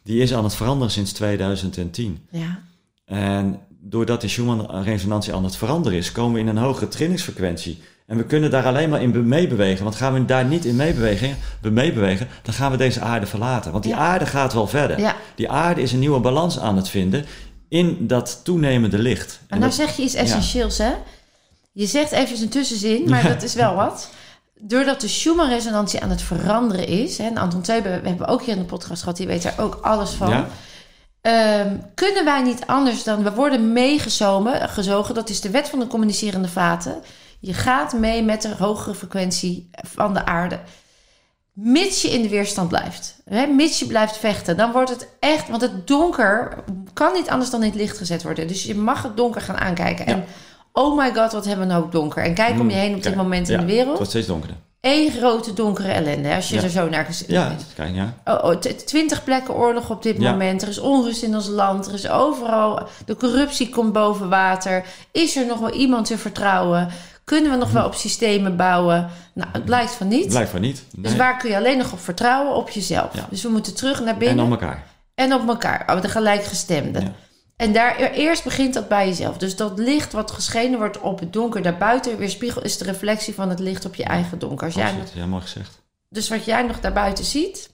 die 0.03 0.21
is 0.23 0.35
aan 0.35 0.45
het 0.45 0.55
veranderen 0.55 0.93
sinds 0.93 1.12
2010. 1.12 2.27
Ja. 2.31 2.62
En 3.05 3.61
doordat 3.81 4.21
die 4.21 4.31
Schumann-resonantie 4.31 5.35
aan 5.35 5.45
het 5.45 5.57
veranderen 5.57 5.99
is, 5.99 6.12
komen 6.12 6.33
we 6.35 6.38
in 6.40 6.47
een 6.47 6.57
hogere 6.62 6.88
trillingsfrequentie. 6.88 7.83
En 8.07 8.17
we 8.17 8.25
kunnen 8.25 8.51
daar 8.51 8.64
alleen 8.67 8.88
maar 8.90 9.03
in 9.03 9.12
be- 9.12 9.19
meebewegen. 9.19 9.85
Want 9.85 9.97
gaan 9.97 10.12
we 10.14 10.25
daar 10.25 10.45
niet 10.45 10.64
in 10.64 10.77
meebewegen, 10.77 11.37
we 11.61 11.71
meebewegen, 11.71 12.29
dan 12.43 12.55
gaan 12.55 12.71
we 12.71 12.77
deze 12.77 13.01
aarde 13.01 13.27
verlaten. 13.27 13.73
Want 13.73 13.85
die 13.85 13.93
Ja. 13.93 13.99
aarde 13.99 14.27
gaat 14.27 14.53
wel 14.53 14.67
verder. 14.67 14.99
Ja. 15.01 15.17
Die 15.35 15.51
aarde 15.51 15.83
is 15.83 15.93
een 15.93 15.99
nieuwe 15.99 16.21
balans 16.21 16.59
aan 16.59 16.77
het 16.77 16.88
vinden 16.88 17.25
in 17.69 18.07
dat 18.07 18.40
toenemende 18.45 18.99
licht. 18.99 19.40
En 19.49 19.59
nou 19.59 19.71
dat- 19.71 19.75
zeg 19.87 19.97
je 19.97 20.03
iets 20.03 20.14
essentieels, 20.14 20.79
hè? 20.79 20.93
Je 21.74 21.87
zegt 21.87 22.12
even 22.12 22.42
een 22.42 22.48
tussenzin, 22.48 23.08
maar 23.10 23.28
dat 23.28 23.42
is 23.42 23.54
wel 23.54 23.74
wat. 23.74 24.10
Doordat 24.58 25.00
de 25.00 25.08
Schumann-resonantie 25.08 26.00
aan 26.00 26.10
het 26.10 26.22
veranderen 26.22 26.87
is... 26.87 27.18
Hè, 27.18 27.24
en 27.24 27.37
Anton 27.37 27.62
Teube, 27.62 28.00
we 28.00 28.08
hebben 28.08 28.26
ook 28.26 28.42
hier 28.42 28.54
in 28.54 28.60
de 28.60 28.66
podcast 28.66 29.02
gehad... 29.02 29.16
die 29.16 29.26
weet 29.26 29.42
daar 29.42 29.58
ook 29.58 29.78
alles 29.82 30.10
van... 30.10 30.30
ja, 30.30 30.48
Ehm, 31.24 31.76
kunnen 31.94 32.24
wij 32.24 32.42
niet 32.42 32.66
anders 32.66 33.04
dan... 33.04 33.22
We 33.22 33.32
worden 33.32 33.72
meegezogen, 33.72 34.68
gezogen, 34.68 35.14
dat 35.14 35.28
is 35.28 35.40
de 35.40 35.50
wet 35.50 35.68
van 35.68 35.78
de 35.78 35.87
communicerende 35.87 36.48
vaten. 36.48 37.02
Je 37.40 37.54
gaat 37.54 37.92
mee 37.92 38.22
met 38.22 38.42
de 38.42 38.54
hogere 38.58 38.94
frequentie 38.94 39.70
van 39.70 40.14
de 40.14 40.24
aarde. 40.24 40.60
Mits 41.52 42.02
je 42.02 42.08
in 42.08 42.22
de 42.22 42.28
weerstand 42.28 42.68
blijft. 42.68 43.16
Hè, 43.24 43.46
mits 43.46 43.78
je 43.78 43.87
blijft 43.87 44.16
vechten. 44.16 44.56
Dan 44.56 44.72
wordt 44.72 44.90
het 44.90 45.08
echt... 45.20 45.48
Want 45.48 45.62
het 45.62 45.87
donker 45.87 46.64
kan 46.92 47.12
niet 47.12 47.28
anders 47.28 47.50
dan 47.50 47.62
in 47.62 47.70
het 47.70 47.78
licht 47.78 47.98
gezet 47.98 48.22
worden. 48.22 48.48
Dus 48.48 48.62
je 48.62 48.74
mag 48.74 49.02
het 49.02 49.16
donker 49.16 49.40
gaan 49.40 49.58
aankijken. 49.58 50.06
Ja. 50.06 50.12
En 50.12 50.24
oh 50.76 50.96
my 50.98 51.14
god, 51.14 51.32
wat 51.32 51.44
hebben 51.44 51.66
we 51.66 51.72
nou 51.72 51.84
ook 51.84 51.92
donker. 51.92 52.22
En 52.24 52.34
kijk 52.34 52.60
om 52.60 52.70
je 52.70 52.76
heen 52.76 52.94
op 52.94 53.02
dit 53.02 53.14
moment 53.14 53.48
in 53.48 53.54
ja, 53.54 53.60
de 53.60 53.66
Het 53.66 53.74
wereld. 53.74 53.96
wordt 53.96 54.10
steeds 54.10 54.26
donkerder. 54.26 54.56
Eén 54.80 55.10
grote 55.10 55.52
donkere 55.52 55.88
ellende. 55.88 56.34
Als 56.34 56.48
je 56.48 56.60
er 56.60 56.68
zo 56.70 56.88
naar 56.88 57.04
kijkt. 57.04 57.24
Ja, 57.26 57.52
kijk, 57.74 57.94
ja. 57.94 58.14
Oh, 58.24 58.44
oh, 58.44 58.54
twintig 58.60 59.24
plekken 59.24 59.54
oorlog 59.54 59.90
op 59.90 60.02
dit 60.02 60.18
moment. 60.18 60.62
Er 60.62 60.68
is 60.68 60.78
onrust 60.78 61.22
in 61.22 61.34
ons 61.34 61.46
land. 61.48 61.87
Er 61.87 61.94
is 61.94 62.08
overal. 62.08 62.88
De 63.06 63.16
corruptie 63.16 63.68
komt 63.68 63.92
boven 63.92 64.28
water. 64.28 64.84
Is 65.12 65.37
er 65.37 65.46
nog 65.46 65.58
wel 65.58 65.70
iemand 65.72 66.06
te 66.06 66.18
vertrouwen? 66.18 66.88
Kunnen 67.24 67.50
we 67.50 67.56
nog 67.56 67.70
wel 67.70 67.87
op 67.87 67.94
systemen 67.94 68.56
bouwen? 68.56 69.08
Nou, 69.34 69.48
het 69.52 69.64
blijkt 69.64 69.92
van 69.92 70.08
niet. 70.08 70.28
Blijkbaar 70.28 70.60
niet. 70.60 70.82
Nee. 70.94 71.02
Dus 71.04 71.16
waar 71.16 71.37
kun 71.37 71.50
je 71.50 71.56
alleen 71.56 71.78
nog 71.78 71.92
op 71.92 72.00
vertrouwen? 72.00 72.54
Op 72.56 72.68
jezelf. 72.70 73.14
Ja. 73.14 73.26
Dus 73.30 73.42
we 73.42 73.48
moeten 73.48 73.74
terug 73.74 74.00
naar 74.00 74.12
En 74.12 74.18
binnen 74.18 74.44
op 74.44 74.50
elkaar. 74.50 74.84
en 75.14 75.34
op 75.34 75.48
elkaar. 75.48 75.84
Oh, 75.94 76.00
de 76.02 76.08
gelijkgestemden. 76.08 77.02
Ja. 77.02 77.12
En 77.57 77.73
daar, 77.73 77.97
eerst 77.97 78.45
begint 78.45 78.75
dat 78.75 78.88
bij 78.88 79.07
jezelf. 79.07 79.37
Dus 79.37 79.57
dat 79.57 79.79
licht 79.79 80.12
wat 80.12 80.31
geschenen 80.31 80.79
wordt 80.79 81.01
op 81.01 81.21
het 81.21 81.33
donker 81.33 81.62
daarbuiten... 81.62 82.19
weerspiegel 82.19 82.62
is 82.62 82.79
de 82.79 82.85
reflectie 82.85 83.35
van 83.35 83.49
het 83.49 83.59
licht 83.59 83.85
op 83.85 83.95
je 83.95 84.05
eigen 84.05 84.38
donker. 84.38 84.67
Als 84.67 84.75
jij 84.75 84.93
nog. 84.93 85.14
Ja, 85.14 85.27
mooi 85.27 85.43
gezegd. 85.43 85.83
dus 86.09 86.29
wat 86.29 86.45
jij 86.45 86.62
nog 86.62 86.81
daarbuiten 86.81 87.25
ziet... 87.25 87.71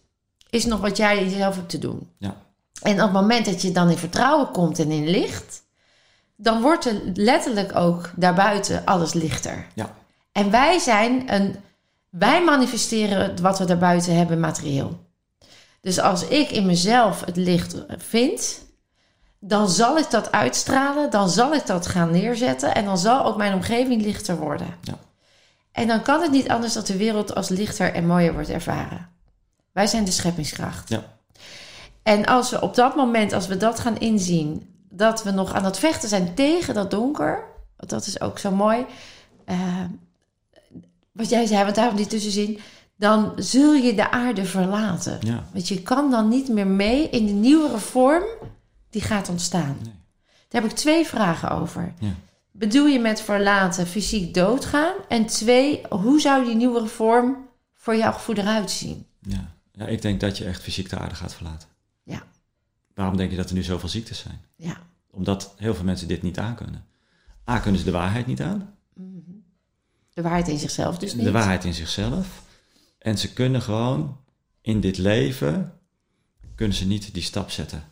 is 0.51 0.65
nog 0.65 0.81
wat 0.81 0.97
jij 0.97 1.25
jezelf 1.25 1.57
hebt 1.57 1.69
te 1.69 1.79
doen. 1.79 2.11
Ja. 2.19 2.37
En 2.83 2.93
op 2.93 3.01
het 3.01 3.13
moment 3.13 3.45
dat 3.45 3.63
je 3.63 3.73
dan 3.73 3.91
in 3.91 3.97
vertrouwen 3.97 4.51
komt 4.51 4.79
en 4.79 4.91
in 4.91 5.09
licht... 5.09 5.63
dan 6.37 6.63
wordt 6.63 6.85
er 6.85 7.01
letterlijk 7.15 7.77
ook 7.77 8.11
daarbuiten 8.17 8.85
alles 8.85 9.13
lichter. 9.13 9.67
Ja. 9.75 9.95
En 10.33 10.51
wij 10.51 10.79
zijn 10.79 11.33
een... 11.33 11.57
Wij 12.11 12.45
manifesteren 12.45 13.43
wat 13.43 13.59
we 13.59 13.65
daarbuiten 13.65 14.17
hebben 14.17 14.41
materieel. 14.41 14.99
Dus 15.81 15.99
als 15.99 16.25
ik 16.25 16.51
in 16.51 16.67
mezelf 16.67 17.25
het 17.25 17.37
licht 17.37 17.77
vind, 17.89 18.63
dan 19.41 19.69
zal 19.69 19.99
ik 19.99 20.11
dat 20.11 20.33
uitstralen, 20.33 21.11
dan 21.11 21.29
zal 21.31 21.55
ik 21.55 21.67
dat 21.67 21.87
gaan 21.87 22.11
neerzetten 22.11 22.75
en 22.75 22.85
dan 22.85 22.99
zal 22.99 23.25
ook 23.25 23.37
mijn 23.37 23.55
omgeving 23.55 24.03
lichter 24.03 24.37
worden. 24.37 24.75
Ja. 24.81 24.95
En 25.73 25.87
dan 25.89 26.03
kan 26.03 26.23
het 26.23 26.31
niet 26.31 26.49
anders 26.49 26.73
dat 26.73 26.87
de 26.87 26.97
wereld 26.97 27.35
als 27.35 27.49
lichter 27.49 27.95
en 27.95 28.07
mooier 28.07 28.33
wordt 28.33 28.49
ervaren. 28.49 29.09
Wij 29.73 29.87
zijn 29.87 30.05
de 30.05 30.11
scheppingskracht. 30.11 30.89
Ja. 30.89 31.03
En 32.03 32.27
als 32.27 32.51
we 32.51 32.61
op 32.61 32.75
dat 32.75 32.97
moment, 32.97 33.33
als 33.33 33.47
we 33.47 33.57
dat 33.57 33.81
gaan 33.81 33.99
inzien, 33.99 34.75
dat 34.89 35.23
we 35.23 35.31
nog 35.31 35.53
aan 35.55 35.65
het 35.65 35.79
vechten 35.79 36.09
zijn 36.09 36.35
tegen 36.35 36.75
dat 36.75 36.91
donker, 36.91 37.45
want 37.77 37.91
dat 37.91 38.07
is 38.07 38.21
ook 38.21 38.39
zo 38.39 38.51
mooi. 38.51 38.87
eh, 39.45 39.85
wat 41.13 41.29
jij 41.29 41.47
zei, 41.47 41.65
want 41.65 41.75
daarom 41.75 41.97
die 41.97 42.07
tussenzin, 42.07 42.59
dan 42.97 43.33
zul 43.37 43.73
je 43.73 43.95
de 43.95 44.11
aarde 44.11 44.45
verlaten. 44.45 45.19
Ja. 45.21 45.45
Want 45.53 45.69
je 45.69 45.83
kan 45.83 46.11
dan 46.11 46.29
niet 46.29 46.49
meer 46.49 46.67
mee 46.67 47.09
in 47.09 47.27
de 47.27 47.33
nieuwere 47.33 47.79
vorm 47.79 48.23
die 48.91 49.03
gaat 49.03 49.29
ontstaan. 49.29 49.77
Nee. 49.83 49.95
Daar 50.49 50.63
heb 50.63 50.71
ik 50.71 50.77
twee 50.77 51.07
vragen 51.07 51.51
over. 51.51 51.95
Ja. 51.99 52.15
Bedoel 52.51 52.87
je 52.87 52.99
met 52.99 53.21
verlaten 53.21 53.87
fysiek 53.87 54.35
doodgaan? 54.35 54.95
En 55.09 55.27
twee, 55.27 55.87
hoe 55.89 56.21
zou 56.21 56.45
die 56.45 56.55
nieuwere 56.55 56.87
vorm 56.87 57.49
voor 57.75 57.97
jouw 57.97 58.13
gevoel 58.13 58.37
eruit 58.37 58.71
zien? 58.71 59.07
Ja. 59.21 59.55
ja, 59.73 59.87
ik 59.87 60.03
denk 60.03 60.21
dat 60.21 60.39
je 60.39 60.45
echt 60.45 60.63
fysiek 60.63 60.91
de 60.91 60.99
aarde 60.99 61.15
gaat 61.15 61.35
verlaten. 61.35 61.69
Ja. 62.03 62.23
Waarom 62.95 63.17
denk 63.17 63.31
je 63.31 63.37
dat 63.37 63.49
er 63.49 63.55
nu 63.55 63.63
zoveel 63.63 63.89
ziektes 63.89 64.19
zijn? 64.19 64.41
Ja. 64.57 64.77
Omdat 65.11 65.55
heel 65.57 65.75
veel 65.75 65.85
mensen 65.85 66.09
dit 66.09 66.23
niet 66.23 66.39
aankunnen. 66.39 66.85
A, 67.49 67.59
kunnen 67.59 67.81
ze 67.81 67.87
de 67.87 67.93
waarheid 67.93 68.27
niet 68.27 68.43
aan. 68.43 68.75
De 70.13 70.23
waarheid 70.23 70.49
in 70.49 70.59
zichzelf 70.59 70.99
dus 70.99 71.15
niet. 71.15 71.25
de 71.25 71.31
waarheid 71.31 71.65
in 71.65 71.75
zichzelf. 71.75 72.43
En 72.99 73.19
ze 73.19 73.33
kunnen 73.33 73.63
gewoon 73.63 74.21
in 74.61 74.81
dit 74.81 74.99
leven, 74.99 75.81
kunnen 76.55 76.77
ze 76.77 76.87
niet 76.87 77.15
die 77.15 77.23
stap 77.23 77.51
zetten 77.51 77.85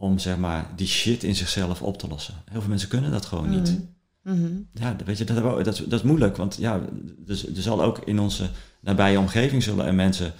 om 0.00 0.18
zeg 0.18 0.36
maar 0.36 0.66
die 0.76 0.86
shit 0.86 1.24
in 1.24 1.34
zichzelf 1.36 1.82
op 1.82 1.98
te 1.98 2.08
lossen. 2.08 2.34
Heel 2.50 2.60
veel 2.60 2.68
mensen 2.70 2.88
kunnen 2.88 3.10
dat 3.10 3.26
gewoon 3.26 3.50
niet. 3.50 3.78
Mhm. 4.22 4.50
Ja, 4.74 4.94
dat- 4.94 5.06
weet 5.06 5.18
je, 5.18 5.24
dat, 5.24 5.64
dat, 5.64 5.74
is- 5.74 5.84
dat 5.86 5.98
is 5.98 6.02
moeilijk, 6.02 6.36
want 6.36 6.56
ja, 6.58 6.80
dus, 7.18 7.46
er 7.46 7.62
zal 7.62 7.82
ook 7.82 7.98
in 7.98 8.18
onze 8.18 8.50
nabije 8.80 9.18
omgeving 9.18 9.62
zullen 9.62 9.86
er 9.86 9.94
mensen 9.94 10.32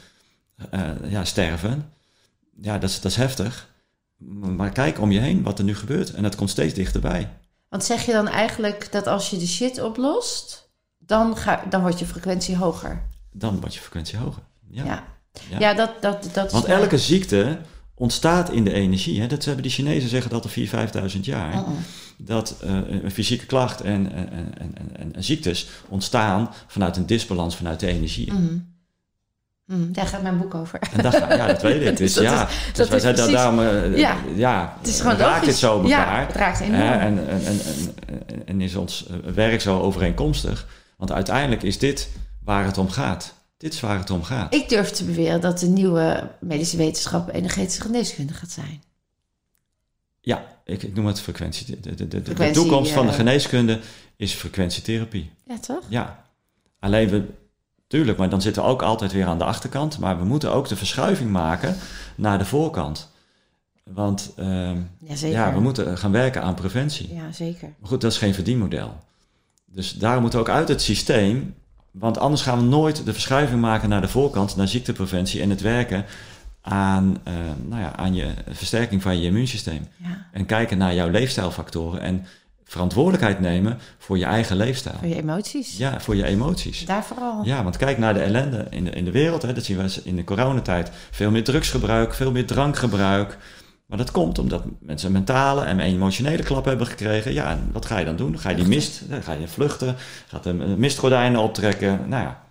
eh, 0.70 0.90
ja, 1.08 1.24
sterven. 1.24 1.92
Ja, 2.60 2.78
dat 2.78 2.90
is, 2.90 3.00
dat 3.00 3.10
is 3.10 3.16
heftig. 3.16 3.68
Maar 4.56 4.70
kijk 4.70 5.00
om 5.00 5.10
je 5.10 5.20
heen 5.20 5.42
wat 5.42 5.58
er 5.58 5.64
nu 5.64 5.74
gebeurt. 5.74 6.14
En 6.14 6.22
dat 6.22 6.36
komt 6.36 6.50
steeds 6.50 6.74
dichterbij. 6.74 7.28
Want 7.68 7.84
zeg 7.84 8.06
je 8.06 8.12
dan 8.12 8.28
eigenlijk 8.28 8.92
dat 8.92 9.06
als 9.06 9.30
je 9.30 9.36
de 9.38 9.46
shit 9.46 9.82
oplost, 9.82 10.70
dan, 10.98 11.36
ga, 11.36 11.64
dan 11.70 11.80
wordt 11.80 11.98
je 11.98 12.06
frequentie 12.06 12.56
hoger? 12.56 13.02
Dan 13.32 13.60
wordt 13.60 13.74
je 13.74 13.80
frequentie 13.80 14.18
hoger. 14.18 14.42
Ja. 14.70 14.84
Ja, 14.84 15.04
Ja. 15.50 15.58
ja. 15.58 15.74
dat, 15.74 15.90
dat, 16.02 16.28
dat 16.32 16.46
is 16.46 16.52
Want 16.52 16.64
elke 16.64 16.98
ziekte 16.98 17.58
ontstaat 18.00 18.50
in 18.50 18.64
de 18.64 18.72
energie. 18.72 19.20
Hè? 19.20 19.26
Dat 19.26 19.44
hebben 19.44 19.62
die 19.62 19.72
Chinezen 19.72 20.08
zeggen 20.08 20.30
dat 20.30 20.44
al 20.44 20.50
4.000, 20.50 21.14
5.000 21.14 21.20
jaar. 21.20 21.64
Dat 22.16 22.56
eh, 22.62 22.70
een 23.02 23.10
fysieke 23.10 23.46
klacht 23.46 23.80
en, 23.80 24.12
en, 24.12 24.28
en, 24.58 25.14
en, 25.14 25.24
ziektes 25.24 25.68
ontstaan 25.88 26.50
vanuit 26.66 26.96
een 26.96 27.06
disbalans 27.06 27.56
vanuit 27.56 27.80
de 27.80 27.86
energie. 27.86 28.32
Mhm. 28.32 28.56
Mhm, 29.66 29.92
Daar 29.92 30.06
gaat 30.06 30.22
mijn 30.22 30.38
boek 30.38 30.54
over. 30.54 30.78
En 30.92 31.02
dat, 31.02 31.16
ga- 31.16 31.34
ja, 31.34 31.46
dat 31.46 31.62
weet 31.62 31.86
ik. 31.86 31.96
Dus 32.02 32.14
ja, 32.14 32.48
is- 32.48 32.54
dus 32.66 32.72
dat 32.76 32.88
wij 32.88 33.00
zijn 33.00 33.14
precies- 33.14 33.32
daarom, 33.32 33.60
eh, 33.60 33.96
Ja. 33.96 34.16
ja, 34.34 34.74
Het 34.78 34.88
is 34.88 35.00
gewoon 35.00 35.16
raakt 35.16 35.30
logisch. 35.32 35.46
het 35.46 35.56
zo 35.56 35.76
op 35.76 35.86
Ja, 35.86 35.98
elkaar. 35.98 36.26
het 36.26 36.36
raakt 36.36 36.60
enorm. 36.60 36.80
Hè, 36.80 36.92
en, 36.94 37.28
en, 37.28 37.40
en, 37.46 37.60
en, 38.26 38.46
en 38.46 38.60
is 38.60 38.74
ons 38.76 39.06
eh, 39.06 39.16
werk 39.34 39.60
zo 39.60 39.80
overeenkomstig. 39.80 40.66
Want 40.96 41.12
uiteindelijk 41.12 41.62
is 41.62 41.78
dit 41.78 42.08
waar 42.44 42.64
het 42.64 42.78
om 42.78 42.90
gaat. 42.90 43.34
Dit 43.60 43.74
is 43.74 43.80
waar 43.80 43.98
het 43.98 44.10
om 44.10 44.22
gaat. 44.22 44.54
Ik 44.54 44.68
durf 44.68 44.90
te 44.90 45.04
beweren 45.04 45.40
dat 45.40 45.58
de 45.58 45.66
nieuwe 45.66 46.30
medische 46.40 46.76
wetenschap 46.76 47.28
energetische 47.32 47.80
geneeskunde 47.80 48.32
gaat 48.32 48.50
zijn. 48.50 48.82
Ja, 50.20 50.44
ik, 50.64 50.82
ik 50.82 50.94
noem 50.94 51.06
het 51.06 51.20
frequentie. 51.20 51.80
De, 51.80 51.94
de, 51.94 52.08
de, 52.08 52.22
de- 52.22 52.50
toekomst 52.50 52.92
van 52.92 53.04
de 53.06 53.12
eh, 53.12 53.18
geneeskunde 53.18 53.80
is 54.16 54.32
frequentietherapie. 54.32 55.30
Ja, 55.46 55.58
toch? 55.58 55.82
Ja, 55.88 56.24
alleen 56.78 57.08
we, 57.08 57.24
tuurlijk, 57.86 58.18
maar 58.18 58.28
dan 58.30 58.42
zitten 58.42 58.62
we 58.62 58.68
ook 58.68 58.82
altijd 58.82 59.12
weer 59.12 59.26
aan 59.26 59.38
de 59.38 59.44
achterkant. 59.44 59.98
Maar 59.98 60.18
we 60.18 60.24
moeten 60.24 60.52
ook 60.52 60.68
de 60.68 60.76
verschuiving 60.76 61.30
maken 61.30 61.76
naar 62.16 62.38
de 62.38 62.44
voorkant. 62.44 63.10
Want 63.84 64.32
ehm, 64.36 64.78
ja, 65.18 65.52
we 65.54 65.60
moeten 65.60 65.98
gaan 65.98 66.12
werken 66.12 66.42
aan 66.42 66.54
preventie. 66.54 67.14
Ja, 67.14 67.32
zeker. 67.32 67.74
Maar 67.78 67.88
goed, 67.88 68.00
dat 68.00 68.12
is 68.12 68.18
geen 68.18 68.34
verdienmodel. 68.34 68.96
Dus 69.64 69.92
daarom 69.92 70.20
moeten 70.22 70.38
we 70.40 70.44
ook 70.48 70.54
uit 70.54 70.68
het 70.68 70.82
systeem. 70.82 71.54
Want 71.90 72.18
anders 72.18 72.42
gaan 72.42 72.58
we 72.58 72.64
nooit 72.64 73.04
de 73.04 73.12
verschuiving 73.12 73.60
maken 73.60 73.88
naar 73.88 74.00
de 74.00 74.08
voorkant, 74.08 74.56
naar 74.56 74.68
ziektepreventie 74.68 75.40
en 75.42 75.50
het 75.50 75.60
werken 75.60 76.04
aan, 76.62 77.18
eh, 77.24 77.34
nou 77.66 77.80
ja, 77.80 77.96
aan 77.96 78.14
je 78.14 78.26
versterking 78.48 79.02
van 79.02 79.18
je 79.20 79.26
immuunsysteem. 79.26 79.86
Ja, 79.96 80.26
En 80.32 80.46
kijken 80.46 80.78
naar 80.78 80.94
jouw 80.94 81.08
leefstijlfactoren 81.08 82.00
en 82.00 82.26
verantwoordelijkheid 82.64 83.40
nemen 83.40 83.78
voor 83.98 84.18
je 84.18 84.24
eigen 84.24 84.56
leefstijl. 84.56 84.96
voor 84.98 85.08
je 85.08 85.16
emoties. 85.16 85.76
Ja, 85.76 86.00
voor 86.00 86.16
je 86.16 86.24
emoties. 86.24 86.84
Daar 86.84 87.04
vooral. 87.04 87.44
Ja, 87.44 87.62
want 87.62 87.76
kijk 87.76 87.98
naar 87.98 88.14
de 88.14 88.20
ellende 88.20 88.66
in 88.70 88.84
de, 88.84 88.90
in 88.90 89.04
de 89.04 89.10
wereld. 89.10 89.42
Hè. 89.42 89.52
Dat 89.52 89.64
zien 89.64 89.76
we 89.76 90.00
in 90.04 90.16
de 90.16 90.24
coronatijd. 90.24 90.90
Veel 91.10 91.30
meer 91.30 91.44
drugsgebruik, 91.44 92.14
veel 92.14 92.30
meer 92.30 92.46
drankgebruik. 92.46 93.38
Maar 93.90 93.98
dat 93.98 94.10
komt 94.10 94.38
omdat 94.38 94.62
mensen 94.80 95.06
een 95.06 95.12
mentale 95.12 95.64
en 95.64 95.80
emotionele 95.80 96.42
klap 96.42 96.64
hebben 96.64 96.86
gekregen. 96.86 97.32
Ja, 97.32 97.50
en 97.50 97.70
wat 97.72 97.86
ga 97.86 97.98
je 97.98 98.04
dan 98.04 98.16
doen? 98.16 98.38
Ga 98.38 98.50
je 98.50 98.56
die 98.56 98.66
mist, 98.66 99.02
dan 99.08 99.22
ga 99.22 99.32
je 99.32 99.48
vluchten, 99.48 99.96
gaat 100.26 100.42
de 100.42 100.52
mistgordijnen 100.52 101.40
optrekken. 101.40 102.08
Nou 102.08 102.22
ja, 102.22 102.42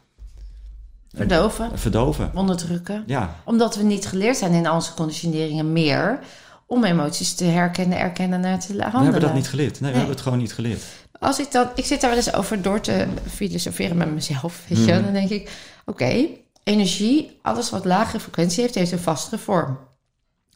Verdoven, 1.16 1.80
verdoven. 1.80 2.32
onderdrukken. 2.36 3.04
Ja, 3.06 3.36
Omdat 3.44 3.76
we 3.76 3.84
niet 3.84 4.06
geleerd 4.08 4.38
zijn 4.38 4.54
in 4.54 4.72
onze 4.72 4.94
conditioneringen 4.94 5.74
meer 5.74 6.20
om 6.66 6.84
emoties 6.84 7.34
te 7.34 7.44
herkennen, 7.44 8.00
erkennen 8.00 8.44
en 8.44 8.60
te 8.60 8.68
handelen. 8.68 8.92
we 8.98 9.04
hebben 9.04 9.22
dat 9.22 9.34
niet 9.34 9.48
geleerd. 9.50 9.80
Nee, 9.80 9.92
we 9.92 9.98
hebben 9.98 10.16
het 10.16 10.24
gewoon 10.24 10.38
niet 10.38 10.54
geleerd. 10.54 10.84
Als 11.20 11.40
ik 11.40 11.52
dan, 11.52 11.68
ik 11.76 11.86
zit 11.86 12.02
daar 12.02 12.10
wel 12.10 12.20
eens 12.20 12.34
over 12.34 12.62
door 12.62 12.80
te 12.80 13.08
filosoferen 13.30 13.98
met 13.98 14.14
mezelf. 14.14 14.64
Weet 14.68 14.86
je? 14.86 14.94
Mhm. 14.94 15.04
Dan 15.04 15.14
denk 15.14 15.30
ik, 15.30 15.52
oké, 15.86 16.26
energie, 16.64 17.40
alles 17.42 17.70
wat 17.70 17.86
lagere 17.86 18.20
frequentie 18.20 18.62
heeft, 18.62 18.76
heeft 18.76 18.92
een 18.92 19.00
vastere 19.00 19.38
vorm. 19.38 19.78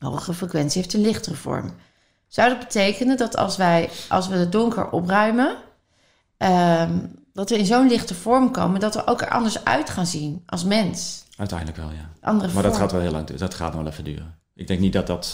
Hogere 0.03 0.33
frequentie 0.33 0.81
heeft 0.81 0.93
een 0.93 1.01
lichtere 1.01 1.35
vorm. 1.35 1.73
Zou 2.27 2.49
dat 2.49 2.59
betekenen 2.59 3.17
dat 3.17 3.37
als 3.37 3.57
wij, 3.57 3.89
als 4.09 4.27
we 4.27 4.35
het 4.35 4.51
donker 4.51 4.89
opruimen, 4.89 5.55
ehm, 6.37 6.91
dat 7.33 7.49
we 7.49 7.57
in 7.57 7.65
zo'n 7.65 7.87
lichte 7.87 8.13
vorm 8.13 8.51
komen, 8.51 8.79
dat 8.79 8.95
we 8.95 9.07
ook 9.07 9.21
er 9.21 9.29
anders 9.29 9.65
uit 9.65 9.89
gaan 9.89 10.05
zien 10.05 10.43
als 10.45 10.63
mens? 10.63 11.23
Uiteindelijk 11.37 11.77
wel, 11.77 11.89
ja. 11.89 12.09
Andere 12.21 12.53
Maar 12.53 12.63
dat 12.63 12.77
gaat 12.77 12.91
wel 12.91 13.01
heel 13.01 13.11
lang. 13.11 13.29
Dat 13.29 13.53
gaat 13.53 13.73
nog 13.73 13.81
wel 13.81 13.91
even 13.91 14.03
duren. 14.03 14.35
Ik 14.55 14.67
denk 14.67 14.79
niet 14.79 14.93
dat 14.93 15.07
dat 15.07 15.33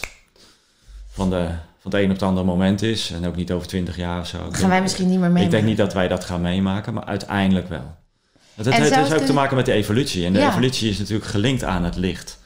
van, 1.09 1.29
de, 1.29 1.49
van 1.79 1.91
het 1.91 1.93
een 1.93 2.05
op 2.05 2.11
het 2.11 2.23
andere 2.23 2.45
moment 2.45 2.81
is. 2.81 3.11
En 3.11 3.27
ook 3.27 3.35
niet 3.35 3.51
over 3.51 3.67
twintig 3.67 3.95
jaar 3.95 4.19
of 4.19 4.27
zo. 4.27 4.37
Gaan 4.37 4.51
denk- 4.51 4.67
wij 4.67 4.81
misschien 4.81 5.09
niet 5.09 5.19
meer 5.19 5.31
mee. 5.31 5.43
Ik 5.43 5.51
denk 5.51 5.65
niet 5.65 5.77
dat 5.77 5.93
wij 5.93 6.07
dat 6.07 6.23
gaan 6.23 6.41
meemaken, 6.41 6.93
maar 6.93 7.05
uiteindelijk 7.05 7.69
wel. 7.69 7.97
En 8.55 8.71
heeft 8.71 8.95
dus 8.95 9.13
ook 9.13 9.25
te 9.25 9.33
maken 9.33 9.55
met 9.55 9.65
de 9.65 9.71
evolutie. 9.71 10.25
En 10.25 10.33
de 10.33 10.39
Ja. 10.39 10.49
evolutie 10.49 10.89
is 10.89 10.97
natuurlijk 10.97 11.29
gelinkt 11.29 11.63
aan 11.63 11.83
het 11.83 11.95
licht. 11.95 12.39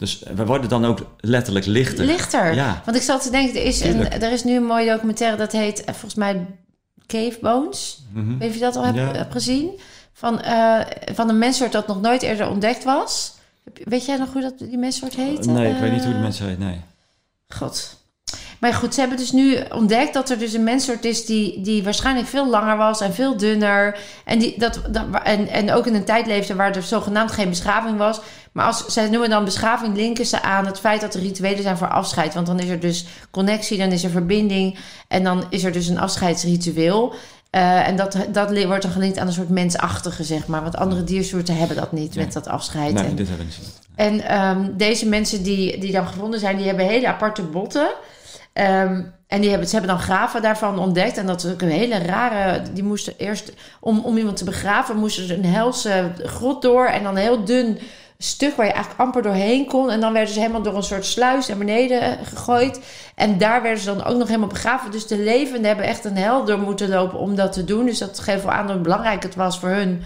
Dus 0.00 0.22
we 0.34 0.46
worden 0.46 0.68
dan 0.68 0.84
ook 0.84 0.98
letterlijk 1.18 1.66
lichter. 1.66 2.04
Lichter. 2.04 2.54
Ja. 2.54 2.82
Want 2.84 2.96
ik 2.96 3.02
zat 3.02 3.22
te 3.22 3.30
denken, 3.30 3.60
er 3.60 3.66
is, 3.66 3.80
een, 3.80 4.10
er 4.10 4.32
is 4.32 4.44
nu 4.44 4.56
een 4.56 4.64
mooie 4.64 4.90
documentaire 4.90 5.36
dat 5.36 5.52
heet 5.52 5.80
eh, 5.80 5.86
volgens 5.94 6.14
mij 6.14 6.46
Cave 7.06 7.38
Bones. 7.40 8.02
Mhm. 8.12 8.38
Weet 8.38 8.40
je 8.40 8.46
of 8.48 8.54
je 8.54 8.60
dat 8.60 8.76
al 8.76 8.84
hebt, 8.84 8.96
Ja. 8.96 9.12
hebt 9.12 9.32
gezien? 9.32 9.70
Van, 10.12 10.40
eh, 10.40 10.80
van 11.14 11.28
een 11.28 11.38
menssoort 11.38 11.72
dat 11.72 11.86
nog 11.86 12.00
nooit 12.00 12.22
eerder 12.22 12.48
ontdekt 12.48 12.84
was. 12.84 13.32
Heb 13.64 13.78
Weet 13.88 14.06
jij 14.06 14.16
nog 14.16 14.32
hoe 14.32 14.42
dat, 14.42 14.58
die 14.58 14.78
menssoort 14.78 15.14
heet? 15.14 15.46
Nee, 15.46 15.72
ik 15.72 15.78
weet 15.80 15.92
niet 15.92 16.00
hoe 16.04 16.10
Eh, 16.10 16.16
de 16.16 16.22
mensen 16.22 16.46
heet. 16.48 16.58
Nee. 16.58 16.80
God. 17.48 17.98
Maar 18.60 18.74
goed, 18.74 18.94
ze 18.94 19.00
hebben 19.00 19.18
dus 19.18 19.32
nu 19.32 19.58
ontdekt 19.72 20.14
dat 20.14 20.30
er 20.30 20.38
dus 20.38 20.52
een 20.52 20.64
menssoort 20.64 21.04
is 21.04 21.26
die, 21.26 21.60
die 21.60 21.82
waarschijnlijk 21.82 22.26
veel 22.28 22.48
langer 22.48 22.76
was 22.76 23.00
en 23.00 23.14
veel 23.14 23.36
dunner. 23.36 23.98
En, 24.24 24.38
die, 24.38 24.58
dat, 24.58 24.80
dat, 24.90 25.04
en, 25.24 25.48
en 25.48 25.72
ook 25.72 25.86
in 25.86 25.94
een 25.94 26.04
tijd 26.04 26.26
leefde 26.26 26.54
waar 26.54 26.76
er 26.76 26.82
zogenaamd 26.82 27.32
geen 27.32 27.48
beschaving 27.48 27.98
was. 27.98 28.20
Maar 28.52 28.66
als 28.66 28.84
zij 28.86 29.08
noemen 29.08 29.30
dan 29.30 29.44
beschaving, 29.44 29.96
linken 29.96 30.26
ze 30.26 30.42
aan 30.42 30.66
het 30.66 30.78
feit 30.80 31.00
dat 31.00 31.14
er 31.14 31.20
rituelen 31.20 31.62
zijn 31.62 31.76
voor 31.76 31.88
afscheid. 31.88 32.34
Want 32.34 32.46
dan 32.46 32.58
is 32.60 32.68
er 32.68 32.80
dus 32.80 33.04
connectie, 33.30 33.78
dan 33.78 33.92
is 33.92 34.04
er 34.04 34.10
verbinding 34.10 34.78
en 35.08 35.24
dan 35.24 35.44
is 35.50 35.64
er 35.64 35.72
dus 35.72 35.88
een 35.88 35.98
afscheidsritueel. 36.00 37.14
Eh, 37.50 37.88
en 37.88 37.96
dat, 37.96 38.16
dat 38.32 38.64
wordt 38.64 38.82
dan 38.82 38.90
gelinkt 38.92 39.18
aan 39.18 39.26
een 39.26 39.32
soort 39.32 39.48
mensachtige, 39.48 40.24
zeg 40.24 40.46
maar. 40.46 40.62
Want 40.62 40.76
andere 40.76 41.04
diersoorten 41.04 41.56
hebben 41.56 41.76
dat 41.76 41.92
niet 41.92 42.14
Nee. 42.14 42.24
met 42.24 42.34
dat 42.34 42.48
afscheid. 42.48 42.92
Nee, 42.94 43.04
En- 43.04 43.14
dit 43.16 43.28
hebben 43.28 43.46
we 43.46 43.52
niet. 43.60 43.78
en 43.94 44.20
ehm, 44.28 44.76
deze 44.76 45.06
mensen 45.08 45.42
die, 45.42 45.78
die 45.78 45.92
dan 45.92 46.06
gevonden 46.06 46.40
zijn, 46.40 46.56
die 46.56 46.66
hebben 46.66 46.86
hele 46.86 47.08
aparte 47.08 47.42
botten. 47.42 47.88
Ehm, 48.52 49.02
en 49.26 49.40
die 49.40 49.50
hebben, 49.50 49.68
ze 49.68 49.76
hebben 49.76 49.94
dan 49.94 50.04
graven 50.04 50.42
daarvan 50.42 50.78
ontdekt. 50.78 51.16
En 51.16 51.26
dat 51.26 51.44
is 51.44 51.52
ook 51.52 51.62
een 51.62 51.68
hele 51.70 51.98
rare... 51.98 52.62
Die 52.72 52.82
moesten 52.82 53.14
eerst, 53.16 53.52
om, 53.80 53.98
om 54.00 54.16
iemand 54.16 54.36
te 54.36 54.44
begraven, 54.44 54.96
moesten 54.96 55.26
ze 55.26 55.34
een 55.34 55.44
helse 55.44 56.12
grot 56.22 56.62
door. 56.62 56.86
En 56.86 57.02
dan 57.02 57.16
heel 57.16 57.44
dun 57.44 57.78
stuk 58.22 58.56
waar 58.56 58.66
je 58.66 58.72
eigenlijk 58.72 59.02
amper 59.02 59.22
doorheen 59.22 59.66
kon. 59.66 59.90
En 59.90 60.00
dan 60.00 60.12
werden 60.12 60.34
ze 60.34 60.40
helemaal 60.40 60.62
door 60.62 60.76
een 60.76 60.82
soort 60.82 61.06
sluis 61.06 61.46
naar 61.46 61.56
beneden 61.58 62.18
gegooid. 62.24 62.80
En 63.14 63.38
daar 63.38 63.62
werden 63.62 63.80
ze 63.82 63.94
dan 63.94 64.04
ook 64.04 64.16
nog 64.18 64.26
helemaal 64.28 64.48
begraven. 64.48 64.90
Dus 64.90 65.06
de 65.06 65.18
levenden 65.18 65.64
hebben 65.66 65.84
echt 65.86 66.04
een 66.04 66.16
hel 66.16 66.44
door 66.44 66.58
moeten 66.58 66.88
lopen 66.88 67.18
om 67.18 67.34
dat 67.34 67.52
te 67.52 67.64
doen. 67.64 67.86
Dus 67.86 67.98
dat 67.98 68.18
geeft 68.18 68.42
wel 68.42 68.52
aan 68.52 68.70
hoe 68.70 68.80
belangrijk 68.80 69.22
het 69.22 69.34
was 69.34 69.58
voor 69.58 69.68
hun 69.68 70.02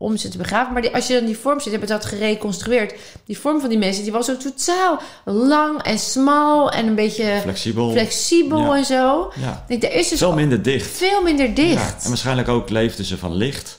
om 0.00 0.16
ze 0.16 0.28
te 0.28 0.38
begraven. 0.38 0.72
Maar 0.72 0.82
die, 0.82 0.94
als 0.94 1.06
je 1.06 1.14
dan 1.14 1.24
die 1.24 1.38
vorm 1.38 1.60
ziet, 1.60 1.70
hebben 1.70 1.88
dat 1.88 2.04
gereconstrueerd. 2.04 2.94
Die 3.24 3.38
vorm 3.38 3.60
van 3.60 3.68
die 3.68 3.78
mensen, 3.78 4.02
die 4.02 4.12
was 4.12 4.26
zo 4.26 4.36
totaal 4.36 5.00
lang 5.24 5.82
en 5.82 5.98
smal 5.98 6.70
en 6.70 6.86
een 6.86 6.94
beetje 6.94 7.38
Flexibel. 7.42 7.90
flexibel 7.90 8.58
Ja. 8.72 8.76
en 8.76 8.84
zo. 8.84 9.32
ja. 9.40 9.64
Ik 9.68 9.80
denk, 9.80 9.92
er 9.92 9.98
is 9.98 10.08
dus 10.08 10.18
Veel 10.18 10.34
minder 10.34 10.62
dicht. 10.62 10.86
veel 10.96 11.22
minder 11.22 11.46
Ja. 11.46 11.52
dicht. 11.54 12.02
En 12.02 12.08
waarschijnlijk 12.08 12.48
ook 12.48 12.70
leefden 12.70 13.04
ze 13.04 13.18
van 13.18 13.34
licht. 13.34 13.77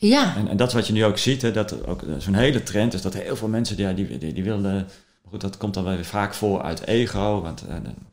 Ja, 0.00 0.36
En, 0.36 0.48
en 0.48 0.56
dat 0.56 0.68
is 0.68 0.74
wat 0.74 0.86
je 0.86 0.92
nu 0.92 1.04
ook 1.04 1.18
ziet, 1.18 1.42
hè, 1.42 1.52
dat 1.52 1.86
ook 1.86 2.02
eh, 2.02 2.08
zo'n 2.18 2.34
hele 2.34 2.62
trend 2.62 2.94
is 2.94 3.02
dat 3.02 3.14
heel 3.14 3.36
veel 3.36 3.48
mensen 3.48 3.76
die, 3.76 3.94
die, 3.94 4.18
die, 4.18 4.32
die 4.32 4.44
willen. 4.44 4.88
Goed, 5.28 5.40
dat 5.40 5.56
komt 5.56 5.74
dan 5.74 5.84
wel 5.84 5.94
weer 5.94 6.04
vaak 6.04 6.34
voor 6.34 6.62
uit 6.62 6.86
ego. 6.86 7.40
Want 7.42 7.58
de- 7.58 7.66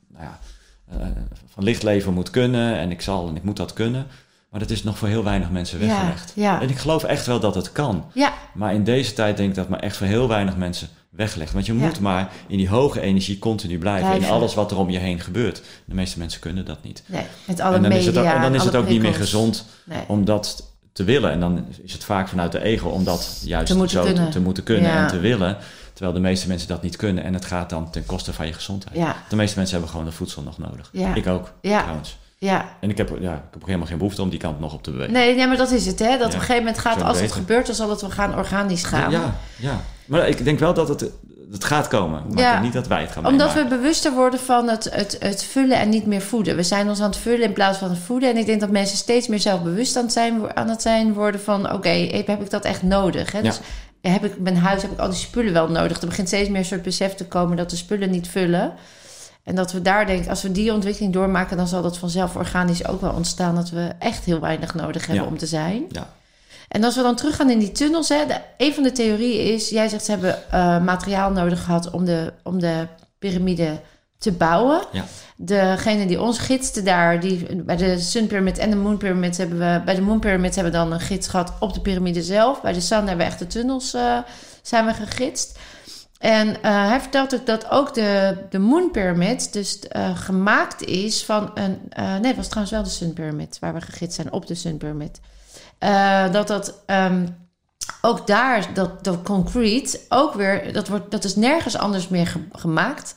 nou 0.08 0.24
ja, 0.24 0.40
eh, 0.90 1.06
van 1.54 1.64
licht 1.64 1.84
leven 1.84 2.14
moet 2.14 2.30
kunnen 2.30 2.78
en 2.78 2.92
ik 2.92 3.02
zal 3.02 3.28
en 3.28 3.36
ik 3.36 3.44
moet 3.44 3.58
dat 3.58 3.74
kunnen. 3.74 4.08
Maar 4.50 4.60
dat 4.60 4.70
is 4.70 4.84
nog 4.84 4.98
voor 4.98 5.08
heel 5.08 5.24
weinig 5.24 5.50
mensen 5.50 5.80
weggelegd. 5.80 6.32
ja, 6.36 6.62
En 6.62 6.70
ik 6.70 6.78
geloof 6.78 7.04
echt 7.04 7.26
wel 7.26 7.40
dat 7.40 7.56
het 7.56 7.72
kan. 7.72 8.06
ja, 8.14 8.34
Maar 8.54 8.74
in 8.74 8.84
deze 8.84 9.14
tijd 9.14 9.38
denk 9.38 9.50
ik 9.50 9.56
dat 9.56 9.70
maar 9.70 9.80
echt 9.80 9.98
voor 9.98 10.08
heel 10.08 10.28
weinig 10.28 10.56
mensen 10.58 10.88
weggelegd. 11.10 11.54
Want 11.54 11.66
je 11.66 11.74
moet 11.74 12.00
maar 12.00 12.32
in 12.48 12.58
die 12.58 12.70
hoge 12.70 13.02
energie 13.02 13.40
continu 13.40 13.78
blijven. 13.78 14.16
In 14.16 14.26
alles 14.26 14.54
wat 14.54 14.72
er 14.72 14.78
om 14.78 14.90
je 14.90 14.98
heen 14.98 15.20
gebeurt. 15.20 15.62
De 15.86 15.96
meeste 15.96 16.20
mensen 16.20 16.40
kunnen 16.40 16.66
dat 16.66 16.84
niet. 16.84 17.04
nee, 17.08 17.24
met 17.48 17.60
alle 17.60 17.76
en 17.76 17.82
dan 17.82 17.92
media, 17.92 17.98
is 18.10 18.16
het 18.16 18.18
ook, 18.26 18.32
en 18.34 18.42
dan 18.42 18.56
is 18.56 18.64
het 18.64 18.76
ook 18.76 18.88
niet 18.88 19.02
meer 19.02 19.14
gezond 19.14 19.66
Nee. 19.86 20.00
om 20.08 20.26
dat 20.26 20.74
te 20.96 21.04
willen. 21.04 21.32
En 21.32 21.39
dan 21.39 21.66
is 21.84 21.93
het 21.93 22.04
vaak 22.04 22.28
vanuit 22.28 22.52
de 22.52 22.62
ego 22.64 22.89
om 22.89 23.04
dat 23.04 23.41
juist 23.43 23.68
Te 23.68 23.76
moeten 23.78 23.98
zo 23.98 24.06
te, 24.06 24.14
kunnen. 24.14 24.32
te 24.32 24.39
moeten 24.39 24.64
kunnen 24.64 24.91
Ja. 24.91 25.02
en 25.02 25.08
te 25.08 25.20
willen. 25.20 25.58
Terwijl 25.93 26.16
de 26.16 26.22
meeste 26.22 26.48
mensen 26.48 26.68
dat 26.68 26.82
niet 26.82 26.96
kunnen. 26.96 27.24
En 27.24 27.34
het 27.34 27.46
gaat 27.46 27.70
dan 27.70 27.89
ten 27.91 28.06
koste 28.06 28.34
van 28.34 28.48
je 28.48 28.54
gezondheid. 28.54 28.96
Ja, 28.98 29.16
De 29.30 29.36
meeste 29.36 29.56
mensen 29.58 29.74
hebben 29.74 29.91
gewoon 29.91 30.06
het 30.06 30.16
voedsel 30.16 30.41
nog 30.41 30.58
nodig. 30.58 30.89
Ja. 30.91 31.16
Ik 31.16 31.28
ook, 31.28 31.52
trouwens. 31.62 32.18
ja. 32.38 32.70
En 32.82 32.89
ik 32.89 32.98
heb, 32.98 33.10
ja, 33.20 33.34
ik 33.34 33.41
heb 33.52 33.56
ook 33.62 33.66
helemaal 33.66 33.88
geen 33.88 33.98
behoefte 33.98 34.22
om 34.22 34.30
die 34.30 34.39
kant 34.39 34.60
nog 34.60 34.74
op 34.74 34.84
te 34.84 34.91
bewegen. 34.91 35.14
Nee, 35.14 35.36
nee, 35.36 35.48
maar 35.48 35.58
dat 35.58 35.72
is 35.72 35.86
het, 35.86 36.00
hè. 36.00 36.18
Dat 36.18 36.28
op 36.28 36.34
een 36.34 36.39
gegeven 36.39 36.58
moment 36.58 36.80
gaat, 36.80 37.02
als 37.02 37.20
het 37.20 37.32
gebeurt, 37.32 37.66
dan 37.66 37.76
zal 37.76 37.89
het 37.89 38.02
wel 38.02 38.10
gaan 38.10 38.36
organisch 38.36 38.84
gaan. 38.84 39.12
Ja, 39.12 39.36
ja. 39.58 39.82
Maar 40.06 40.28
ik 40.28 40.43
denk 40.43 40.60
wel 40.60 40.74
dat 40.74 40.88
het, 40.88 41.10
Het 41.56 41.64
gaat 41.64 41.88
komen. 41.88 42.24
Maar 42.30 42.43
Ja. 42.43 42.60
niet 42.62 42.74
dat 42.74 42.88
wij 42.88 43.01
het 43.01 43.12
gaan 43.12 43.26
Omdat 43.26 43.53
we 43.53 43.66
bewuster 43.66 44.14
worden 44.14 44.39
van 44.39 44.70
het, 44.70 44.89
het, 44.91 45.16
het 45.20 45.43
vullen 45.43 45.78
en 45.78 45.89
niet 45.89 46.06
meer 46.06 46.22
voeden. 46.22 46.56
We 46.56 46.64
zijn 46.64 46.89
ons 46.89 46.99
aan 47.01 47.10
het 47.10 47.18
vullen 47.18 47.41
in 47.45 47.53
plaats 47.53 47.78
van 47.78 47.89
het 47.89 47.99
voeden. 47.99 48.30
En 48.30 48.38
ik 48.38 48.45
denk 48.45 48.60
dat 48.60 48.70
mensen 48.70 48.97
steeds 48.97 49.28
meer 49.28 49.39
zelfbewust 49.39 49.95
aan 49.97 50.03
het 50.03 50.14
zijn, 50.14 50.56
aan 50.56 50.70
het 50.70 50.82
zijn 50.82 51.14
worden 51.14 51.41
van... 51.41 51.74
oké, 51.74 51.89
heb 51.89 52.28
heb 52.28 52.41
ik 52.41 52.49
dat 52.49 52.66
echt 52.66 52.84
nodig? 52.84 53.32
Hè? 53.32 53.38
Ja. 53.38 53.43
Dus 53.43 53.60
heb 54.01 54.26
ik 54.26 54.39
mijn 54.39 54.58
huis, 54.58 54.82
heb 54.82 54.91
ik 54.91 54.99
al 54.99 55.10
die 55.10 55.18
spullen 55.18 55.53
wel 55.53 55.70
nodig? 55.70 56.01
Er 56.01 56.08
begint 56.08 56.28
steeds 56.28 56.49
meer 56.49 56.60
een 56.60 56.66
soort 56.66 56.82
besef 56.82 57.14
te 57.14 57.26
komen 57.26 57.58
dat 57.58 57.70
de 57.70 57.76
spullen 57.76 58.10
niet 58.10 58.28
vullen. 58.28 58.74
En 59.43 59.56
dat 59.56 59.72
we 59.72 59.82
daar 59.82 60.06
denken, 60.06 60.30
als 60.30 60.41
we 60.41 60.51
die 60.51 60.74
ontwikkeling 60.74 61.14
doormaken... 61.14 61.58
dan 61.58 61.68
zal 61.68 61.82
dat 61.82 61.97
vanzelf 61.97 62.36
organisch 62.36 62.88
ook 62.88 63.01
wel 63.01 63.12
ontstaan... 63.12 63.56
dat 63.56 63.70
we 63.70 63.91
echt 63.99 64.24
heel 64.26 64.39
weinig 64.39 64.74
nodig 64.76 65.06
hebben 65.06 65.24
Ja. 65.26 65.30
om 65.32 65.38
te 65.38 65.45
zijn. 65.47 65.84
Ja. 65.89 66.08
En 66.68 66.84
als 66.84 66.95
we 66.95 67.01
dan 67.01 67.16
teruggaan 67.16 67.49
in 67.49 67.59
die 67.59 67.72
tunnels, 67.72 68.09
hè, 68.09 68.26
de, 68.26 68.41
een 68.57 68.74
van 68.74 68.84
de 68.84 68.91
theorieën 68.91 69.53
is, 69.53 69.70
jij 69.70 69.88
zegt 69.88 70.05
ze 70.05 70.11
hebben 70.11 70.51
eh, 70.51 70.84
materiaal 70.84 71.32
nodig 71.32 71.63
gehad 71.63 71.91
om 71.91 72.05
de, 72.05 72.34
om 72.43 72.59
de 72.59 72.88
piramide 73.20 73.80
te 74.18 74.32
bouwen. 74.32 74.82
Ja. 74.91 75.03
Degene 75.38 76.05
die 76.05 76.22
ons 76.22 76.39
gidste 76.39 76.84
daar, 76.84 77.20
die, 77.20 77.63
bij 77.63 77.76
de 77.76 77.99
Sun 77.99 78.28
Pyramid 78.28 78.57
en 78.57 78.70
de 78.70 78.76
Moon 78.76 78.97
Pyramid 78.97 79.38
hebben 79.38 79.57
we, 79.57 79.82
bij 79.86 79.95
de 79.95 80.01
Moon 80.01 80.20
Pyramid 80.20 80.55
hebben 80.55 80.74
we 80.74 80.80
dan 80.80 80.91
een 80.91 80.99
gids 80.99 81.28
gehad 81.28 81.53
op 81.59 81.74
de 81.74 81.82
piramide 81.82 82.24
zelf. 82.24 82.61
Bij 82.61 82.74
de 82.74 82.82
Sun 82.82 82.97
hebben 82.97 83.18
we 83.18 83.24
echt 83.24 83.39
de 83.39 83.47
tunnels 83.47 83.93
eh, 83.93 84.18
zijn 84.61 84.86
we 84.86 84.93
gegidst. 84.93 85.59
En 86.20 86.61
eh, 86.61 86.88
hij 86.88 86.99
vertelt 86.99 87.34
ook 87.36 87.45
dat 87.45 87.70
ook 87.70 87.93
de, 87.93 88.38
de 88.49 88.59
Moon 88.59 88.91
Pyramid 88.91 89.53
dus 89.53 89.80
gemaakt 90.13 90.84
is 90.84 91.24
van 91.24 91.51
een... 91.53 91.80
nee, 91.95 92.28
het 92.28 92.36
was 92.36 92.47
trouwens 92.47 92.76
wel 92.76 92.84
de 92.84 92.89
Sun 92.89 93.13
Pyramid 93.13 93.57
waar 93.59 93.74
we 93.74 93.82
gegidst 93.82 94.16
zijn 94.16 94.34
op 94.34 94.47
de 94.47 94.55
Sun 94.55 94.78
Pyramid. 94.78 95.20
Eh, 95.80 96.32
dat 96.32 96.47
dat 96.47 96.82
ehm, 96.86 97.26
ook 98.01 98.28
daar, 98.28 98.67
dat, 98.73 99.03
dat 99.03 99.17
concrete, 99.23 99.99
ook 100.09 100.34
weer, 100.34 100.73
dat, 100.73 100.88
wordt, 100.88 101.11
dat 101.11 101.23
is 101.23 101.36
nergens 101.36 101.78
anders 101.78 102.07
meer 102.07 102.28
ge- 102.28 102.47
gemaakt. 102.51 103.15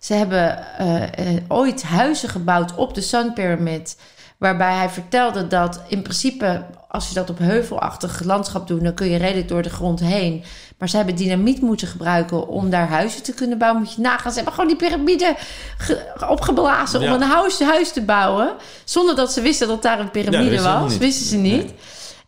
Ze 0.00 0.14
hebben 0.14 0.76
eh, 0.78 1.02
eh, 1.36 1.42
ooit 1.48 1.82
huizen 1.82 2.28
gebouwd 2.28 2.74
op 2.74 2.94
de 2.94 3.00
Sun 3.00 3.32
Pyramid, 3.32 3.96
waarbij 4.38 4.74
hij 4.74 4.88
vertelde 4.88 5.46
dat 5.46 5.80
in 5.88 6.02
principe, 6.02 6.64
als 6.88 7.08
je 7.08 7.14
dat 7.14 7.30
op 7.30 7.38
heuvelachtig 7.38 8.22
landschap 8.24 8.66
doet, 8.68 8.82
dan 8.84 8.94
kun 8.94 9.08
je 9.10 9.16
redelijk 9.18 9.48
door 9.48 9.62
de 9.62 9.70
grond 9.70 10.00
heen. 10.00 10.44
Maar 10.78 10.88
ze 10.88 10.96
hebben 10.96 11.14
dynamiet 11.16 11.60
moeten 11.60 11.88
gebruiken 11.88 12.48
om 12.48 12.70
daar 12.70 12.88
huizen 12.88 13.22
te 13.22 13.32
kunnen 13.34 13.58
bouwen. 13.58 13.82
Moet 13.82 13.92
je 13.94 14.00
nagaan, 14.00 14.30
ze 14.30 14.36
hebben 14.36 14.54
gewoon 14.54 14.68
die 14.68 14.88
piramide 14.88 15.34
ge- 15.78 16.14
opgeblazen 16.28 17.00
Ja. 17.00 17.14
om 17.14 17.22
een 17.22 17.28
huis, 17.28 17.60
huis 17.60 17.92
te 17.92 18.02
bouwen. 18.02 18.52
Zonder 18.84 19.16
dat 19.16 19.32
ze 19.32 19.40
wisten 19.40 19.68
dat 19.68 19.82
daar 19.82 20.00
een 20.00 20.10
piramide 20.10 20.62
was. 20.62 20.96
Wisten 20.98 21.26
ze 21.26 21.36
niet. 21.36 21.64
Nee. 21.64 21.74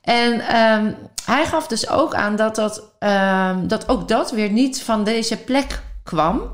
En 0.02 0.40
ehm, 0.40 0.92
hij 1.24 1.46
gaf 1.46 1.66
dus 1.66 1.88
ook 1.88 2.14
aan 2.14 2.36
dat, 2.36 2.54
dat, 2.54 2.82
ehm, 2.98 3.66
dat 3.66 3.88
ook 3.88 4.08
dat 4.08 4.30
weer 4.30 4.50
niet 4.50 4.82
van 4.82 5.04
deze 5.04 5.36
plek 5.36 5.82
kwam. 6.02 6.50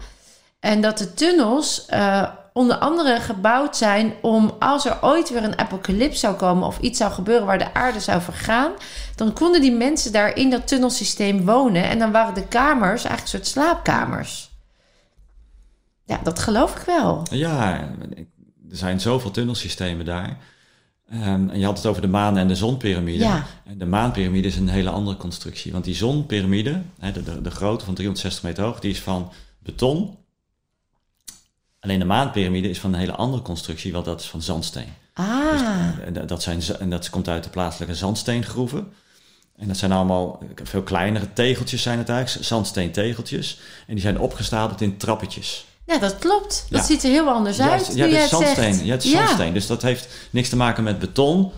En 0.61 0.81
dat 0.81 0.99
de 0.99 1.15
tunnels 1.15 1.87
eh, 1.87 2.29
onder 2.53 2.77
andere 2.77 3.21
gebouwd 3.21 3.77
zijn 3.77 4.13
om 4.23 4.57
als 4.59 4.87
er 4.87 4.99
ooit 5.01 5.31
weer 5.31 5.45
een 5.45 5.59
apocalyps 5.59 6.21
zou 6.21 6.35
komen 6.35 6.67
of 6.67 6.79
iets 6.79 6.99
zou 6.99 7.13
gebeuren 7.13 7.47
waar 7.47 7.59
de 7.59 7.75
aarde 7.75 8.01
zou 8.01 8.21
vergaan, 8.23 8.73
dan 9.15 9.33
konden 9.33 9.61
die 9.61 9.73
mensen 9.73 10.13
daar 10.13 10.37
in 10.37 10.51
dat 10.51 10.69
tunnelsysteem 10.69 11.45
wonen. 11.45 11.85
En 11.85 11.99
dan 11.99 12.11
waren 12.13 12.35
de 12.35 12.47
kamers 12.49 13.05
eigenlijk 13.05 13.23
een 13.23 13.29
soort 13.29 13.47
slaapkamers. 13.47 14.51
Ja, 16.05 16.21
dat 16.23 16.39
geloof 16.39 16.77
ik 16.77 16.83
wel. 16.83 17.27
Ja, 17.31 17.81
er 18.71 18.77
zijn 18.77 19.01
zoveel 19.01 19.31
tunnelsystemen 19.31 20.05
daar. 20.05 20.37
Ehm, 21.11 21.49
en 21.49 21.59
je 21.59 21.65
had 21.65 21.77
het 21.77 21.87
over 21.87 22.03
de 22.03 22.09
maan- 22.09 22.37
en 22.39 22.49
de 22.49 22.55
zonpyramide. 22.57 23.25
Ja. 23.25 23.47
En 23.65 23.79
De 23.79 23.87
maanpyramide 23.87 24.49
is 24.49 24.57
een 24.57 24.69
hele 24.69 24.91
andere 24.91 25.17
constructie. 25.17 25.73
Want 25.73 25.85
die 25.85 25.95
zonpyramide, 25.95 26.83
hè, 26.99 27.13
de, 27.13 27.23
de, 27.23 27.43
de 27.43 27.51
grote 27.51 27.85
van 27.85 27.95
360 27.95 28.43
meter 28.43 28.65
hoog, 28.65 28.81
die 28.81 28.91
is 28.91 29.01
van 29.01 29.33
beton. 29.59 30.17
Alleen 31.81 31.99
de 31.99 32.05
maanpyramide 32.05 32.69
is 32.69 32.81
van 32.81 32.93
een 32.93 32.99
hele 32.99 33.13
andere 33.15 33.43
constructie, 33.43 33.93
want 33.93 34.05
dat 34.05 34.21
is 34.21 34.27
van 34.27 34.43
zandsteen. 34.43 34.89
Ah, 35.15 35.99
En 36.05 36.13
dat- 36.13 36.29
dat, 36.29 36.43
zijn, 36.43 36.63
en 36.79 36.91
dat 36.91 37.11
komt 37.11 37.29
uit 37.29 37.45
de 37.45 37.51
plaatselijke 37.51 37.95
zandsteengroeven. 37.95 38.93
En 39.57 39.69
dat 39.69 39.77
zijn 39.77 39.93
allemaal 39.93 40.43
veel 40.63 40.83
kleinere 40.83 41.33
tegeltjes 41.33 41.83
zijn 41.83 41.99
het 41.99 42.09
eigenlijk, 42.09 42.47
zandsteentegeltjes. 42.47 43.59
En 43.87 43.95
die 43.95 44.03
zijn 44.03 44.19
opgestapeld 44.21 44.81
in 44.81 44.97
trappetjes. 44.97 45.65
Ja, 45.87 45.99
dat 45.99 46.19
klopt. 46.19 46.67
Dat 46.71 46.81
Ja. 46.81 46.87
ziet 46.87 47.03
er 47.05 47.11
heel 47.11 47.29
anders 47.29 47.61
uit. 47.61 47.91
ja, 47.95 48.05
is 48.07 48.29
zandsteen. 48.29 48.75
zegt. 48.75 48.85
Ja, 48.87 48.93
het 48.93 49.05
is 49.05 49.11
zandsteen. 49.11 49.53
Dus 49.53 49.67
dat 49.67 49.83
heeft 49.83 50.09
niks 50.31 50.49
te 50.49 50.57
maken 50.57 50.85
met 50.85 50.99
beton. 50.99 51.53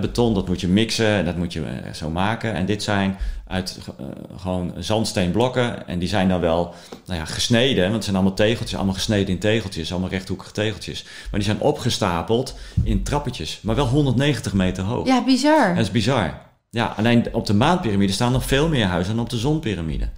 Beton, 0.00 0.34
dat 0.34 0.48
moet 0.48 0.60
je 0.60 0.68
mixen 0.68 1.06
en 1.06 1.24
dat 1.24 1.36
moet 1.36 1.52
je 1.52 1.64
eh, 1.64 1.92
zo 1.92 2.10
maken. 2.10 2.54
En 2.54 2.66
dit 2.66 2.82
zijn 2.82 3.18
uit 3.46 3.78
eh, 3.98 4.06
gewoon 4.36 4.72
zandsteenblokken. 4.78 5.86
En 5.88 5.98
die 5.98 6.08
zijn 6.08 6.28
dan 6.28 6.40
wel 6.40 6.74
nou 7.06 7.18
ja, 7.18 7.24
gesneden. 7.24 7.82
Want 7.82 7.94
het 7.94 8.04
zijn 8.04 8.16
allemaal 8.16 8.34
tegeltjes, 8.34 8.76
allemaal 8.76 8.94
gesneden 8.94 9.28
in 9.28 9.38
tegeltjes. 9.38 9.90
Allemaal 9.90 10.10
rechthoekige 10.10 10.52
tegeltjes. 10.52 11.02
Maar 11.02 11.40
die 11.40 11.48
zijn 11.48 11.60
opgestapeld 11.60 12.54
in 12.82 13.02
trappetjes. 13.02 13.58
Maar 13.62 13.74
wel 13.74 13.86
190 13.86 14.52
meter 14.52 14.84
hoog. 14.84 15.06
Ja, 15.06 15.24
bizar. 15.24 15.74
Dat 15.74 15.84
is 15.84 15.90
bizar. 15.90 16.40
Ja, 16.70 16.94
alleen 16.96 17.34
op 17.34 17.46
de 17.46 17.54
maanpyramide 17.54 18.12
staan 18.12 18.32
nog 18.32 18.44
veel 18.44 18.68
meer 18.68 18.86
huizen 18.86 19.14
dan 19.14 19.24
op 19.24 19.30
de 19.30 19.38
zonpyramide. 19.38 20.08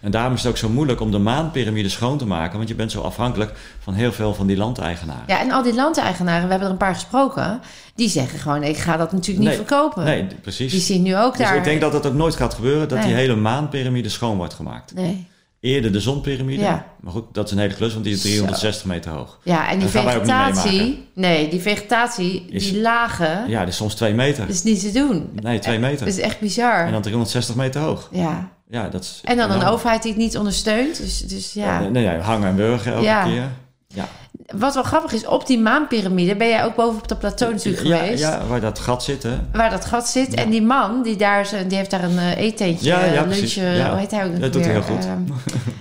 En 0.00 0.10
daarom 0.10 0.32
is 0.34 0.42
het 0.42 0.50
ook 0.50 0.56
zo 0.56 0.68
moeilijk 0.68 1.00
om 1.00 1.10
de 1.10 1.18
maanpyramide 1.18 1.88
schoon 1.88 2.18
te 2.18 2.26
maken, 2.26 2.56
want 2.56 2.68
je 2.68 2.74
bent 2.74 2.90
zo 2.92 3.00
afhankelijk 3.00 3.52
van 3.78 3.94
heel 3.94 4.12
veel 4.12 4.34
van 4.34 4.46
die 4.46 4.56
landeigenaren. 4.56 5.24
Ja, 5.26 5.40
en 5.40 5.50
al 5.50 5.62
die 5.62 5.74
landeigenaren, 5.74 6.42
we 6.44 6.48
hebben 6.50 6.66
er 6.66 6.72
een 6.72 6.78
paar 6.78 6.94
gesproken, 6.94 7.60
die 7.94 8.08
zeggen 8.08 8.38
gewoon: 8.38 8.62
ik 8.62 8.76
ga 8.76 8.96
dat 8.96 9.12
natuurlijk 9.12 9.38
niet 9.38 9.48
Nee, 9.48 9.66
verkopen. 9.66 10.04
Nee, 10.04 10.26
precies. 10.42 10.72
Die 10.72 10.80
zien 10.80 11.02
nu 11.02 11.16
ook 11.16 11.36
dus 11.36 11.46
daar. 11.46 11.56
ik 11.56 11.64
denk 11.64 11.80
dat 11.80 11.92
dat 11.92 12.06
ook 12.06 12.14
nooit 12.14 12.36
gaat 12.36 12.54
gebeuren, 12.54 12.88
dat 12.88 13.02
die 13.02 13.14
hele 13.14 13.36
maanpyramide 13.36 14.08
schoon 14.08 14.36
wordt 14.36 14.54
gemaakt. 14.54 14.94
Nee. 14.94 15.30
Eerder 15.60 15.92
de 15.92 16.00
zonpyramide, 16.00 16.62
Ja. 16.62 16.86
maar 17.00 17.12
goed, 17.12 17.24
dat 17.32 17.46
is 17.46 17.52
een 17.52 17.58
hele 17.58 17.74
klus, 17.74 17.92
want 17.92 18.04
die 18.04 18.12
is 18.14 18.20
Zo. 18.22 18.28
360 18.28 18.84
meter 18.86 19.10
hoog. 19.12 19.38
Ja, 19.42 19.68
en 19.70 19.78
die 19.78 19.90
Dat 19.92 20.02
vegetatie, 20.02 21.08
nee, 21.14 21.48
die 21.48 21.60
vegetatie, 21.60 22.46
Is- 22.50 22.70
die 22.72 22.80
lagen, 22.80 23.48
Ja, 23.48 23.58
dat 23.58 23.68
is 23.68 23.76
soms 23.76 23.94
twee 23.94 24.14
meter. 24.14 24.48
is 24.48 24.62
niet 24.62 24.80
te 24.80 24.92
doen. 24.92 25.30
Nee, 25.42 25.58
twee 25.58 25.78
meter. 25.78 25.98
Dat 26.06 26.14
is 26.14 26.20
echt 26.20 26.40
bizar. 26.40 26.86
En 26.86 26.92
dan 26.92 27.02
360 27.02 27.54
meter 27.54 27.80
hoog. 27.80 28.08
ja. 28.12 28.50
Ja, 28.72 28.88
dat 28.88 29.02
is 29.02 29.20
En 29.24 29.36
dan 29.36 29.50
een 29.50 29.64
overheid 29.64 30.02
die 30.02 30.12
het 30.12 30.20
niet 30.20 30.38
ondersteunt. 30.38 30.96
Dus, 30.96 31.18
dus 31.18 31.52
ja. 31.52 31.80
Ja, 31.80 31.88
nee, 31.88 32.06
nee, 32.06 32.18
hangen 32.18 32.48
en 32.48 32.56
burger 32.56 32.92
elke 32.92 33.30
keer. 33.30 33.48
Ja. 33.86 34.08
Wat 34.54 34.74
wel 34.74 34.82
grappig 34.82 35.12
is, 35.12 35.26
op 35.26 35.46
die 35.46 35.58
maanpyramide 35.58 36.36
ben 36.36 36.48
jij 36.48 36.64
ook 36.64 36.74
boven 36.74 37.00
op 37.00 37.08
dat 37.08 37.18
plateau 37.18 37.52
natuurlijk 37.52 37.86
ja, 37.86 37.96
geweest. 37.98 38.22
Ja, 38.22 38.46
waar 38.48 38.60
dat 38.60 38.78
gat 38.78 39.04
zit, 39.04 39.22
hè. 39.22 39.38
Waar 39.52 39.70
dat 39.70 39.84
gat 39.84 40.08
zit. 40.08 40.34
En 40.34 40.50
die 40.50 40.62
man, 40.62 41.02
die, 41.02 41.16
daar, 41.16 41.48
die 41.68 41.76
heeft 41.76 41.90
daar 41.90 42.04
een 42.04 42.18
eh 42.18 42.36
eetentje, 42.38 42.86
Ja, 42.86 43.04
ja, 43.04 43.12
lunch, 43.12 43.26
precies. 43.26 43.54
Ja. 43.54 43.90
hoe 43.90 43.98
heet 43.98 44.10
hij 44.10 44.24
ook 44.24 44.30
nog 44.30 44.40
Dat 44.40 44.52
doet 44.52 44.64
hij 44.64 44.72
heel 44.72 44.82
goed. 44.82 45.04
Ehm, 45.04 45.22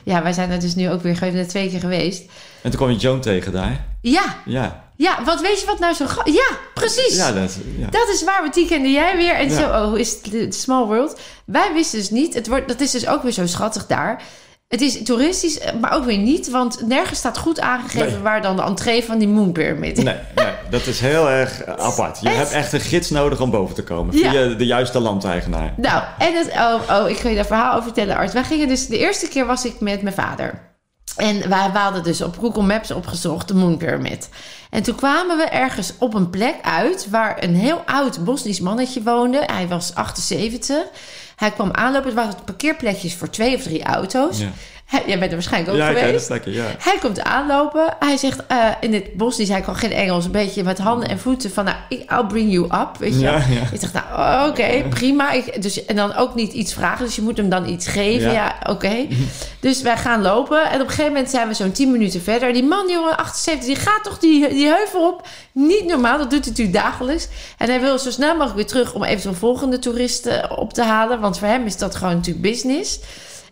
ja, 0.03 0.23
wij 0.23 0.33
zijn 0.33 0.51
er 0.51 0.59
dus 0.59 0.75
nu 0.75 0.89
ook 0.89 1.01
weer 1.01 1.15
geweest, 1.15 1.49
twee 1.49 1.69
keer 1.69 1.79
geweest. 1.79 2.21
En 2.61 2.69
toen 2.69 2.79
kwam 2.79 2.89
je 2.89 2.95
Joan 2.97 3.21
tegen 3.21 3.51
daar. 3.51 3.85
Ja, 4.01 4.23
Ja. 4.45 4.83
ja, 4.95 5.23
wat 5.25 5.41
weet 5.41 5.59
je 5.59 5.65
wat 5.65 5.79
nou 5.79 5.93
zo... 5.93 6.05
Ja, 6.23 6.57
precies. 6.73 7.15
Ja, 7.15 7.31
dat, 7.31 7.57
ja. 7.77 7.87
Dat 7.89 8.07
is 8.13 8.23
waar, 8.23 8.41
want 8.41 8.53
die 8.53 8.67
kende 8.67 8.89
jij 8.91 9.15
weer. 9.17 9.33
En 9.33 9.49
Ja. 9.49 9.55
zo, 9.59 9.63
oh, 9.63 9.83
hoe 9.83 9.99
is 9.99 10.17
het 10.31 10.55
small 10.55 10.85
world? 10.85 11.19
Wij 11.45 11.71
wisten 11.73 11.99
dus 11.99 12.09
niet, 12.09 12.33
het 12.33 12.47
wordt, 12.47 12.67
dat 12.67 12.79
is 12.79 12.91
dus 12.91 13.07
ook 13.07 13.23
weer 13.23 13.31
zo 13.31 13.45
schattig 13.47 13.87
daar. 13.87 14.21
Het 14.71 14.81
is 14.81 15.03
toeristisch, 15.03 15.59
eh, 15.59 15.73
maar 15.81 15.93
ook 15.93 16.05
weer 16.05 16.17
niet. 16.17 16.49
Want 16.49 16.87
nergens 16.87 17.19
staat 17.19 17.37
goed 17.37 17.59
aangegeven 17.59 18.11
Nee. 18.11 18.21
waar 18.21 18.41
dan 18.41 18.55
de 18.55 18.61
entree 18.61 19.03
van 19.03 19.17
die 19.17 19.27
Moon 19.27 19.51
Pyramid 19.51 19.97
is. 19.97 20.03
Nee, 20.03 20.15
nee, 20.35 20.53
dat 20.69 20.85
is 20.85 20.99
heel 20.99 21.29
erg 21.29 21.61
eh, 21.61 21.73
apart. 21.89 22.19
Je 22.21 22.27
Echt? 22.29 22.37
hebt 22.37 22.51
echt 22.51 22.73
een 22.73 22.79
gids 22.79 23.09
nodig 23.09 23.41
om 23.41 23.49
boven 23.51 23.75
te 23.75 23.83
komen. 23.83 24.17
Ja. 24.17 24.31
Via 24.31 24.47
de 24.47 24.65
juiste 24.65 24.99
landeigenaar. 24.99 25.73
Nou, 25.77 26.03
en 26.17 26.33
het, 26.33 26.51
oh, 26.51 27.01
oh, 27.01 27.09
ik 27.09 27.17
ga 27.17 27.29
je 27.29 27.35
daar 27.35 27.45
verhaal 27.45 27.71
over 27.71 27.83
vertellen, 27.83 28.15
Art. 28.15 28.33
Wij 28.33 28.43
gingen 28.43 28.67
dus, 28.67 28.87
de 28.87 28.97
eerste 28.97 29.27
keer 29.27 29.45
was 29.45 29.65
ik 29.65 29.79
met 29.79 30.01
mijn 30.01 30.15
vader. 30.15 30.69
En 31.15 31.49
wij 31.49 31.71
we 31.71 31.77
hadden 31.77 32.03
dus 32.03 32.21
op 32.21 32.37
Google 32.39 32.63
Maps 32.63 32.91
opgezocht 32.91 33.47
de 33.47 33.53
Moon 33.53 33.77
Pyramid. 33.77 34.29
En 34.69 34.83
toen 34.83 34.95
kwamen 34.95 35.37
we 35.37 35.43
ergens 35.43 35.93
op 35.99 36.13
een 36.13 36.29
plek 36.29 36.55
uit 36.61 37.07
waar 37.09 37.43
een 37.43 37.55
heel 37.55 37.81
oud 37.85 38.23
Bosnisch 38.23 38.59
mannetje 38.59 39.03
woonde. 39.03 39.43
Hij 39.45 39.67
was 39.67 39.95
78. 39.95 40.77
Hij 41.41 41.51
kwam 41.51 41.71
aanlopen. 41.71 42.09
Er 42.09 42.15
waren 42.15 42.43
parkeerplekjes 42.45 43.15
voor 43.15 43.29
twee 43.29 43.55
of 43.55 43.61
drie 43.63 43.83
auto's. 43.83 44.43
Hij- 44.91 45.03
jij 45.05 45.17
bent 45.19 45.29
er 45.31 45.37
waarschijnlijk 45.37 45.71
ook 45.73 45.79
Ja, 45.79 45.89
ik 45.89 45.97
geweest. 45.97 46.29
lekker, 46.29 46.53
ja. 46.53 46.65
Hij 46.79 46.97
komt 47.01 47.21
aanlopen. 47.23 47.95
Hij 47.99 48.17
zegt 48.17 48.45
eh, 48.47 48.57
in 48.79 48.93
het 48.93 49.13
Bosnisch, 49.13 49.49
hij 49.49 49.61
kan 49.61 49.75
geen 49.75 49.91
Engels, 49.91 50.25
een 50.25 50.31
beetje 50.31 50.63
met 50.63 50.77
handen 50.77 51.09
en 51.09 51.19
voeten 51.19 51.51
van, 51.51 51.65
nou, 51.65 51.77
ik- 51.89 52.11
I'll 52.11 52.25
bring 52.27 52.51
you 52.51 52.65
up, 52.65 52.89
weet 52.99 53.13
je 53.13 53.19
Ja, 53.19 53.31
wel. 53.31 53.39
ja. 53.57 53.61
Ik 53.71 53.81
dacht, 53.81 53.93
nou, 53.93 54.49
oké, 54.49 54.83
prima. 54.89 55.31
Ik, 55.31 55.61
dus, 55.61 55.85
en 55.85 55.95
dan 55.95 56.15
ook 56.15 56.35
niet 56.35 56.53
iets 56.53 56.73
vragen, 56.73 57.05
dus 57.05 57.15
je 57.15 57.21
moet 57.21 57.37
hem 57.37 57.49
dan 57.49 57.67
iets 57.69 57.87
geven. 57.87 58.31
Ja, 58.31 58.55
oké. 58.69 59.07
Dus 59.59 59.81
wij 59.81 59.97
gaan 59.97 60.21
lopen 60.21 60.63
en 60.69 60.73
op 60.75 60.79
een 60.81 60.89
gegeven 60.89 61.11
moment 61.11 61.29
zijn 61.29 61.47
we 61.47 61.53
zo'n 61.53 61.71
10 61.71 61.91
minuten 61.91 62.21
verder. 62.21 62.53
Die 62.53 62.63
man, 62.63 62.89
jongen, 62.89 63.17
78, 63.17 63.65
die 63.67 63.75
gaat 63.75 64.03
toch 64.03 64.19
die, 64.19 64.49
die 64.49 64.67
heuvel 64.67 65.07
op. 65.07 65.27
Niet 65.51 65.85
normaal, 65.85 66.17
dat 66.17 66.29
doet 66.29 66.39
hij 66.45 66.49
natuurlijk 66.49 66.77
dagelijks. 66.77 67.27
En 67.57 67.69
hij 67.69 67.81
wil 67.81 67.99
zo 67.99 68.11
snel 68.11 68.31
mogelijk 68.31 68.55
weer 68.55 68.67
terug 68.67 68.93
om 68.93 69.03
eventueel 69.03 69.33
volgende 69.35 69.79
toeristen 69.79 70.57
op 70.57 70.73
te 70.73 70.83
halen. 70.83 71.19
Want 71.19 71.37
voor 71.39 71.47
hem 71.47 71.65
is 71.65 71.77
dat 71.77 71.95
gewoon 71.95 72.15
natuurlijk 72.15 72.41
business. 72.45 72.99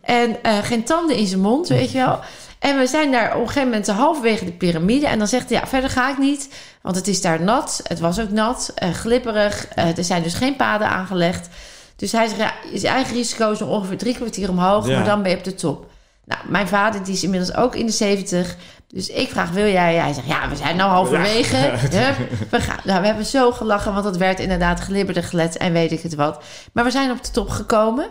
En 0.09 0.43
eh, 0.43 0.57
geen 0.57 0.83
tanden 0.83 1.15
in 1.15 1.27
zijn 1.27 1.41
mond, 1.41 1.67
weet 1.67 1.91
je 1.91 1.97
wel. 1.97 2.19
En 2.59 2.77
we 2.77 2.87
zijn 2.87 3.11
daar 3.11 3.35
op 3.35 3.41
een 3.41 3.47
gegeven 3.47 3.69
moment 3.69 3.87
halverwege 3.87 4.45
de 4.45 4.51
piramide. 4.51 5.07
En 5.07 5.17
dan 5.17 5.27
zegt 5.27 5.49
hij, 5.49 5.59
ja, 5.59 5.67
verder 5.67 5.89
ga 5.89 6.09
ik 6.09 6.17
niet. 6.17 6.49
Want 6.81 6.95
het 6.95 7.07
is 7.07 7.21
daar 7.21 7.41
nat. 7.41 7.81
Het 7.83 7.99
was 7.99 8.19
ook 8.19 8.29
nat, 8.29 8.71
eh, 8.75 8.89
glipperig. 8.89 9.67
Eh, 9.67 9.97
er 9.97 10.03
zijn 10.03 10.23
dus 10.23 10.33
geen 10.33 10.55
paden 10.55 10.87
aangelegd. 10.87 11.47
Dus 11.95 12.11
hij 12.11 12.27
zegt, 12.27 12.39
ja, 12.39 12.53
zijn 12.73 12.93
eigen 12.93 13.15
risico 13.15 13.51
is 13.51 13.61
ongeveer 13.61 13.97
drie 13.97 14.15
kwartier 14.15 14.49
omhoog. 14.49 14.87
Ja. 14.87 14.95
Maar 14.95 15.05
dan 15.05 15.21
ben 15.21 15.31
je 15.31 15.37
op 15.37 15.43
de 15.43 15.55
top. 15.55 15.85
Nou, 16.25 16.41
mijn 16.47 16.67
vader 16.67 17.03
die 17.03 17.13
is 17.13 17.23
inmiddels 17.23 17.55
ook 17.55 17.75
in 17.75 17.85
de 17.85 17.91
70. 17.91 18.55
Dus 18.87 19.09
ik 19.09 19.29
vraag, 19.29 19.49
wil 19.51 19.67
jij? 19.67 19.95
Hij 19.95 20.13
zegt, 20.13 20.27
ja, 20.27 20.49
we 20.49 20.55
zijn 20.55 20.75
nou 20.75 20.91
halverwege. 20.91 21.55
Hup, 21.55 22.15
we, 22.49 22.59
gaan. 22.61 22.79
Nou, 22.83 23.01
we 23.01 23.07
hebben 23.07 23.25
zo 23.25 23.51
gelachen, 23.51 23.93
want 23.93 24.05
het 24.05 24.17
werd 24.17 24.39
inderdaad 24.39 24.79
glibberde 24.79 25.23
gelet 25.23 25.57
en 25.57 25.73
weet 25.73 25.91
ik 25.91 26.01
het 26.01 26.15
wat. 26.15 26.43
Maar 26.73 26.83
we 26.83 26.91
zijn 26.91 27.11
op 27.11 27.23
de 27.23 27.31
top 27.31 27.49
gekomen. 27.49 28.09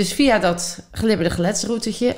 Dus 0.00 0.12
via 0.12 0.38
dat 0.38 0.78
glibberde 0.92 1.30
geletsroutetje. 1.34 2.16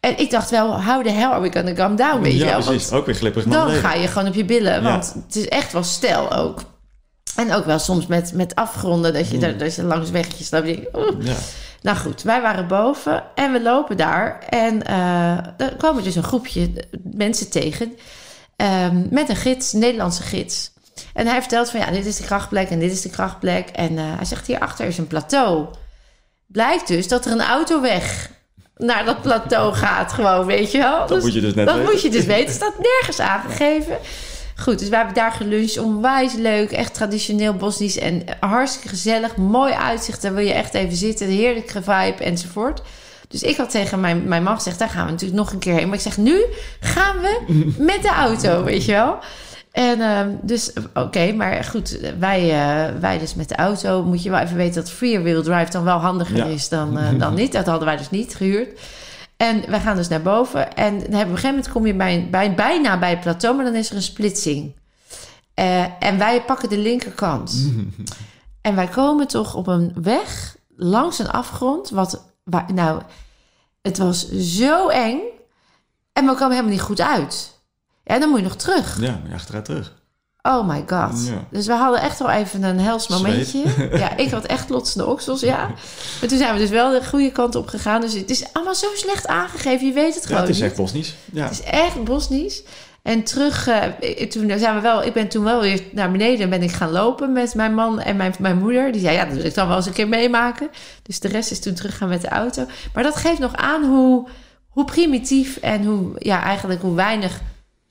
En 0.00 0.18
ik 0.18 0.30
dacht 0.30 0.50
wel, 0.50 0.82
how 0.82 1.04
the 1.04 1.10
hell 1.10 1.28
are 1.30 1.40
we 1.40 1.52
gonna 1.52 1.72
come 1.72 1.94
down, 1.94 2.20
weet 2.22 2.32
je 2.32 2.38
ja, 2.38 2.44
wel? 2.46 2.60
precies. 2.66 2.92
Ook 2.92 3.06
weer 3.06 3.14
glibberig 3.14 3.48
dan 3.48 3.70
ga 3.70 3.94
je 3.94 4.08
gewoon 4.08 4.28
op 4.28 4.34
je 4.34 4.44
billen. 4.44 4.72
Ja. 4.72 4.80
Want 4.82 5.14
het 5.26 5.36
is 5.36 5.48
echt 5.48 5.72
wel 5.72 5.82
stijl 5.84 6.32
ook. 6.32 6.60
En 7.36 7.52
ook 7.52 7.64
wel 7.64 7.78
soms 7.78 8.06
met, 8.06 8.32
met 8.32 8.54
afgronden, 8.54 9.12
dat 9.12 9.28
je, 9.28 9.34
Mm. 9.34 9.40
daar 9.40 9.56
dat 9.58 9.74
je 9.74 9.82
langs 9.82 10.10
wegjes 10.10 10.50
loopt. 10.50 10.66
denk. 10.66 10.88
Ja. 11.20 11.34
Nou 11.82 11.96
goed, 11.96 12.22
wij 12.22 12.40
waren 12.40 12.66
boven 12.66 13.22
en 13.34 13.52
we 13.52 13.62
lopen 13.62 13.96
daar. 13.96 14.38
En 14.48 14.82
eh 14.86 15.38
er 15.58 15.74
komen 15.78 16.02
dus 16.02 16.14
een 16.16 16.22
groepje 16.22 16.70
mensen 17.02 17.50
tegen. 17.50 17.92
ehm, 18.56 19.06
met 19.10 19.28
een 19.28 19.36
gids, 19.36 19.72
een 19.72 19.78
Nederlandse 19.78 20.22
gids. 20.22 20.70
En 21.14 21.26
hij 21.26 21.40
vertelt 21.40 21.70
van 21.70 21.80
ja, 21.80 21.90
dit 21.90 22.06
is 22.06 22.16
de 22.16 22.24
krachtplek 22.24 22.70
en 22.70 22.78
dit 22.78 22.92
is 22.92 23.00
de 23.02 23.10
krachtplek. 23.10 23.68
En 23.68 23.98
eh, 23.98 24.04
hij 24.16 24.24
zegt 24.24 24.46
hierachter 24.46 24.86
is 24.86 24.98
een 24.98 25.06
plateau. 25.06 25.66
Blijkt 26.52 26.88
dus 26.88 27.08
dat 27.08 27.24
er 27.26 27.32
een 27.32 27.42
autoweg 27.42 28.30
naar 28.76 29.04
dat 29.04 29.22
plateau 29.22 29.74
gaat, 29.74 30.12
gewoon, 30.12 30.46
weet 30.46 30.70
je 30.72 30.78
wel. 30.78 31.06
Dat 31.06 31.20
moet 31.22 31.34
je 31.34 31.40
dus 31.40 31.54
net 31.54 31.66
Dat 31.66 31.76
weten. 31.76 31.92
moet 31.92 32.02
je 32.02 32.10
dus 32.10 32.24
weten. 32.24 32.54
Staat 32.54 32.78
nergens 32.78 33.20
aangegeven. 33.20 33.98
Goed, 34.56 34.78
dus 34.78 34.88
wij 34.88 34.98
hebben 34.98 35.16
daar 35.16 35.32
geluncht. 35.32 35.78
Onwijs 35.78 36.32
leuk. 36.32 36.70
Echt 36.72 36.94
traditioneel 36.94 37.54
Bosnisch. 37.54 37.98
En 37.98 38.24
hartstikke 38.40 38.88
gezellig. 38.88 39.36
Mooi 39.36 39.72
uitzicht. 39.72 40.22
Daar 40.22 40.34
wil 40.34 40.44
je 40.44 40.52
echt 40.52 40.74
even 40.74 40.96
zitten. 40.96 41.26
Heerlijke 41.26 41.82
vibe 41.82 42.24
enzovoort. 42.24 42.82
Dus 43.28 43.42
ik 43.42 43.56
had 43.56 43.70
tegen 43.70 44.00
mijn, 44.00 44.28
mijn 44.28 44.42
man 44.42 44.56
gezegd... 44.56 44.78
daar 44.78 44.88
gaan 44.88 45.04
we 45.04 45.10
natuurlijk 45.10 45.38
nog 45.40 45.52
een 45.52 45.58
keer 45.58 45.74
heen. 45.74 45.86
Maar 45.86 45.96
ik 45.96 46.02
zeg, 46.02 46.16
nu 46.16 46.44
gaan 46.80 47.16
we 47.20 47.40
met 47.92 48.02
de 48.02 48.08
auto, 48.10 48.64
weet 48.64 48.84
je 48.84 48.92
wel. 48.92 49.18
En 49.72 50.00
ehm, 50.00 50.30
dus, 50.42 50.72
oké, 50.94 51.32
maar 51.32 51.64
goed, 51.64 51.98
wij, 52.18 52.40
eh, 52.50 53.00
wij 53.00 53.18
dus 53.18 53.34
met 53.34 53.48
de 53.48 53.56
auto. 53.56 54.02
Moet 54.04 54.22
je 54.22 54.30
wel 54.30 54.38
even 54.38 54.56
weten 54.56 54.74
dat 54.82 54.90
freer-wheel 54.90 55.42
drive 55.42 55.70
dan 55.70 55.84
wel 55.84 55.98
handiger 55.98 56.36
Ja. 56.36 56.44
is 56.44 56.68
dan, 56.68 56.98
eh, 56.98 57.18
dan 57.18 57.34
niet. 57.34 57.52
Dat 57.52 57.66
hadden 57.66 57.86
wij 57.86 57.96
dus 57.96 58.10
niet 58.10 58.34
gehuurd. 58.34 58.80
En 59.36 59.70
wij 59.70 59.80
gaan 59.80 59.96
dus 59.96 60.08
naar 60.08 60.22
boven. 60.22 60.74
En 60.74 60.94
op 60.96 61.02
een 61.12 61.26
gegeven 61.26 61.48
moment 61.48 61.70
kom 61.72 61.86
je 61.86 61.94
bij, 61.94 62.28
bij, 62.30 62.54
bijna 62.54 62.98
bij 62.98 63.10
het 63.10 63.20
plateau, 63.20 63.56
maar 63.56 63.64
dan 63.64 63.74
is 63.74 63.90
er 63.90 63.96
een 63.96 64.02
splitsing. 64.02 64.76
Eh, 65.54 65.84
en 65.98 66.18
wij 66.18 66.42
pakken 66.42 66.68
de 66.68 66.78
linkerkant. 66.78 67.70
en 68.60 68.74
wij 68.74 68.86
komen 68.86 69.26
toch 69.28 69.54
op 69.54 69.66
een 69.66 69.92
weg 70.02 70.56
langs 70.76 71.18
een 71.18 71.30
afgrond. 71.30 71.90
Wat, 71.90 72.24
waar, 72.44 72.66
nou, 72.74 73.02
het 73.82 73.98
was 73.98 74.30
zo 74.32 74.88
eng. 74.88 75.18
En 76.12 76.26
we 76.26 76.32
komen 76.34 76.50
helemaal 76.50 76.72
niet 76.72 76.80
goed 76.80 77.00
uit. 77.00 77.57
En 78.08 78.20
dan 78.20 78.28
moet 78.28 78.38
je 78.38 78.44
nog 78.44 78.56
terug. 78.56 79.00
Ja, 79.00 79.20
achteruit 79.34 79.64
terug. 79.64 79.92
Oh 80.42 80.68
my 80.68 80.84
god. 80.86 81.26
Ja. 81.26 81.46
Dus 81.50 81.66
we 81.66 81.72
hadden 81.72 82.00
echt 82.00 82.18
wel 82.18 82.30
even 82.30 82.62
een 82.62 82.78
hels 82.78 83.04
Zweet. 83.04 83.22
momentje. 83.22 83.62
Ja, 83.98 84.16
ik 84.16 84.30
had 84.30 84.44
echt 84.44 84.68
lotsende 84.68 85.06
oksels, 85.06 85.40
ja. 85.40 85.66
Maar 86.20 86.28
toen 86.28 86.38
zijn 86.38 86.52
we 86.52 86.58
dus 86.58 86.70
wel 86.70 86.90
de 86.90 87.04
goede 87.04 87.32
kant 87.32 87.54
op 87.54 87.68
gegaan. 87.68 88.00
Dus 88.00 88.12
het 88.14 88.30
is 88.30 88.44
allemaal 88.52 88.74
zo 88.74 88.86
slecht 88.94 89.26
aangegeven. 89.26 89.86
Je 89.86 89.92
weet 89.92 90.14
het 90.14 90.22
Ja, 90.22 90.28
gewoon 90.28 90.40
het 90.40 90.50
is 90.50 90.60
echt 90.60 90.76
Bosnisch. 90.76 91.14
Ja. 91.32 91.42
Het 91.42 91.52
is 91.52 91.62
echt 91.62 92.04
Bosnisch. 92.04 92.62
En 93.02 93.22
terug, 93.24 93.66
eh, 93.68 94.28
toen 94.28 94.58
zijn 94.58 94.74
we 94.74 94.80
wel, 94.80 95.02
ik 95.02 95.12
ben 95.12 95.28
toen 95.28 95.44
wel 95.44 95.60
weer 95.60 95.82
naar 95.92 96.10
beneden 96.10 96.50
ben 96.50 96.62
ik 96.62 96.72
gaan 96.72 96.90
lopen 96.90 97.32
met 97.32 97.54
mijn 97.54 97.74
man 97.74 98.00
en 98.00 98.16
mijn, 98.16 98.34
mijn 98.38 98.58
moeder. 98.58 98.92
Die 98.92 99.00
zei, 99.00 99.14
ja, 99.16 99.24
dat 99.24 99.34
wil 99.34 99.44
ik 99.44 99.54
dan 99.54 99.68
wel 99.68 99.76
eens 99.76 99.86
een 99.86 99.92
keer 99.92 100.08
meemaken. 100.08 100.68
Dus 101.02 101.20
de 101.20 101.28
rest 101.28 101.50
is 101.50 101.60
toen 101.60 101.74
teruggaan 101.74 102.08
met 102.08 102.20
de 102.20 102.28
auto. 102.28 102.66
Maar 102.94 103.02
dat 103.02 103.16
geeft 103.16 103.38
nog 103.38 103.54
aan 103.56 103.84
hoe, 103.84 104.28
hoe 104.68 104.84
primitief 104.84 105.56
en 105.56 105.84
hoe, 105.84 106.12
ja, 106.18 106.42
eigenlijk 106.42 106.82
hoe 106.82 106.94
weinig 106.94 107.40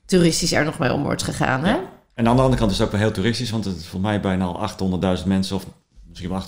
toeristisch 0.08 0.52
er 0.52 0.64
nog 0.64 0.78
mee 0.78 0.92
om 0.92 1.02
wordt 1.02 1.22
gegaan. 1.22 1.64
Hè? 1.64 1.70
Ja. 1.70 1.80
En 2.14 2.28
aan 2.28 2.36
de 2.36 2.42
andere 2.42 2.58
kant 2.58 2.70
is 2.70 2.78
het 2.78 2.86
ook 2.86 2.92
wel 2.92 3.00
heel 3.02 3.10
toeristisch, 3.12 3.50
want 3.50 3.64
het 3.64 3.76
is 3.76 3.86
voor 3.86 4.00
mij 4.00 4.20
bijna 4.20 4.44
al 4.44 4.68
800.000 5.18 5.24
mensen 5.26 5.56
of 5.56 5.64
misschien 6.08 6.30
wel 6.30 6.42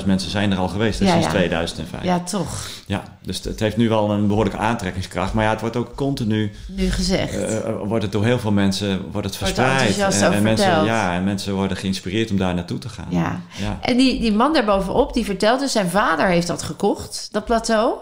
850.000 0.00 0.06
mensen 0.06 0.30
zijn 0.30 0.52
er 0.52 0.58
al 0.58 0.68
geweest 0.68 0.98
hè, 0.98 1.04
Ja, 1.04 1.10
sinds 1.10 1.26
ja. 1.26 1.32
2005. 1.32 2.04
Ja, 2.04 2.20
toch. 2.20 2.68
Ja, 2.86 3.02
dus 3.22 3.44
het 3.44 3.60
heeft 3.60 3.76
nu 3.76 3.88
wel 3.88 4.10
een 4.10 4.26
behoorlijke 4.26 4.58
aantrekkingskracht. 4.58 5.32
Maar 5.32 5.44
ja, 5.44 5.50
het 5.50 5.60
wordt 5.60 5.76
ook 5.76 5.94
continu, 5.94 6.52
Nu 6.68 6.90
gezegd. 6.90 7.34
eh, 7.34 7.74
wordt 7.84 8.02
het 8.02 8.12
door 8.12 8.24
heel 8.24 8.38
veel 8.38 8.52
mensen 8.52 9.10
wordt 9.10 9.26
het 9.26 9.40
er 9.40 9.46
verspreid. 9.46 9.98
en, 10.32 10.42
mensen, 10.42 10.84
ja, 10.84 11.14
en 11.14 11.24
mensen 11.24 11.54
worden 11.54 11.76
geïnspireerd 11.76 12.30
om 12.30 12.36
daar 12.36 12.54
naartoe 12.54 12.78
te 12.78 12.88
gaan. 12.88 13.06
ja. 13.08 13.40
ja. 13.56 13.78
En 13.82 13.96
die, 13.96 14.20
die 14.20 14.32
man 14.32 14.52
daarbovenop, 14.52 15.14
die 15.14 15.24
vertelt 15.24 15.60
dus... 15.60 15.72
zijn 15.72 15.88
vader 15.90 16.26
heeft 16.26 16.46
dat 16.46 16.62
gekocht, 16.62 17.28
dat 17.30 17.44
plateau. 17.44 17.94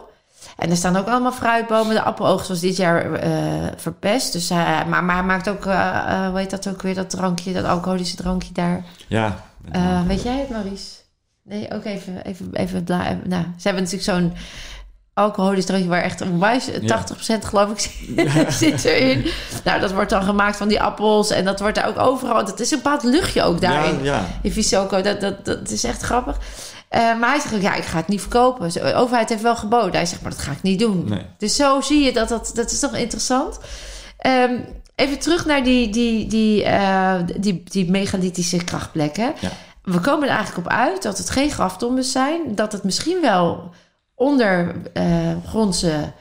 En 0.57 0.71
er 0.71 0.77
staan 0.77 0.97
ook 0.97 1.07
allemaal 1.09 1.33
fruitbomen. 1.33 1.95
De 1.95 2.03
appenoogst 2.03 2.49
was 2.49 2.61
dit 2.61 2.77
jaar 2.77 3.13
eh, 3.13 3.31
verpest. 3.77 4.33
Dus, 4.33 4.49
hij- 4.49 4.85
maar, 4.89 5.05
maar 5.05 5.17
hij 5.17 5.25
maakt 5.25 5.49
ook, 5.49 5.67
eh, 5.67 5.97
eh, 5.97 6.29
hoe 6.29 6.39
heet 6.39 6.51
dat 6.51 6.69
ook 6.69 6.83
weer, 6.83 6.95
dat 6.95 7.11
drankje... 7.11 7.53
dat 7.53 7.65
alcoholische 7.65 8.17
drankje 8.17 8.53
daar. 8.53 8.85
ja. 9.09 9.45
Eh, 9.73 10.03
weet 10.07 10.23
jij 10.23 10.39
het, 10.39 10.49
Maurice? 10.51 10.87
Nee, 11.45 11.73
ook 11.75 11.85
even... 11.85 12.25
even, 12.25 12.49
even 12.53 12.85
bla- 12.85 13.19
nou, 13.25 13.43
ze 13.57 13.69
hebben 13.69 13.83
natuurlijk 13.83 14.11
zo'n 14.11 14.33
alcoholisch 15.15 15.65
drankje... 15.67 15.89
waar 15.89 16.03
echt 16.03 16.21
onwijs, 16.21 16.69
80% 16.71 16.75
geloof 17.45 17.71
ik 17.71 17.91
zit 18.53 18.85
erin. 18.85 19.27
Nou, 19.65 19.81
dat 19.81 19.93
wordt 19.93 20.11
dan 20.11 20.23
gemaakt 20.23 20.57
van 20.57 20.69
die 20.69 20.81
appels... 20.83 21.31
en 21.31 21.45
dat 21.45 21.61
wordt 21.61 21.75
daar 21.75 21.89
ook 21.89 21.99
overal... 21.99 22.45
dat 22.45 22.61
is 22.61 22.71
een 22.71 22.77
bepaald 22.83 23.03
luchtje 23.03 23.43
ook 23.43 23.61
daarin 23.61 23.97
Ja, 24.03 24.15
ja. 24.15 24.25
in 24.43 24.53
Visoko. 24.53 25.01
Dat, 25.01 25.21
dat, 25.21 25.45
dat 25.45 25.71
is 25.71 25.85
echt 25.85 26.03
grappig. 26.03 26.37
Eh, 26.89 27.19
maar 27.19 27.31
hij 27.31 27.41
zegt 27.41 27.55
ook, 27.55 27.61
ja, 27.61 27.75
ik 27.75 27.85
ga 27.85 27.97
het 27.97 28.09
niet 28.09 28.21
verkopen. 28.21 28.73
De 28.73 28.95
overheid 28.95 29.29
heeft 29.29 29.43
wel 29.43 29.57
geboden. 29.57 29.93
Hij 29.93 30.07
zegt, 30.07 30.23
maar 30.23 30.31
dat 30.31 30.41
ga 30.41 30.53
ik 30.53 30.63
niet 30.63 30.79
doen. 30.79 31.05
Nee. 31.09 31.27
Dus 31.39 31.57
zo 31.57 31.81
zie 31.81 32.05
je 32.05 32.13
dat, 32.13 32.29
dat, 32.29 32.51
dat 32.55 32.71
is 32.71 32.81
toch 32.81 32.95
interessant. 32.95 33.59
Ehm, 34.19 34.61
even 34.95 35.19
terug 35.19 35.47
naar 35.47 35.65
die, 35.65 35.91
die, 35.91 36.27
die, 36.27 36.65
eh, 36.65 37.15
die, 37.37 37.63
die 37.65 37.91
megalithische 37.91 38.65
krachtplekken. 38.65 39.35
Ja. 39.41 39.51
We 39.83 40.01
komen 40.01 40.29
er 40.29 40.35
eigenlijk 40.35 40.67
op 40.67 40.73
uit 40.73 41.03
dat 41.03 41.19
het 41.19 41.31
geen 41.31 41.51
graftombes 41.51 42.13
zijn. 42.13 42.55
Dat 42.55 42.73
het 42.73 42.85
misschien 42.85 43.21
wel 43.21 43.71
ondergrondse 44.15 46.13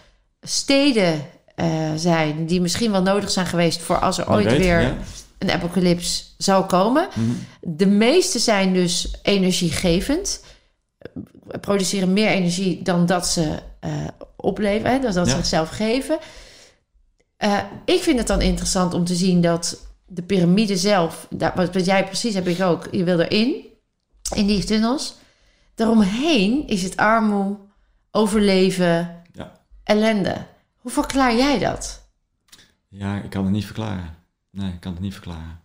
steden 0.41 1.25
eh, 1.55 1.67
zijn... 1.95 2.45
die 2.45 2.61
misschien 2.61 2.91
wel 2.91 3.01
nodig 3.01 3.31
zijn 3.31 3.45
geweest 3.45 3.81
voor 3.81 3.99
als 3.99 4.17
er 4.17 4.29
ooit 4.29 4.45
weet, 4.45 4.57
weer 4.57 4.81
ja. 4.81 4.95
een 5.37 5.51
apocalyps 5.51 6.35
zou 6.37 6.65
komen. 6.65 7.07
Mhm. 7.13 7.29
De 7.61 7.87
meeste 7.87 8.39
zijn 8.39 8.73
dus 8.73 9.13
energiegevend. 9.21 10.41
Produceren 11.61 12.13
meer 12.13 12.27
energie 12.27 12.81
dan 12.81 13.05
dat 13.05 13.27
ze 13.27 13.59
eh, 13.79 14.07
opleveren, 14.35 14.91
hè, 14.91 14.99
dus 14.99 15.13
dat 15.13 15.27
ze 15.29 15.35
zichzelf 15.35 15.69
geven. 15.69 16.17
Eh, 17.37 17.59
ik 17.85 18.01
vind 18.01 18.17
het 18.17 18.27
dan 18.27 18.41
interessant 18.41 18.93
om 18.93 19.05
te 19.05 19.15
zien 19.15 19.41
dat 19.41 19.85
de 20.05 20.21
piramide 20.21 20.77
zelf, 20.77 21.27
dat, 21.29 21.53
wat, 21.55 21.73
wat 21.73 21.85
jij 21.85 22.05
precies 22.05 22.33
heb 22.33 22.47
ik 22.47 22.61
ook, 22.61 22.87
je 22.91 23.03
wil 23.03 23.19
erin, 23.19 23.65
in 24.35 24.47
die 24.47 24.63
tunnels. 24.63 25.15
Daaromheen 25.75 26.67
is 26.67 26.83
het 26.83 26.97
armoe, 26.97 27.57
overleven, 28.11 29.23
Ja. 29.33 29.51
ellende. 29.83 30.45
Hoe 30.77 30.91
verklaar 30.91 31.35
jij 31.35 31.59
dat? 31.59 32.05
ja, 32.89 33.21
ik 33.21 33.29
kan 33.29 33.43
het 33.43 33.53
niet 33.53 33.65
verklaren. 33.65 34.15
Nee, 34.51 34.71
ik 34.73 34.79
kan 34.79 34.91
het 34.91 35.01
niet 35.01 35.13
verklaren. 35.13 35.59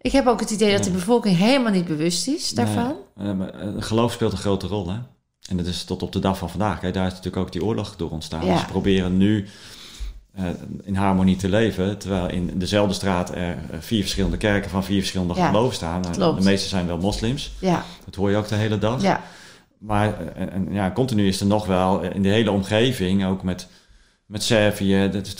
Ik 0.00 0.12
heb 0.12 0.26
ook 0.26 0.40
het 0.40 0.50
idee 0.50 0.72
dat 0.72 0.84
de 0.84 0.90
bevolking 0.90 1.36
helemaal 1.36 1.72
niet 1.72 1.86
bewust 1.86 2.28
is 2.28 2.50
daarvan. 2.50 2.96
Nee, 3.16 3.28
eh, 3.30 3.36
maar, 3.36 3.48
eh, 3.48 3.68
geloof 3.78 4.12
speelt 4.12 4.32
een 4.32 4.38
grote 4.38 4.66
rol, 4.66 4.88
hè? 4.88 4.98
En 5.48 5.56
dat 5.56 5.66
is 5.66 5.84
tot 5.84 6.02
op 6.02 6.12
de 6.12 6.18
dag 6.18 6.38
van 6.38 6.50
vandaag. 6.50 6.80
Kijk, 6.80 6.94
daar 6.94 7.06
is 7.06 7.10
natuurlijk 7.12 7.36
ook 7.42 7.52
die 7.52 7.64
oorlog 7.64 7.96
door 7.96 8.10
ontstaan. 8.10 8.46
Ja. 8.46 8.58
Ze 8.58 8.64
proberen 8.66 9.16
nu 9.16 9.46
eh, 10.34 10.44
in 10.82 10.94
harmonie 10.94 11.36
te 11.36 11.48
leven, 11.48 11.98
terwijl 11.98 12.30
in 12.30 12.58
dezelfde 12.58 12.94
straat 12.94 13.34
er 13.34 13.58
vier 13.78 14.00
verschillende 14.00 14.36
kerken 14.36 14.70
van 14.70 14.84
vier 14.84 14.98
verschillende 14.98 15.34
Ja, 15.34 15.46
geloven 15.46 15.74
staan. 15.74 16.02
De 16.02 16.36
meeste 16.42 16.68
zijn 16.68 16.86
wel 16.86 16.98
moslims. 16.98 17.52
Ja, 17.60 17.84
Dat 18.04 18.14
hoor 18.14 18.30
je 18.30 18.36
ook 18.36 18.48
de 18.48 18.54
hele 18.54 18.78
dag. 18.78 19.02
ja, 19.02 19.22
Maar 19.78 20.26
en, 20.34 20.52
en 20.52 20.72
ja, 20.72 20.90
continu 20.92 21.26
is 21.26 21.40
er 21.40 21.46
nog 21.46 21.66
wel 21.66 22.00
in 22.00 22.22
de 22.22 22.28
hele 22.28 22.50
omgeving, 22.50 23.26
ook 23.26 23.42
met, 23.42 23.66
met 24.26 24.42
Servië, 24.42 25.08
dat 25.12 25.26
is, 25.26 25.34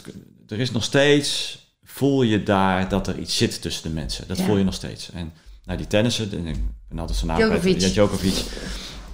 er 0.48 0.60
is 0.60 0.70
nog 0.70 0.84
steeds, 0.84 1.58
voel 1.98 2.22
je 2.22 2.42
daar 2.42 2.88
dat 2.88 3.06
er 3.06 3.18
iets 3.18 3.36
zit 3.36 3.62
tussen 3.62 3.82
de 3.82 3.94
mensen. 3.94 4.24
Dat 4.28 4.38
Ja. 4.38 4.44
voel 4.44 4.56
je 4.56 4.64
nog 4.64 4.74
steeds. 4.74 5.10
En 5.14 5.32
nou, 5.64 5.78
die 5.78 5.86
tennissen, 5.86 6.46
ik 6.46 6.56
ben 6.88 6.98
altijd 6.98 7.18
zijn 7.18 7.30
naam. 7.30 7.38
Djokovic. 7.40 7.80
Ja, 7.80 7.88
Djokovic. 7.88 8.34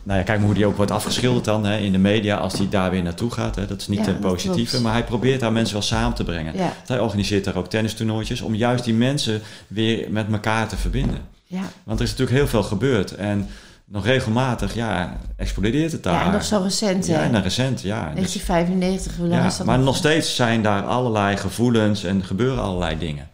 Nou 0.03 0.18
ja, 0.18 0.24
kijk 0.24 0.39
maar 0.39 0.47
hoe 0.47 0.55
die 0.57 0.66
ook 0.66 0.76
wordt 0.76 0.91
afgeschilderd 0.91 1.45
dan 1.45 1.64
hè, 1.64 1.78
in 1.78 1.93
de 1.93 1.99
media 1.99 2.37
als 2.37 2.53
hij 2.59 2.68
daar 2.68 2.91
weer 2.91 3.03
naartoe 3.03 3.30
gaat. 3.30 3.57
Hè. 3.57 3.66
Dat 3.66 3.80
is 3.80 3.89
niet 3.89 3.99
Ja, 3.99 4.05
ten 4.05 4.18
positieve, 4.18 4.80
maar 4.80 4.93
hij 4.93 5.05
probeert 5.05 5.41
daar 5.41 5.53
mensen 5.53 5.72
wel 5.74 5.82
samen 5.82 6.14
te 6.14 6.24
brengen. 6.24 6.57
ja, 6.57 6.72
Hij 6.87 7.01
organiseert 7.01 7.45
daar 7.45 7.57
ook 7.57 7.68
tennistoernooitjes 7.68 8.41
om 8.41 8.55
juist 8.55 8.85
die 8.85 8.95
mensen 8.95 9.43
weer 9.66 10.07
met 10.11 10.26
elkaar 10.32 10.68
te 10.68 10.76
verbinden. 10.76 11.18
ja. 11.47 11.62
Want 11.85 11.99
er 11.99 12.05
is 12.05 12.11
natuurlijk 12.11 12.39
heel 12.39 12.49
veel 12.49 12.62
gebeurd. 12.62 13.14
En 13.14 13.49
nog 13.87 14.05
regelmatig, 14.05 14.74
ja, 14.74 15.16
explodeert 15.37 15.93
het 15.93 16.03
daar. 16.03 16.24
Ja, 16.24 16.30
nog 16.30 16.45
zo 16.45 16.61
recent, 16.62 17.07
Ja, 17.07 17.18
hè? 17.18 17.22
en 17.24 17.43
recent, 17.43 17.80
ja. 17.82 18.01
Dus, 18.14 18.14
1995, 18.14 19.16
hoe 19.16 19.26
lang 19.28 19.41
ja 19.41 19.47
is 19.47 19.57
dat 19.57 19.66
maar 19.66 19.76
nog? 19.76 19.87
nog 19.87 19.97
steeds 19.97 20.37
zijn 20.37 20.62
daar 20.62 20.82
allerlei 20.82 21.37
gevoelens 21.37 22.05
en 22.05 22.24
gebeuren 22.24 22.62
allerlei 22.62 22.99
dingen. 22.99 23.28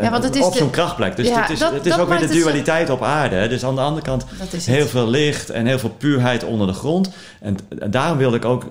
Ja, 0.00 0.10
want 0.10 0.24
het 0.24 0.34
is 0.36 0.42
op 0.44 0.54
zo'n 0.54 0.70
krachtplek. 0.70 1.16
Dus 1.16 1.28
Ja, 1.28 1.40
het 1.40 1.50
is, 1.50 1.58
dat- 1.58 1.72
het 1.72 1.86
is 1.86 1.98
ook 1.98 2.08
weer 2.08 2.18
de 2.18 2.26
dualiteit 2.34 2.90
op 2.90 3.02
aarde. 3.02 3.36
Hè. 3.36 3.48
Dus 3.48 3.64
aan 3.64 3.74
de 3.74 3.80
andere 3.80 4.02
kant 4.06 4.24
heel 4.64 4.86
veel 4.86 5.08
licht 5.08 5.50
en 5.50 5.66
heel 5.66 5.78
veel 5.78 5.90
puurheid 5.98 6.44
onder 6.44 6.66
de 6.66 6.72
grond. 6.72 7.10
En, 7.40 7.56
en 7.78 7.90
daarom 7.90 8.18
wilde 8.18 8.36
ik 8.36 8.44
ook 8.44 8.64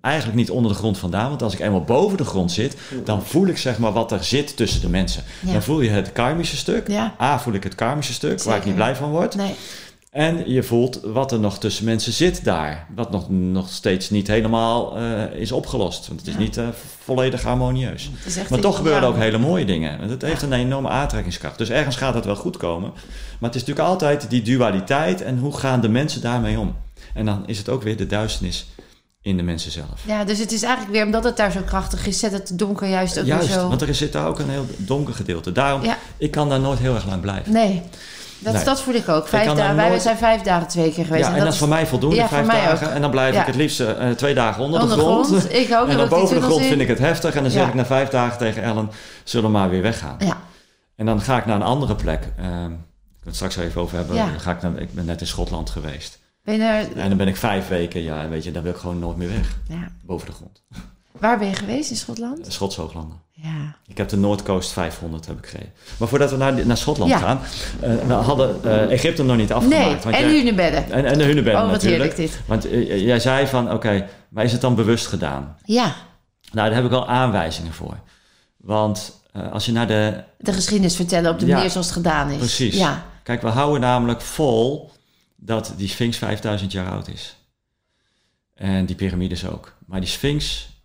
eigenlijk 0.00 0.36
niet 0.36 0.50
onder 0.50 0.70
de 0.72 0.76
grond 0.78 0.98
vandaan. 0.98 1.28
Want 1.28 1.42
als 1.42 1.52
ik 1.52 1.60
eenmaal 1.60 1.84
boven 1.84 2.16
de 2.16 2.24
grond 2.24 2.52
zit, 2.52 2.76
dan 3.04 3.22
voel 3.22 3.46
ik 3.46 3.58
zeg 3.58 3.78
maar 3.78 3.92
wat 3.92 4.12
er 4.12 4.24
zit 4.24 4.56
tussen 4.56 4.80
de 4.80 4.88
mensen. 4.88 5.22
Ja. 5.40 5.52
Dan 5.52 5.62
voel 5.62 5.80
je 5.80 5.90
het 5.90 6.12
karmische 6.12 6.56
stuk. 6.56 6.88
Ja. 6.88 7.14
A, 7.20 7.38
voel 7.38 7.54
ik 7.54 7.62
het 7.62 7.74
karmische 7.74 8.12
stuk, 8.12 8.42
waar 8.42 8.56
ik 8.56 8.64
niet 8.64 8.74
blij 8.74 8.96
van 8.96 9.10
word. 9.10 9.34
Nee. 9.34 9.54
En 10.16 10.50
je 10.50 10.62
voelt 10.62 11.00
wat 11.04 11.32
er 11.32 11.40
nog 11.40 11.58
tussen 11.58 11.84
mensen 11.84 12.12
zit 12.12 12.44
daar. 12.44 12.86
Wat 12.94 13.10
nog, 13.10 13.30
nog 13.30 13.68
steeds 13.68 14.10
niet 14.10 14.26
helemaal 14.26 14.96
eh, 14.98 15.22
is 15.40 15.52
opgelost. 15.52 16.06
Want 16.08 16.20
het 16.20 16.28
is 16.28 16.34
Ja. 16.34 16.40
niet 16.40 16.56
eh, 16.56 16.66
volledig 17.04 17.42
harmonieus. 17.42 18.10
Maar 18.50 18.58
toch 18.60 18.76
gebeuren 18.76 19.08
ook 19.08 19.16
hele 19.16 19.38
mooie 19.38 19.64
dingen. 19.64 19.98
Want 19.98 20.10
het 20.10 20.22
heeft 20.22 20.42
een 20.42 20.52
enorme 20.52 20.88
aantrekkingskracht. 20.88 21.58
Dus 21.58 21.70
ergens 21.70 21.96
gaat 21.96 22.14
het 22.14 22.24
wel 22.24 22.36
goed 22.36 22.56
komen. 22.56 22.90
Maar 23.38 23.50
het 23.50 23.54
is 23.54 23.64
natuurlijk 23.64 23.88
altijd 23.88 24.30
die 24.30 24.42
dualiteit. 24.42 25.22
En 25.22 25.38
hoe 25.38 25.56
gaan 25.56 25.80
de 25.80 25.88
mensen 25.88 26.20
daarmee 26.20 26.58
om? 26.58 26.74
En 27.14 27.24
dan 27.24 27.42
is 27.46 27.58
het 27.58 27.68
ook 27.68 27.82
weer 27.82 27.96
de 27.96 28.06
duisternis 28.06 28.66
in 29.22 29.36
de 29.36 29.42
mensen 29.42 29.70
zelf. 29.70 30.02
Ja, 30.06 30.24
dus 30.24 30.38
het 30.38 30.52
is 30.52 30.62
eigenlijk 30.62 30.94
weer, 30.94 31.04
omdat 31.04 31.24
het 31.24 31.36
daar 31.36 31.52
zo 31.52 31.60
krachtig 31.64 32.06
is, 32.06 32.18
zet 32.18 32.32
het 32.32 32.58
donker 32.58 32.88
juist 32.88 33.18
ook 33.18 33.26
Juist, 33.26 33.52
zo... 33.52 33.68
want 33.68 33.82
er 33.82 33.94
zit 33.94 34.12
daar 34.12 34.26
ook 34.26 34.38
een 34.38 34.50
heel 34.50 34.66
donker 34.76 35.14
gedeelte. 35.14 35.52
Daarom, 35.52 35.82
Ja. 35.84 35.98
ik 36.16 36.30
kan 36.30 36.48
daar 36.48 36.60
nooit 36.60 36.78
heel 36.78 36.94
erg 36.94 37.06
lang 37.06 37.20
blijven. 37.20 37.52
Nee, 37.52 37.82
dat, 38.38 38.52
Nee. 38.54 38.64
dat 38.64 38.80
voel 38.82 38.94
ik 38.94 39.08
ook. 39.08 39.28
Vijf 39.28 39.52
dagen, 39.52 39.76
wij 39.76 39.98
zijn 39.98 40.16
vijf 40.16 40.42
dagen 40.42 40.68
twee 40.68 40.92
keer 40.92 41.04
geweest. 41.04 41.26
Ja, 41.28 41.34
en 41.36 41.44
dat 41.44 41.52
is 41.52 41.58
voor 41.58 41.68
mij 41.68 41.86
voldoende, 41.86 42.16
Ja, 42.16 42.28
vijf 42.28 42.46
dagen. 42.46 42.88
ook. 42.88 42.94
En 42.94 43.00
dan 43.00 43.10
blijf 43.10 43.34
Ja. 43.34 43.40
ik 43.40 43.46
het 43.46 43.54
liefst 43.56 43.80
eh, 43.80 44.10
twee 44.10 44.34
dagen 44.34 44.62
onder, 44.62 44.80
onder 44.80 44.96
de 44.96 45.02
grond. 45.02 45.52
Ik 45.54 45.72
ook. 45.74 45.88
En 45.90 45.96
dan 45.96 46.08
boven 46.08 46.36
de 46.36 46.42
grond 46.42 46.64
vind 46.64 46.80
ik 46.80 46.88
het 46.88 46.98
heftig. 46.98 47.34
En 47.34 47.42
dan 47.42 47.50
zeg 47.52 47.68
ik 47.68 47.74
na 47.74 47.84
vijf 47.86 48.08
dagen 48.08 48.38
tegen 48.38 48.62
Ellen, 48.62 48.90
zullen 49.24 49.46
we 49.46 49.52
maar 49.58 49.70
weer 49.70 49.82
weggaan. 49.82 50.16
Ja, 50.18 50.36
En 50.96 51.06
dan 51.06 51.20
ga 51.20 51.36
ik 51.38 51.46
naar 51.46 51.56
een 51.56 51.62
andere 51.62 51.94
plek. 51.94 52.28
Ehm, 52.38 52.64
ik 52.72 53.22
wil 53.22 53.24
het 53.24 53.34
straks 53.34 53.56
even 53.56 53.80
over 53.80 53.96
hebben. 53.96 54.16
Dan 54.16 54.40
ga 54.40 54.50
ik, 54.50 54.62
naar, 54.62 54.78
ik 54.78 54.94
ben 54.94 55.04
net 55.04 55.20
in 55.20 55.26
Schotland 55.26 55.70
geweest. 55.70 56.18
ben 56.44 56.58
naar, 56.58 56.84
En 56.96 57.08
dan 57.08 57.16
ben 57.18 57.28
ik 57.28 57.36
vijf 57.36 57.68
weken, 57.68 58.02
ja, 58.02 58.22
en 58.22 58.30
weet 58.30 58.44
je, 58.44 58.50
dan 58.52 58.62
wil 58.62 58.72
ik 58.72 58.78
gewoon 58.78 58.98
nooit 58.98 59.16
meer 59.16 59.28
weg. 59.28 59.56
ja. 59.68 59.88
Boven 60.02 60.26
de 60.26 60.32
grond. 60.32 60.62
Waar 61.20 61.38
ben 61.38 61.48
je 61.48 61.54
geweest 61.54 61.90
in 61.90 61.96
Schotland? 61.96 62.52
Schotse 62.52 62.80
Hooglanden. 62.80 63.18
Ja. 63.32 63.76
Ik 63.86 63.96
heb 63.96 64.08
de 64.08 64.16
Noordcoast 64.16 64.70
500 64.72 65.26
heb 65.26 65.38
ik 65.38 65.46
gereden. 65.46 65.72
Maar 65.98 66.08
voordat 66.08 66.30
we 66.30 66.36
naar, 66.36 66.66
naar 66.66 66.76
Schotland 66.76 67.10
Ja. 67.10 67.18
gaan, 67.18 67.40
eh, 67.80 67.94
we 68.06 68.12
hadden 68.12 68.64
eh, 68.64 68.92
Egypte 68.92 69.22
nog 69.22 69.36
niet 69.36 69.52
afgemaakt. 69.52 69.84
Nee, 69.84 69.90
want 69.96 70.04
en 70.16 70.20
jij- 70.20 70.36
hunebedden. 70.38 70.90
en, 70.90 71.04
en 71.04 71.18
de 71.18 71.24
hunebedden 71.24 71.62
Oh, 71.62 71.70
wat 71.70 71.82
natuurlijk. 71.82 72.12
heerlijk 72.16 72.32
dit. 72.32 72.40
Want 72.46 72.64
eh, 72.70 73.04
jij 73.04 73.20
zei 73.20 73.46
van, 73.46 73.72
oké, 73.72 74.08
maar 74.28 74.44
is 74.44 74.52
het 74.52 74.60
dan 74.60 74.74
bewust 74.74 75.06
gedaan? 75.06 75.56
Ja, 75.64 75.84
Nou, 76.52 76.68
daar 76.68 76.74
heb 76.76 76.84
ik 76.84 76.92
al 76.92 77.08
aanwijzingen 77.08 77.72
voor. 77.72 77.98
Want 78.56 79.20
eh, 79.32 79.52
als 79.52 79.66
je 79.66 79.72
naar 79.72 79.86
de... 79.86 80.22
de 80.38 80.52
geschiedenis 80.52 80.96
vertellen 80.96 81.30
op 81.30 81.38
de 81.38 81.46
Ja. 81.46 81.54
manier 81.54 81.70
zoals 81.70 81.86
het 81.86 81.96
gedaan 81.96 82.30
is. 82.30 82.36
Precies. 82.38 82.76
Ja, 82.76 83.04
Kijk, 83.22 83.42
we 83.42 83.48
houden 83.48 83.80
namelijk 83.80 84.20
vol 84.20 84.90
dat 85.36 85.72
die 85.76 85.88
Sphinx 85.88 86.16
5000 86.16 86.72
jaar 86.72 86.90
oud 86.90 87.08
is. 87.08 87.36
En 88.54 88.86
die 88.86 88.96
piramides 88.96 89.46
ook. 89.46 89.74
Maar 89.86 90.00
die 90.00 90.08
Sphinx 90.08 90.68
eh, 90.68 90.75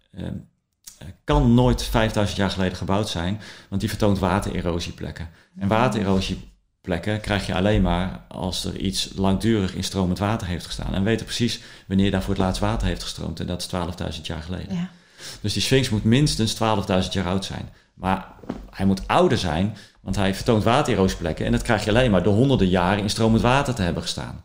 kan 1.24 1.54
nooit 1.54 1.84
5000 1.84 2.38
jaar 2.38 2.50
geleden 2.50 2.78
gebouwd 2.78 3.10
zijn, 3.10 3.42
want 3.70 3.82
die 3.82 3.90
vertoont 3.90 4.20
watererosieplekken. 4.20 5.30
En 5.60 5.68
watererosieplekken 5.68 7.22
krijg 7.22 7.46
je 7.46 7.56
alleen 7.56 7.82
maar 7.82 8.26
als 8.28 8.66
er 8.66 8.78
iets 8.78 9.10
langdurig 9.16 9.76
in 9.76 9.84
stromend 9.84 10.20
water 10.20 10.48
heeft 10.48 10.66
gestaan. 10.66 10.94
En 10.94 11.04
we 11.04 11.10
weten 11.10 11.26
precies 11.26 11.62
wanneer 11.88 12.12
daar 12.12 12.22
voor 12.22 12.34
het 12.34 12.44
laatst 12.44 12.62
water 12.62 12.88
heeft 12.88 13.04
gestroomd. 13.04 13.40
En 13.40 13.48
dat 13.48 13.62
is 13.62 14.16
12.000 14.18 14.22
jaar 14.22 14.42
geleden. 14.42 14.76
ja. 14.76 14.90
Dus 15.42 15.54
die 15.54 15.62
Sphinx 15.62 15.90
moet 15.90 16.04
minstens 16.04 16.54
12.000 16.54 16.60
jaar 17.12 17.26
oud 17.26 17.46
zijn. 17.46 17.70
Maar 17.94 18.28
hij 18.70 18.86
moet 18.86 19.08
ouder 19.08 19.38
zijn, 19.38 19.78
want 20.02 20.16
hij 20.16 20.36
vertoont 20.36 20.64
watererosieplekken. 20.64 21.46
En 21.46 21.52
dat 21.52 21.62
krijg 21.62 21.84
je 21.84 21.90
alleen 21.90 22.12
maar 22.12 22.24
door 22.24 22.34
honderden 22.34 22.68
jaren 22.68 23.04
in 23.04 23.10
stromend 23.10 23.42
water 23.42 23.74
te 23.74 23.82
hebben 23.82 24.04
gestaan. 24.04 24.44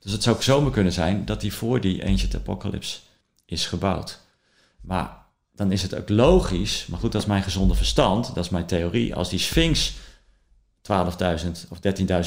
Dus 0.00 0.12
het 0.12 0.22
zou 0.22 0.36
ook 0.36 0.42
zomaar 0.42 0.70
kunnen 0.70 0.92
zijn 0.92 1.24
dat 1.24 1.42
hij 1.42 1.50
voor 1.50 1.80
die 1.80 2.06
Ancient 2.06 2.34
Apocalypse 2.34 2.98
is 3.44 3.66
gebouwd. 3.66 4.25
Maar 4.86 5.24
dan 5.52 5.72
is 5.72 5.82
het 5.82 5.94
ook 5.94 6.08
logisch, 6.08 6.86
maar 6.86 6.98
goed, 6.98 7.12
dat 7.12 7.20
is 7.20 7.26
mijn 7.28 7.42
gezonde 7.42 7.74
verstand, 7.74 8.34
dat 8.34 8.44
is 8.44 8.50
mijn 8.50 8.66
theorie. 8.66 9.14
Als 9.14 9.28
die 9.28 9.38
Sphinx 9.38 9.92
12.000 10.82 10.92
of 11.68 11.78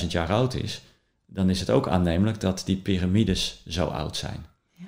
13.000 0.01 0.07
jaar 0.07 0.29
oud 0.29 0.53
is, 0.53 0.81
dan 1.25 1.49
is 1.49 1.59
het 1.59 1.69
ook 1.69 1.87
aannemelijk 1.87 2.39
dat 2.39 2.61
die 2.65 2.75
piramides 2.75 3.63
zo 3.67 3.85
oud 3.85 4.17
zijn. 4.17 4.45
Ja. 4.71 4.85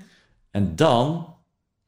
En 0.51 0.75
dan 0.75 1.35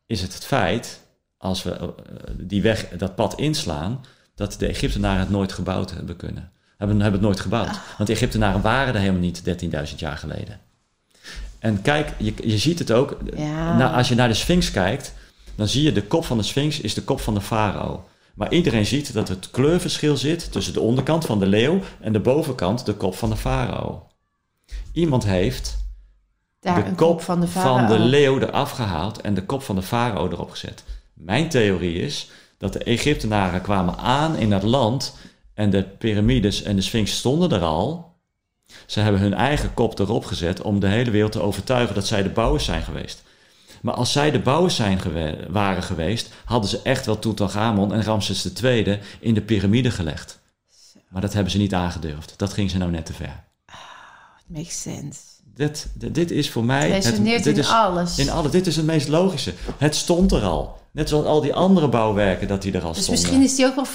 is 0.05 0.21
het 0.21 0.33
het 0.33 0.45
feit, 0.45 1.01
als 1.37 1.63
we 1.63 1.71
eh, 1.71 1.93
die 2.37 2.61
weg, 2.61 2.89
dat 2.89 3.15
pad 3.15 3.39
inslaan, 3.39 4.05
dat 4.35 4.55
de 4.59 4.67
Egyptenaren 4.67 5.19
het 5.19 5.29
nooit 5.29 5.53
gebouwd 5.53 5.91
hebben 5.91 6.15
kunnen. 6.15 6.51
Hebben, 6.77 6.99
hebben 6.99 7.19
het 7.19 7.29
nooit 7.29 7.39
gebouwd. 7.39 7.79
Want 7.97 8.07
de 8.07 8.13
Egyptenaren 8.13 8.61
waren 8.61 8.93
er 8.93 8.99
helemaal 8.99 9.21
niet 9.21 9.43
13.000 9.91 9.95
jaar 9.95 10.17
geleden. 10.17 10.59
En 11.59 11.81
kijk, 11.81 12.13
je, 12.17 12.33
je 12.43 12.57
ziet 12.57 12.79
het 12.79 12.91
ook. 12.91 13.17
Ja. 13.35 13.77
Nou, 13.77 13.95
als 13.95 14.07
je 14.07 14.15
naar 14.15 14.27
de 14.27 14.33
Sphinx 14.33 14.71
kijkt, 14.71 15.13
dan 15.55 15.67
zie 15.67 15.83
je 15.83 15.91
de 15.91 16.03
kop 16.03 16.25
van 16.25 16.37
de 16.37 16.43
Sphinx 16.43 16.79
is 16.79 16.93
de 16.93 17.03
kop 17.03 17.21
van 17.21 17.33
de 17.33 17.41
farao. 17.41 18.05
Maar 18.33 18.51
iedereen 18.51 18.85
ziet 18.85 19.13
dat 19.13 19.27
het 19.27 19.51
kleurverschil 19.51 20.17
zit 20.17 20.51
tussen 20.51 20.73
de 20.73 20.79
onderkant 20.79 21.25
van 21.25 21.39
de 21.39 21.45
leeuw 21.45 21.79
en 21.99 22.13
de 22.13 22.19
bovenkant 22.19 22.85
de 22.85 22.93
kop 22.93 23.15
van 23.15 23.29
de 23.29 23.35
farao. 23.35 24.07
Iemand 24.93 25.23
heeft 25.23 25.77
Daar 26.59 26.75
de 26.75 26.89
kop 26.89 26.97
kop 26.97 27.21
van 27.21 27.39
de 27.39 27.47
van 27.47 27.87
de 27.87 27.99
leeuw 27.99 28.39
eraf 28.39 28.71
gehaald 28.71 29.21
en 29.21 29.33
de 29.33 29.45
kop 29.45 29.63
van 29.63 29.75
de 29.75 29.81
farao 29.81 30.29
erop 30.29 30.49
gezet. 30.49 30.83
Mijn 31.13 31.49
theorie 31.49 32.01
is 32.01 32.29
dat 32.57 32.73
de 32.73 32.79
Egyptenaren 32.79 33.61
kwamen 33.61 33.97
aan 33.97 34.35
in 34.35 34.49
dat 34.49 34.63
land 34.63 35.15
en 35.53 35.69
de 35.69 35.83
piramides 35.83 36.63
en 36.63 36.75
de 36.75 36.81
Sphinx 36.81 37.17
stonden 37.17 37.51
er 37.51 37.61
al. 37.61 38.15
Ze 38.85 38.99
hebben 38.99 39.21
hun 39.21 39.33
eigen 39.33 39.73
kop 39.73 39.99
erop 39.99 40.25
gezet 40.25 40.61
om 40.61 40.79
de 40.79 40.87
hele 40.87 41.11
wereld 41.11 41.31
te 41.31 41.41
overtuigen 41.41 41.95
dat 41.95 42.07
zij 42.07 42.23
de 42.23 42.29
bouwers 42.29 42.65
zijn 42.65 42.81
geweest. 42.81 43.23
Maar 43.83 43.93
als 43.93 44.11
zij 44.11 44.31
de 44.31 44.39
bouwers 44.39 44.75
zijn 44.75 44.99
gewe- 44.99 45.45
waren 45.49 45.83
geweest, 45.83 46.33
hadden 46.45 46.69
ze 46.69 46.81
echt 46.81 47.05
wel 47.05 47.19
Tutankhamon 47.19 47.93
en 47.93 48.03
Ramses 48.03 48.53
II 48.53 48.99
in 49.19 49.33
de 49.33 49.41
piramide 49.41 49.91
gelegd. 49.91 50.39
Maar 51.09 51.21
dat 51.21 51.33
hebben 51.33 51.51
ze 51.51 51.57
niet 51.57 51.73
aangedurfd. 51.73 52.33
Dat 52.37 52.53
ging 52.53 52.69
ze 52.71 52.77
nou 52.77 52.91
net 52.91 53.05
te 53.05 53.13
ver. 53.13 53.43
Makes 54.47 54.81
sense. 54.81 55.21
Dit, 55.55 55.87
dit, 55.93 56.15
dit 56.15 56.31
is 56.31 56.49
voor 56.49 56.63
mij. 56.63 56.89
Het 56.89 57.05
resoneert 57.05 57.43
dit 57.43 57.53
in 57.53 57.59
is, 57.63 57.69
alles. 57.69 58.17
In 58.17 58.29
alle, 58.29 58.49
dit 58.49 58.67
is 58.67 58.75
het 58.75 58.85
meest 58.85 59.07
logische. 59.07 59.53
Het 59.77 59.95
stond 59.95 60.31
er 60.31 60.41
al. 60.41 60.81
Net 60.91 61.09
zoals 61.09 61.25
al 61.25 61.41
die 61.41 61.53
andere 61.53 61.87
bouwwerken 61.87 62.47
dat 62.47 62.61
die 62.61 62.71
er 62.73 62.83
al 62.83 62.93
dus 62.93 63.03
stonden. 63.03 63.23
misschien 63.23 63.43
is 63.43 63.55
die 63.55 63.65
ook 63.65 63.75
wel 63.75 63.85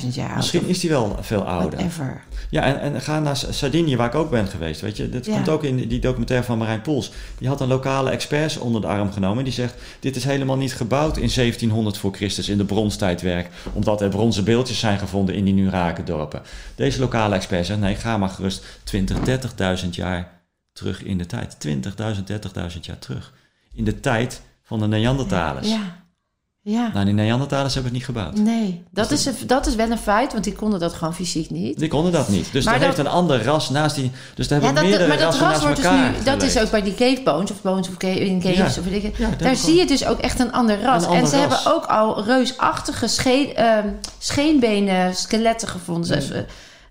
34.000 0.00 0.08
jaar 0.14 0.28
oud. 0.28 0.36
Misschien 0.36 0.66
is 0.66 0.80
die 0.80 0.90
wel 0.90 1.16
veel 1.20 1.42
ouder. 1.42 1.70
Whatever. 1.78 2.22
Ja, 2.50 2.62
en, 2.62 2.80
en 2.94 3.00
ga 3.00 3.20
naar 3.20 3.36
Sardinië, 3.50 3.96
waar 3.96 4.06
ik 4.06 4.14
ook 4.14 4.30
ben 4.30 4.46
geweest. 4.46 4.80
Weet 4.80 4.96
je, 4.96 5.08
Ja. 5.22 5.32
komt 5.34 5.48
ook 5.48 5.64
in 5.64 5.88
die 5.88 5.98
documentaire 6.00 6.46
van 6.46 6.58
Marijn 6.58 6.80
Poels. 6.82 7.10
Die 7.38 7.48
had 7.48 7.60
een 7.60 7.68
lokale 7.68 8.10
experts 8.10 8.56
onder 8.58 8.80
de 8.80 8.86
arm 8.86 9.12
genomen. 9.12 9.44
Die 9.44 9.52
zegt: 9.52 9.74
Dit 10.00 10.16
is 10.16 10.24
helemaal 10.24 10.56
niet 10.56 10.74
gebouwd 10.74 11.16
in 11.16 11.30
1700 11.34 11.98
voor 11.98 12.12
Christus, 12.14 12.48
in 12.48 12.58
de 12.58 12.64
bronstijdwerk. 12.64 13.48
Omdat 13.72 14.00
er 14.00 14.08
bronzen 14.08 14.44
beeldjes 14.44 14.78
zijn 14.78 14.98
gevonden 14.98 15.34
in 15.34 15.44
die 15.44 15.54
Nurake-dorpen. 15.54 16.42
Deze 16.74 17.00
lokale 17.00 17.34
expert 17.34 17.66
zegt: 17.66 17.80
Nee, 17.80 17.94
ga 17.94 18.16
maar 18.18 18.28
gerust 18.28 18.64
20, 18.84 19.16
30.000 19.82 19.88
jaar 19.90 20.36
terug 20.78 21.02
in 21.02 21.18
de 21.18 21.26
tijd. 21.26 21.56
20.000, 21.66 21.70
30.000 22.72 22.80
jaar 22.80 22.98
terug. 22.98 23.32
In 23.74 23.84
de 23.84 24.00
tijd 24.00 24.40
van 24.62 24.78
de 24.80 24.86
Neandertalers. 24.86 25.68
Ja. 25.68 26.06
Ja. 26.60 26.90
Nou, 26.92 27.04
die 27.04 27.14
Neandertalers 27.14 27.74
hebben 27.74 27.92
het 27.92 28.00
niet 28.00 28.08
gebouwd. 28.16 28.36
Nee, 28.36 28.84
dat 28.90 29.10
is, 29.10 29.26
een, 29.26 29.34
dat 29.46 29.66
is 29.66 29.74
wel 29.74 29.90
een 29.90 29.98
feit, 29.98 30.32
want 30.32 30.44
die 30.44 30.52
konden 30.52 30.80
dat 30.80 30.92
gewoon 30.92 31.14
fysiek 31.14 31.50
niet. 31.50 31.78
Die 31.78 31.88
konden 31.88 32.12
dat 32.12 32.28
niet. 32.28 32.52
Dus 32.52 32.64
Maar 32.64 32.74
er 32.74 32.80
dat- 32.80 32.88
heeft 32.88 33.00
een 33.08 33.12
ander 33.14 33.42
ras 33.44 33.70
naast 33.70 33.96
die. 33.96 34.10
Dus 34.34 34.48
daar 34.48 34.58
Ja, 34.60 34.64
hebben 34.64 34.82
dat, 34.82 34.90
meerdere 34.92 35.08
maar 35.16 35.30
dat 35.30 35.40
ras 35.40 35.60
wordt 35.62 35.76
dus 35.76 35.90
nu, 35.90 36.24
dat 36.24 36.42
is 36.42 36.58
ook 36.58 36.70
bij 36.70 36.82
die 36.82 36.94
cave 36.94 37.20
bones 37.24 37.50
of 37.50 37.62
bones 37.62 37.88
of 37.88 37.96
cave, 37.96 38.20
in 38.26 38.40
caves 38.40 38.56
Ja. 38.74 38.80
of 38.80 38.88
weet 38.88 39.04
ik. 39.04 39.16
Ja, 39.18 39.28
Daar 39.38 39.56
zie 39.56 39.74
je 39.78 39.86
dus 39.86 40.04
ook 40.06 40.18
echt 40.18 40.38
een 40.40 40.52
ander 40.52 40.80
ras. 40.82 41.02
Een 41.02 41.08
ander 41.08 41.22
en 41.24 41.28
ze 41.30 41.36
ras. 41.36 41.40
hebben 41.64 41.74
ook 41.74 41.84
al 41.84 42.24
reusachtige 42.24 43.06
scheen, 43.08 43.54
ehm, 43.54 43.88
scheenbenen, 44.18 45.14
skeletten 45.14 45.68
gevonden. 45.68 46.10
Dus, 46.10 46.30
eh, 46.30 46.40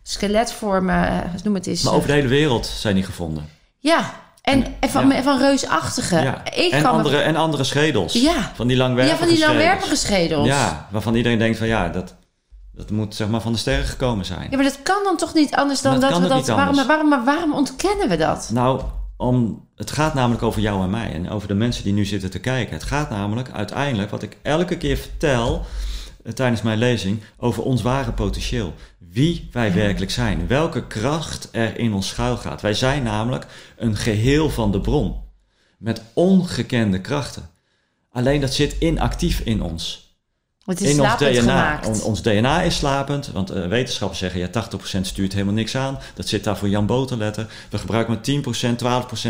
skeletvormen, 0.04 1.08
eh, 1.08 1.18
noem 1.44 1.54
het 1.54 1.68
eens. 1.68 1.82
Maar 1.82 1.92
eh, 1.92 1.98
over 1.98 2.10
de 2.10 2.16
hele 2.16 2.28
wereld 2.28 2.66
zijn 2.66 2.96
die 2.96 3.04
gevonden. 3.04 3.50
Ja, 3.80 4.14
en, 4.42 4.66
en 4.80 4.90
van, 4.90 5.10
Ja. 5.10 5.22
van 5.24 5.38
reusachtige. 5.40 6.16
Ja. 6.22 6.46
Ik 6.46 6.72
En, 6.72 6.82
kan 6.82 6.92
me- 6.92 6.98
andere, 6.98 7.18
en 7.18 7.36
andere 7.36 7.64
schedels. 7.64 8.14
Ja. 8.14 8.52
Van 8.56 8.68
die 8.68 8.78
langwerpige 8.78 9.14
ja, 9.14 9.20
van 9.20 9.28
die 9.28 9.38
schedels. 9.38 9.58
langwerpige 9.64 9.96
schedels. 9.96 10.48
Ja, 10.48 10.88
waarvan 10.92 11.16
iedereen 11.16 11.38
denkt 11.40 11.58
van 11.58 11.68
ja, 11.68 11.90
dat, 11.90 12.16
dat 12.74 12.92
moet 12.92 13.16
zeg 13.16 13.28
maar 13.28 13.42
van 13.42 13.52
de 13.52 13.58
sterren 13.58 13.86
gekomen 13.86 14.26
zijn. 14.26 14.48
Ja, 14.50 14.56
maar 14.56 14.66
dat 14.66 14.80
kan 14.84 15.04
dan 15.04 15.18
toch 15.18 15.34
niet 15.34 15.56
anders 15.56 15.82
dan 15.82 16.00
Dat 16.00 16.10
dat, 16.10 16.20
we 16.22 16.28
dat. 16.28 16.48
waarom, 16.48 16.88
waarom, 16.88 17.26
waarom 17.26 17.54
ontkennen 17.54 18.10
we 18.10 18.18
dat? 18.18 18.50
Nou, 18.54 18.82
om, 19.18 19.68
het 19.76 19.92
gaat 19.92 20.14
namelijk 20.14 20.44
over 20.44 20.62
jou 20.62 20.84
en 20.84 20.90
mij 20.90 21.14
en 21.14 21.30
over 21.30 21.48
de 21.48 21.54
mensen 21.54 21.84
die 21.84 21.94
nu 21.94 22.06
zitten 22.06 22.30
te 22.32 22.40
kijken. 22.40 22.74
Het 22.74 22.84
gaat 22.84 23.10
namelijk 23.10 23.50
uiteindelijk, 23.54 24.12
wat 24.12 24.24
ik 24.24 24.38
elke 24.42 24.78
keer 24.78 24.98
vertel 24.98 25.66
tijdens 26.34 26.62
mijn 26.62 26.78
lezing, 26.78 27.22
over 27.38 27.64
ons 27.64 27.82
ware 27.82 28.12
potentieel. 28.12 28.74
Wie 28.98 29.50
wij 29.52 29.74
werkelijk 29.74 30.12
zijn. 30.12 30.48
Welke 30.48 30.88
kracht 30.88 31.50
er 31.52 31.80
in 31.80 31.94
ons 31.94 32.08
schuilgaat. 32.08 32.62
Wij 32.62 32.74
zijn 32.74 33.04
namelijk 33.04 33.46
een 33.78 33.96
geheel 33.96 34.50
van 34.50 34.72
de 34.72 34.82
bron. 34.82 35.16
Met 35.78 36.02
ongekende 36.14 37.02
krachten. 37.02 37.50
Alleen 38.12 38.42
dat 38.42 38.54
zit 38.54 38.76
inactief 38.80 39.40
in 39.40 39.62
ons. 39.62 40.08
Het 40.66 40.82
is 40.82 40.90
in 40.94 41.02
ons 41.02 41.18
DNA. 41.18 41.32
gemaakt. 41.32 42.02
Ons 42.02 42.22
DNA 42.22 42.62
is 42.62 42.76
slapend, 42.76 43.28
want 43.28 43.50
eh, 43.50 43.68
wetenschappers 43.68 44.20
zeggen 44.20 44.40
ja, 44.40 44.50
80% 44.98 45.02
stuurt 45.02 45.34
helemaal 45.34 45.54
niks 45.54 45.76
aan. 45.76 46.00
Dat 46.14 46.28
zit 46.28 46.44
daar 46.44 46.58
voor 46.58 46.70
Jan 46.70 46.86
Boterletter. 46.86 47.48
We 47.70 47.78
gebruiken 47.78 48.14
maar 48.14 48.24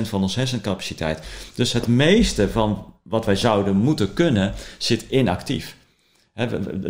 10%, 0.01 0.05
12% 0.05 0.09
van 0.09 0.21
onze 0.21 0.39
hersencapaciteit. 0.39 1.19
Dus 1.55 1.73
het 1.73 1.87
meeste 1.87 2.49
van 2.49 2.93
wat 3.03 3.25
wij 3.25 3.35
zouden 3.35 3.75
moeten 3.75 4.13
kunnen, 4.13 4.53
zit 4.77 5.05
inactief. 5.09 5.76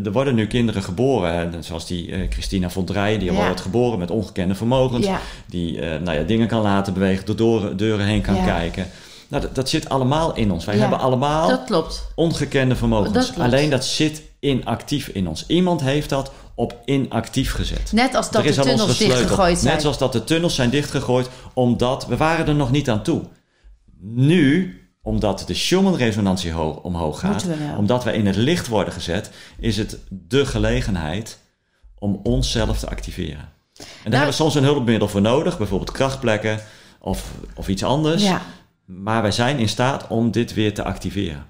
Er 0.04 0.12
worden 0.12 0.36
nu 0.36 0.48
kinderen 0.48 0.84
geboren, 0.84 1.64
zoals 1.64 1.86
die 1.88 2.12
eh, 2.12 2.20
Christina 2.30 2.70
von 2.70 2.86
Drijen, 2.86 3.20
die 3.20 3.32
Ja. 3.32 3.46
wordt 3.46 3.62
geboren 3.62 4.00
met 4.00 4.12
ongekende 4.12 4.56
vermogens, 4.56 5.06
Ja. 5.06 5.20
die 5.46 5.80
eh, 5.82 6.02
nou 6.02 6.18
ja, 6.18 6.24
dingen 6.24 6.48
kan 6.48 6.62
laten 6.62 6.94
bewegen, 6.94 7.26
door 7.26 7.36
deuren, 7.36 7.78
deuren 7.78 8.06
heen 8.06 8.22
kan 8.22 8.36
Ja. 8.36 8.44
kijken. 8.46 8.88
Nou, 9.28 9.42
dat, 9.42 9.56
dat 9.56 9.70
zit 9.70 9.90
allemaal 9.90 10.36
in 10.36 10.52
ons. 10.52 10.66
Wij 10.66 10.76
Ja, 10.76 10.82
hebben 10.82 11.00
allemaal 11.00 11.48
Dat 11.50 11.64
klopt. 11.64 12.08
ongekende 12.16 12.76
vermogens. 12.76 13.14
Dat 13.14 13.26
klopt. 13.26 13.40
Alleen 13.40 13.70
dat 13.70 13.86
zit 13.86 14.22
inactief 14.40 15.08
in 15.08 15.28
ons. 15.28 15.44
Iemand 15.48 15.82
heeft 15.82 16.10
dat 16.10 16.32
op 16.56 16.76
inactief 16.86 17.52
gezet. 17.52 17.92
Net 17.94 18.16
als 18.16 18.32
dat 18.32 18.42
Er 18.44 18.48
is 18.50 18.56
de 18.56 18.62
tunnels 18.62 18.98
dichtgegooid 18.98 19.58
zijn. 19.60 19.74
Net 19.74 19.82
zoals 19.82 19.98
dat 19.98 20.14
de 20.14 20.24
tunnels 20.24 20.56
zijn 20.56 20.70
dichtgegooid, 20.70 21.30
omdat 21.54 22.06
we 22.08 22.18
waren 22.18 22.48
er 22.48 22.56
nog 22.56 22.72
niet 22.72 22.90
aan 22.90 23.04
toe. 23.04 23.22
Nu, 24.02 24.80
omdat 25.08 25.44
de 25.48 25.54
Schumann-resonantie 25.54 26.52
ho- 26.52 26.80
omhoog 26.84 27.20
gaat, 27.20 27.44
we 27.44 27.58
wel. 27.58 27.78
omdat 27.78 28.04
wij 28.04 28.14
in 28.14 28.26
het 28.26 28.36
licht 28.36 28.68
worden 28.68 28.94
gezet, 28.94 29.30
is 29.60 29.78
het 29.78 29.98
de 30.10 30.46
gelegenheid 30.46 31.40
om 32.00 32.20
onszelf 32.24 32.80
te 32.80 32.90
activeren. 32.90 33.40
En 33.40 33.84
daar 33.84 33.88
Nou- 34.04 34.16
hebben 34.16 34.28
we 34.30 34.36
soms 34.36 34.56
een 34.56 34.64
hulpmiddel 34.64 35.08
voor 35.08 35.22
nodig, 35.22 35.58
bijvoorbeeld 35.58 35.92
krachtplekken 35.92 36.60
of, 37.00 37.32
of 37.56 37.68
iets 37.68 37.84
anders. 37.84 38.24
Ja. 38.24 38.42
Maar 38.86 39.22
wij 39.22 39.32
zijn 39.32 39.60
in 39.60 39.70
staat 39.70 40.08
om 40.08 40.32
dit 40.32 40.54
weer 40.54 40.74
te 40.74 40.84
activeren. 40.84 41.46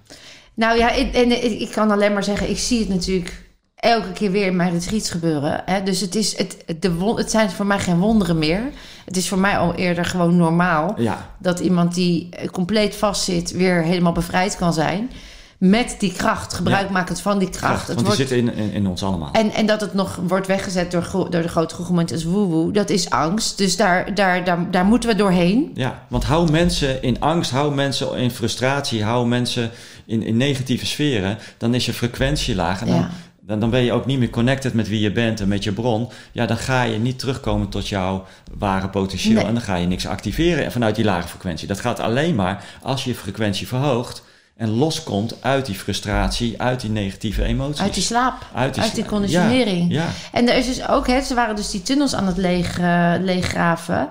Nou 0.54 0.78
ja, 0.78 0.92
ik- 0.92 1.14
en 1.14 1.60
ik 1.62 1.72
kan 1.72 1.92
alleen 1.92 2.14
maar 2.14 2.24
zeggen, 2.24 2.50
ik 2.50 2.58
zie 2.58 2.80
het 2.80 2.90
natuurlijk 2.90 3.47
elke 3.78 4.12
keer 4.12 4.32
weer 4.32 4.46
in 4.46 4.56
mijn 4.56 4.72
retreats 4.72 5.10
gebeuren. 5.10 5.62
Hè? 5.66 5.84
Dus 5.84 6.00
het, 6.02 6.16
is, 6.16 6.38
het, 6.38 6.58
de, 6.80 7.14
het 7.16 7.32
zijn 7.32 7.50
voor 7.50 7.66
mij 7.66 7.80
geen 7.80 8.00
wonderen 8.00 8.38
meer. 8.38 8.62
Het 9.06 9.18
is 9.18 9.28
voor 9.28 9.40
mij 9.40 9.58
al 9.58 9.74
eerder 9.76 10.06
gewoon 10.06 10.38
normaal 10.38 10.94
Ja, 10.98 11.30
dat 11.38 11.60
iemand 11.60 11.94
die 11.94 12.28
eh, 12.30 12.50
compleet 12.50 12.96
vastzit 12.96 13.52
weer 13.52 13.82
helemaal 13.84 14.12
bevrijd 14.12 14.56
kan 14.56 14.74
zijn. 14.74 15.10
Met 15.58 15.96
die 16.00 16.14
kracht, 16.14 16.54
gebruikmakend 16.54 17.22
van 17.22 17.40
die 17.40 17.50
kracht. 17.50 17.66
kracht, 17.66 17.88
Het 17.88 17.96
want 17.96 18.08
wordt, 18.08 18.18
die 18.18 18.28
zit 18.28 18.38
in, 18.38 18.54
in, 18.56 18.72
in 18.72 18.88
ons 18.88 19.04
allemaal. 19.04 19.30
en, 19.32 19.52
en 19.52 19.66
dat 19.66 19.82
het 19.82 19.94
nog 19.94 20.20
wordt 20.28 20.48
weggezet 20.48 20.92
door, 20.92 21.10
door 21.12 21.42
de 21.42 21.48
grote 21.48 21.76
groep 21.76 22.12
als 22.12 22.24
woewoe, 22.24 22.72
dat 22.72 22.90
is 22.90 23.10
angst. 23.10 23.58
Dus 23.58 23.76
daar, 23.78 24.14
daar, 24.14 24.44
daar, 24.44 24.72
daar 24.72 24.86
moeten 24.86 25.10
we 25.10 25.16
doorheen. 25.16 25.72
Ja, 25.74 26.04
want 26.08 26.24
hou 26.24 26.52
mensen 26.52 27.02
in 27.02 27.20
angst, 27.20 27.52
hou 27.52 27.74
mensen 27.76 28.18
in 28.18 28.32
frustratie, 28.32 29.04
hou 29.04 29.28
mensen 29.28 29.72
in, 30.06 30.24
in 30.24 30.38
negatieve 30.38 30.86
sferen, 30.86 31.38
dan 31.58 31.74
is 31.74 31.86
je 31.86 31.94
frequentie 31.94 32.56
laag. 32.56 32.82
En 32.82 32.88
Ja. 32.88 32.94
dan, 32.94 33.08
dan 33.56 33.70
ben 33.70 33.84
je 33.84 33.92
ook 33.92 34.06
niet 34.06 34.20
meer 34.20 34.30
connected 34.30 34.74
met 34.74 34.88
wie 34.88 35.00
je 35.00 35.12
bent 35.12 35.40
en 35.40 35.48
met 35.48 35.64
je 35.64 35.72
bron. 35.72 36.10
Ja, 36.32 36.46
dan 36.46 36.58
ga 36.58 36.82
je 36.84 36.98
niet 36.98 37.20
terugkomen 37.20 37.70
tot 37.70 37.88
jouw 37.88 38.26
ware 38.58 38.90
potentieel 38.90 39.36
Nee. 39.36 39.46
en 39.46 39.54
dan 39.54 39.64
ga 39.64 39.76
je 39.76 39.88
niks 39.88 40.08
activeren 40.08 40.72
vanuit 40.72 40.96
die 40.96 41.06
lage 41.06 41.28
frequentie. 41.28 41.68
Dat 41.68 41.80
gaat 41.80 42.00
alleen 42.00 42.36
maar 42.36 42.64
als 42.82 43.04
je 43.04 43.10
je 43.10 43.16
frequentie 43.16 43.68
verhoogt 43.68 44.24
en 44.56 44.70
loskomt 44.70 45.36
uit 45.44 45.66
die 45.66 45.76
frustratie, 45.76 46.62
uit 46.62 46.82
die 46.82 46.90
negatieve 46.90 47.44
emoties. 47.44 47.82
Uit 47.82 47.94
die 47.94 48.04
slaap, 48.04 48.46
Uit 48.54 48.74
die 48.74 48.84
uit 48.84 48.96
die 48.96 49.04
sla- 49.04 49.12
conditionering. 49.12 49.92
Ja, 49.92 50.02
ja. 50.04 50.10
En 50.32 50.50
er 50.50 50.56
is 50.58 50.66
dus 50.66 50.88
ook, 50.88 51.08
hè, 51.08 51.22
ze 51.22 51.34
waren 51.36 51.56
dus 51.56 51.70
die 51.72 51.82
tunnels 51.82 52.16
aan 52.16 52.28
het 52.28 52.38
leeg, 52.38 52.80
eh, 52.80 53.14
leeggraven. 53.20 54.10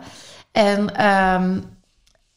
En 0.53 0.95
ehm, 0.97 1.59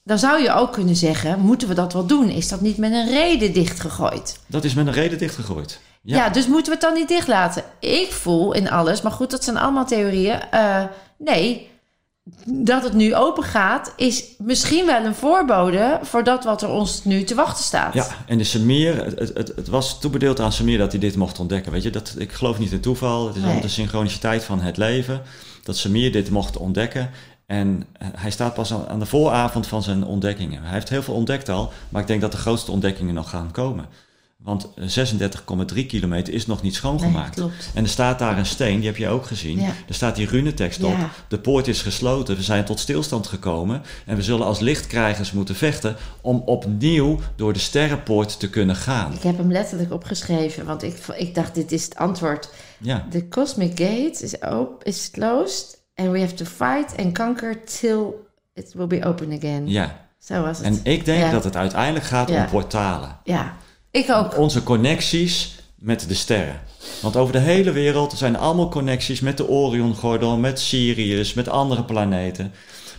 dan 0.04 0.20
zou 0.20 0.42
je 0.44 0.54
ook 0.54 0.74
kunnen 0.74 0.96
zeggen, 0.96 1.40
moeten 1.40 1.68
we 1.68 1.74
dat 1.74 1.94
wel 1.94 2.06
doen? 2.06 2.30
Is 2.30 2.48
dat 2.48 2.62
niet 2.62 2.78
met 2.78 2.92
een 2.92 3.08
reden 3.10 3.54
dichtgegooid? 3.54 4.40
dat 4.48 4.64
is 4.64 4.74
met 4.74 4.88
een 4.88 4.94
reden 4.94 5.18
dichtgegooid. 5.18 5.80
Ja. 6.02 6.30
dus 6.30 6.48
moeten 6.48 6.66
we 6.74 6.78
het 6.80 6.82
dan 6.90 6.94
niet 6.94 7.08
dichtlaten? 7.08 7.64
Ik 7.80 8.12
voel 8.12 8.54
in 8.54 8.70
alles, 8.70 9.02
maar 9.02 9.12
goed, 9.12 9.32
dat 9.32 9.44
zijn 9.44 9.58
allemaal 9.58 9.86
theorieën. 9.86 10.42
eh, 10.52 10.84
nee, 11.18 11.70
dat 12.46 12.84
het 12.84 12.94
nu 12.94 13.16
open 13.16 13.44
gaat, 13.44 13.94
is 13.96 14.24
misschien 14.38 14.86
wel 14.86 15.04
een 15.06 15.16
voorbode 15.16 16.00
voor 16.02 16.24
dat 16.24 16.44
wat 16.44 16.62
er 16.62 16.70
ons 16.70 17.04
nu 17.04 17.24
te 17.24 17.36
wachten 17.36 17.64
staat. 17.64 17.94
Ja, 17.94 18.08
en 18.26 18.38
de 18.38 18.44
Samir, 18.44 19.06
het, 19.06 19.20
het, 19.20 19.52
het, 19.56 19.68
was 19.68 20.00
toebedeeld 20.00 20.40
aan 20.40 20.52
Samir 20.52 20.78
dat 20.78 20.92
hij 20.92 21.00
dit 21.00 21.16
mocht 21.16 21.40
ontdekken. 21.40 21.72
Weet 21.72 21.84
je, 21.84 21.90
dat, 21.90 22.16
ik 22.18 22.32
geloof 22.32 22.60
niet 22.60 22.72
in 22.72 22.80
toeval. 22.80 23.28
Het 23.28 23.36
is 23.36 23.42
Nee. 23.42 23.62
de 23.62 23.68
synchroniciteit 23.68 24.44
van 24.44 24.62
het 24.62 24.78
leven. 24.78 25.22
Dat 25.64 25.78
Samir 25.78 26.12
dit 26.12 26.30
mocht 26.30 26.58
ontdekken. 26.58 27.10
En 27.46 27.86
eh, 27.94 28.08
hij 28.16 28.32
staat 28.32 28.54
pas 28.54 28.74
aan 28.88 29.00
de 29.00 29.06
vooravond 29.06 29.68
van 29.68 29.84
zijn 29.84 30.04
ontdekkingen. 30.06 30.64
Hij 30.64 30.74
heeft 30.74 30.90
heel 30.90 31.04
veel 31.04 31.14
ontdekt 31.14 31.50
al, 31.50 31.72
maar 31.90 32.02
ik 32.02 32.08
denk 32.08 32.22
dat 32.22 32.32
de 32.32 32.38
grootste 32.38 32.72
ontdekkingen 32.72 33.14
nog 33.14 33.30
gaan 33.30 33.52
komen. 33.52 33.86
Want 34.44 34.70
eh, 34.76 35.06
36,3 35.76 35.86
kilometer 35.86 36.34
is 36.34 36.46
nog 36.46 36.62
niet 36.62 36.76
schoongemaakt. 36.76 37.40
En 37.74 37.84
er 37.84 37.90
staat 37.90 38.20
daar 38.20 38.38
een 38.38 38.46
steen, 38.46 38.78
die 38.78 38.88
heb 38.88 38.98
je 38.98 39.08
ook 39.08 39.26
gezien. 39.26 39.60
Ja. 39.60 39.72
Er 39.88 39.94
staat 39.94 40.16
die 40.16 40.28
runetekst 40.28 40.84
op. 40.84 40.92
Ja. 40.98 41.10
De 41.28 41.40
poort 41.40 41.68
is 41.68 41.82
gesloten, 41.82 42.36
we 42.36 42.44
zijn 42.44 42.66
tot 42.66 42.80
stilstand 42.80 43.28
gekomen. 43.28 43.82
En 44.06 44.16
we 44.16 44.22
zullen 44.22 44.46
als 44.46 44.60
lichtkrijgers 44.60 45.32
moeten 45.32 45.56
vechten 45.56 45.96
om 46.22 46.42
opnieuw 46.46 47.20
door 47.36 47.54
de 47.54 47.60
sterrenpoort 47.60 48.40
te 48.40 48.50
kunnen 48.50 48.76
gaan. 48.76 49.14
Ik 49.14 49.22
heb 49.22 49.38
hem 49.38 49.52
letterlijk 49.52 49.92
opgeschreven, 49.94 50.66
want 50.66 50.84
ik, 50.84 50.96
ik 51.18 51.36
dacht, 51.36 51.56
dit 51.56 51.72
is 51.72 51.84
het 51.84 51.96
antwoord. 51.96 52.50
Ja, 52.78 53.08
The 53.10 53.28
cosmic 53.28 53.70
gate 53.80 54.18
is 54.24 54.42
open, 54.42 54.86
is 54.86 55.10
closed, 55.12 55.82
and 55.96 56.12
we 56.12 56.20
have 56.20 56.34
to 56.34 56.46
fight 56.46 56.98
and 56.98 57.14
conquer 57.18 57.64
till 57.80 58.14
it 58.54 58.74
will 58.74 58.88
be 58.88 59.06
open 59.06 59.32
again. 59.38 59.68
ja. 59.68 60.08
Zo 60.20 60.42
was 60.42 60.58
het. 60.58 60.66
En 60.68 60.80
ik 60.84 61.06
denk 61.06 61.20
Ja. 61.24 61.32
dat 61.32 61.44
het 61.44 61.56
uiteindelijk 61.56 62.06
gaat 62.06 62.30
om 62.30 62.46
portalen. 62.46 63.18
Ja, 63.24 63.54
ik 63.92 64.10
ook. 64.10 64.38
Onze 64.38 64.64
connecties 64.64 65.56
met 65.76 66.08
de 66.08 66.14
sterren. 66.14 66.62
Want 67.02 67.16
over 67.16 67.34
de 67.34 67.40
hele 67.40 67.72
wereld 67.72 68.14
zijn 68.18 68.34
er 68.34 68.40
allemaal 68.40 68.70
connecties 68.70 69.20
met 69.20 69.38
de 69.38 69.48
Oriongordel, 69.48 70.38
met 70.38 70.60
Sirius, 70.60 71.34
met 71.34 71.50
andere 71.50 71.84
planeten. 71.84 72.52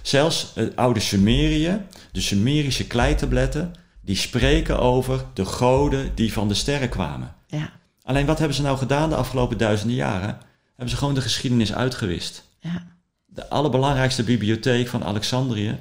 Zelfs 0.03 0.51
het 0.55 0.77
oude 0.77 1.01
Sumerië, 1.01 1.81
de 2.13 2.21
Sumerische 2.21 2.87
kleitabletten, 2.87 3.75
die 4.01 4.17
spreken 4.17 4.79
over 4.79 5.25
de 5.35 5.45
goden 5.45 6.13
die 6.15 6.33
van 6.33 6.49
de 6.49 6.55
sterren 6.55 6.89
kwamen. 6.89 7.35
Ja, 7.47 7.71
Alleen 8.03 8.27
wat 8.27 8.39
hebben 8.39 8.57
ze 8.57 8.63
nou 8.63 8.79
gedaan 8.79 9.09
de 9.09 9.15
afgelopen 9.15 9.59
duizenden 9.59 9.97
jaren? 9.97 10.39
Hebben 10.69 10.89
ze 10.89 10.97
gewoon 10.97 11.15
de 11.15 11.21
geschiedenis 11.21 11.75
uitgewist. 11.75 12.45
ja. 12.61 12.89
De 13.33 13.49
allerbelangrijkste 13.49 14.23
bibliotheek 14.23 14.89
van 14.89 15.05
Alexandrië 15.05 15.79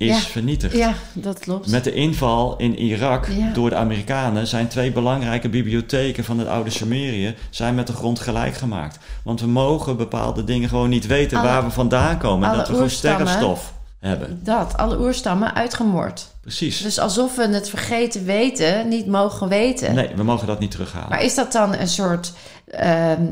is 0.00 0.08
Ja. 0.08 0.18
vernietigd. 0.18 0.76
ja 0.76 0.94
dat 1.12 1.38
klopt. 1.38 1.66
Met 1.70 1.84
de 1.84 1.92
inval 1.92 2.54
in 2.56 2.78
Irak 2.78 3.28
Ja. 3.28 3.50
door 3.52 3.70
de 3.70 3.76
Amerikanen 3.76 4.46
zijn 4.46 4.68
twee 4.68 4.92
belangrijke 4.92 5.48
bibliotheken 5.48 6.24
van 6.24 6.38
het 6.38 6.48
oude 6.48 6.70
Sumerië 6.70 7.34
zijn 7.50 7.74
met 7.74 7.86
de 7.86 7.92
grond 7.92 8.18
gelijk 8.20 8.54
gemaakt. 8.54 8.98
Want 9.24 9.40
we 9.40 9.46
mogen 9.46 9.96
bepaalde 9.96 10.44
dingen 10.44 10.68
gewoon 10.68 10.88
niet 10.88 11.06
weten 11.06 11.38
Alle- 11.38 11.48
waar 11.48 11.64
we 11.64 11.70
vandaan 11.70 12.18
komen. 12.18 12.50
En 12.50 12.56
dat 12.56 12.68
we 12.68 12.74
gewoon 12.74 12.90
sterrenstof 12.90 13.72
hebben. 13.98 14.40
Dat, 14.42 14.76
alle 14.76 14.98
oerstammen 15.00 15.54
uitgemoord. 15.54 16.26
Precies. 16.40 16.82
Dus 16.82 16.98
alsof 16.98 17.36
we 17.36 17.48
het 17.48 17.68
vergeten 17.68 18.24
weten, 18.24 18.88
niet 18.88 19.06
mogen 19.06 19.48
weten. 19.48 19.94
Nee, 19.94 20.10
we 20.16 20.22
mogen 20.22 20.46
dat 20.46 20.58
niet 20.58 20.70
terughalen. 20.70 21.08
Maar 21.08 21.22
is 21.22 21.34
dat 21.34 21.52
dan 21.52 21.74
een 21.74 21.88
soort. 21.88 22.32
ehm, 22.70 23.22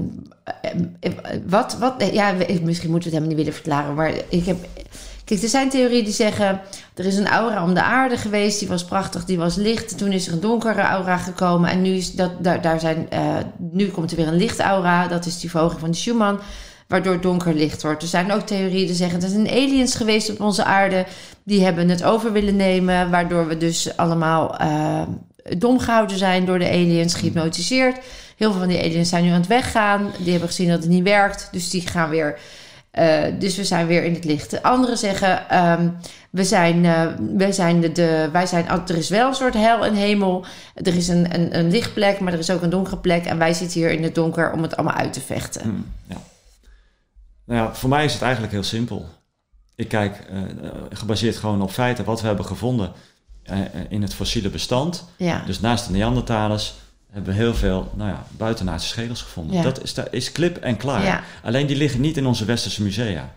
eh, 1.01 1.13
wat, 1.47 1.77
wat, 1.81 1.95
ja, 2.13 2.33
misschien 2.33 2.91
moeten 2.91 2.91
we 2.91 2.95
het 2.95 3.05
helemaal 3.05 3.29
niet 3.29 3.37
willen 3.37 3.53
verklaren. 3.53 3.95
Maar 3.95 4.13
ik 4.29 4.45
heb. 4.47 4.57
Kijk, 5.29 5.43
er 5.43 5.49
zijn 5.49 5.69
theorieën 5.69 6.05
die 6.05 6.13
zeggen. 6.13 6.61
Er 6.95 7.05
is 7.05 7.17
een 7.17 7.29
aura 7.29 7.65
om 7.65 7.75
de 7.75 7.83
aarde 7.83 8.17
geweest. 8.17 8.59
Die 8.59 8.69
was 8.69 8.85
prachtig, 8.85 9.25
die 9.25 9.39
was 9.39 9.57
licht. 9.57 9.99
Toen 9.99 10.13
is 10.13 10.27
er 10.27 10.33
een 10.33 10.41
donkere 10.41 10.81
aura 10.81 11.17
gekomen. 11.17 11.71
En 11.71 11.83
nu, 11.83 11.91
is 11.91 12.13
dat, 12.13 12.31
daar, 12.45 12.63
daar 12.63 12.81
zijn, 12.81 13.11
eh, 13.11 13.37
nu 13.59 13.89
komt 13.89 14.11
er 14.11 14.17
weer 14.17 14.29
een 14.29 14.37
lichtaura. 14.37 15.09
Dat 15.09 15.27
is 15.27 15.41
die 15.41 15.51
verhoging 15.51 15.81
van 15.81 15.91
de 15.91 15.97
Schumann. 15.97 16.39
Waardoor 16.87 17.21
donker 17.21 17.55
licht 17.55 17.83
wordt. 17.83 18.03
Er 18.03 18.09
zijn 18.09 18.33
ook 18.33 18.41
theorieën 18.41 18.87
die 18.87 18.95
zeggen. 18.97 19.23
Er 19.23 19.29
zijn 19.29 19.49
aliens 19.49 19.95
geweest 19.95 20.31
op 20.31 20.41
onze 20.41 20.65
aarde. 20.65 21.07
Die 21.43 21.65
hebben 21.65 21.89
het 21.89 22.05
over 22.05 22.33
willen 22.33 22.57
nemen. 22.57 23.11
Waardoor 23.11 23.49
we 23.49 23.57
dus 23.57 23.97
allemaal. 23.97 24.57
eh, 24.59 25.03
dom 25.59 25.79
gehouden 25.79 26.19
zijn 26.19 26.45
door 26.45 26.59
de 26.59 26.69
aliens, 26.69 27.15
gehypnotiseerd. 27.15 27.97
Heel 28.37 28.51
veel 28.51 28.61
van 28.61 28.69
die 28.69 28.79
aliens 28.79 29.09
zijn 29.09 29.25
nu 29.25 29.31
aan 29.31 29.41
het 29.41 29.47
weggaan. 29.47 30.13
Die 30.19 30.31
hebben 30.31 30.49
gezien 30.49 30.69
dat 30.69 30.79
het 30.79 30.89
niet 30.89 31.03
werkt, 31.03 31.49
dus 31.53 31.71
die 31.71 31.89
gaan 31.89 32.11
weer. 32.11 32.39
Eh, 32.91 33.25
dus 33.39 33.57
we 33.57 33.65
zijn 33.65 33.87
weer 33.87 34.05
in 34.05 34.15
het 34.15 34.25
licht. 34.25 34.51
De 34.51 34.63
anderen 34.63 34.99
zeggen, 34.99 35.49
ehm, 35.49 35.89
we 36.31 36.45
zijn, 36.45 36.85
eh, 36.85 37.07
wij 37.37 37.53
zijn 37.53 37.81
de, 37.81 37.93
de, 37.93 38.29
wij 38.33 38.47
zijn, 38.47 38.67
er 38.69 38.97
is 38.97 39.09
wel 39.09 39.29
een 39.29 39.35
soort 39.35 39.55
hel 39.55 39.85
en 39.85 39.95
hemel. 39.95 40.45
Er 40.75 40.95
is 40.95 41.09
een, 41.09 41.35
een, 41.35 41.59
een 41.59 41.71
lichtplek, 41.71 42.21
maar 42.21 42.33
er 42.33 42.39
is 42.39 42.51
ook 42.51 42.63
een 42.63 42.71
donkere 42.71 42.97
plek. 42.97 43.25
En 43.25 43.39
wij 43.39 43.55
zitten 43.55 43.81
hier 43.81 43.91
in 43.91 44.03
het 44.03 44.15
donker 44.15 44.53
om 44.53 44.63
het 44.63 44.77
allemaal 44.77 44.97
uit 44.97 45.13
te 45.13 45.21
vechten. 45.21 45.63
Hmm, 45.63 45.87
ja. 46.07 46.17
Nou 47.45 47.61
ja, 47.61 47.75
voor 47.75 47.89
mij 47.89 48.05
is 48.05 48.13
het 48.13 48.23
eigenlijk 48.23 48.53
heel 48.53 48.63
simpel. 48.63 49.07
Ik 49.75 49.89
kijk 49.89 50.25
eh, 50.31 50.43
gebaseerd 50.93 51.37
gewoon 51.37 51.63
op 51.63 51.71
feiten 51.71 52.05
wat 52.05 52.21
we 52.21 52.27
hebben 52.27 52.45
gevonden 52.45 52.93
in 53.89 54.03
het 54.03 54.15
fossiele 54.15 54.49
bestand. 54.49 55.05
Ja, 55.17 55.43
Dus 55.47 55.61
naast 55.61 55.87
de 55.87 55.93
Neandertalers 55.93 56.75
hebben 57.11 57.33
we 57.35 57.39
heel 57.41 57.55
veel 57.55 57.91
nou 57.95 58.11
ja, 58.11 58.23
buitenaardse 58.31 58.89
schedels 58.89 59.23
gevonden. 59.23 59.57
Ja. 59.57 59.63
Dat 59.63 59.83
is, 59.83 59.95
daar 59.95 60.09
is 60.11 60.33
klip 60.33 60.57
en 60.57 60.77
klaar. 60.77 61.05
Ja. 61.05 61.21
Alleen 61.43 61.67
die 61.67 61.77
liggen 61.77 62.01
niet 62.01 62.17
in 62.17 62.27
onze 62.27 62.45
westerse 62.45 62.83
musea. 62.83 63.29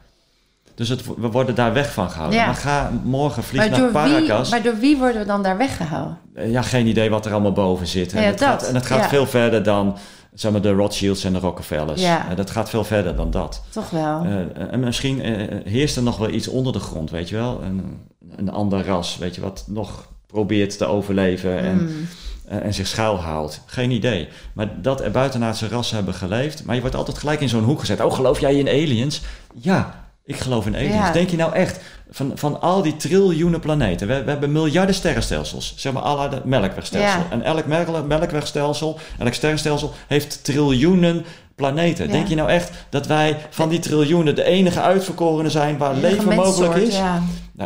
Dus 0.76 0.90
het, 0.90 1.06
we 1.18 1.28
worden 1.32 1.56
daar 1.56 1.74
weg 1.74 1.94
van 1.94 2.10
gehouden. 2.10 2.40
Ja. 2.40 2.46
Maar 2.46 2.56
ga 2.56 2.92
morgen 3.04 3.44
vlieg 3.44 3.62
maar, 3.62 3.70
naar 3.70 3.82
wie, 3.82 3.92
Paracas. 3.92 4.50
maar 4.50 4.62
door 4.62 4.78
wie 4.80 4.98
worden 4.98 5.22
we 5.22 5.28
dan 5.28 5.44
daar 5.44 5.58
weggehouden? 5.58 6.18
Eh, 6.34 6.52
Ja, 6.52 6.62
geen 6.62 6.88
idee 6.88 7.10
wat 7.10 7.26
er 7.26 7.32
allemaal 7.32 7.52
boven 7.52 7.88
zit. 7.88 8.14
En 8.14 8.24
het 8.24 8.40
dat. 8.40 8.48
gaat, 8.48 8.64
en 8.68 8.76
het 8.76 8.86
gaat 8.86 9.08
veel 9.08 9.26
verder 9.28 9.64
dan 9.64 9.98
zeg 10.34 10.52
maar, 10.52 10.62
de 10.62 10.72
Rothschilds 10.72 11.24
en 11.24 11.34
de 11.34 11.40
Rockefellers. 11.40 12.02
Ja. 12.02 12.30
Eh, 12.30 12.36
dat 12.36 12.50
gaat 12.50 12.70
veel 12.70 12.84
verder 12.84 13.16
dan 13.16 13.32
dat. 13.32 13.62
Toch 13.70 13.90
wel. 13.90 14.24
Eh, 14.24 14.74
en 14.74 14.80
misschien 14.80 15.20
heerst 15.66 15.96
er 15.96 16.04
nog 16.04 16.18
wel 16.18 16.30
iets 16.30 16.48
onder 16.48 16.74
de 16.74 16.80
grond, 16.80 17.10
weet 17.10 17.30
je 17.30 17.36
wel? 17.36 17.62
Een, 17.64 18.00
een 18.36 18.50
ander 18.52 18.86
ras, 18.86 19.18
weet 19.18 19.36
je 19.36 19.42
wat? 19.42 19.64
Nog 19.68 20.08
probeert 20.28 20.78
te 20.78 20.86
overleven 20.86 21.60
en, 21.60 21.78
Mm. 21.82 22.08
Eh, 22.52 22.66
en 22.66 22.74
zich 22.74 22.88
schuilhaalt. 22.88 23.62
Geen 23.66 23.92
idee. 23.92 24.28
Maar 24.54 24.68
dat 24.82 25.02
er 25.02 25.12
buitenaardse 25.12 25.68
rassen 25.68 25.96
hebben 25.96 26.14
geleefd. 26.14 26.66
Maar 26.66 26.76
je 26.76 26.82
wordt 26.82 26.96
altijd 26.96 27.18
gelijk 27.18 27.42
in 27.42 27.50
zo'n 27.50 27.64
hoek 27.64 27.80
gezet. 27.80 28.02
Oh, 28.02 28.14
geloof 28.14 28.40
jij 28.40 28.56
in 28.56 28.68
aliens? 28.68 29.22
Ja, 29.56 30.06
ik 30.26 30.36
geloof 30.40 30.66
in 30.66 30.76
aliens. 30.76 30.94
Ja. 30.94 31.12
Denk 31.12 31.30
je 31.30 31.38
nou 31.38 31.54
echt, 31.54 31.80
van, 32.10 32.32
van 32.36 32.62
al 32.62 32.82
die 32.82 32.96
triljoenen 32.96 33.60
planeten, 33.60 34.08
we, 34.08 34.24
we 34.24 34.30
hebben 34.30 34.52
miljarden 34.52 34.96
sterrenstelsels, 34.96 35.74
zeg 35.78 35.94
maar 35.94 36.02
alle 36.02 36.30
de 36.30 36.42
melkwegstelsel. 36.46 37.20
Ja. 37.20 37.28
En 37.30 37.42
elk 37.42 37.66
melk- 37.66 38.08
melkwegstelsel, 38.08 39.00
elk 39.20 39.34
sterrenstelsel 39.34 39.94
heeft 40.08 40.44
triljoenen 40.44 41.26
planeten. 41.56 42.06
Ja. 42.06 42.12
Denk 42.12 42.28
je 42.28 42.36
nou 42.36 42.50
echt 42.50 42.72
dat 42.90 43.08
wij 43.08 43.38
van 43.50 43.70
die 43.70 43.80
triljoenen 43.80 44.36
de 44.36 44.44
enige 44.44 44.82
uitverkorenen 44.82 45.52
zijn 45.52 45.78
waar 45.78 45.96
leven 45.96 46.36
mogelijk 46.36 46.76
is? 46.76 47.00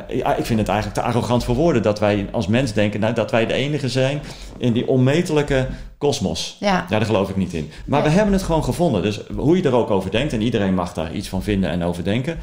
Ja. 0.08 0.24
Nou, 0.24 0.38
ik 0.38 0.46
vind 0.46 0.60
het 0.60 0.68
eigenlijk 0.68 1.00
te 1.00 1.06
arrogant 1.06 1.44
voor 1.44 1.56
woorden 1.56 1.82
dat 1.82 2.00
wij 2.00 2.28
als 2.32 2.48
mens 2.48 2.74
denken 2.74 3.00
nou, 3.00 3.14
dat 3.14 3.32
wij 3.32 3.46
de 3.46 3.54
enige 3.54 3.90
zijn 3.90 4.22
in 4.58 4.74
die 4.74 4.88
onmetelijke 4.88 5.68
kosmos. 5.98 6.58
Ja. 6.60 6.68
Ja, 6.68 6.86
daar 6.90 7.06
geloof 7.06 7.30
ik 7.30 7.36
niet 7.36 7.54
in. 7.54 7.72
Maar 7.86 8.02
Nee. 8.02 8.10
we 8.10 8.16
hebben 8.16 8.34
het 8.34 8.44
gewoon 8.44 8.64
gevonden. 8.64 9.02
Dus 9.02 9.20
hoe 9.36 9.58
je 9.58 9.64
er 9.64 9.76
ook 9.76 9.90
over 9.90 10.12
denkt, 10.12 10.34
en 10.34 10.42
iedereen 10.42 10.74
mag 10.74 10.94
daar 10.94 11.14
iets 11.14 11.28
van 11.30 11.44
vinden 11.44 11.70
en 11.70 11.84
over 11.84 12.04
denken, 12.04 12.38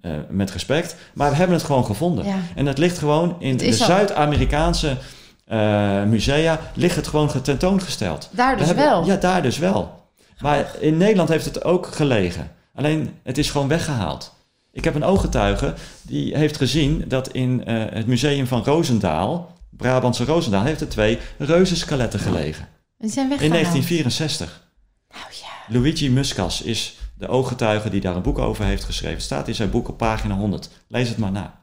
eh, 0.00 0.10
met 0.28 0.50
respect. 0.50 0.96
Maar 1.14 1.30
we 1.30 1.36
hebben 1.36 1.56
het 1.56 1.64
gewoon 1.64 1.84
gevonden. 1.84 2.24
Ja. 2.24 2.34
En 2.54 2.66
het 2.66 2.78
ligt 2.78 2.98
gewoon 2.98 3.36
in 3.38 3.56
de 3.56 3.72
Zuid-Amerikaanse 3.72 4.96
eh, 5.44 6.02
musea, 6.02 6.60
ligt 6.74 6.96
het 6.96 7.06
gewoon 7.06 7.30
tentoongesteld. 7.42 8.28
Daar 8.32 8.56
dus 8.56 8.66
hebben- 8.66 8.84
wel. 8.84 9.04
Ja, 9.06 9.16
daar 9.16 9.42
dus 9.42 9.58
wel. 9.58 10.02
Maar 10.38 10.66
in 10.80 10.96
Nederland 10.96 11.28
heeft 11.28 11.44
het 11.44 11.64
ook 11.64 11.86
gelegen. 11.86 12.50
Alleen 12.74 13.10
het 13.22 13.38
is 13.38 13.50
gewoon 13.50 13.68
weggehaald. 13.68 14.33
Ik 14.74 14.84
heb 14.84 14.94
een 14.94 15.04
ooggetuige 15.04 15.74
die 16.02 16.36
heeft 16.36 16.56
gezien 16.56 17.04
dat 17.08 17.28
in 17.32 17.64
eh, 17.64 17.84
het 17.90 18.06
museum 18.06 18.46
van 18.46 18.64
Roosendaal, 18.64 19.52
Brabantse 19.70 20.24
Roosendaal, 20.24 20.62
heeft 20.64 20.80
er 20.80 20.88
twee 20.88 21.18
reuzenskeletten 21.38 22.20
gelegen. 22.20 22.68
Die 22.98 23.10
zijn 23.10 23.24
In 23.24 23.30
weggehaald. 23.30 23.62
1964. 23.62 24.68
Nou 25.10 25.24
ja. 25.30 25.78
Luigi 25.78 26.10
Muscas 26.10 26.62
is 26.62 26.98
de 27.18 27.28
ooggetuige 27.28 27.90
die 27.90 28.00
daar 28.00 28.16
een 28.16 28.22
boek 28.22 28.38
over 28.38 28.64
heeft 28.64 28.84
geschreven. 28.84 29.14
Het 29.16 29.24
staat 29.24 29.48
in 29.48 29.54
zijn 29.54 29.70
boek 29.70 29.88
op 29.88 29.96
pagina 29.98 30.34
100. 30.34 30.68
Lees 30.88 31.08
het 31.08 31.18
maar 31.18 31.32
na. 31.32 31.54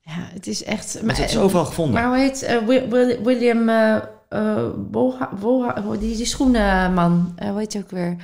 ja, 0.00 0.12
het 0.16 0.46
is 0.46 0.64
echt... 0.64 1.02
Maar 1.02 1.16
het 1.16 1.30
is 1.30 1.38
overal 1.38 1.64
gevonden. 1.64 1.94
Maar 1.94 2.08
hoe 2.08 2.18
heet 2.18 2.42
eh, 2.42 2.58
Wi- 2.66 2.88
Wi- 2.88 3.18
William 3.22 3.68
uh, 3.68 3.96
Bolha, 4.76 5.30
Bolha, 5.40 5.74
die, 6.00 6.16
die 6.16 6.26
schoenenman, 6.26 7.32
eh 7.36 7.48
hoe 7.50 7.58
heet 7.58 7.72
hij 7.72 7.82
ook 7.82 7.90
weer? 7.90 8.16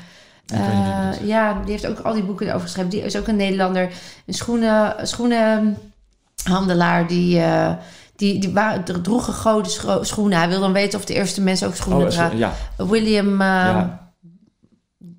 Ja, 1.24 1.60
die 1.62 1.70
heeft 1.70 1.86
ook 1.86 1.98
al 1.98 2.14
die 2.14 2.22
boeken 2.22 2.46
erover 2.46 2.66
geschreven. 2.66 2.90
Die 2.90 3.02
is 3.02 3.16
ook 3.16 3.26
een 3.26 3.36
Nederlander, 3.36 3.90
een 4.26 4.34
schoenen, 4.34 4.94
schoenenhandelaar 5.06 7.06
die, 7.06 7.40
eh, 7.40 7.72
die, 8.16 8.38
die 8.40 8.52
waren, 8.52 9.02
droegen 9.02 9.32
gouden 9.34 9.70
schoenen. 10.06 10.38
Hij 10.38 10.48
wil 10.48 10.60
dan 10.60 10.72
weten 10.72 10.98
of 10.98 11.04
de 11.04 11.14
eerste 11.14 11.40
mensen 11.40 11.66
ook 11.68 11.74
schoenen 11.74 12.06
Oh, 12.06 12.12
dragen. 12.12 12.38
ja, 12.38 12.52
William, 12.76 13.32
eh, 13.32 13.38
Ja. 13.46 14.04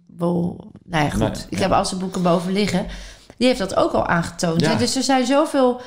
Bol, 0.07 0.71
nou 0.83 1.03
ja, 1.03 1.09
goed. 1.09 1.19
Nee, 1.19 1.29
ik 1.49 1.57
ja. 1.57 1.63
heb 1.63 1.71
al 1.71 1.85
zijn 1.85 1.99
boeken 1.99 2.21
boven 2.21 2.53
liggen. 2.53 2.85
Die 3.37 3.47
heeft 3.47 3.59
dat 3.59 3.75
ook 3.75 3.91
al 3.91 4.07
aangetoond. 4.07 4.61
Ja. 4.61 4.75
Dus 4.75 4.95
er 4.95 5.03
zijn 5.03 5.25
zoveel... 5.25 5.81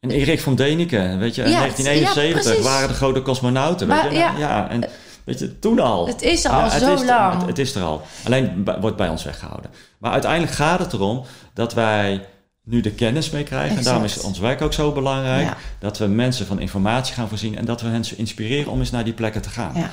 En 0.00 0.10
Erik 0.10 0.40
van 0.40 0.54
Däniken, 0.56 1.18
weet 1.18 1.34
je, 1.34 1.42
in 1.42 1.50
Ja, 1.50 1.58
1971 1.58 2.24
ja, 2.24 2.32
precies. 2.32 2.64
waren 2.64 2.88
de 2.88 2.94
grote 2.94 3.22
cosmonauten. 3.22 3.88
Weet 3.88 4.02
je? 4.10 4.18
ja, 4.38 4.68
en 4.68 4.84
weet 5.24 5.38
je, 5.38 5.58
toen 5.58 5.78
al. 5.78 6.06
Het 6.06 6.22
is 6.22 6.46
al 6.46 6.58
Ja, 6.58 6.70
het 6.70 6.82
zo 6.82 6.94
is, 6.94 7.04
lang. 7.04 7.38
Het, 7.38 7.46
het 7.46 7.58
is 7.58 7.74
er 7.74 7.82
al. 7.82 8.02
Alleen 8.24 8.64
wordt 8.80 8.96
bij 8.96 9.08
ons 9.08 9.24
weggehouden. 9.24 9.70
Maar 9.98 10.12
uiteindelijk 10.12 10.52
gaat 10.52 10.78
het 10.78 10.92
erom 10.92 11.24
dat 11.54 11.74
wij 11.74 12.26
nu 12.64 12.80
de 12.80 12.90
kennis 12.90 13.30
mee 13.30 13.42
krijgen. 13.42 13.76
En 13.76 13.82
daarom 13.84 14.04
is 14.04 14.20
ons 14.20 14.38
werk 14.38 14.62
ook 14.62 14.72
zo 14.72 14.92
belangrijk. 14.92 15.46
Ja. 15.46 15.56
Dat 15.78 15.98
we 15.98 16.06
mensen 16.06 16.46
van 16.46 16.60
informatie 16.60 17.14
gaan 17.14 17.28
voorzien. 17.28 17.56
En 17.56 17.64
dat 17.64 17.80
we 17.80 17.88
hen 17.88 18.04
inspireren 18.16 18.72
om 18.72 18.78
eens 18.78 18.90
naar 18.90 19.04
die 19.04 19.12
plekken 19.12 19.42
te 19.42 19.48
gaan. 19.48 19.72
Ja. 19.74 19.90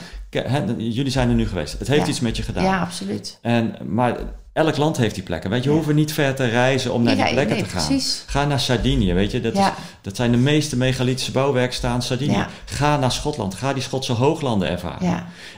Jullie 0.77 1.11
zijn 1.11 1.29
er 1.29 1.35
nu 1.35 1.47
geweest. 1.47 1.79
Het 1.79 1.87
heeft 1.87 2.07
iets 2.07 2.19
met 2.19 2.37
je 2.37 2.43
gedaan. 2.43 2.63
Ja, 2.63 2.81
absoluut. 2.81 3.39
En, 3.41 3.75
maar 3.87 4.17
elk 4.59 4.77
land 4.77 4.97
heeft 4.97 5.15
die 5.15 5.23
plekken. 5.23 5.49
Weet 5.49 5.63
je, 5.63 5.69
we 5.69 5.75
hoeven 5.75 5.95
niet 5.95 6.13
ver 6.13 6.35
te 6.35 6.45
reizen 6.45 6.93
om 6.93 7.03
naar 7.03 7.15
Ja, 7.17 7.23
die 7.23 7.33
plekken 7.33 7.55
nee, 7.55 7.63
te 7.65 7.69
gaan. 7.69 7.85
precies. 7.87 8.23
Ga 8.27 8.45
naar 8.45 8.59
Sardinië, 8.59 9.13
weet 9.13 9.31
je. 9.31 9.41
Dat, 9.41 9.55
Ja. 9.55 9.67
is, 9.67 9.73
dat 10.01 10.15
zijn 10.15 10.31
de 10.31 10.37
meeste 10.37 10.77
megalithische 10.77 11.31
bouwwerken 11.31 11.75
staan 11.75 12.01
Sardinië. 12.01 12.45
Ga 12.65 12.97
naar 12.97 13.11
Schotland. 13.11 13.55
Ga 13.55 13.73
die 13.73 13.83
Schotse 13.83 14.13
hooglanden 14.13 14.69
ervaren. 14.69 15.07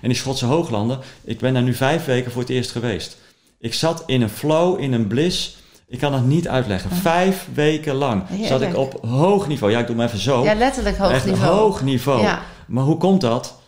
En 0.02 0.10
die 0.10 0.18
Schotse 0.18 0.45
hooglanden, 0.45 0.99
ik 1.24 1.39
ben 1.39 1.54
daar 1.54 1.64
nu 1.64 1.74
vijf 1.74 2.06
weken 2.06 2.32
voor 2.32 2.41
het 2.41 2.49
eerst 2.49 2.72
geweest. 2.72 3.18
Ik 3.60 3.74
zat 3.74 4.04
in 4.06 4.22
een 4.22 4.30
flow, 4.30 4.80
in 4.80 4.93
een 4.93 5.08
bliss. 5.08 5.58
Ik 5.88 5.99
kan 5.99 6.14
het 6.14 6.26
niet 6.26 6.47
uitleggen. 6.47 6.91
Vijf 6.91 7.47
weken 7.54 7.93
lang 7.95 8.24
zat 8.43 8.62
ik 8.62 8.78
op 8.78 9.06
hoog 9.06 9.47
niveau. 9.47 9.72
Ja, 9.74 9.80
ik 9.80 9.88
doe 9.88 9.95
hem 9.95 10.06
even 10.06 10.20
zo. 10.20 10.43
Ja, 10.43 10.54
letterlijk 10.54 10.97
hoog 10.97 11.12
Echt 11.12 11.26
niveau. 11.26 11.56
hoog 11.58 11.82
niveau. 11.84 12.22
Ja. 12.22 12.39
Maar 12.68 12.84
hoe 12.84 12.97
komt 12.97 13.22
dat? 13.22 13.60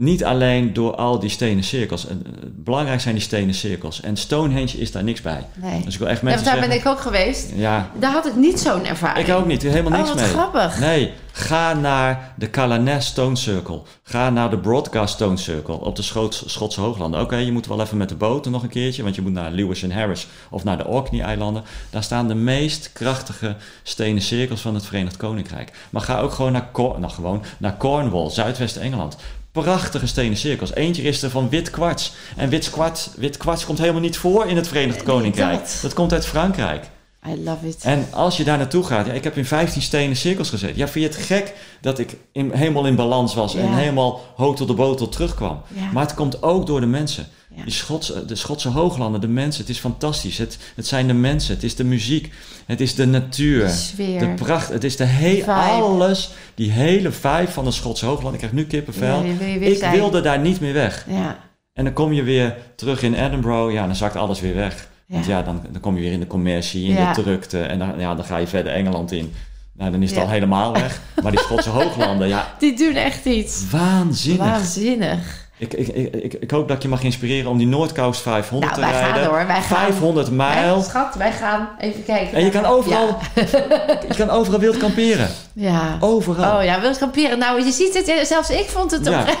Niet 0.00 0.24
alleen 0.24 0.72
door 0.72 0.94
al 0.94 1.18
die 1.18 1.30
stenen 1.30 1.64
cirkels. 1.64 2.06
Belangrijk 2.46 3.00
zijn 3.00 3.14
die 3.14 3.22
stenen 3.24 3.54
cirkels. 3.54 4.00
En 4.00 4.16
Stonehenge 4.16 4.78
is 4.78 4.92
daar 4.92 5.04
niks 5.04 5.20
bij. 5.20 5.46
Nee. 5.54 5.84
Dus 5.84 5.92
ik 5.92 5.98
wil 5.98 6.08
echt 6.08 6.20
Ja, 6.20 6.24
mensen 6.26 6.44
want 6.44 6.58
daar 6.60 6.68
ben 6.68 6.78
ik 6.78 6.86
ook 6.86 7.00
geweest. 7.00 7.50
Ja, 7.54 7.90
Daar 7.98 8.12
had 8.12 8.26
ik 8.26 8.34
niet 8.36 8.60
zo'n 8.60 8.84
ervaring. 8.86 9.26
ik 9.28 9.34
ook 9.34 9.46
niet. 9.46 9.62
Helemaal 9.62 9.90
niks 9.98 10.02
oh, 10.10 10.14
wat 10.14 10.24
mee. 10.24 10.32
grappig. 10.32 10.78
Nee, 10.80 11.12
ga 11.32 11.72
naar 11.74 12.32
de 12.36 12.50
Calanes 12.50 13.06
Stone 13.06 13.36
Circle. 13.36 13.82
Ga 14.02 14.30
naar 14.30 14.50
de 14.50 14.58
Broadcast 14.58 15.14
Stone 15.14 15.36
Circle 15.36 15.74
op 15.80 15.96
de 15.96 16.02
Schots- 16.02 16.42
Schotse 16.46 16.80
Hooglanden. 16.80 17.20
Oké, 17.20 17.36
je 17.36 17.52
moet 17.52 17.66
wel 17.66 17.80
even 17.80 17.96
met 17.96 18.08
de 18.08 18.14
boot 18.16 18.48
nog 18.50 18.62
een 18.62 18.68
keertje, 18.68 19.02
want 19.02 19.14
je 19.14 19.22
moet 19.22 19.32
naar 19.32 19.50
Lewis 19.50 19.82
en 19.82 19.92
Harris 19.92 20.26
of 20.50 20.64
naar 20.64 20.76
de 20.78 20.86
Orkney-eilanden. 20.86 21.62
Daar 21.90 22.02
staan 22.02 22.28
de 22.28 22.34
meest 22.34 22.90
krachtige 22.92 23.56
stenen 23.82 24.22
cirkels 24.22 24.60
van 24.60 24.74
het 24.74 24.86
Verenigd 24.86 25.16
Koninkrijk. 25.16 25.72
Maar 25.90 26.02
ga 26.02 26.20
ook 26.20 26.32
gewoon 26.32 26.52
naar, 26.52 26.68
Cor- 26.72 27.00
nou, 27.00 27.12
gewoon 27.12 27.42
naar 27.58 27.76
Cornwall, 27.76 28.30
Zuidwest-Engeland. 28.30 29.16
Prachtige 29.52 30.06
stenen 30.06 30.36
cirkels. 30.36 30.74
Eentje 30.74 31.02
is 31.02 31.22
er 31.22 31.30
van 31.30 31.48
wit 31.48 31.70
kwarts. 31.70 32.12
En 32.36 32.48
wit 32.48 32.70
kwarts, 32.70 33.10
wit 33.16 33.36
kwarts 33.36 33.64
komt 33.64 33.78
helemaal 33.78 34.00
niet 34.00 34.16
voor 34.16 34.46
in 34.46 34.56
het 34.56 34.68
Verenigd 34.68 35.02
Koninkrijk. 35.02 35.68
dat 35.82 35.94
komt 35.94 36.12
uit 36.12 36.26
Frankrijk. 36.26 36.90
I 37.28 37.42
love 37.44 37.68
it. 37.68 37.82
En 37.82 38.06
als 38.10 38.36
je 38.36 38.44
daar 38.44 38.58
naartoe 38.58 38.84
gaat, 38.84 39.06
ja, 39.06 39.12
ik 39.12 39.24
heb 39.24 39.36
in 39.36 39.44
15 39.44 39.82
stenen 39.82 40.16
cirkels 40.16 40.48
gezeten. 40.50 40.76
Ja, 40.76 40.88
vind 40.88 41.04
je 41.04 41.10
het 41.16 41.26
gek 41.26 41.54
dat 41.80 41.98
ik 41.98 42.16
in, 42.32 42.52
helemaal 42.52 42.86
in 42.86 42.96
balans 42.96 43.34
was 43.34 43.54
en 43.54 43.74
helemaal 43.74 44.20
hotel 44.36 44.66
de 44.66 44.74
botel 44.74 45.08
terugkwam? 45.08 45.62
Ja. 45.68 45.90
Maar 45.92 46.02
het 46.02 46.14
komt 46.14 46.42
ook 46.42 46.66
door 46.66 46.80
de 46.80 46.86
mensen. 46.86 47.26
Ja. 47.54 47.62
Die 47.62 47.72
Schotse, 47.72 48.24
de 48.24 48.34
Schotse 48.34 48.68
hooglanden, 48.68 49.20
de 49.20 49.28
mensen, 49.28 49.60
het 49.60 49.70
is 49.70 49.78
fantastisch. 49.78 50.38
Het, 50.38 50.58
het 50.74 50.86
zijn 50.86 51.06
de 51.06 51.12
mensen, 51.12 51.54
het 51.54 51.62
is 51.62 51.74
de 51.74 51.84
muziek, 51.84 52.32
het 52.66 52.80
is 52.80 52.94
de 52.94 53.06
natuur, 53.06 53.66
De 53.66 53.72
sfeer. 53.72 54.18
de 54.18 54.34
pracht. 54.34 54.68
Het 54.68 54.84
is 54.84 54.96
de 54.96 55.04
hele, 55.04 55.52
alles, 55.52 56.30
die 56.54 56.70
hele 56.70 57.10
vibe 57.12 57.48
van 57.50 57.64
de 57.64 57.70
Schotse 57.70 58.06
hooglanden. 58.06 58.32
Ik 58.32 58.38
krijg 58.48 58.52
nu 58.52 58.66
kippenvel. 58.66 59.22
Ja, 59.22 59.36
wil 59.36 59.70
ik 59.70 59.78
zijn. 59.78 59.92
wilde 59.92 60.20
daar 60.20 60.38
niet 60.38 60.60
meer 60.60 60.72
weg. 60.72 61.06
Ja. 61.08 61.38
En 61.72 61.84
dan 61.84 61.92
kom 61.92 62.12
je 62.12 62.22
weer 62.22 62.56
terug 62.76 63.02
in 63.02 63.14
Edinburgh, 63.14 63.72
ja, 63.72 63.86
dan 63.86 63.96
zakt 63.96 64.16
alles 64.16 64.40
weer 64.40 64.54
weg. 64.54 64.88
Want 65.10 65.24
Ja. 65.26 65.36
ja, 65.36 65.42
dan, 65.42 65.62
dan 65.70 65.80
kom 65.80 65.94
je 65.94 66.00
weer 66.00 66.12
in 66.12 66.20
de 66.20 66.26
commercie, 66.26 66.88
in 66.88 66.94
Ja. 66.94 67.12
de 67.12 67.22
drukte. 67.22 67.62
En 67.62 67.78
dan, 67.78 67.92
ja, 67.98 68.14
dan 68.14 68.24
ga 68.24 68.36
je 68.36 68.46
verder 68.46 68.72
Engeland 68.72 69.12
in. 69.12 69.34
Nou, 69.72 69.90
dan 69.90 70.02
is 70.02 70.08
het 70.10 70.18
Ja. 70.18 70.24
al 70.24 70.30
helemaal 70.30 70.72
weg. 70.72 71.00
Maar 71.22 71.30
die 71.30 71.40
Schotse 71.40 71.70
hooglanden, 71.78 72.28
ja, 72.28 72.54
Die 72.58 72.76
doen 72.76 72.94
echt 72.94 73.24
iets. 73.24 73.70
waanzinnig. 73.70 74.46
Waanzinnig. 74.46 75.48
Ik, 75.58 75.72
ik, 75.74 75.88
ik, 75.88 76.34
ik, 76.34 76.50
hoop 76.50 76.68
dat 76.68 76.76
ik 76.76 76.82
je 76.82 76.88
mag 76.88 77.02
inspireren 77.02 77.50
om 77.50 77.58
die 77.58 77.66
Noordcoast 77.66 78.20
500 78.20 78.72
Nou, 78.72 78.84
te 78.84 78.90
wij 78.92 79.00
gaan 79.00 79.10
rijden. 79.12 79.30
hoor, 79.30 79.46
wij 79.46 79.60
gaan. 79.62 79.62
500 79.62 80.30
mijl. 80.30 80.76
Echt, 80.76 80.86
schat, 80.86 81.14
wij 81.14 81.32
gaan 81.32 81.68
even 81.78 82.04
kijken. 82.04 82.36
En 82.36 82.44
je 82.44 82.50
kan 82.50 82.64
overal, 82.64 83.18
je 84.08 84.14
kan 84.16 84.30
overal 84.30 84.60
wild 84.60 84.76
kamperen. 84.76 85.28
Ja. 85.52 85.96
Overal. 86.00 86.58
Oh 86.58 86.64
ja, 86.64 86.80
wild 86.80 86.98
kamperen. 86.98 87.38
Nou, 87.38 87.64
je 87.64 87.70
ziet 87.72 87.94
het, 87.94 88.26
zelfs 88.28 88.50
ik 88.50 88.68
vond 88.68 88.90
het 88.90 89.06
Ja. 89.06 89.20
op... 89.20 89.38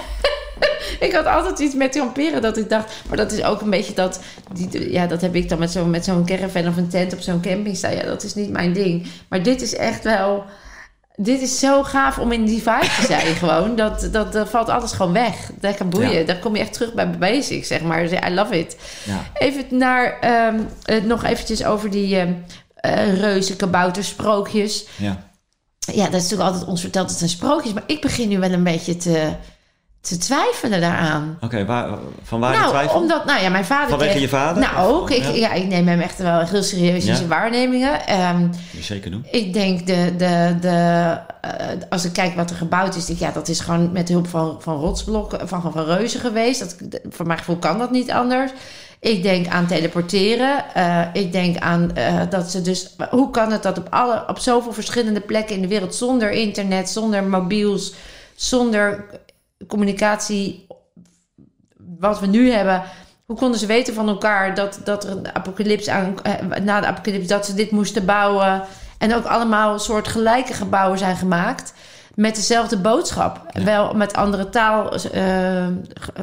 ik 1.06 1.12
had 1.12 1.26
altijd 1.26 1.58
iets 1.58 1.74
met 1.74 1.96
kamperen 1.96 2.42
dat 2.42 2.56
ik 2.56 2.68
dacht... 2.68 2.92
Maar 3.08 3.16
dat 3.16 3.32
is 3.32 3.42
ook 3.42 3.60
een 3.60 3.70
beetje 3.70 3.94
dat... 3.94 4.20
Die, 4.52 4.92
ja, 4.92 5.06
dat 5.06 5.20
heb 5.20 5.34
ik 5.34 5.48
dan 5.48 5.58
met 5.58 5.70
zo'n 5.70 5.90
met 5.90 6.04
zo'n 6.04 6.26
caravan 6.26 6.68
of 6.68 6.76
een 6.76 6.88
tent 6.88 7.12
op 7.12 7.20
zo'n 7.20 7.40
camping 7.40 7.76
staan. 7.76 7.94
Ja, 7.94 8.02
dat 8.02 8.22
is 8.22 8.34
niet 8.34 8.50
mijn 8.50 8.72
ding. 8.72 9.06
Maar 9.28 9.42
dit 9.42 9.62
is 9.62 9.74
echt 9.74 10.04
wel... 10.04 10.44
Dit 11.16 11.40
is 11.40 11.58
zo 11.58 11.82
gaaf 11.82 12.18
om 12.18 12.32
in 12.32 12.44
die 12.44 12.62
vibe 12.62 12.88
te 13.00 13.06
zijn 13.06 13.34
gewoon. 13.42 13.76
Dat, 13.76 14.08
dat, 14.12 14.32
dat 14.32 14.48
valt 14.48 14.68
alles 14.68 14.92
gewoon 14.92 15.12
weg. 15.12 15.50
Dat 15.60 15.76
kan 15.76 15.88
boeien. 15.88 16.12
Ja. 16.12 16.24
Dan 16.24 16.38
kom 16.38 16.54
je 16.56 16.60
echt 16.60 16.72
terug 16.72 16.94
bij 16.94 17.10
basics, 17.10 17.68
zeg 17.68 17.82
maar. 17.82 18.08
Dus 18.08 18.18
I 18.28 18.34
love 18.34 18.58
it. 18.58 18.76
Ja. 19.04 19.24
Even 19.34 19.64
naar... 19.70 20.18
ehm, 20.20 20.60
eh, 20.84 21.02
nog 21.02 21.24
eventjes 21.24 21.64
over 21.64 21.90
die... 21.90 22.16
ehm 22.16 22.32
eh, 22.80 23.18
reuzen, 23.20 23.56
kabouters, 23.56 24.08
sprookjes. 24.08 24.86
Ja. 24.96 25.28
Ja, 25.78 26.04
dat 26.04 26.14
is 26.14 26.22
natuurlijk 26.22 26.50
altijd 26.50 26.68
ons 26.68 26.80
verteld, 26.80 27.08
het 27.08 27.18
zijn 27.18 27.30
sprookjes. 27.30 27.72
Maar 27.72 27.82
ik 27.86 28.00
begin 28.00 28.28
nu 28.28 28.38
wel 28.38 28.52
een 28.52 28.64
beetje 28.64 28.96
te, 28.96 29.32
te 30.00 30.18
twijfelen 30.18 30.80
daaraan. 30.80 31.38
Oké, 31.40 31.64
waar, 31.64 31.88
van 32.22 32.40
waar 32.40 32.52
je 32.52 32.58
nou, 32.58 32.70
twijfelt? 32.70 33.02
omdat, 33.02 33.24
nou 33.24 33.42
ja, 33.42 33.48
mijn 33.48 33.64
vader 33.64 33.88
Vanwege 33.88 34.10
kreeg- 34.10 34.22
je 34.22 34.28
vader? 34.28 34.62
Nou, 34.62 34.92
ook. 34.92 35.10
Ik, 35.10 35.22
Ja. 35.22 35.28
ja. 35.30 35.52
ik 35.52 35.66
neem 35.66 35.86
hem 35.88 36.00
echt 36.00 36.18
wel 36.18 36.40
heel 36.40 36.62
serieus 36.62 37.04
in 37.04 37.16
zijn 37.16 37.28
waarnemingen. 37.28 38.06
Ehm, 38.06 38.48
Je 38.70 38.82
zeker 38.82 39.10
doen. 39.10 39.26
ik 39.30 39.52
denk, 39.52 39.86
de, 39.86 40.14
de, 40.16 40.56
de, 40.60 40.68
eh, 41.40 41.66
als 41.90 42.04
ik 42.04 42.12
kijk 42.12 42.34
wat 42.34 42.50
er 42.50 42.56
gebouwd 42.56 42.96
is, 42.96 43.04
denk 43.04 43.18
ik, 43.18 43.26
ja, 43.26 43.32
dat 43.32 43.48
is 43.48 43.60
gewoon 43.60 43.92
met 43.92 44.08
hulp 44.08 44.28
van, 44.28 44.56
van 44.60 44.76
rotsblokken, 44.76 45.48
van, 45.48 45.60
van 45.72 45.84
reuzen 45.84 46.20
geweest. 46.20 46.60
Dat, 46.60 47.00
voor 47.08 47.26
mijn 47.26 47.38
gevoel 47.38 47.56
kan 47.56 47.78
dat 47.78 47.90
niet 47.90 48.10
anders. 48.10 48.50
Ik 49.00 49.22
denk 49.22 49.46
aan 49.48 49.66
teleporteren. 49.66 50.64
Eh, 50.74 51.00
ik 51.12 51.32
denk 51.32 51.56
aan 51.58 51.94
eh, 51.96 52.20
dat 52.30 52.50
ze 52.50 52.62
dus. 52.62 52.94
Hoe 53.10 53.30
kan 53.30 53.52
het 53.52 53.62
dat 53.62 53.78
op, 53.78 53.86
alle, 53.90 54.24
op 54.26 54.38
zoveel 54.38 54.72
verschillende 54.72 55.20
plekken 55.20 55.54
in 55.56 55.62
de 55.62 55.68
wereld, 55.68 55.94
zonder 55.94 56.30
internet, 56.30 56.88
zonder 56.90 57.24
mobiels, 57.24 57.92
zonder 58.34 59.04
communicatie, 59.70 60.66
wat 61.98 62.20
we 62.20 62.26
nu 62.26 62.50
hebben. 62.50 62.82
Hoe 63.24 63.36
konden 63.36 63.60
ze 63.60 63.66
weten 63.66 63.94
van 63.94 64.08
elkaar 64.08 64.54
dat, 64.54 64.80
dat 64.84 65.04
er 65.04 65.10
een 65.10 65.34
apocalypse 65.34 65.92
aan, 65.92 66.22
eh, 66.22 66.62
na 66.62 66.80
de 66.80 66.86
apocalypse 66.86 67.28
dat 67.28 67.46
ze 67.46 67.54
dit 67.54 67.70
moesten 67.70 68.04
bouwen? 68.04 68.62
En 68.98 69.14
ook 69.14 69.24
allemaal 69.24 69.72
een 69.72 69.80
soort 69.80 70.08
gelijke 70.08 70.52
gebouwen 70.52 70.98
zijn 70.98 71.16
gemaakt 71.16 71.72
met 72.14 72.34
dezelfde 72.34 72.76
boodschap. 72.78 73.46
Wel 73.64 73.94
met 73.94 74.14
andere 74.14 74.48
taal, 74.48 74.94
uh, 75.14 75.66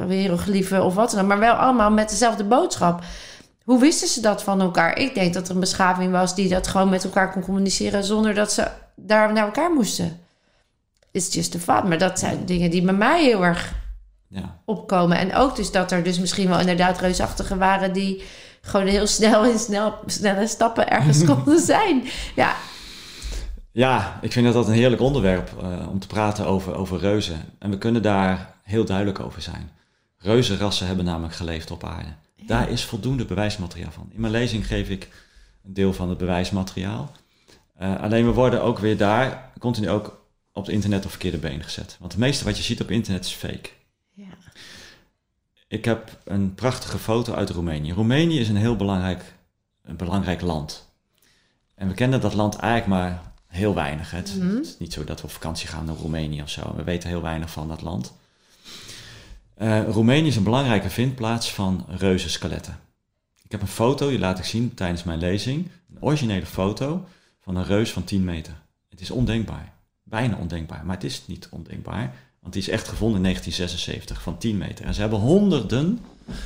hieroglyphen 0.08 0.84
of 0.84 0.94
wat 0.94 1.10
dan 1.10 1.20
ook, 1.20 1.26
maar 1.26 1.38
wel 1.38 1.54
allemaal 1.54 1.90
met 1.90 2.08
dezelfde 2.08 2.44
boodschap. 2.44 3.02
Hoe 3.64 3.80
wisten 3.80 4.08
ze 4.08 4.20
dat 4.20 4.42
van 4.42 4.60
elkaar? 4.60 4.98
Ik 4.98 5.14
denk 5.14 5.34
dat 5.34 5.48
er 5.48 5.54
een 5.54 5.60
beschaving 5.60 6.12
was 6.12 6.34
die 6.34 6.48
dat 6.48 6.66
gewoon 6.66 6.88
met 6.88 7.04
elkaar 7.04 7.32
kon 7.32 7.42
communiceren 7.42 8.04
zonder 8.04 8.34
dat 8.34 8.52
ze 8.52 8.66
daar 8.96 9.32
naar 9.32 9.44
elkaar 9.44 9.72
moesten. 9.72 10.20
It's 11.18 11.34
just 11.34 11.54
a 11.54 11.58
fun. 11.58 11.88
Maar 11.88 11.98
dat 11.98 12.18
zijn 12.18 12.44
dingen 12.44 12.70
die 12.70 12.82
bij 12.82 12.94
mij 12.94 13.24
heel 13.24 13.44
erg 13.44 13.74
ja. 14.28 14.60
opkomen. 14.64 15.18
En 15.18 15.34
ook 15.34 15.56
dus 15.56 15.70
dat 15.70 15.92
er 15.92 16.02
dus 16.02 16.18
misschien 16.18 16.48
wel 16.48 16.60
inderdaad 16.60 17.00
reusachtigen 17.00 17.58
waren 17.58 17.92
die 17.92 18.22
gewoon 18.60 18.86
heel 18.86 19.06
snel 19.06 19.44
in 19.44 19.58
snel, 19.58 19.94
snelle 20.06 20.46
stappen 20.46 20.90
ergens 20.90 21.24
konden 21.34 21.60
zijn. 21.60 22.02
Ja, 22.34 22.54
ja, 23.78 24.18
ik 24.22 24.32
vind 24.32 24.44
dat 24.44 24.54
dat 24.54 24.68
een 24.68 24.74
heerlijk 24.74 25.02
onderwerp 25.02 25.50
uh, 25.62 25.88
om 25.90 25.98
te 25.98 26.06
praten 26.06 26.46
over, 26.46 26.74
over 26.74 26.98
reuzen. 26.98 27.40
En 27.58 27.70
we 27.70 27.78
kunnen 27.78 28.02
daar 28.02 28.54
heel 28.62 28.84
duidelijk 28.84 29.20
over 29.20 29.42
zijn. 29.42 29.70
Reuzenrassen 30.18 30.86
hebben 30.86 31.04
namelijk 31.04 31.34
geleefd 31.34 31.70
op 31.70 31.84
aarde. 31.84 32.08
Daar 32.46 32.70
is 32.70 32.84
voldoende 32.84 33.24
bewijsmateriaal 33.24 33.90
van. 33.90 34.10
In 34.14 34.20
mijn 34.20 34.32
lezing 34.32 34.66
geef 34.66 34.88
ik 34.88 35.08
een 35.64 35.74
deel 35.74 35.92
van 35.92 36.08
het 36.08 36.18
bewijsmateriaal. 36.18 37.12
Uh, 37.82 38.00
alleen 38.00 38.24
we 38.24 38.32
worden 38.32 38.62
ook 38.62 38.78
weer 38.78 38.96
daar 38.96 39.50
continu 39.58 39.90
ook 39.90 40.17
op 40.58 40.64
het 40.64 40.74
internet 40.74 41.04
op 41.04 41.10
verkeerde 41.10 41.38
been 41.38 41.62
gezet. 41.62 41.96
Want 41.98 42.12
het 42.12 42.20
meeste 42.20 42.44
wat 42.44 42.56
je 42.56 42.62
ziet 42.62 42.80
op 42.80 42.90
internet 42.90 43.24
is 43.24 43.32
fake. 43.32 43.68
Ja. 44.14 44.24
Ik 45.68 45.84
heb 45.84 46.18
een 46.24 46.54
prachtige 46.54 46.98
foto 46.98 47.32
uit 47.34 47.50
Roemenië. 47.50 47.92
Roemenië 47.92 48.40
is 48.40 48.48
een 48.48 48.56
heel 48.56 48.76
belangrijk, 48.76 49.22
een 49.82 49.96
belangrijk 49.96 50.40
land. 50.40 50.88
En 51.74 51.88
we 51.88 51.94
kennen 51.94 52.20
dat 52.20 52.34
land 52.34 52.56
eigenlijk 52.56 53.02
maar 53.02 53.22
heel 53.46 53.74
weinig. 53.74 54.10
Het, 54.10 54.34
mhm. 54.36 54.54
het, 54.56 54.66
is 54.66 54.78
niet 54.78 54.92
zo 54.92 55.04
dat 55.04 55.20
we 55.20 55.26
op 55.26 55.32
vakantie 55.32 55.68
gaan 55.68 55.84
naar 55.84 55.96
Roemenië 55.96 56.42
of 56.42 56.50
zo. 56.50 56.74
We 56.76 56.82
weten 56.82 57.08
heel 57.08 57.22
weinig 57.22 57.50
van 57.50 57.68
dat 57.68 57.82
land. 57.82 58.12
Uh, 59.58 59.88
Roemenië 59.88 60.26
is 60.26 60.36
een 60.36 60.42
belangrijke 60.42 60.90
vindplaats 60.90 61.52
van 61.52 61.86
reuzenskeletten. 61.88 62.78
Ik 63.42 63.50
heb 63.50 63.60
een 63.60 63.68
foto, 63.68 64.08
die 64.08 64.18
laat 64.18 64.38
ik 64.38 64.44
zien 64.44 64.74
tijdens 64.74 65.02
mijn 65.02 65.18
lezing. 65.18 65.68
Een 65.90 66.02
originele 66.02 66.46
foto 66.46 67.06
van 67.40 67.56
een 67.56 67.64
reus 67.64 67.92
van 67.92 68.04
10 68.04 68.24
meter. 68.24 68.54
Het 68.88 69.00
is 69.00 69.10
ondenkbaar. 69.10 69.77
Bijna 70.08 70.36
ondenkbaar, 70.36 70.86
maar 70.86 70.94
het 70.94 71.04
is 71.04 71.22
niet 71.26 71.48
ondenkbaar. 71.50 72.14
Want 72.40 72.52
die 72.52 72.62
is 72.62 72.68
echt 72.68 72.88
gevonden 72.88 73.16
in 73.16 73.22
1976 73.22 74.22
van 74.22 74.38
10 74.38 74.58
meter. 74.58 74.84
En 74.84 74.94
ze 74.94 75.00
hebben 75.00 75.18
honderden 75.18 76.00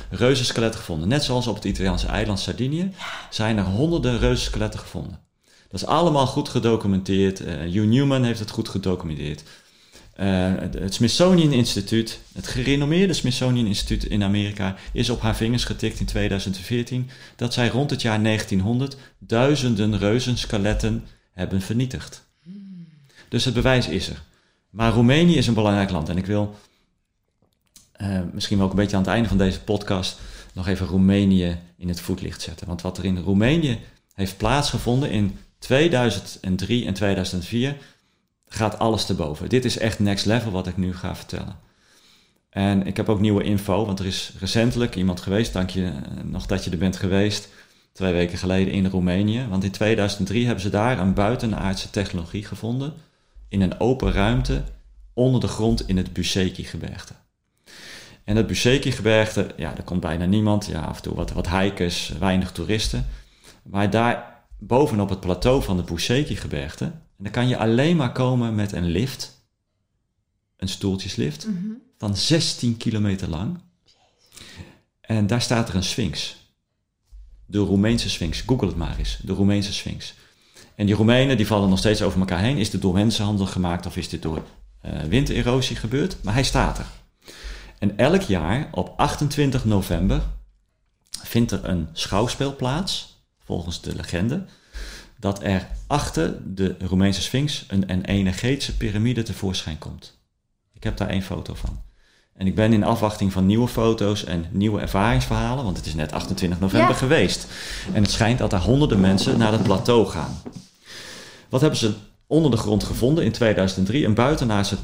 reuzenskeletten 0.09 0.79
gevonden. 0.79 1.07
Net 1.07 1.23
zoals 1.23 1.47
op 1.47 1.55
het 1.55 1.65
Italiaanse 1.65 2.07
eiland 2.07 2.39
Sardinië 2.39 2.91
zijn 3.29 3.57
er 3.57 3.63
honderden 3.63 4.19
reuzenskeletten 4.19 4.79
gevonden. 4.79 5.19
Dat 5.69 5.81
is 5.81 5.87
allemaal 5.87 6.27
goed 6.27 6.49
gedocumenteerd. 6.49 7.41
Uh, 7.41 7.47
Hugh 7.47 7.87
Newman 7.87 8.23
heeft 8.23 8.39
het 8.39 8.49
goed 8.49 8.69
gedocumenteerd. 8.69 9.43
Uh, 10.19 10.53
het 10.57 10.93
Smithsonian 10.93 11.51
Instituut, 11.51 12.19
het 12.33 12.47
gerenommeerde 12.47 13.13
Smithsonian 13.13 13.65
Instituut 13.65 14.03
in 14.03 14.23
Amerika, 14.23 14.75
is 14.91 15.09
op 15.09 15.21
haar 15.21 15.35
vingers 15.35 15.63
getikt 15.63 15.99
in 15.99 16.05
2014 16.05 17.09
dat 17.35 17.53
zij 17.53 17.67
rond 17.67 17.89
het 17.89 18.01
jaar 18.01 18.23
1900 18.23 18.97
duizenden 19.19 19.97
reuzenskeletten 19.97 21.05
hebben 21.31 21.61
vernietigd. 21.61 22.31
Dus 23.33 23.45
het 23.45 23.53
bewijs 23.53 23.87
is 23.87 24.09
er. 24.09 24.21
Maar 24.69 24.91
Roemenië 24.91 25.35
is 25.37 25.47
een 25.47 25.53
belangrijk 25.53 25.89
land 25.89 26.09
en 26.09 26.17
ik 26.17 26.25
wil 26.25 26.55
uh, 28.01 28.19
misschien 28.31 28.57
wel 28.57 28.65
ook 28.65 28.71
een 28.71 28.79
beetje 28.79 28.95
aan 28.95 29.01
het 29.01 29.11
einde 29.11 29.27
van 29.27 29.37
deze 29.37 29.61
podcast 29.61 30.19
nog 30.53 30.67
even 30.67 30.87
Roemenië 30.87 31.59
in 31.77 31.87
het 31.87 31.99
voetlicht 31.99 32.41
zetten. 32.41 32.67
Want 32.67 32.81
wat 32.81 32.97
er 32.97 33.05
in 33.05 33.17
Roemenië 33.17 33.79
heeft 34.13 34.37
plaatsgevonden 34.37 35.11
in 35.11 35.37
2003 35.59 36.85
en 36.85 36.93
2004 36.93 37.77
gaat 38.47 38.79
alles 38.79 39.05
te 39.05 39.13
boven. 39.13 39.49
Dit 39.49 39.65
is 39.65 39.77
echt 39.77 39.99
next 39.99 40.25
level 40.25 40.51
wat 40.51 40.67
ik 40.67 40.77
nu 40.77 40.95
ga 40.95 41.15
vertellen. 41.15 41.59
En 42.49 42.87
ik 42.87 42.97
heb 42.97 43.09
ook 43.09 43.19
nieuwe 43.19 43.43
info, 43.43 43.85
want 43.85 43.99
er 43.99 44.05
is 44.05 44.33
recentelijk 44.39 44.95
iemand 44.95 45.21
geweest, 45.21 45.53
dank 45.53 45.69
je 45.69 45.85
eh, 45.85 46.23
nog 46.23 46.45
dat 46.45 46.63
je 46.63 46.71
er 46.71 46.77
bent 46.77 46.95
geweest, 46.95 47.49
twee 47.91 48.13
weken 48.13 48.37
geleden 48.37 48.73
in 48.73 48.87
Roemenië. 48.87 49.47
Want 49.49 49.63
in 49.63 49.71
2003 49.71 50.45
hebben 50.45 50.63
ze 50.63 50.69
daar 50.69 50.99
een 50.99 51.13
buitenaardse 51.13 51.89
technologie 51.89 52.45
gevonden 52.45 52.93
in 53.53 53.61
een 53.61 53.79
open 53.79 54.11
ruimte 54.11 54.63
onder 55.13 55.41
de 55.41 55.47
grond 55.47 55.87
in 55.87 55.97
het 55.97 56.13
Buseki-gebergte. 56.13 57.13
En 58.23 58.35
het 58.35 58.47
Buseki-gebergte, 58.47 59.53
ja, 59.57 59.73
daar 59.73 59.83
komt 59.83 59.99
bijna 59.99 60.25
niemand. 60.25 60.65
Ja, 60.65 60.81
af 60.81 60.95
en 60.95 61.01
toe 61.01 61.15
wat, 61.15 61.31
wat 61.31 61.49
hikers, 61.49 62.09
weinig 62.19 62.51
toeristen. 62.51 63.07
Maar 63.63 63.89
daar 63.89 64.45
bovenop 64.59 65.09
het 65.09 65.19
plateau 65.19 65.63
van 65.63 65.77
de 65.77 65.83
Buseki-gebergte. 65.83 66.85
En 66.85 67.23
dan 67.23 67.31
kan 67.31 67.47
je 67.47 67.57
alleen 67.57 67.95
maar 67.95 68.11
komen 68.11 68.55
met 68.55 68.71
een 68.71 68.85
lift, 68.85 69.45
een 70.57 70.69
stoeltjeslift, 70.69 71.47
mhm. 71.47 71.71
van 71.97 72.17
16 72.17 72.77
kilometer 72.77 73.29
lang. 73.29 73.59
En 75.01 75.27
daar 75.27 75.41
staat 75.41 75.69
er 75.69 75.75
een 75.75 75.83
sphinx. 75.83 76.35
De 77.45 77.59
Roemeense 77.59 78.09
sphinx. 78.09 78.41
Google 78.41 78.67
het 78.67 78.77
maar 78.77 78.97
eens. 78.97 79.19
De 79.21 79.33
Roemeense 79.33 79.73
sphinx. 79.73 80.13
En 80.75 80.85
die 80.85 80.95
Roemenen 80.95 81.37
die 81.37 81.47
vallen 81.47 81.69
nog 81.69 81.79
steeds 81.79 82.01
over 82.01 82.19
elkaar 82.19 82.39
heen. 82.39 82.57
Is 82.57 82.69
dit 82.69 82.81
door 82.81 82.93
mensenhandel 82.93 83.45
gemaakt 83.45 83.85
of 83.85 83.97
is 83.97 84.09
dit 84.09 84.21
door 84.21 84.41
uh, 85.11 85.57
gebeurd? 85.57 86.17
Maar 86.23 86.33
hij 86.33 86.43
staat 86.43 86.77
er. 86.77 86.85
En 87.79 87.97
elk 87.97 88.21
jaar 88.21 88.67
op 88.71 88.93
28 88.97 89.65
november 89.65 90.21
vindt 91.23 91.51
er 91.51 91.65
een 91.65 91.87
schouwspel 91.93 92.55
plaats 92.55 93.21
volgens 93.43 93.81
de 93.81 93.95
legende, 93.95 94.45
dat 95.19 95.43
er 95.43 95.67
achter 95.87 96.55
de 96.55 96.75
Roemeense 96.79 97.21
Sphinx 97.21 97.65
een, 97.67 97.91
een 97.91 98.05
energetische 98.05 98.77
piramide 98.77 99.23
tevoorschijn 99.23 99.77
komt. 99.77 100.19
Ik 100.73 100.83
heb 100.83 100.97
daar 100.97 101.09
één 101.09 101.21
foto 101.21 101.53
van. 101.53 101.81
En 102.35 102.47
ik 102.47 102.55
ben 102.55 102.73
in 102.73 102.83
afwachting 102.83 103.31
van 103.31 103.45
nieuwe 103.45 103.67
foto's 103.67 104.23
en 104.23 104.45
nieuwe 104.51 104.81
ervaringsverhalen, 104.81 105.63
want 105.63 105.77
het 105.77 105.85
is 105.85 105.93
net 105.93 106.11
28 106.11 106.59
november 106.59 106.95
geweest. 106.95 107.47
En 107.93 108.01
het 108.01 108.11
schijnt 108.11 108.39
dat 108.39 108.53
er 108.53 108.59
honderden 108.59 108.99
mensen 108.99 109.37
naar 109.37 109.51
het 109.51 109.63
plateau 109.63 110.05
gaan. 110.05 110.41
Wat 111.49 111.61
hebben 111.61 111.79
ze 111.79 111.93
onder 112.27 112.51
de 112.51 112.57
grond 112.57 112.83
gevonden 112.83 113.23
in 113.23 113.31
2003? 113.31 114.05
Een 114.05 114.13
buitenaardse 114.13 114.77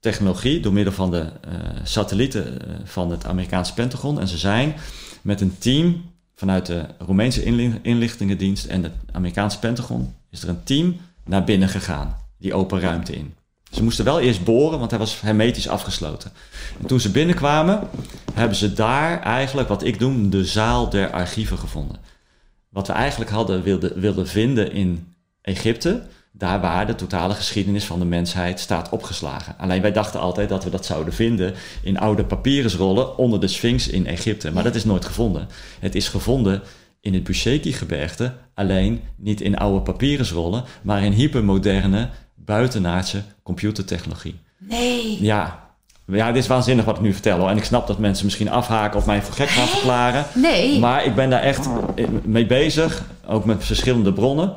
technologie 0.00 0.60
door 0.60 0.72
middel 0.72 0.92
van 0.92 1.10
de 1.10 1.20
uh, 1.20 1.54
satellieten 1.82 2.60
eh, 2.60 2.74
van 2.84 3.10
het 3.10 3.26
Amerikaanse 3.26 3.74
Pentagon. 3.74 4.20
En 4.20 4.28
ze 4.28 4.38
zijn 4.38 4.74
met 5.22 5.40
een 5.40 5.58
team 5.58 6.02
vanuit 6.34 6.66
de 6.66 6.86
Roemeense 6.98 7.44
inlichtingendienst 7.82 8.64
en 8.64 8.82
het 8.82 8.92
Amerikaanse 9.12 9.58
Pentagon 9.58 10.14
is 10.30 10.42
er 10.42 10.48
een 10.48 10.62
team 10.64 10.96
naar 11.24 11.44
binnen 11.44 11.68
gegaan, 11.68 12.16
die 12.38 12.54
open 12.54 12.80
ruimte 12.80 13.16
in. 13.16 13.34
Ze 13.72 13.82
moesten 13.82 14.04
wel 14.04 14.20
eerst 14.20 14.44
boren, 14.44 14.78
want 14.78 14.90
hij 14.90 14.98
was 14.98 15.20
hermetisch 15.20 15.68
afgesloten. 15.68 16.32
En 16.80 16.86
toen 16.86 17.00
ze 17.00 17.10
binnenkwamen, 17.10 17.88
hebben 18.34 18.56
ze 18.56 18.72
daar 18.72 19.20
eigenlijk, 19.22 19.68
wat 19.68 19.84
ik 19.84 19.98
noem, 19.98 20.30
de 20.30 20.44
zaal 20.44 20.88
der 20.88 21.10
archieven 21.10 21.58
gevonden. 21.58 21.96
Wat 22.68 22.86
we 22.86 22.92
eigenlijk 22.92 23.30
hadden 23.30 23.62
wilden, 23.94 24.26
vinden 24.26 24.72
in 24.72 25.14
Egypte, 25.42 26.02
daar 26.32 26.60
waar 26.60 26.86
de 26.86 26.94
totale 26.94 27.34
geschiedenis 27.34 27.84
van 27.84 27.98
de 27.98 28.04
mensheid 28.04 28.60
staat 28.60 28.88
opgeslagen. 28.88 29.58
Alleen 29.58 29.82
wij 29.82 29.92
dachten 29.92 30.20
altijd 30.20 30.48
dat 30.48 30.64
we 30.64 30.70
dat 30.70 30.86
zouden 30.86 31.14
vinden 31.14 31.54
in 31.82 31.98
oude 31.98 32.24
papyrusrollen 32.24 33.18
onder 33.18 33.40
de 33.40 33.48
Sphinx 33.48 33.88
in 33.88 34.06
Egypte. 34.06 34.52
Maar 34.52 34.62
dat 34.64 34.74
is 34.74 34.84
nooit 34.84 35.04
gevonden. 35.04 35.48
Het 35.80 35.94
is 35.94 36.08
gevonden 36.08 36.62
in 37.00 37.14
het 37.14 37.24
Busheki-gebergte, 37.24 38.32
alleen 38.54 39.00
niet 39.16 39.40
in 39.40 39.56
oude 39.56 39.80
papyrusrollen, 39.80 40.64
maar 40.82 41.04
in 41.04 41.12
hypermoderne, 41.12 42.08
buitenaardse 42.44 43.22
computertechnologie. 43.42 44.40
Nee. 44.58 45.22
Ja, 45.22 45.70
ja, 46.06 46.32
dit 46.32 46.42
is 46.42 46.48
waanzinnig 46.48 46.84
wat 46.84 46.96
ik 46.96 47.02
nu 47.02 47.12
vertel 47.12 47.38
hoor. 47.38 47.48
En 47.48 47.56
ik 47.56 47.64
snap 47.64 47.86
dat 47.86 47.98
mensen 47.98 48.24
misschien 48.24 48.50
afhaken 48.50 48.98
of 48.98 49.06
mij 49.06 49.22
voor 49.22 49.34
gek 49.34 49.48
gaan 49.48 49.66
verklaren. 49.66 50.24
Nee. 50.34 50.78
Maar 50.78 51.04
ik 51.04 51.14
ben 51.14 51.30
daar 51.30 51.42
echt 51.42 51.68
mee 52.24 52.46
bezig, 52.46 53.02
ook 53.26 53.44
met 53.44 53.64
verschillende 53.64 54.12
bronnen 54.12 54.56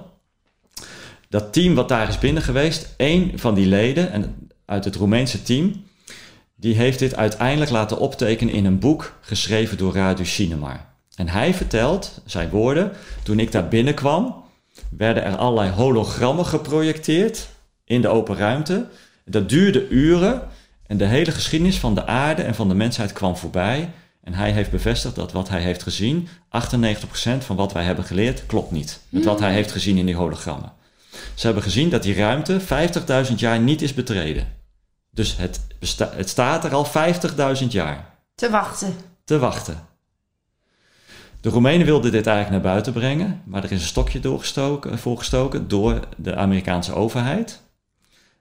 dat 1.35 1.53
team 1.53 1.75
wat 1.75 1.89
daar 1.89 2.07
is 2.07 2.19
binnen 2.19 2.43
geweest, 2.43 2.93
één 2.97 3.39
van 3.39 3.53
die 3.53 3.65
leden 3.65 4.11
en 4.11 4.49
uit 4.65 4.85
het 4.85 4.95
Roemeense 4.95 5.43
team, 5.43 5.83
die 6.55 6.75
heeft 6.75 6.99
dit 6.99 7.15
uiteindelijk 7.15 7.71
laten 7.71 7.99
optekenen 7.99 8.53
in 8.53 8.65
een 8.65 8.79
boek 8.79 9.17
geschreven 9.21 9.77
door 9.77 9.93
Radu 9.93 10.25
Shinemar. 10.25 10.85
En 11.15 11.29
hij 11.29 11.53
vertelt, 11.53 12.21
zijn 12.25 12.49
woorden, 12.49 12.91
toen 13.23 13.39
ik 13.39 13.51
daar 13.51 13.67
binnenkwam, 13.67 14.43
werden 14.97 15.23
er 15.23 15.35
allerlei 15.35 15.71
hologrammen 15.71 16.45
geprojecteerd 16.45 17.47
in 17.85 18.01
de 18.01 18.07
open 18.07 18.35
ruimte. 18.35 18.87
Dat 19.25 19.49
duurde 19.49 19.87
uren 19.89 20.47
en 20.87 20.97
de 20.97 21.05
hele 21.05 21.31
geschiedenis 21.31 21.77
van 21.77 21.95
de 21.95 22.05
aarde 22.05 22.41
en 22.41 22.55
van 22.55 22.67
de 22.67 22.75
mensheid 22.75 23.13
kwam 23.13 23.37
voorbij. 23.37 23.91
En 24.23 24.33
hij 24.33 24.51
heeft 24.51 24.71
bevestigd 24.71 25.15
dat 25.15 25.31
wat 25.31 25.49
hij 25.49 25.61
heeft 25.61 25.83
gezien, 25.83 26.27
98% 26.27 26.29
van 27.39 27.55
wat 27.55 27.73
wij 27.73 27.83
hebben 27.83 28.05
geleerd, 28.05 28.45
klopt 28.45 28.71
niet. 28.71 28.99
Met 29.09 29.25
wat 29.25 29.39
hij 29.39 29.53
heeft 29.53 29.71
gezien 29.71 29.97
in 29.97 30.05
die 30.05 30.15
hologrammen. 30.15 30.71
Ze 31.33 31.45
hebben 31.45 31.63
gezien 31.63 31.89
dat 31.89 32.03
die 32.03 32.15
ruimte 32.15 32.59
50.000 33.29 33.35
jaar 33.35 33.59
niet 33.59 33.81
is 33.81 33.93
betreden. 33.93 34.47
Dus 35.11 35.37
het, 35.37 35.61
het 36.15 36.29
staat 36.29 36.63
er 36.65 36.73
al 36.73 36.87
50.000 37.61 37.67
jaar 37.67 38.13
Te 38.35 38.49
wachten. 38.49 38.95
te 39.23 39.39
wachten. 39.39 39.87
De 41.41 41.49
Roemenen 41.49 41.85
wilden 41.85 42.11
dit 42.11 42.27
eigenlijk 42.27 42.63
naar 42.63 42.71
buiten 42.73 42.93
brengen, 42.93 43.41
maar 43.45 43.63
er 43.63 43.71
is 43.71 43.81
een 43.81 43.87
stokje 43.87 44.19
doorgestoken, 44.19 44.99
voorgestoken 44.99 45.67
door 45.67 45.99
de 46.17 46.35
Amerikaanse 46.35 46.93
overheid. 46.93 47.61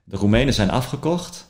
De 0.07 0.15
Roemenen 0.15 0.53
zijn 0.53 0.69
afgekocht. 0.69 1.45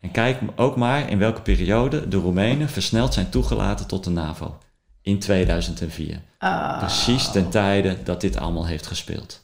En 0.00 0.10
kijk 0.10 0.38
ook 0.56 0.76
maar 0.76 1.10
in 1.10 1.18
welke 1.18 1.40
periode 1.40 2.08
de 2.08 2.16
Roemenen 2.16 2.68
versneld 2.68 3.14
zijn 3.14 3.30
toegelaten 3.30 3.86
tot 3.86 4.04
de 4.04 4.10
NAVO. 4.10 4.58
In 5.02 5.18
2004. 5.18 6.20
Ah. 6.38 6.78
Precies 6.78 7.30
ten 7.30 7.48
tijde 7.48 7.96
dat 8.04 8.20
dit 8.20 8.36
allemaal 8.36 8.66
heeft 8.66 8.86
gespeeld. 8.86 9.42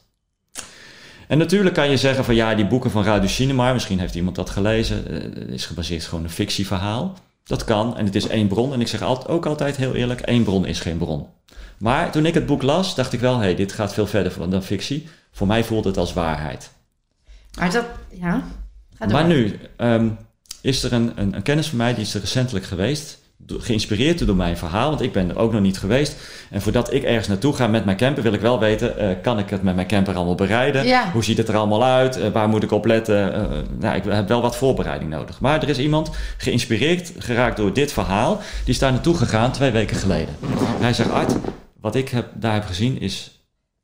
En 1.27 1.37
natuurlijk 1.37 1.75
kan 1.75 1.89
je 1.89 1.97
zeggen 1.97 2.25
van 2.25 2.35
ja, 2.35 2.55
die 2.55 2.67
boeken 2.67 2.91
van 2.91 3.03
Radu 3.03 3.27
Cinema, 3.27 3.73
misschien 3.73 3.99
heeft 3.99 4.15
iemand 4.15 4.35
dat 4.35 4.49
gelezen, 4.49 5.07
eh, 5.07 5.53
is 5.53 5.65
gebaseerd 5.65 6.03
gewoon 6.03 6.23
een 6.23 6.29
fictieverhaal. 6.29 7.13
Dat 7.43 7.63
kan 7.63 7.97
en 7.97 8.05
het 8.05 8.15
is 8.15 8.27
één 8.27 8.47
bron. 8.47 8.73
En 8.73 8.81
ik 8.81 8.87
zeg 8.87 9.01
altijd, 9.01 9.27
ook 9.27 9.45
altijd 9.45 9.77
heel 9.77 9.95
eerlijk, 9.95 10.21
één 10.21 10.43
bron 10.43 10.65
is 10.65 10.79
geen 10.79 10.97
bron. 10.97 11.27
Maar 11.77 12.11
toen 12.11 12.25
ik 12.25 12.33
het 12.33 12.45
boek 12.45 12.61
las, 12.61 12.95
dacht 12.95 13.13
ik 13.13 13.19
wel, 13.19 13.35
hé, 13.35 13.43
hey, 13.43 13.55
dit 13.55 13.71
gaat 13.71 13.93
veel 13.93 14.07
verder 14.07 14.49
dan 14.49 14.63
fictie. 14.63 15.07
Voor 15.31 15.47
mij 15.47 15.63
voelde 15.63 15.87
het 15.87 15.97
als 15.97 16.13
waarheid. 16.13 16.71
Maar 17.59 17.71
dat, 17.71 17.85
ja. 18.09 18.43
Ga 18.97 19.05
door. 19.05 19.13
Maar 19.13 19.27
nu 19.27 19.59
ehm, 19.77 20.09
is 20.61 20.83
er 20.83 20.93
een, 20.93 21.11
een, 21.15 21.35
een 21.35 21.41
kennis 21.41 21.67
van 21.67 21.77
mij 21.77 21.93
die 21.93 22.03
is 22.03 22.13
er 22.13 22.19
recentelijk 22.19 22.65
geweest. 22.65 23.19
Geïnspireerd 23.47 24.25
door 24.25 24.35
mijn 24.35 24.57
verhaal, 24.57 24.89
want 24.89 25.01
ik 25.01 25.11
ben 25.11 25.29
er 25.29 25.37
ook 25.37 25.51
nog 25.51 25.61
niet 25.61 25.77
geweest. 25.77 26.15
En 26.49 26.61
voordat 26.61 26.93
ik 26.93 27.03
ergens 27.03 27.27
naartoe 27.27 27.53
ga 27.53 27.67
met 27.67 27.85
mijn 27.85 27.97
camper, 27.97 28.23
wil 28.23 28.33
ik 28.33 28.41
wel 28.41 28.59
weten: 28.59 28.97
eh, 28.97 29.09
kan 29.21 29.39
ik 29.39 29.49
het 29.49 29.63
met 29.63 29.75
mijn 29.75 29.87
camper 29.87 30.15
allemaal 30.15 30.35
bereiden? 30.35 30.85
Ja. 30.85 31.11
Hoe 31.11 31.23
ziet 31.23 31.37
het 31.37 31.47
er 31.47 31.55
allemaal 31.55 31.83
uit? 31.83 32.19
Eh, 32.19 32.31
waar 32.31 32.49
moet 32.49 32.63
ik 32.63 32.71
op 32.71 32.85
letten? 32.85 33.33
Eh, 33.33 33.41
nou, 33.79 33.95
ik 33.95 34.03
heb 34.03 34.27
wel 34.27 34.41
wat 34.41 34.55
voorbereiding 34.55 35.09
nodig. 35.09 35.39
Maar 35.39 35.61
er 35.61 35.69
is 35.69 35.77
iemand 35.77 36.09
geïnspireerd 36.37 37.11
geraakt 37.17 37.57
door 37.57 37.73
dit 37.73 37.93
verhaal. 37.93 38.35
Die 38.35 38.73
is 38.73 38.79
daar 38.79 38.91
naartoe 38.91 39.17
gegaan 39.17 39.51
twee 39.51 39.71
weken 39.71 39.97
geleden. 39.97 40.35
Hij 40.79 40.93
zegt: 40.93 41.11
Art, 41.11 41.35
wat 41.81 41.95
ik 41.95 42.09
heb, 42.09 42.27
daar 42.33 42.53
heb 42.53 42.65
gezien 42.65 42.99
is 42.99 43.40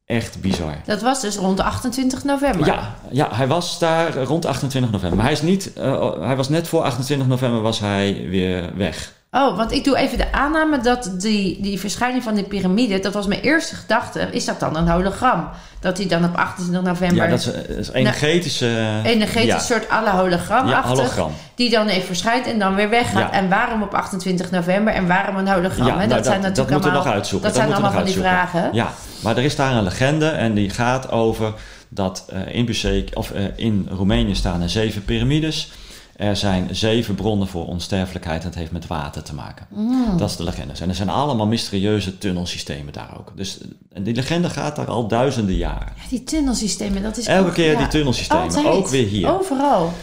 echt 0.08 0.42
bizar. 0.42 0.76
Dat 0.86 1.02
was 1.02 1.22
dus 1.22 1.36
rond 1.36 1.60
28 1.60 2.24
november. 2.24 2.66
Ja, 2.66 2.96
ja, 3.12 3.30
hij 3.36 3.48
was 3.48 3.80
daar 3.80 4.18
rond 4.18 4.46
28 4.46 4.92
november. 4.92 5.18
Maar 5.18 5.26
hij 5.26 5.36
is 5.36 5.42
niet, 5.42 5.74
eh, 5.74 6.14
hij 6.20 6.36
was 6.36 6.50
net 6.50 6.68
voor 6.68 6.82
28 6.84 7.28
november 7.28 7.62
was 7.62 7.80
hij 7.80 8.26
weer 8.30 8.72
weg. 8.76 9.14
Oh, 9.32 9.58
want 9.58 9.72
ik 9.72 9.84
doe 9.84 9.98
even 9.98 10.18
de 10.18 10.32
aanname 10.32 10.80
dat 10.80 11.12
die, 11.18 11.62
die 11.62 11.80
verschijning 11.80 12.24
van 12.24 12.36
die 12.36 12.44
piramide, 12.44 13.00
dat 13.00 13.14
was 13.14 13.28
mijn 13.28 13.42
eerste 13.42 13.76
gedachte. 13.76 14.28
Is 14.32 14.46
dat 14.46 14.60
dan 14.60 14.76
een 14.78 14.88
hologram? 14.88 15.50
Dat 15.80 15.98
hij 15.98 16.08
dan 16.08 16.24
op 16.26 16.36
28 16.36 16.84
november 16.84 17.24
Ja, 17.24 17.30
dat 17.30 17.40
is, 17.40 17.46
dat 17.46 17.78
is 17.78 17.90
energetische... 17.92 19.02
energetisch 19.04 19.50
ja. 19.50 19.60
soort 19.60 19.90
alle 19.90 20.10
hologram 20.10 20.68
Ja, 20.68 20.84
hologram. 20.84 21.32
Die 21.56 21.70
dan 21.70 21.88
even 21.88 22.06
verschijnt 22.06 22.48
en 22.48 22.60
dan 22.60 22.76
weer 22.76 22.90
weggaat. 22.90 23.32
Ja. 23.32 23.32
En 23.32 23.50
waarom 23.50 23.82
op 23.82 23.94
28 23.94 24.52
november 24.52 24.94
en 24.94 25.08
waarom 25.08 25.36
een 25.36 25.48
hologram? 25.48 25.88
Ja, 25.88 25.96
nou, 25.96 26.08
dat, 26.08 26.26
zijn 26.26 26.42
dat 26.42 26.50
natuurlijk 26.50 26.70
moeten 26.70 26.80
we 26.80 26.96
allemaal, 26.96 27.04
nog 27.06 27.14
uitzoeken. 27.14 27.48
Dat, 27.48 27.58
Dat 27.58 27.68
zijn 27.68 27.76
allemaal 27.76 28.00
van 28.00 28.12
die 28.12 28.22
vragen. 28.22 28.70
Ja, 28.74 28.92
maar 29.24 29.38
er 29.38 29.44
is 29.44 29.56
daar 29.56 29.76
een 29.76 29.84
legende 29.84 30.28
en 30.28 30.54
die 30.54 30.70
gaat 30.70 31.12
over 31.12 31.54
dat 31.90 32.26
eh, 32.30 32.56
in, 32.56 32.66
Buzek, 32.66 33.10
of, 33.14 33.32
eh, 33.32 33.44
in 33.56 33.88
Roemenië 33.92 34.36
staan 34.36 34.62
er 34.62 34.70
zeven 34.70 35.06
piramides. 35.06 35.72
Er 36.18 36.36
zijn 36.36 36.76
zeven 36.76 37.16
bronnen 37.16 37.48
voor 37.48 37.68
onsterfelijkheid 37.68 38.42
en 38.42 38.48
het 38.48 38.58
heeft 38.58 38.72
met 38.72 38.88
water 38.88 39.24
te 39.24 39.34
maken. 39.34 39.68
Mm. 39.70 40.18
Dat 40.18 40.30
is 40.30 40.36
de 40.36 40.44
legende. 40.44 40.74
En 40.82 40.90
er 40.90 40.96
zijn 40.96 41.10
allemaal 41.10 41.48
mysterieuze 41.48 42.18
tunnelsystemen 42.18 42.94
daar 42.94 43.18
ook. 43.20 43.32
Dus 43.36 43.58
en 43.94 44.04
die 44.04 44.16
legende 44.16 44.50
gaat 44.50 44.76
daar 44.76 44.88
al 44.88 45.08
duizenden 45.08 45.56
jaren. 45.56 45.94
Ja, 45.96 46.10
die 46.10 46.24
tunnelsystemen, 46.24 47.02
dat 47.04 47.18
is 47.18 47.26
Elke 47.28 47.48
ook- 47.48 47.54
keer 47.54 47.72
ja, 47.72 47.78
die 47.78 47.88
tunnelsystemen, 47.88 48.44
altijd. 48.44 48.66
ook 48.66 48.88
weer 48.88 49.08
hier. 49.08 49.34
Overal. 49.40 49.94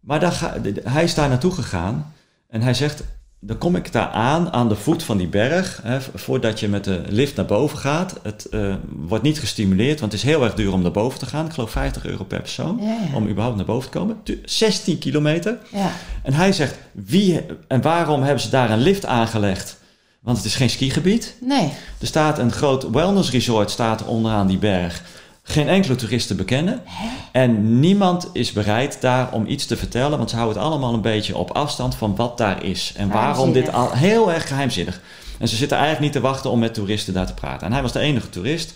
Maar 0.00 0.20
daar 0.20 0.32
ga, 0.32 0.54
hij 0.84 1.04
is 1.04 1.14
daar 1.14 1.28
naartoe 1.28 1.52
gegaan 1.52 2.12
en 2.48 2.62
hij 2.62 2.74
zegt: 2.74 3.02
Dan 3.40 3.58
kom 3.58 3.76
ik 3.76 3.92
daar 3.92 4.08
aan, 4.08 4.52
aan 4.52 4.68
de 4.68 4.74
voet 4.76 5.02
van 5.02 5.16
die 5.18 5.26
berg. 5.26 5.80
Hè, 5.82 6.00
voordat 6.14 6.60
je 6.60 6.68
met 6.68 6.84
de 6.84 7.02
lift 7.08 7.36
naar 7.36 7.44
boven 7.44 7.78
gaat. 7.78 8.14
Het 8.22 8.44
eh, 8.48 8.74
wordt 8.90 9.24
niet 9.24 9.38
gestimuleerd, 9.38 10.00
want 10.00 10.12
het 10.12 10.20
is 10.22 10.28
heel 10.28 10.44
erg 10.44 10.54
duur 10.54 10.72
om 10.72 10.82
naar 10.82 10.90
boven 10.90 11.18
te 11.18 11.26
gaan. 11.26 11.46
Ik 11.46 11.52
geloof 11.52 11.70
50 11.70 12.04
euro 12.06 12.24
per 12.24 12.40
persoon 12.40 12.78
Ja, 12.80 12.86
ja. 13.10 13.16
om 13.16 13.28
überhaupt 13.28 13.56
naar 13.56 13.64
boven 13.64 13.90
te 13.90 13.98
komen. 13.98 14.16
Tu- 14.22 14.40
16 14.44 14.98
kilometer. 14.98 15.58
Ja. 15.72 15.90
En 16.22 16.32
hij 16.32 16.52
zegt: 16.52 16.74
Wie 16.92 17.40
en 17.68 17.82
waarom 17.82 18.22
hebben 18.22 18.42
ze 18.42 18.50
daar 18.50 18.70
een 18.70 18.80
lift 18.82 19.06
aangelegd? 19.06 19.78
Want 20.20 20.36
het 20.36 20.46
is 20.46 20.54
geen 20.54 20.70
skigebied. 20.70 21.34
Nee. 21.40 21.72
Er 22.00 22.06
staat 22.06 22.38
een 22.38 22.52
groot 22.52 22.90
wellness 22.90 23.30
resort 23.30 23.70
staat 23.70 24.04
onderaan 24.04 24.46
die 24.46 24.58
berg. 24.58 25.02
Geen 25.48 25.68
enkele 25.68 25.94
toeristen 25.94 26.36
bekennen. 26.36 26.82
En 27.32 27.80
niemand 27.80 28.30
is 28.32 28.52
bereid 28.52 29.00
daar 29.00 29.32
om 29.32 29.46
iets 29.46 29.66
te 29.66 29.76
vertellen, 29.76 30.18
want 30.18 30.30
ze 30.30 30.36
houden 30.36 30.58
het 30.58 30.66
allemaal 30.66 30.94
een 30.94 31.00
beetje 31.00 31.36
op 31.36 31.50
afstand 31.50 31.94
van 31.94 32.16
wat 32.16 32.38
daar 32.38 32.64
is. 32.64 32.92
En 32.96 33.08
waarom 33.08 33.52
dit 33.52 33.72
al 33.72 33.92
heel 33.92 34.32
erg 34.32 34.48
geheimzinnig. 34.48 35.00
En 35.38 35.48
ze 35.48 35.56
zitten 35.56 35.76
eigenlijk 35.76 36.06
niet 36.06 36.22
te 36.22 36.28
wachten 36.28 36.50
om 36.50 36.58
met 36.58 36.74
toeristen 36.74 37.14
daar 37.14 37.26
te 37.26 37.34
praten. 37.34 37.66
En 37.66 37.72
hij 37.72 37.82
was 37.82 37.92
de 37.92 38.00
enige 38.00 38.28
toerist. 38.28 38.74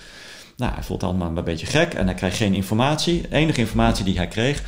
Nou, 0.56 0.74
hij 0.74 0.82
voelt 0.82 1.02
allemaal 1.02 1.36
een 1.36 1.44
beetje 1.44 1.66
gek 1.66 1.94
en 1.94 2.06
hij 2.06 2.14
krijgt 2.14 2.36
geen 2.36 2.54
informatie. 2.54 3.20
De 3.20 3.36
enige 3.36 3.60
informatie 3.60 4.04
die 4.04 4.16
hij 4.16 4.28
kreeg 4.28 4.62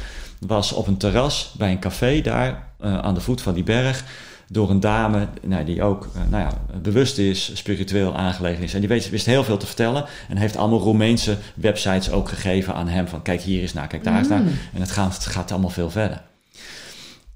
was 0.46 0.72
op 0.72 0.86
een 0.86 0.96
terras 0.96 1.54
bij 1.58 1.70
een 1.70 1.78
café 1.78 2.20
daar 2.20 2.68
eh, 2.80 2.98
aan 2.98 3.14
de 3.14 3.20
voet 3.20 3.42
van 3.42 3.54
die 3.54 3.62
berg. 3.62 4.04
Door 4.48 4.70
een 4.70 4.80
dame 4.80 5.28
nou, 5.42 5.64
die 5.64 5.82
ook 5.82 6.08
eh, 6.14 6.20
nou 6.30 6.42
ja, 6.42 6.78
bewust 6.82 7.18
is, 7.18 7.50
spiritueel 7.54 8.16
aangelegen 8.16 8.64
is. 8.64 8.74
En 8.74 8.80
die 8.80 8.88
weet, 8.88 9.10
wist 9.10 9.26
heel 9.26 9.44
veel 9.44 9.56
te 9.56 9.66
vertellen. 9.66 10.04
En 10.28 10.36
heeft 10.36 10.56
allemaal 10.56 10.80
Roemeense 10.80 11.36
websites 11.54 12.10
ook 12.10 12.28
gegeven 12.28 12.74
aan 12.74 12.88
hem. 12.88 13.08
Van 13.08 13.22
kijk 13.22 13.40
hier 13.40 13.62
is 13.62 13.72
naar, 13.72 13.86
kijk 13.86 14.04
daar 14.04 14.20
is 14.20 14.28
naar. 14.28 14.42
En 14.74 14.80
het 14.80 14.90
gaat, 14.90 15.14
het 15.14 15.26
gaat 15.26 15.50
allemaal 15.50 15.70
veel 15.70 15.90
verder. 15.90 16.22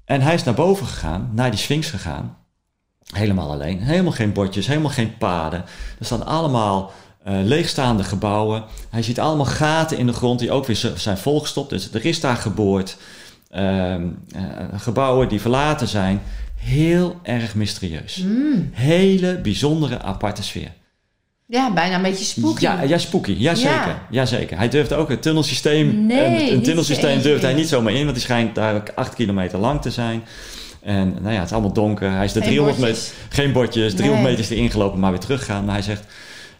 En 0.05 0.21
hij 0.21 0.33
is 0.33 0.43
naar 0.43 0.53
boven 0.53 0.87
gegaan, 0.87 1.29
naar 1.33 1.49
die 1.49 1.59
Sphinx 1.59 1.89
gegaan. 1.89 2.37
Helemaal 3.13 3.51
alleen. 3.51 3.79
Helemaal 3.79 4.11
geen 4.11 4.33
bordjes, 4.33 4.67
helemaal 4.67 4.91
geen 4.91 5.17
paden. 5.17 5.63
Er 5.99 6.05
staan 6.05 6.25
allemaal 6.25 6.91
eh, 7.23 7.33
leegstaande 7.43 8.03
gebouwen. 8.03 8.63
Hij 8.89 9.01
ziet 9.01 9.19
allemaal 9.19 9.45
gaten 9.45 9.97
in 9.97 10.05
de 10.05 10.13
grond 10.13 10.39
die 10.39 10.51
ook 10.51 10.65
weer 10.65 10.93
zijn 10.95 11.17
volgestopt. 11.17 11.69
Dus 11.69 11.93
er 11.93 12.05
is 12.05 12.19
daar 12.19 12.35
geboord. 12.35 12.97
Eh, 13.49 13.95
gebouwen 14.75 15.29
die 15.29 15.41
verlaten 15.41 15.87
zijn. 15.87 16.21
Heel 16.59 17.19
erg 17.23 17.55
mysterieus. 17.55 18.23
Hele 18.71 19.39
bijzondere 19.41 20.01
aparte 20.01 20.43
sfeer. 20.43 20.71
Ja, 21.45 21.73
bijna 21.73 21.95
een 21.95 22.01
beetje 22.01 22.25
spooky. 22.25 22.61
Ja, 22.61 22.81
ja, 22.81 22.97
spooky. 22.97 23.31
Jazeker. 23.31 23.71
Ja. 23.71 24.07
Jazeker. 24.09 24.57
Hij 24.57 24.69
durfde 24.69 24.95
ook 24.95 25.09
het 25.09 25.21
tunnelsysteem. 25.21 26.05
Nee, 26.05 26.25
een, 26.25 26.31
niet 26.43 26.51
een 26.51 26.61
tunnelsysteem 26.61 27.21
durfde 27.21 27.45
hij 27.45 27.55
niet 27.55 27.67
zomaar 27.67 27.93
in, 27.93 28.01
want 28.03 28.13
die 28.13 28.23
schijnt 28.23 28.55
daar 28.55 28.83
acht 28.95 29.13
kilometer 29.13 29.59
lang 29.59 29.81
te 29.81 29.91
zijn. 29.91 30.23
En 30.81 31.13
nou 31.21 31.33
ja, 31.33 31.39
het 31.39 31.45
is 31.45 31.51
allemaal 31.51 31.73
donker. 31.73 32.11
Hij 32.11 32.25
is 32.25 32.33
de 32.33 32.39
Geen 32.39 32.49
300 32.49 32.77
meter, 32.79 33.03
geen 33.29 33.51
bordjes, 33.51 33.93
300 33.93 34.23
Nee. 34.23 34.31
meters 34.31 34.49
erin 34.49 34.71
gelopen, 34.71 34.99
maar 34.99 35.11
weer 35.11 35.19
teruggaan. 35.19 35.65
Maar 35.65 35.73
hij 35.73 35.83
zegt, 35.83 36.03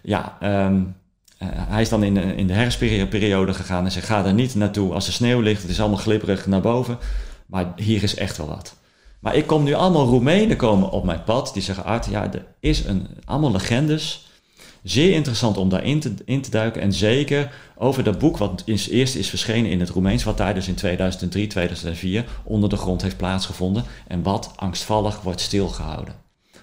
ja, 0.01 0.38
ehm, 0.39 0.81
eh, 1.38 1.47
hij 1.51 1.81
is 1.81 1.89
dan 1.89 2.03
in 2.03 2.13
de, 2.13 2.21
in 2.35 2.47
de 2.47 2.53
herfstperiode 2.53 3.53
gegaan 3.53 3.85
en 3.85 3.91
zegt, 3.91 4.05
ga 4.05 4.23
daar 4.23 4.34
niet 4.34 4.55
naartoe 4.55 4.93
als 4.93 5.07
er 5.07 5.13
sneeuw 5.13 5.39
ligt. 5.39 5.61
Het 5.61 5.71
is 5.71 5.80
allemaal 5.80 5.97
glibberig 5.97 6.45
naar 6.47 6.61
boven. 6.61 6.97
Maar 7.45 7.65
hier 7.76 8.03
is 8.03 8.15
echt 8.15 8.38
wel 8.38 8.47
wat. 8.47 8.76
Maar 9.20 9.36
ik 9.36 9.48
kom 9.48 9.64
nu 9.64 9.74
allemaal 9.74 10.06
Roemenen 10.06 10.58
komen 10.58 10.90
op 10.91 11.04
mijn 11.04 11.24
pad. 11.24 11.54
Die 11.54 11.62
zeggen, 11.62 11.86
Art, 11.86 12.06
ja, 12.06 12.34
er 12.34 12.46
is 12.60 12.86
een, 12.86 13.08
allemaal 13.26 13.52
legendes. 13.52 14.28
Zeer 14.84 15.14
interessant 15.14 15.58
om 15.58 15.70
daarin 15.70 16.00
te, 16.00 16.14
in 16.26 16.41
te 16.41 16.50
duiken. 16.50 16.82
En 16.82 16.94
zeker 16.94 17.52
over 17.78 18.04
dat 18.04 18.20
boek 18.20 18.38
wat 18.38 18.62
is, 18.66 18.90
eerst 18.90 19.16
is 19.16 19.30
verschenen 19.30 19.72
in 19.72 19.80
het 19.80 19.90
Roemeens. 19.90 20.24
Wat 20.24 20.38
daar 20.38 20.54
dus 20.54 20.68
in 20.68 20.76
2003, 20.76 21.48
2004 21.48 22.26
onder 22.44 22.70
de 22.70 22.78
grond 22.78 23.02
heeft 23.02 23.18
plaatsgevonden. 23.18 23.84
En 24.08 24.24
wat 24.24 24.52
angstvallig 24.56 25.22
wordt 25.22 25.41
stilgehouden. 25.41 26.14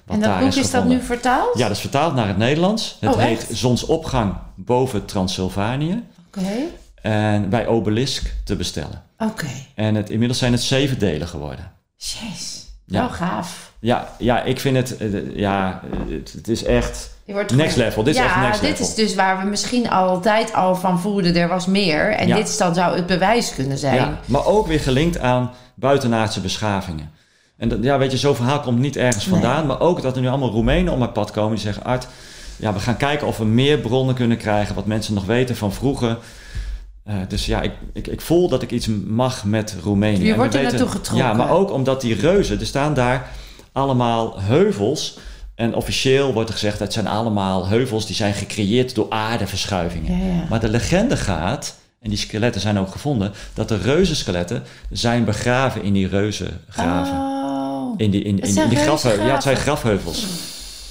Wat 0.05 0.16
en 0.16 0.23
dat 0.23 0.31
daar 0.31 0.41
boek 0.41 0.55
is, 0.55 0.70
dat 0.70 0.85
nu 0.85 1.01
vertaald? 1.01 1.59
Ja, 1.59 1.66
dat 1.66 1.77
is 1.77 1.83
vertaald 1.83 2.15
naar 2.15 2.28
het 2.28 2.37
Nederlands. 2.37 2.97
Het 3.01 3.15
Oh, 3.15 3.20
heet 3.20 3.39
echt? 3.39 3.57
Zonsopgang 3.57 4.35
boven 4.55 5.05
Transylvanië. 5.05 6.03
Oké. 6.27 6.57
En 7.03 7.49
bij 7.49 7.66
Obelisk 7.66 8.35
te 8.45 8.57
bestellen. 8.57 9.03
Oké. 9.19 9.49
En 9.74 9.95
het, 9.95 10.11
inmiddels 10.11 10.39
zijn 10.39 10.53
het 10.53 10.62
zeven 10.62 10.99
delen 10.99 11.28
geworden. 11.28 11.73
Jeez. 11.97 12.64
Ja. 12.85 12.98
Wel 13.01 13.09
gaaf. 13.10 13.73
Ja, 13.78 14.09
ja 14.18 14.43
ik 14.43 14.60
vind 14.60 14.77
het, 14.77 14.97
eh, 14.97 15.36
ja, 15.36 15.82
het, 16.09 16.32
het 16.32 16.48
is 16.48 16.64
echt 16.64 17.14
next 17.55 17.77
level. 17.77 18.02
Dit 18.02 18.14
is 18.14 18.20
echt 18.20 18.36
next 18.36 18.60
dit 18.60 18.70
level. 18.70 18.86
is 18.86 18.94
dus 18.94 19.14
waar 19.14 19.39
we 19.39 19.44
misschien 19.48 19.90
altijd 19.90 20.52
al 20.55 20.74
van 20.74 21.01
voelden, 21.01 21.36
er 21.36 21.48
was 21.48 21.66
meer. 21.66 22.10
En 22.10 22.27
Ja. 22.27 22.36
dit 22.36 22.48
is 22.48 22.56
dan 22.56 22.74
zou 22.74 22.97
het 22.97 23.06
bewijs 23.06 23.55
kunnen 23.55 23.78
zijn. 23.78 23.94
Ja, 23.94 24.18
maar 24.24 24.47
ook 24.47 24.66
weer 24.66 24.81
gelinkt 24.81 25.18
aan 25.18 25.51
buitenaardse 25.74 26.40
beschavingen. 26.40 27.10
En 27.56 27.68
dat, 27.68 27.78
ja, 27.82 27.98
weet 27.98 28.10
je, 28.10 28.18
zo'n 28.18 28.35
verhaal 28.35 28.60
komt 28.60 28.78
niet 28.78 28.97
ergens 28.97 29.27
Nee. 29.27 29.35
vandaan. 29.35 29.66
Maar 29.66 29.81
ook 29.81 30.02
dat 30.02 30.14
er 30.16 30.23
nu 30.23 30.28
allemaal 30.28 30.51
Roemenen 30.51 30.93
op 30.93 30.98
mijn 30.98 31.12
pad 31.12 31.31
komen 31.31 31.51
die 31.55 31.64
zeggen... 31.64 31.85
Art, 31.85 32.06
ja, 32.56 32.73
we 32.73 32.78
gaan 32.81 32.97
kijken 32.97 33.27
of 33.27 33.36
we 33.39 33.44
meer 33.44 33.78
bronnen 33.78 34.14
kunnen 34.14 34.36
krijgen... 34.36 34.74
wat 34.74 34.86
mensen 34.86 35.14
nog 35.14 35.24
weten 35.24 35.56
van 35.56 35.73
vroeger. 35.73 36.18
Eh, 37.07 37.16
dus 37.28 37.47
ja, 37.47 37.62
ik, 37.62 37.73
ik, 37.93 38.07
ik 38.07 38.20
voel 38.20 38.49
dat 38.49 38.62
ik 38.62 38.70
iets 38.70 38.87
mag 39.07 39.45
met 39.45 39.77
Roemenië. 39.83 40.27
Je 40.27 40.35
wordt 40.35 40.55
er 40.55 40.62
naartoe 40.62 40.89
getrokken. 40.89 41.27
Ja, 41.27 41.33
maar 41.33 41.51
ook 41.51 41.70
omdat 41.70 42.01
die 42.01 42.15
reuzen... 42.15 42.61
Er 42.61 42.66
staan 42.66 42.95
daar 42.95 43.31
allemaal 43.73 44.41
heuvels 44.41 45.19
En 45.55 45.74
officieel 45.74 46.33
wordt 46.33 46.49
er 46.49 46.55
gezegd, 46.55 46.78
het 46.78 46.93
zijn 46.93 47.07
allemaal 47.07 47.69
heuvels 47.69 48.07
die 48.07 48.16
zijn 48.16 48.35
gecreëerd 48.35 48.95
door 48.95 49.07
aardeverschuivingen. 49.09 50.19
Ja, 50.19 50.35
ja. 50.35 50.47
Maar 50.49 50.61
de 50.61 50.69
legende 50.69 51.16
gaat, 51.16 51.77
en 52.01 52.09
die 52.09 52.19
skeletten 52.19 52.61
zijn 52.61 52.78
ook 52.78 52.91
gevonden, 52.91 53.33
dat 53.55 53.69
de 53.69 53.77
reuzenskeletten 53.77 54.62
zijn 54.91 55.24
begraven 55.24 55.83
in 55.83 55.93
die 55.93 56.09
reuzengraven. 56.09 57.16
Oh. 57.16 57.95
In 57.97 58.11
die, 58.11 58.23
in, 58.23 58.39
in, 58.39 58.69
die 58.69 58.78
grafheuvels. 58.78 59.27
Ja, 59.27 59.35
het 59.35 59.43
zijn 59.43 59.57
grafheuvels. 59.57 60.27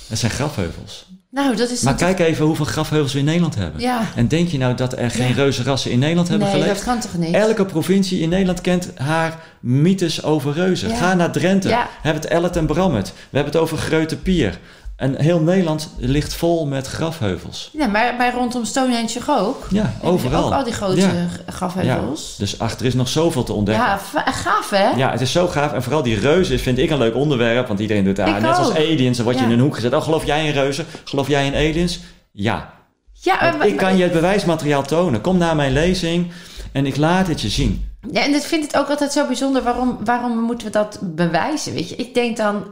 Het 0.07 0.19
zijn 0.19 0.31
grafheuvels. 0.31 1.05
Nou, 1.35 1.55
dat 1.55 1.69
is 1.69 1.81
Maar 1.81 1.91
natuurlijk- 1.93 2.19
kijk 2.19 2.29
even 2.33 2.45
hoeveel 2.45 2.65
grafheuvels 2.65 3.13
we 3.13 3.19
in 3.19 3.25
Nederland 3.25 3.55
hebben. 3.55 3.81
Ja. 3.81 4.01
En 4.15 4.27
denk 4.27 4.47
je 4.47 4.57
nou 4.57 4.75
dat 4.75 4.97
er 4.97 5.11
geen 5.11 5.27
Ja. 5.27 5.33
reuzenrassen 5.33 5.91
in 5.91 5.99
Nederland 5.99 6.27
hebben 6.27 6.47
Nee, 6.47 6.57
geleefd? 6.59 6.75
dat 6.75 6.87
kan 6.93 6.99
toch 6.99 7.17
niet? 7.17 7.33
Elke 7.33 7.65
provincie 7.65 8.19
in 8.19 8.29
Nederland 8.29 8.61
kent 8.61 8.91
haar 8.95 9.39
mythes 9.59 10.23
over 10.23 10.53
reuzen. 10.53 10.89
Ja. 10.89 10.95
Ga 10.95 11.13
naar 11.13 11.31
Drenthe. 11.31 11.67
We 11.67 11.75
hebben 12.01 12.21
het 12.21 12.31
Ellet 12.31 12.55
en 12.55 12.65
Brammet. 12.65 13.07
We 13.07 13.37
hebben 13.37 13.53
het 13.53 13.61
over 13.61 13.77
Grote 13.77 14.17
Pier. 14.17 14.59
En 14.95 15.21
heel 15.21 15.39
Nederland 15.39 15.89
ligt 15.97 16.33
vol 16.33 16.65
met 16.65 16.87
grafheuvels. 16.87 17.69
Ja, 17.73 17.87
maar, 17.87 18.15
maar 18.17 18.33
rondom 18.33 18.65
Stonehenge 18.65 19.19
ook. 19.29 19.67
Ja, 19.69 19.93
overal. 20.01 20.45
Ook 20.45 20.53
al 20.53 20.63
die 20.63 20.73
grote 20.73 20.99
Ja. 20.99 21.09
grafheuvels. 21.47 22.35
Dus 22.37 22.59
achter 22.59 22.85
is 22.85 22.93
nog 22.93 23.07
zoveel 23.07 23.43
te 23.43 23.53
ontdekken. 23.53 23.85
Ja, 23.85 23.97
gaaf 24.31 24.69
hè? 24.69 24.89
Ja, 24.89 25.11
het 25.11 25.21
is 25.21 25.31
zo 25.31 25.47
gaaf. 25.47 25.73
En 25.73 25.83
vooral 25.83 26.03
die 26.03 26.19
reuzen 26.19 26.59
vind 26.59 26.77
ik 26.77 26.89
een 26.89 26.97
leuk 26.97 27.15
onderwerp. 27.15 27.67
Want 27.67 27.79
iedereen 27.79 28.03
doet, 28.03 28.19
ah, 28.19 28.27
Ik 28.27 28.39
net 28.41 28.57
als 28.57 28.75
aliens, 28.75 29.15
dan 29.17 29.25
word 29.25 29.37
je 29.37 29.43
Ja. 29.45 29.49
in 29.49 29.53
een 29.57 29.63
hoek 29.63 29.75
gezet. 29.75 29.93
Oh, 29.93 30.01
geloof 30.01 30.25
jij 30.25 30.45
in 30.45 30.53
reuzen? 30.53 30.85
Geloof 31.03 31.27
jij 31.27 31.45
in 31.45 31.53
aliens? 31.53 31.99
Ja. 32.31 32.73
Ja, 33.11 33.53
maar- 33.57 33.67
ik 33.67 33.77
kan 33.77 33.97
je 33.97 34.03
het 34.03 34.11
bewijsmateriaal 34.13 34.83
tonen. 34.83 35.21
Kom 35.21 35.37
naar 35.37 35.55
mijn 35.55 35.73
lezing 35.73 36.31
en 36.71 36.85
ik 36.85 36.97
laat 36.97 37.27
het 37.27 37.41
je 37.41 37.49
zien. 37.49 37.89
Ja, 38.11 38.23
en 38.23 38.33
ik 38.33 38.41
vind 38.41 38.63
het 38.63 38.77
ook 38.77 38.89
altijd 38.89 39.11
zo 39.11 39.25
bijzonder. 39.27 39.63
Waarom, 39.63 39.97
waarom 40.03 40.39
moeten 40.39 40.67
we 40.67 40.73
dat 40.73 40.99
bewijzen? 41.01 41.73
Weet 41.73 41.89
je, 41.89 41.95
ik 41.95 42.13
denk 42.13 42.37
dan, 42.37 42.63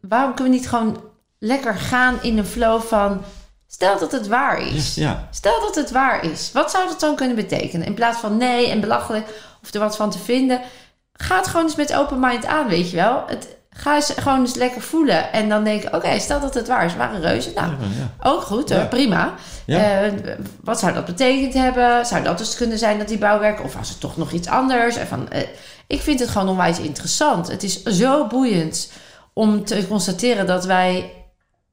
waarom 0.00 0.34
kunnen 0.34 0.52
we 0.52 0.58
niet 0.58 0.68
gewoon 0.68 1.00
lekker 1.38 1.74
gaan 1.74 2.18
in 2.22 2.38
een 2.38 2.46
flow 2.46 2.80
van. 2.82 3.22
Stel 3.68 3.98
dat 3.98 4.12
het 4.12 4.26
waar 4.26 4.60
is. 4.60 4.94
Ja. 4.94 5.28
Stel 5.30 5.60
dat 5.60 5.74
het 5.74 5.90
waar 5.90 6.24
is. 6.24 6.50
Wat 6.52 6.70
zou 6.70 6.88
dat 6.88 7.00
dan 7.00 7.16
kunnen 7.16 7.36
betekenen? 7.36 7.86
In 7.86 7.94
plaats 7.94 8.18
van 8.18 8.36
nee 8.36 8.70
en 8.70 8.80
belachelijk 8.80 9.26
of 9.62 9.74
er 9.74 9.80
wat 9.80 9.96
van 9.96 10.10
te 10.10 10.18
vinden. 10.18 10.60
Ga 11.12 11.36
het 11.36 11.46
gewoon 11.46 11.66
eens 11.66 11.74
met 11.76 11.94
open 11.94 12.20
mind 12.20 12.46
aan, 12.46 12.68
weet 12.68 12.90
je 12.90 12.96
wel. 12.96 13.22
Het, 13.26 13.56
ga 13.70 13.94
eens 13.94 14.12
gewoon 14.16 14.40
eens 14.40 14.54
lekker 14.54 14.80
voelen. 14.82 15.32
En 15.32 15.48
dan 15.48 15.64
denken, 15.64 15.94
oké, 15.94 16.18
stel 16.18 16.40
dat 16.40 16.54
het 16.54 16.68
waar 16.68 16.84
is. 16.84 16.96
Waren 16.96 17.20
reuzen? 17.20 17.52
Nou, 17.54 17.70
Ja, 17.70 17.76
ja. 17.98 18.30
ook 18.30 18.42
goed 18.42 18.68
hoor, 18.70 18.78
Ja. 18.78 18.84
prima. 18.86 19.34
Eh, 19.66 20.12
wat 20.62 20.78
zou 20.78 20.92
dat 20.94 21.04
betekend 21.04 21.54
hebben? 21.54 22.06
Zou 22.06 22.22
dat 22.22 22.38
dus 22.38 22.54
kunnen 22.56 22.78
zijn 22.78 22.98
dat 22.98 23.08
die 23.08 23.18
bouwwerken... 23.18 23.64
of 23.64 23.74
was 23.74 23.88
het 23.88 24.00
toch 24.00 24.16
nog 24.16 24.32
iets 24.32 24.48
anders? 24.48 24.96
En 24.96 25.06
van, 25.06 25.28
eh, 25.30 25.42
ik 25.86 26.00
vind 26.00 26.20
het 26.20 26.28
gewoon 26.28 26.48
onwijs 26.48 26.78
interessant. 26.78 27.48
Het 27.48 27.62
is 27.62 27.82
zo 27.82 28.26
boeiend 28.26 28.92
om 29.32 29.64
te 29.64 29.86
constateren 29.88 30.46
dat 30.46 30.64
wij... 30.64 31.10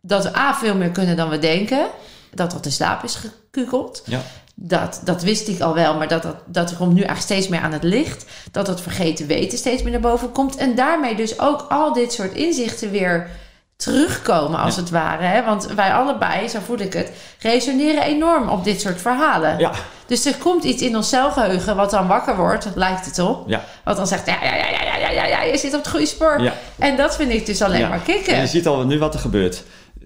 dat 0.05 0.23
we 0.23 0.37
A, 0.37 0.53
veel 0.55 0.75
meer 0.75 0.89
kunnen 0.89 1.15
dan 1.15 1.29
we 1.29 1.39
denken. 1.39 1.85
Dat 2.33 2.51
dat 2.51 2.63
de 2.63 2.69
slaap 2.69 3.03
is 3.03 3.15
gekukeld. 3.15 4.01
Ja. 4.05 4.19
Dat, 4.55 5.01
dat 5.03 5.21
wist 5.23 5.47
ik 5.47 5.61
al 5.61 5.73
wel, 5.73 5.97
maar 5.97 6.07
dat, 6.07 6.23
dat, 6.23 6.35
dat 6.45 6.75
komt 6.77 6.93
nu 6.93 7.01
eigenlijk 7.01 7.21
steeds 7.21 7.47
meer 7.47 7.59
aan 7.61 7.71
het 7.71 7.83
licht. 7.83 8.25
Dat 8.51 8.67
het 8.67 8.81
vergeten 8.81 9.27
weten 9.27 9.57
steeds 9.57 9.81
meer 9.83 9.91
naar 9.91 10.01
boven 10.01 10.31
komt. 10.31 10.55
En 10.55 10.75
daarmee 10.75 11.15
dus 11.15 11.39
ook 11.39 11.65
al 11.69 11.93
dit 11.93 12.13
soort 12.13 12.33
inzichten 12.33 12.91
weer 12.91 13.29
terugkomen, 13.75 14.59
als 14.59 14.75
Ja. 14.75 14.81
het 14.81 14.89
ware. 14.89 15.23
Hè? 15.23 15.43
Want 15.43 15.65
wij 15.75 15.93
allebei, 15.93 16.47
zo 16.47 16.59
voel 16.65 16.79
ik 16.79 16.93
het, 16.93 17.11
resoneren 17.39 18.03
enorm 18.03 18.49
op 18.49 18.63
dit 18.63 18.81
soort 18.81 19.01
verhalen. 19.01 19.59
Ja. 19.59 19.71
Dus 20.05 20.25
er 20.25 20.35
komt 20.35 20.63
iets 20.63 20.81
in 20.81 20.95
ons 20.95 21.09
celgeheugen 21.09 21.75
wat 21.75 21.89
dan 21.91 22.07
wakker 22.07 22.35
wordt, 22.35 22.67
lijkt 22.75 23.05
het 23.05 23.19
op. 23.19 23.49
Ja. 23.49 23.63
Wat 23.83 23.95
dan 23.97 24.07
zegt, 24.07 24.25
ja, 24.25 24.37
ja, 24.43 24.55
ja, 24.55 24.69
ja, 24.69 24.97
ja, 24.97 25.09
ja, 25.09 25.25
ja, 25.25 25.41
je 25.43 25.57
zit 25.57 25.73
op 25.73 25.79
het 25.79 25.89
goede 25.89 26.05
spoor. 26.05 26.41
Ja. 26.41 26.53
En 26.79 26.97
dat 26.97 27.15
vind 27.15 27.31
ik 27.31 27.45
dus 27.45 27.61
alleen 27.61 27.81
maar 27.89 27.97
En 27.97 28.03
kicken. 28.03 28.39
je 28.39 28.47
ziet 28.47 28.67
al 28.67 28.85
nu 28.85 28.99
wat 28.99 29.13
er 29.13 29.19
gebeurt. 29.19 29.63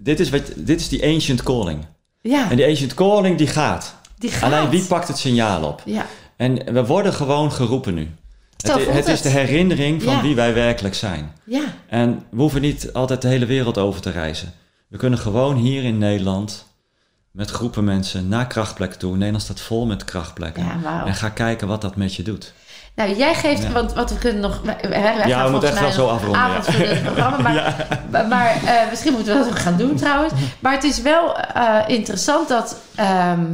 Dit 0.07 0.19
is, 0.19 0.29
wat, 0.29 0.41
dit 0.55 0.79
is 0.79 0.89
die 0.89 1.03
ancient 1.03 1.43
calling. 1.43 1.85
Ja, 2.21 2.49
En 2.49 2.55
die 2.55 2.65
ancient 2.67 2.93
calling 2.93 3.37
die 3.37 3.47
gaat. 3.47 3.95
die 4.17 4.31
gaat. 4.31 4.51
Alleen 4.53 4.69
wie 4.69 4.83
pakt 4.85 5.07
het 5.07 5.17
signaal 5.17 5.63
op? 5.63 5.81
Ja, 5.85 6.05
En 6.37 6.73
we 6.73 6.85
worden 6.85 7.13
gewoon 7.13 7.51
geroepen 7.51 7.93
nu. 7.93 8.09
Het, 8.57 9.07
is 9.07 9.21
de 9.21 9.29
herinnering 9.29 10.03
van 10.03 10.13
Ja. 10.13 10.21
wie 10.21 10.35
wij 10.35 10.53
werkelijk 10.53 10.95
zijn. 10.95 11.31
ja, 11.45 11.63
En 11.89 12.23
we 12.31 12.41
hoeven 12.41 12.61
niet 12.61 12.93
altijd 12.93 13.21
de 13.21 13.27
hele 13.27 13.45
wereld 13.45 13.77
over 13.77 14.01
te 14.01 14.09
reizen. 14.11 14.53
We 14.87 14.97
kunnen 14.97 15.19
gewoon 15.19 15.55
hier 15.55 15.83
in 15.83 15.97
Nederland 15.97 16.65
met 17.31 17.49
groepen 17.49 17.83
mensen 17.83 18.27
naar 18.27 18.47
krachtplekken 18.47 18.99
toe. 18.99 19.11
Nederland 19.15 19.43
staat 19.43 19.59
vol 19.59 19.85
met 19.85 20.03
krachtplekken. 20.05 20.63
ja. 20.83 21.05
En 21.05 21.15
ga 21.15 21.29
kijken 21.29 21.67
wat 21.67 21.81
dat 21.81 21.95
met 21.95 22.15
je 22.15 22.23
doet. 22.23 22.53
Nou, 22.97 23.15
jij 23.15 23.33
geeft, 23.35 23.63
Ja. 23.63 23.71
want 23.71 23.93
wat 23.93 24.09
we 24.09 24.17
kunnen 24.17 24.41
nog. 24.41 24.61
Wij, 24.63 24.89
wij 24.89 25.27
Ja, 25.27 25.45
we 25.45 25.51
moeten 25.51 25.69
echt 25.69 25.79
wel 25.79 25.91
zo 25.91 26.07
afronden, 26.07 26.41
ja. 26.41 27.01
programma, 27.03 27.39
maar, 28.35 28.55
eh, 28.65 28.89
misschien 28.89 29.13
moeten 29.13 29.33
we 29.33 29.39
dat 29.39 29.49
ook 29.49 29.59
gaan 29.59 29.77
doen 29.77 29.95
trouwens. 29.95 30.33
Maar 30.59 30.71
het 30.71 30.83
is 30.83 31.01
wel 31.01 31.37
eh, 31.37 31.75
interessant 31.87 32.47
dat. 32.47 32.77
ehm, 32.95 33.45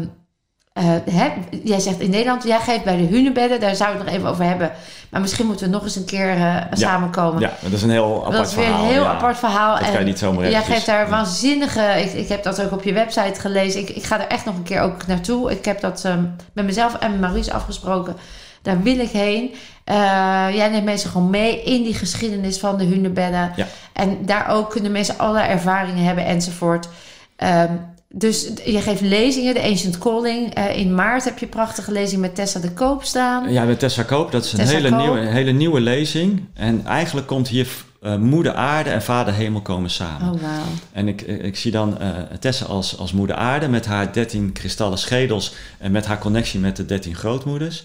eh, 0.73 0.83
hè, 1.11 1.31
jij 1.63 1.79
zegt 1.79 1.99
in 1.99 2.09
Nederland, 2.09 2.43
jij 2.43 2.59
geeft 2.59 2.83
bij 2.83 2.97
de 2.97 3.03
hunebedden, 3.03 3.59
daar 3.59 3.75
zouden 3.75 3.99
we 3.99 4.03
het 4.03 4.13
nog 4.13 4.21
even 4.21 4.33
over 4.33 4.45
hebben. 4.49 4.71
Maar 5.09 5.21
misschien 5.21 5.45
moeten 5.45 5.65
we 5.65 5.71
nog 5.71 5.83
eens 5.83 5.95
een 5.95 6.05
keer 6.05 6.37
samenkomen. 6.71 7.41
Ja, 7.41 7.51
dat 7.59 7.71
is 7.71 7.81
een 7.81 7.89
heel 7.89 8.19
apart 8.19 8.37
dat 8.37 8.47
is 8.47 8.55
weer 8.55 8.65
verhaal. 8.65 8.83
een 8.83 8.91
heel 8.91 9.05
apart 9.05 9.37
verhaal. 9.37 9.79
Dat 9.79 9.91
kan 9.91 9.99
je 9.99 10.05
niet 10.05 10.19
zomaar 10.19 10.49
Jij 10.49 10.63
geeft 10.63 10.85
daar 10.85 11.09
waanzinnige... 11.09 11.81
Ik, 11.81 12.13
ik 12.13 12.27
heb 12.27 12.43
dat 12.43 12.61
ook 12.61 12.71
op 12.71 12.83
je 12.83 12.93
website 12.93 13.39
gelezen. 13.39 13.81
Ik, 13.81 13.89
ik 13.89 14.03
ga 14.03 14.19
er 14.19 14.27
echt 14.27 14.45
nog 14.45 14.55
een 14.55 14.63
keer 14.63 14.81
ook 14.81 15.07
naartoe. 15.07 15.51
Ik 15.51 15.65
heb 15.65 15.81
dat 15.81 16.01
ehm, 16.05 16.23
met 16.53 16.65
mezelf 16.65 16.95
en 16.99 17.19
Maurice 17.19 17.53
afgesproken. 17.53 18.15
Daar 18.63 18.81
wil 18.81 18.99
ik 18.99 19.09
heen. 19.09 19.53
Eh, 19.83 19.95
jij 20.53 20.69
neemt 20.69 20.85
mensen 20.85 21.09
gewoon 21.09 21.29
mee 21.29 21.63
in 21.63 21.83
die 21.83 21.93
geschiedenis 21.93 22.57
van 22.57 22.77
de 22.77 22.83
hunebedden. 22.83 23.51
Ja. 23.55 23.67
En 23.93 24.17
daar 24.25 24.49
ook 24.49 24.69
kunnen 24.69 24.91
mensen 24.91 25.17
allerlei 25.17 25.49
ervaringen 25.49 26.03
hebben 26.03 26.25
enzovoort. 26.25 26.87
Ehm, 27.35 27.71
dus 28.09 28.49
je 28.65 28.81
geeft 28.81 29.01
lezingen, 29.01 29.53
de 29.53 29.61
Ancient 29.61 29.97
Calling. 29.97 30.53
Eh, 30.53 30.77
in 30.77 30.95
maart 30.95 31.23
heb 31.23 31.37
je 31.37 31.45
een 31.45 31.51
prachtige 31.51 31.91
lezing 31.91 32.21
met 32.21 32.35
Tessa 32.35 32.59
de 32.59 32.71
Koop 32.71 33.03
staan. 33.03 33.51
Ja, 33.51 33.63
met 33.63 33.79
Tessa 33.79 34.03
Koop. 34.03 34.31
Dat 34.31 34.43
is 34.43 34.51
een 34.51 34.57
Tessa 34.57 34.73
hele 34.73 34.89
Koop. 34.89 34.99
nieuwe, 34.99 35.19
hele 35.19 35.51
nieuwe 35.51 35.79
lezing. 35.79 36.45
En 36.53 36.85
eigenlijk 36.85 37.27
komt 37.27 37.47
hier 37.47 37.67
eh, 38.01 38.15
moeder 38.15 38.53
aarde 38.53 38.89
en 38.89 39.03
vader 39.03 39.33
hemel 39.33 39.61
komen 39.61 39.89
samen. 39.89 40.33
Oh, 40.33 40.41
wauw. 40.41 40.63
En 40.91 41.07
ik, 41.07 41.21
ik 41.21 41.55
zie 41.55 41.71
dan 41.71 41.97
Tessa 42.39 42.65
als, 42.65 42.97
als 42.97 43.11
moeder 43.11 43.35
aarde 43.35 43.67
met 43.67 43.85
haar 43.85 44.13
13 44.13 44.51
kristallen 44.51 44.97
schedels 44.97 45.53
en 45.77 45.91
met 45.91 46.05
haar 46.05 46.19
connectie 46.19 46.59
met 46.59 46.75
de 46.75 46.85
13 46.85 47.15
grootmoeders. 47.15 47.83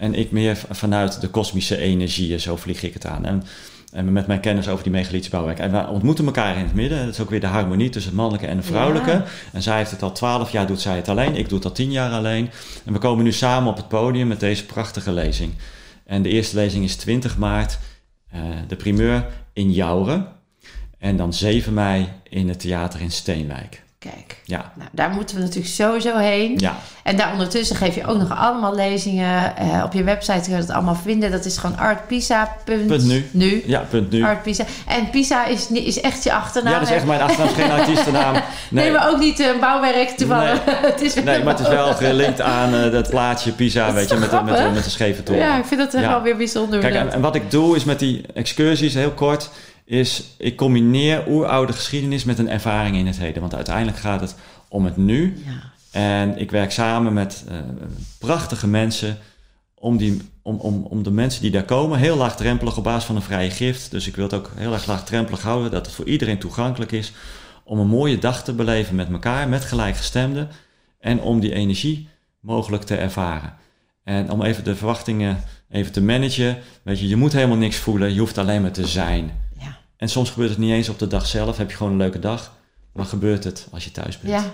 En 0.00 0.14
ik 0.14 0.30
meer 0.30 0.62
vanuit 0.70 1.20
de 1.20 1.28
kosmische 1.28 1.76
energieën, 1.76 2.40
zo 2.40 2.56
vlieg 2.56 2.82
ik 2.82 2.94
het 2.94 3.06
aan. 3.06 3.24
En, 3.24 3.42
en 3.92 4.12
met 4.12 4.26
mijn 4.26 4.40
kennis 4.40 4.68
over 4.68 4.82
die 4.82 4.92
megalithische 4.92 5.30
bouwwerk. 5.30 5.58
En 5.58 5.72
we 5.72 5.86
ontmoeten 5.86 6.26
elkaar 6.26 6.56
in 6.56 6.64
het 6.64 6.74
midden. 6.74 7.04
Dat 7.04 7.14
is 7.14 7.20
ook 7.20 7.30
weer 7.30 7.40
de 7.40 7.46
harmonie 7.46 7.88
tussen 7.88 8.10
het 8.10 8.20
mannelijke 8.20 8.50
en 8.50 8.56
het 8.56 8.66
vrouwelijke. 8.66 9.10
Ja. 9.10 9.24
En 9.52 9.62
zij 9.62 9.76
heeft 9.76 9.90
het 9.90 10.02
al 10.02 10.12
12 10.12 10.52
jaar, 10.52 10.66
doet 10.66 10.80
zij 10.80 10.96
het 10.96 11.08
alleen. 11.08 11.36
Ik 11.36 11.48
doe 11.48 11.58
het 11.58 11.66
al 11.66 11.72
10 11.72 11.90
jaar 11.90 12.12
alleen. 12.12 12.50
En 12.84 12.92
we 12.92 12.98
komen 12.98 13.24
nu 13.24 13.32
samen 13.32 13.70
op 13.70 13.76
het 13.76 13.88
podium 13.88 14.28
met 14.28 14.40
deze 14.40 14.66
prachtige 14.66 15.12
lezing. 15.12 15.52
En 16.04 16.22
de 16.22 16.28
eerste 16.28 16.56
lezing 16.56 16.84
is 16.84 16.96
20 16.96 17.38
maart, 17.38 17.78
eh, 18.30 18.40
de 18.68 18.76
primeur 18.76 19.26
in 19.52 19.72
Jouren. 19.72 20.26
En 20.98 21.16
dan 21.16 21.32
7 21.32 21.74
mei 21.74 22.08
in 22.28 22.48
het 22.48 22.60
theater 22.60 23.00
in 23.00 23.10
Steenwijk. 23.10 23.82
Kijk, 24.08 24.36
Ja, 24.44 24.72
nou, 24.74 24.88
daar 24.92 25.10
moeten 25.10 25.36
we 25.36 25.42
natuurlijk 25.42 25.68
sowieso 25.74 26.16
heen. 26.16 26.54
ja. 26.56 26.76
En 27.02 27.16
daar 27.16 27.32
ondertussen 27.32 27.76
geef 27.76 27.94
je 27.94 28.06
ook 28.06 28.18
nog 28.18 28.38
allemaal 28.38 28.74
lezingen. 28.74 29.56
Eh, 29.56 29.82
op 29.84 29.92
je 29.92 30.04
website 30.04 30.40
kun 30.40 30.52
je 30.52 30.58
dat 30.60 30.70
allemaal 30.70 30.94
vinden. 30.94 31.30
Dat 31.30 31.44
is 31.44 31.56
gewoon 31.56 31.78
artpisa.nu. 31.78 32.84
Punt 32.86 33.34
nu. 33.34 33.62
ja 33.66 33.84
punt 33.90 34.10
nu. 34.10 34.24
Art 34.24 34.42
Pisa. 34.42 34.64
En 34.86 35.10
Pisa 35.10 35.46
is, 35.46 35.70
is 35.70 36.00
echt 36.00 36.22
je 36.24 36.32
achternaam. 36.32 36.72
Ja, 36.72 36.78
dat 36.78 36.88
is 36.88 36.94
echt 36.94 37.04
mijn 37.06 37.20
achternaam, 37.20 37.48
is 37.48 37.62
geen 37.62 37.70
artiestennaam. 37.80 38.32
Nee, 38.32 38.42
Nee, 38.68 38.90
maar 38.92 39.10
ook 39.10 39.18
niet 39.18 39.38
een 39.38 39.60
bouwwerk 39.60 40.08
toevallig. 40.08 40.58
het 40.92 41.00
is 41.00 41.14
nee, 41.14 41.42
maar 41.44 41.52
het 41.58 41.62
is 41.66 41.68
wel 41.68 41.94
gelinkt 41.94 42.40
aan 42.40 42.74
eh, 42.74 42.92
dat 42.92 43.10
plaatje 43.10 43.52
Pisa, 43.52 43.86
Dat 43.86 43.94
weet 43.94 44.02
je, 44.08 44.08
toch 44.18 44.20
met 44.20 44.30
de, 44.30 44.62
met, 44.62 44.74
met 44.74 44.84
de 44.84 44.90
scheve 44.90 45.22
toren. 45.22 45.42
Ja, 45.42 45.58
ik 45.58 45.64
vind 45.64 45.80
dat 45.80 45.94
echt 45.94 46.04
Ja. 46.04 46.10
wel 46.10 46.22
weer 46.22 46.36
bijzonder. 46.36 46.80
Kijk, 46.80 47.12
en 47.12 47.20
wat 47.20 47.34
ik 47.34 47.50
doe 47.50 47.76
is 47.76 47.84
met 47.84 47.98
die 47.98 48.24
excursies, 48.34 48.94
heel 48.94 49.10
kort, 49.12 49.50
is 49.90 50.24
ik 50.36 50.56
combineer 50.56 51.24
oeroude 51.28 51.72
geschiedenis 51.72 52.24
met 52.24 52.38
een 52.38 52.48
ervaring 52.48 52.96
in 52.96 53.06
het 53.06 53.18
heden. 53.18 53.40
Want 53.40 53.54
uiteindelijk 53.54 53.98
gaat 53.98 54.20
het 54.20 54.34
om 54.68 54.84
het 54.84 54.96
nu. 54.96 55.42
ja. 55.46 55.52
En 55.90 56.38
ik 56.38 56.50
werk 56.50 56.70
samen 56.70 57.12
met 57.12 57.44
eh, 57.48 57.56
prachtige 58.18 58.66
mensen 58.66 59.18
om, 59.74 59.96
die, 59.96 60.20
om, 60.42 60.56
om, 60.56 60.84
om 60.84 61.02
de 61.02 61.10
mensen 61.10 61.42
die 61.42 61.50
daar 61.50 61.64
komen, 61.64 61.98
heel 61.98 62.16
laagdrempelig 62.16 62.76
op 62.76 62.84
basis 62.84 63.04
van 63.04 63.16
een 63.16 63.22
vrije 63.22 63.50
gift. 63.50 63.90
Dus 63.90 64.06
ik 64.06 64.16
wil 64.16 64.24
het 64.24 64.34
ook 64.34 64.50
heel 64.56 64.72
erg 64.72 64.86
laagdrempelig 64.86 65.42
houden, 65.42 65.70
dat 65.70 65.86
het 65.86 65.94
voor 65.94 66.06
iedereen 66.06 66.38
toegankelijk 66.38 66.92
is. 66.92 67.12
Om 67.64 67.78
een 67.78 67.86
mooie 67.86 68.18
dag 68.18 68.44
te 68.44 68.52
beleven 68.52 68.94
met 68.94 69.10
elkaar, 69.10 69.48
met 69.48 69.64
gelijkgestemden. 69.64 70.48
En 71.00 71.20
om 71.20 71.40
die 71.40 71.54
energie 71.54 72.08
mogelijk 72.40 72.82
te 72.82 72.96
ervaren. 72.96 73.54
En 74.04 74.30
om 74.30 74.42
even 74.42 74.64
de 74.64 74.76
verwachtingen 74.76 75.42
even 75.70 75.92
te 75.92 76.02
managen. 76.02 76.58
Weet 76.82 77.00
je, 77.00 77.08
je 77.08 77.16
moet 77.16 77.32
helemaal 77.32 77.56
niks 77.56 77.76
voelen, 77.76 78.12
je 78.12 78.20
hoeft 78.20 78.38
alleen 78.38 78.62
maar 78.62 78.72
te 78.72 78.86
zijn. 78.86 79.30
En 80.00 80.08
soms 80.08 80.30
gebeurt 80.30 80.50
het 80.50 80.58
niet 80.58 80.72
eens 80.72 80.88
op 80.88 80.98
de 80.98 81.06
dag 81.06 81.26
zelf, 81.26 81.56
heb 81.56 81.70
je 81.70 81.76
gewoon 81.76 81.92
een 81.92 81.98
leuke 81.98 82.18
dag. 82.18 82.52
Maar 82.92 83.04
gebeurt 83.04 83.44
het 83.44 83.66
als 83.72 83.84
je 83.84 83.90
thuis 83.90 84.18
bent. 84.20 84.32
ja. 84.34 84.44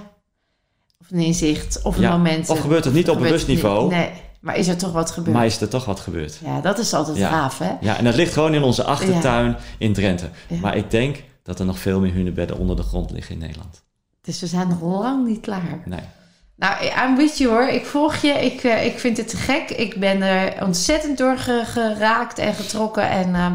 Of 1.01 1.11
een 1.11 1.19
inzicht, 1.19 1.83
of 1.83 1.97
een 1.97 2.03
Ja, 2.03 2.11
moment. 2.17 2.49
of 2.51 2.61
gebeurt 2.61 2.85
het 2.85 2.95
niet 2.95 3.11
op 3.11 3.19
bewust 3.19 3.47
niveau. 3.47 3.91
Nee, 3.91 4.11
maar 4.41 4.57
is 4.57 4.69
er 4.69 4.77
toch 4.77 4.93
wat 4.93 5.11
gebeurd? 5.11 5.37
Maar 5.37 5.47
is 5.47 5.61
er 5.61 5.69
toch 5.69 5.85
wat 5.85 6.01
gebeurd? 6.01 6.39
Ja, 6.45 6.61
dat 6.61 6.79
is 6.79 6.93
altijd 6.95 7.17
Ja. 7.17 7.29
gaaf, 7.29 7.59
hè? 7.59 7.71
Ja, 7.81 7.97
en 7.97 8.05
dat 8.05 8.15
ligt 8.15 8.33
gewoon 8.33 8.55
in 8.55 8.63
onze 8.63 8.85
achtertuin 8.85 9.57
in 9.79 9.93
Drenthe. 9.93 10.29
Maar 10.61 10.77
ik 10.77 10.91
denk 10.91 11.23
dat 11.43 11.59
er 11.59 11.67
nog 11.67 11.79
veel 11.79 12.01
meer 12.01 12.13
hunebedden 12.13 12.59
onder 12.59 12.77
de 12.77 12.83
grond 12.83 13.11
liggen 13.11 13.35
in 13.35 13.41
Nederland. 13.41 13.83
Dus 14.21 14.41
we 14.41 14.47
zijn 14.47 14.69
nog 14.69 14.81
lang 14.81 15.27
niet 15.27 15.41
klaar. 15.41 15.83
Nee. 15.85 16.01
Nou, 16.57 16.85
I'm 16.85 17.17
with 17.17 17.39
you 17.39 17.51
hoor. 17.51 17.69
Ik 17.69 17.85
volg 17.87 18.17
je. 18.17 18.29
Ik, 18.29 18.63
uh, 18.65 18.85
ik 18.87 18.99
vind 18.99 19.17
het 19.17 19.29
te 19.29 19.37
gek. 19.37 19.71
Ik 19.71 20.01
ben 20.01 20.23
er 20.23 20.65
ontzettend 20.65 21.19
door 21.19 21.39
ge 21.39 21.63
geraakt 21.65 22.39
en 22.39 22.55
getrokken. 22.55 23.09
En 23.11 23.29
uh, 23.29 23.47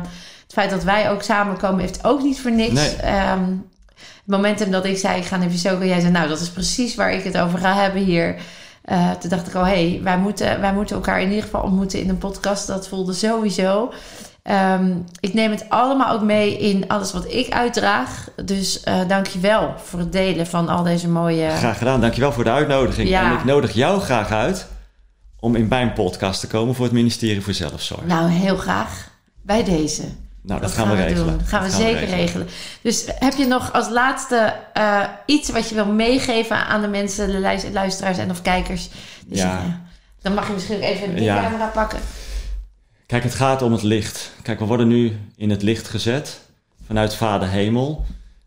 het 0.51 0.59
feit 0.59 0.69
dat 0.69 0.83
wij 0.83 1.09
ook 1.09 1.21
samenkomen 1.21 1.79
heeft 1.79 2.03
ook 2.03 2.21
niet 2.21 2.41
voor 2.41 2.51
niks. 2.51 2.73
Nee. 2.73 2.95
Um, 3.31 3.69
het 3.95 4.25
momentum 4.25 4.71
dat 4.71 4.85
ik 4.85 4.97
zei, 4.97 5.17
ik 5.17 5.25
ga 5.25 5.37
naar 5.37 5.49
Visoka. 5.49 5.85
Jij 5.85 5.99
zei, 5.99 6.11
nou, 6.11 6.27
dat 6.27 6.39
is 6.39 6.49
precies 6.49 6.95
waar 6.95 7.13
ik 7.13 7.23
het 7.23 7.37
over 7.37 7.59
ga 7.59 7.73
hebben 7.73 8.01
hier. 8.01 8.35
Uh, 8.85 9.11
toen 9.11 9.29
dacht 9.29 9.47
ik 9.47 9.55
al, 9.55 9.65
hé, 9.65 9.89
hey, 9.89 9.99
wij, 10.03 10.17
moeten, 10.17 10.61
wij 10.61 10.73
moeten 10.73 10.95
elkaar 10.95 11.21
in 11.21 11.29
ieder 11.29 11.43
geval 11.43 11.61
ontmoeten 11.61 11.99
in 11.99 12.09
een 12.09 12.17
podcast. 12.17 12.67
Dat 12.67 12.87
voelde 12.87 13.13
sowieso. 13.13 13.93
Um, 14.43 15.05
ik 15.19 15.33
neem 15.33 15.51
het 15.51 15.65
allemaal 15.69 16.13
ook 16.13 16.21
mee 16.21 16.57
in 16.57 16.87
alles 16.87 17.11
wat 17.11 17.31
ik 17.33 17.49
uitdraag. 17.49 18.29
Dus 18.45 18.81
uh, 18.87 19.07
dank 19.07 19.27
je 19.27 19.39
wel 19.39 19.73
voor 19.83 19.99
het 19.99 20.11
delen 20.11 20.47
van 20.47 20.69
al 20.69 20.83
deze 20.83 21.07
mooie... 21.07 21.49
Graag 21.49 21.77
gedaan. 21.77 22.01
Dank 22.01 22.13
je 22.13 22.21
wel 22.21 22.31
voor 22.31 22.43
de 22.43 22.51
uitnodiging. 22.51 23.09
Ja. 23.09 23.31
En 23.31 23.37
ik 23.37 23.43
nodig 23.43 23.73
jou 23.73 23.99
graag 23.99 24.31
uit 24.31 24.67
om 25.39 25.55
in 25.55 25.67
mijn 25.67 25.93
podcast 25.93 26.39
te 26.39 26.47
komen 26.47 26.75
voor 26.75 26.85
het 26.85 26.93
ministerie 26.93 27.41
voor 27.41 27.53
Zelfzorg. 27.53 28.05
Nou, 28.05 28.29
heel 28.29 28.57
graag. 28.57 29.09
Bij 29.41 29.63
deze. 29.63 30.03
Nou, 30.43 30.61
dat, 30.61 30.71
gaan, 30.71 30.89
we 30.89 30.95
regelen. 30.95 31.27
Doen. 31.27 31.37
Dat 31.37 31.47
gaan 31.47 31.63
we 31.63 31.69
dat 31.69 31.77
zeker 31.79 32.07
gaan 32.07 32.17
regelen. 32.17 32.25
regelen. 32.25 32.47
Dus 32.81 33.05
heb 33.07 33.33
je 33.33 33.45
nog 33.45 33.73
als 33.73 33.89
laatste 33.89 34.53
uh, 34.77 35.03
iets 35.25 35.49
wat 35.49 35.69
je 35.69 35.75
wil 35.75 35.85
meegeven 35.85 36.65
aan 36.67 36.81
de 36.81 36.87
mensen, 36.87 37.27
de 37.31 37.39
luisteraars 37.73 38.17
en 38.17 38.29
of 38.29 38.41
kijkers? 38.41 38.89
Dus 39.25 39.37
Ja. 39.39 39.45
ja, 39.45 39.81
dan 40.21 40.33
mag 40.33 40.47
je 40.47 40.53
misschien 40.53 40.75
ook 40.75 40.81
even 40.83 41.15
die 41.15 41.23
Ja. 41.23 41.41
camera 41.41 41.65
pakken. 41.65 41.99
Kijk, 43.05 43.23
het 43.23 43.35
gaat 43.35 43.61
om 43.61 43.71
het 43.71 43.83
licht. 43.83 44.31
Kijk, 44.41 44.59
we 44.59 44.65
worden 44.65 44.87
nu 44.87 45.17
in 45.35 45.49
het 45.49 45.61
licht 45.61 45.87
gezet 45.87 46.39
vanuit 46.85 47.15
Vader 47.15 47.49
Hemel. 47.49 48.05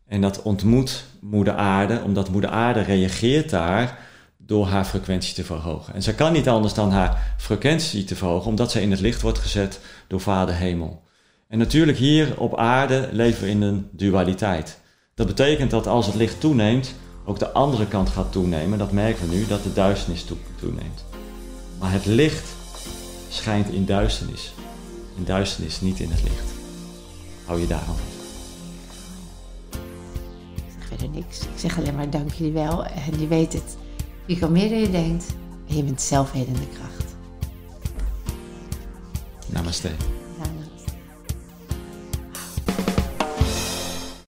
En 0.08 0.20
dat 0.20 0.42
ontmoet 0.42 1.04
Moeder 1.20 1.54
Aarde, 1.54 2.00
omdat 2.04 2.30
Moeder 2.30 2.50
Aarde 2.50 2.80
reageert 2.80 3.50
daar 3.50 3.98
door 4.36 4.66
haar 4.66 4.84
frequentie 4.84 5.34
te 5.34 5.44
verhogen. 5.44 5.94
En 5.94 6.02
zij 6.02 6.12
kan 6.14 6.32
niet 6.32 6.48
anders 6.48 6.74
dan 6.74 6.92
haar 6.92 7.34
frequentie 7.38 8.04
te 8.04 8.16
verhogen, 8.16 8.48
omdat 8.48 8.70
zij 8.70 8.82
in 8.82 8.90
het 8.90 9.00
licht 9.00 9.20
wordt 9.22 9.38
gezet 9.38 9.80
door 10.08 10.20
Vader 10.20 10.54
Hemel. 10.54 11.02
En 11.48 11.58
natuurlijk 11.58 11.98
hier 11.98 12.40
op 12.40 12.56
aarde 12.56 13.08
leven 13.12 13.42
we 13.44 13.50
in 13.50 13.62
een 13.62 13.88
dualiteit. 13.92 14.80
Dat 15.14 15.26
betekent 15.26 15.70
dat 15.70 15.86
als 15.86 16.06
het 16.06 16.14
licht 16.14 16.40
toeneemt, 16.40 16.94
ook 17.24 17.38
de 17.38 17.52
andere 17.52 17.86
kant 17.86 18.08
gaat 18.08 18.32
toenemen. 18.32 18.78
Dat 18.78 18.92
merken 18.92 19.28
we 19.28 19.34
nu, 19.34 19.46
dat 19.46 19.62
de 19.62 19.72
duisternis 19.72 20.24
toe- 20.24 20.36
toeneemt. 20.60 21.04
Maar 21.78 21.92
het 21.92 22.06
licht 22.06 22.48
schijnt 23.28 23.68
in 23.68 23.84
duisternis. 23.84 24.54
In 25.16 25.24
duisternis, 25.24 25.80
niet 25.80 26.00
in 26.00 26.10
het 26.10 26.22
licht. 26.22 26.52
Hou 27.44 27.60
je 27.60 27.66
daaraan 27.66 27.86
vast. 27.94 28.22
Ik 30.56 30.62
zeg 30.78 30.88
verder 30.88 31.08
niks. 31.08 31.40
Ik 31.40 31.58
zeg 31.58 31.78
alleen 31.78 31.94
maar 31.94 32.10
dank 32.10 32.32
jullie 32.32 32.52
wel. 32.52 32.84
En 32.84 33.20
je 33.20 33.28
weet 33.28 33.52
het. 33.52 33.76
Je 34.26 34.38
kan 34.38 34.52
meer 34.52 34.68
dan 34.68 34.78
je 34.78 34.90
denkt. 34.90 35.26
En 35.68 35.76
je 35.76 35.82
bent 35.82 36.00
zelfredende 36.00 36.68
kracht. 36.72 37.14
Namaste. 39.46 39.90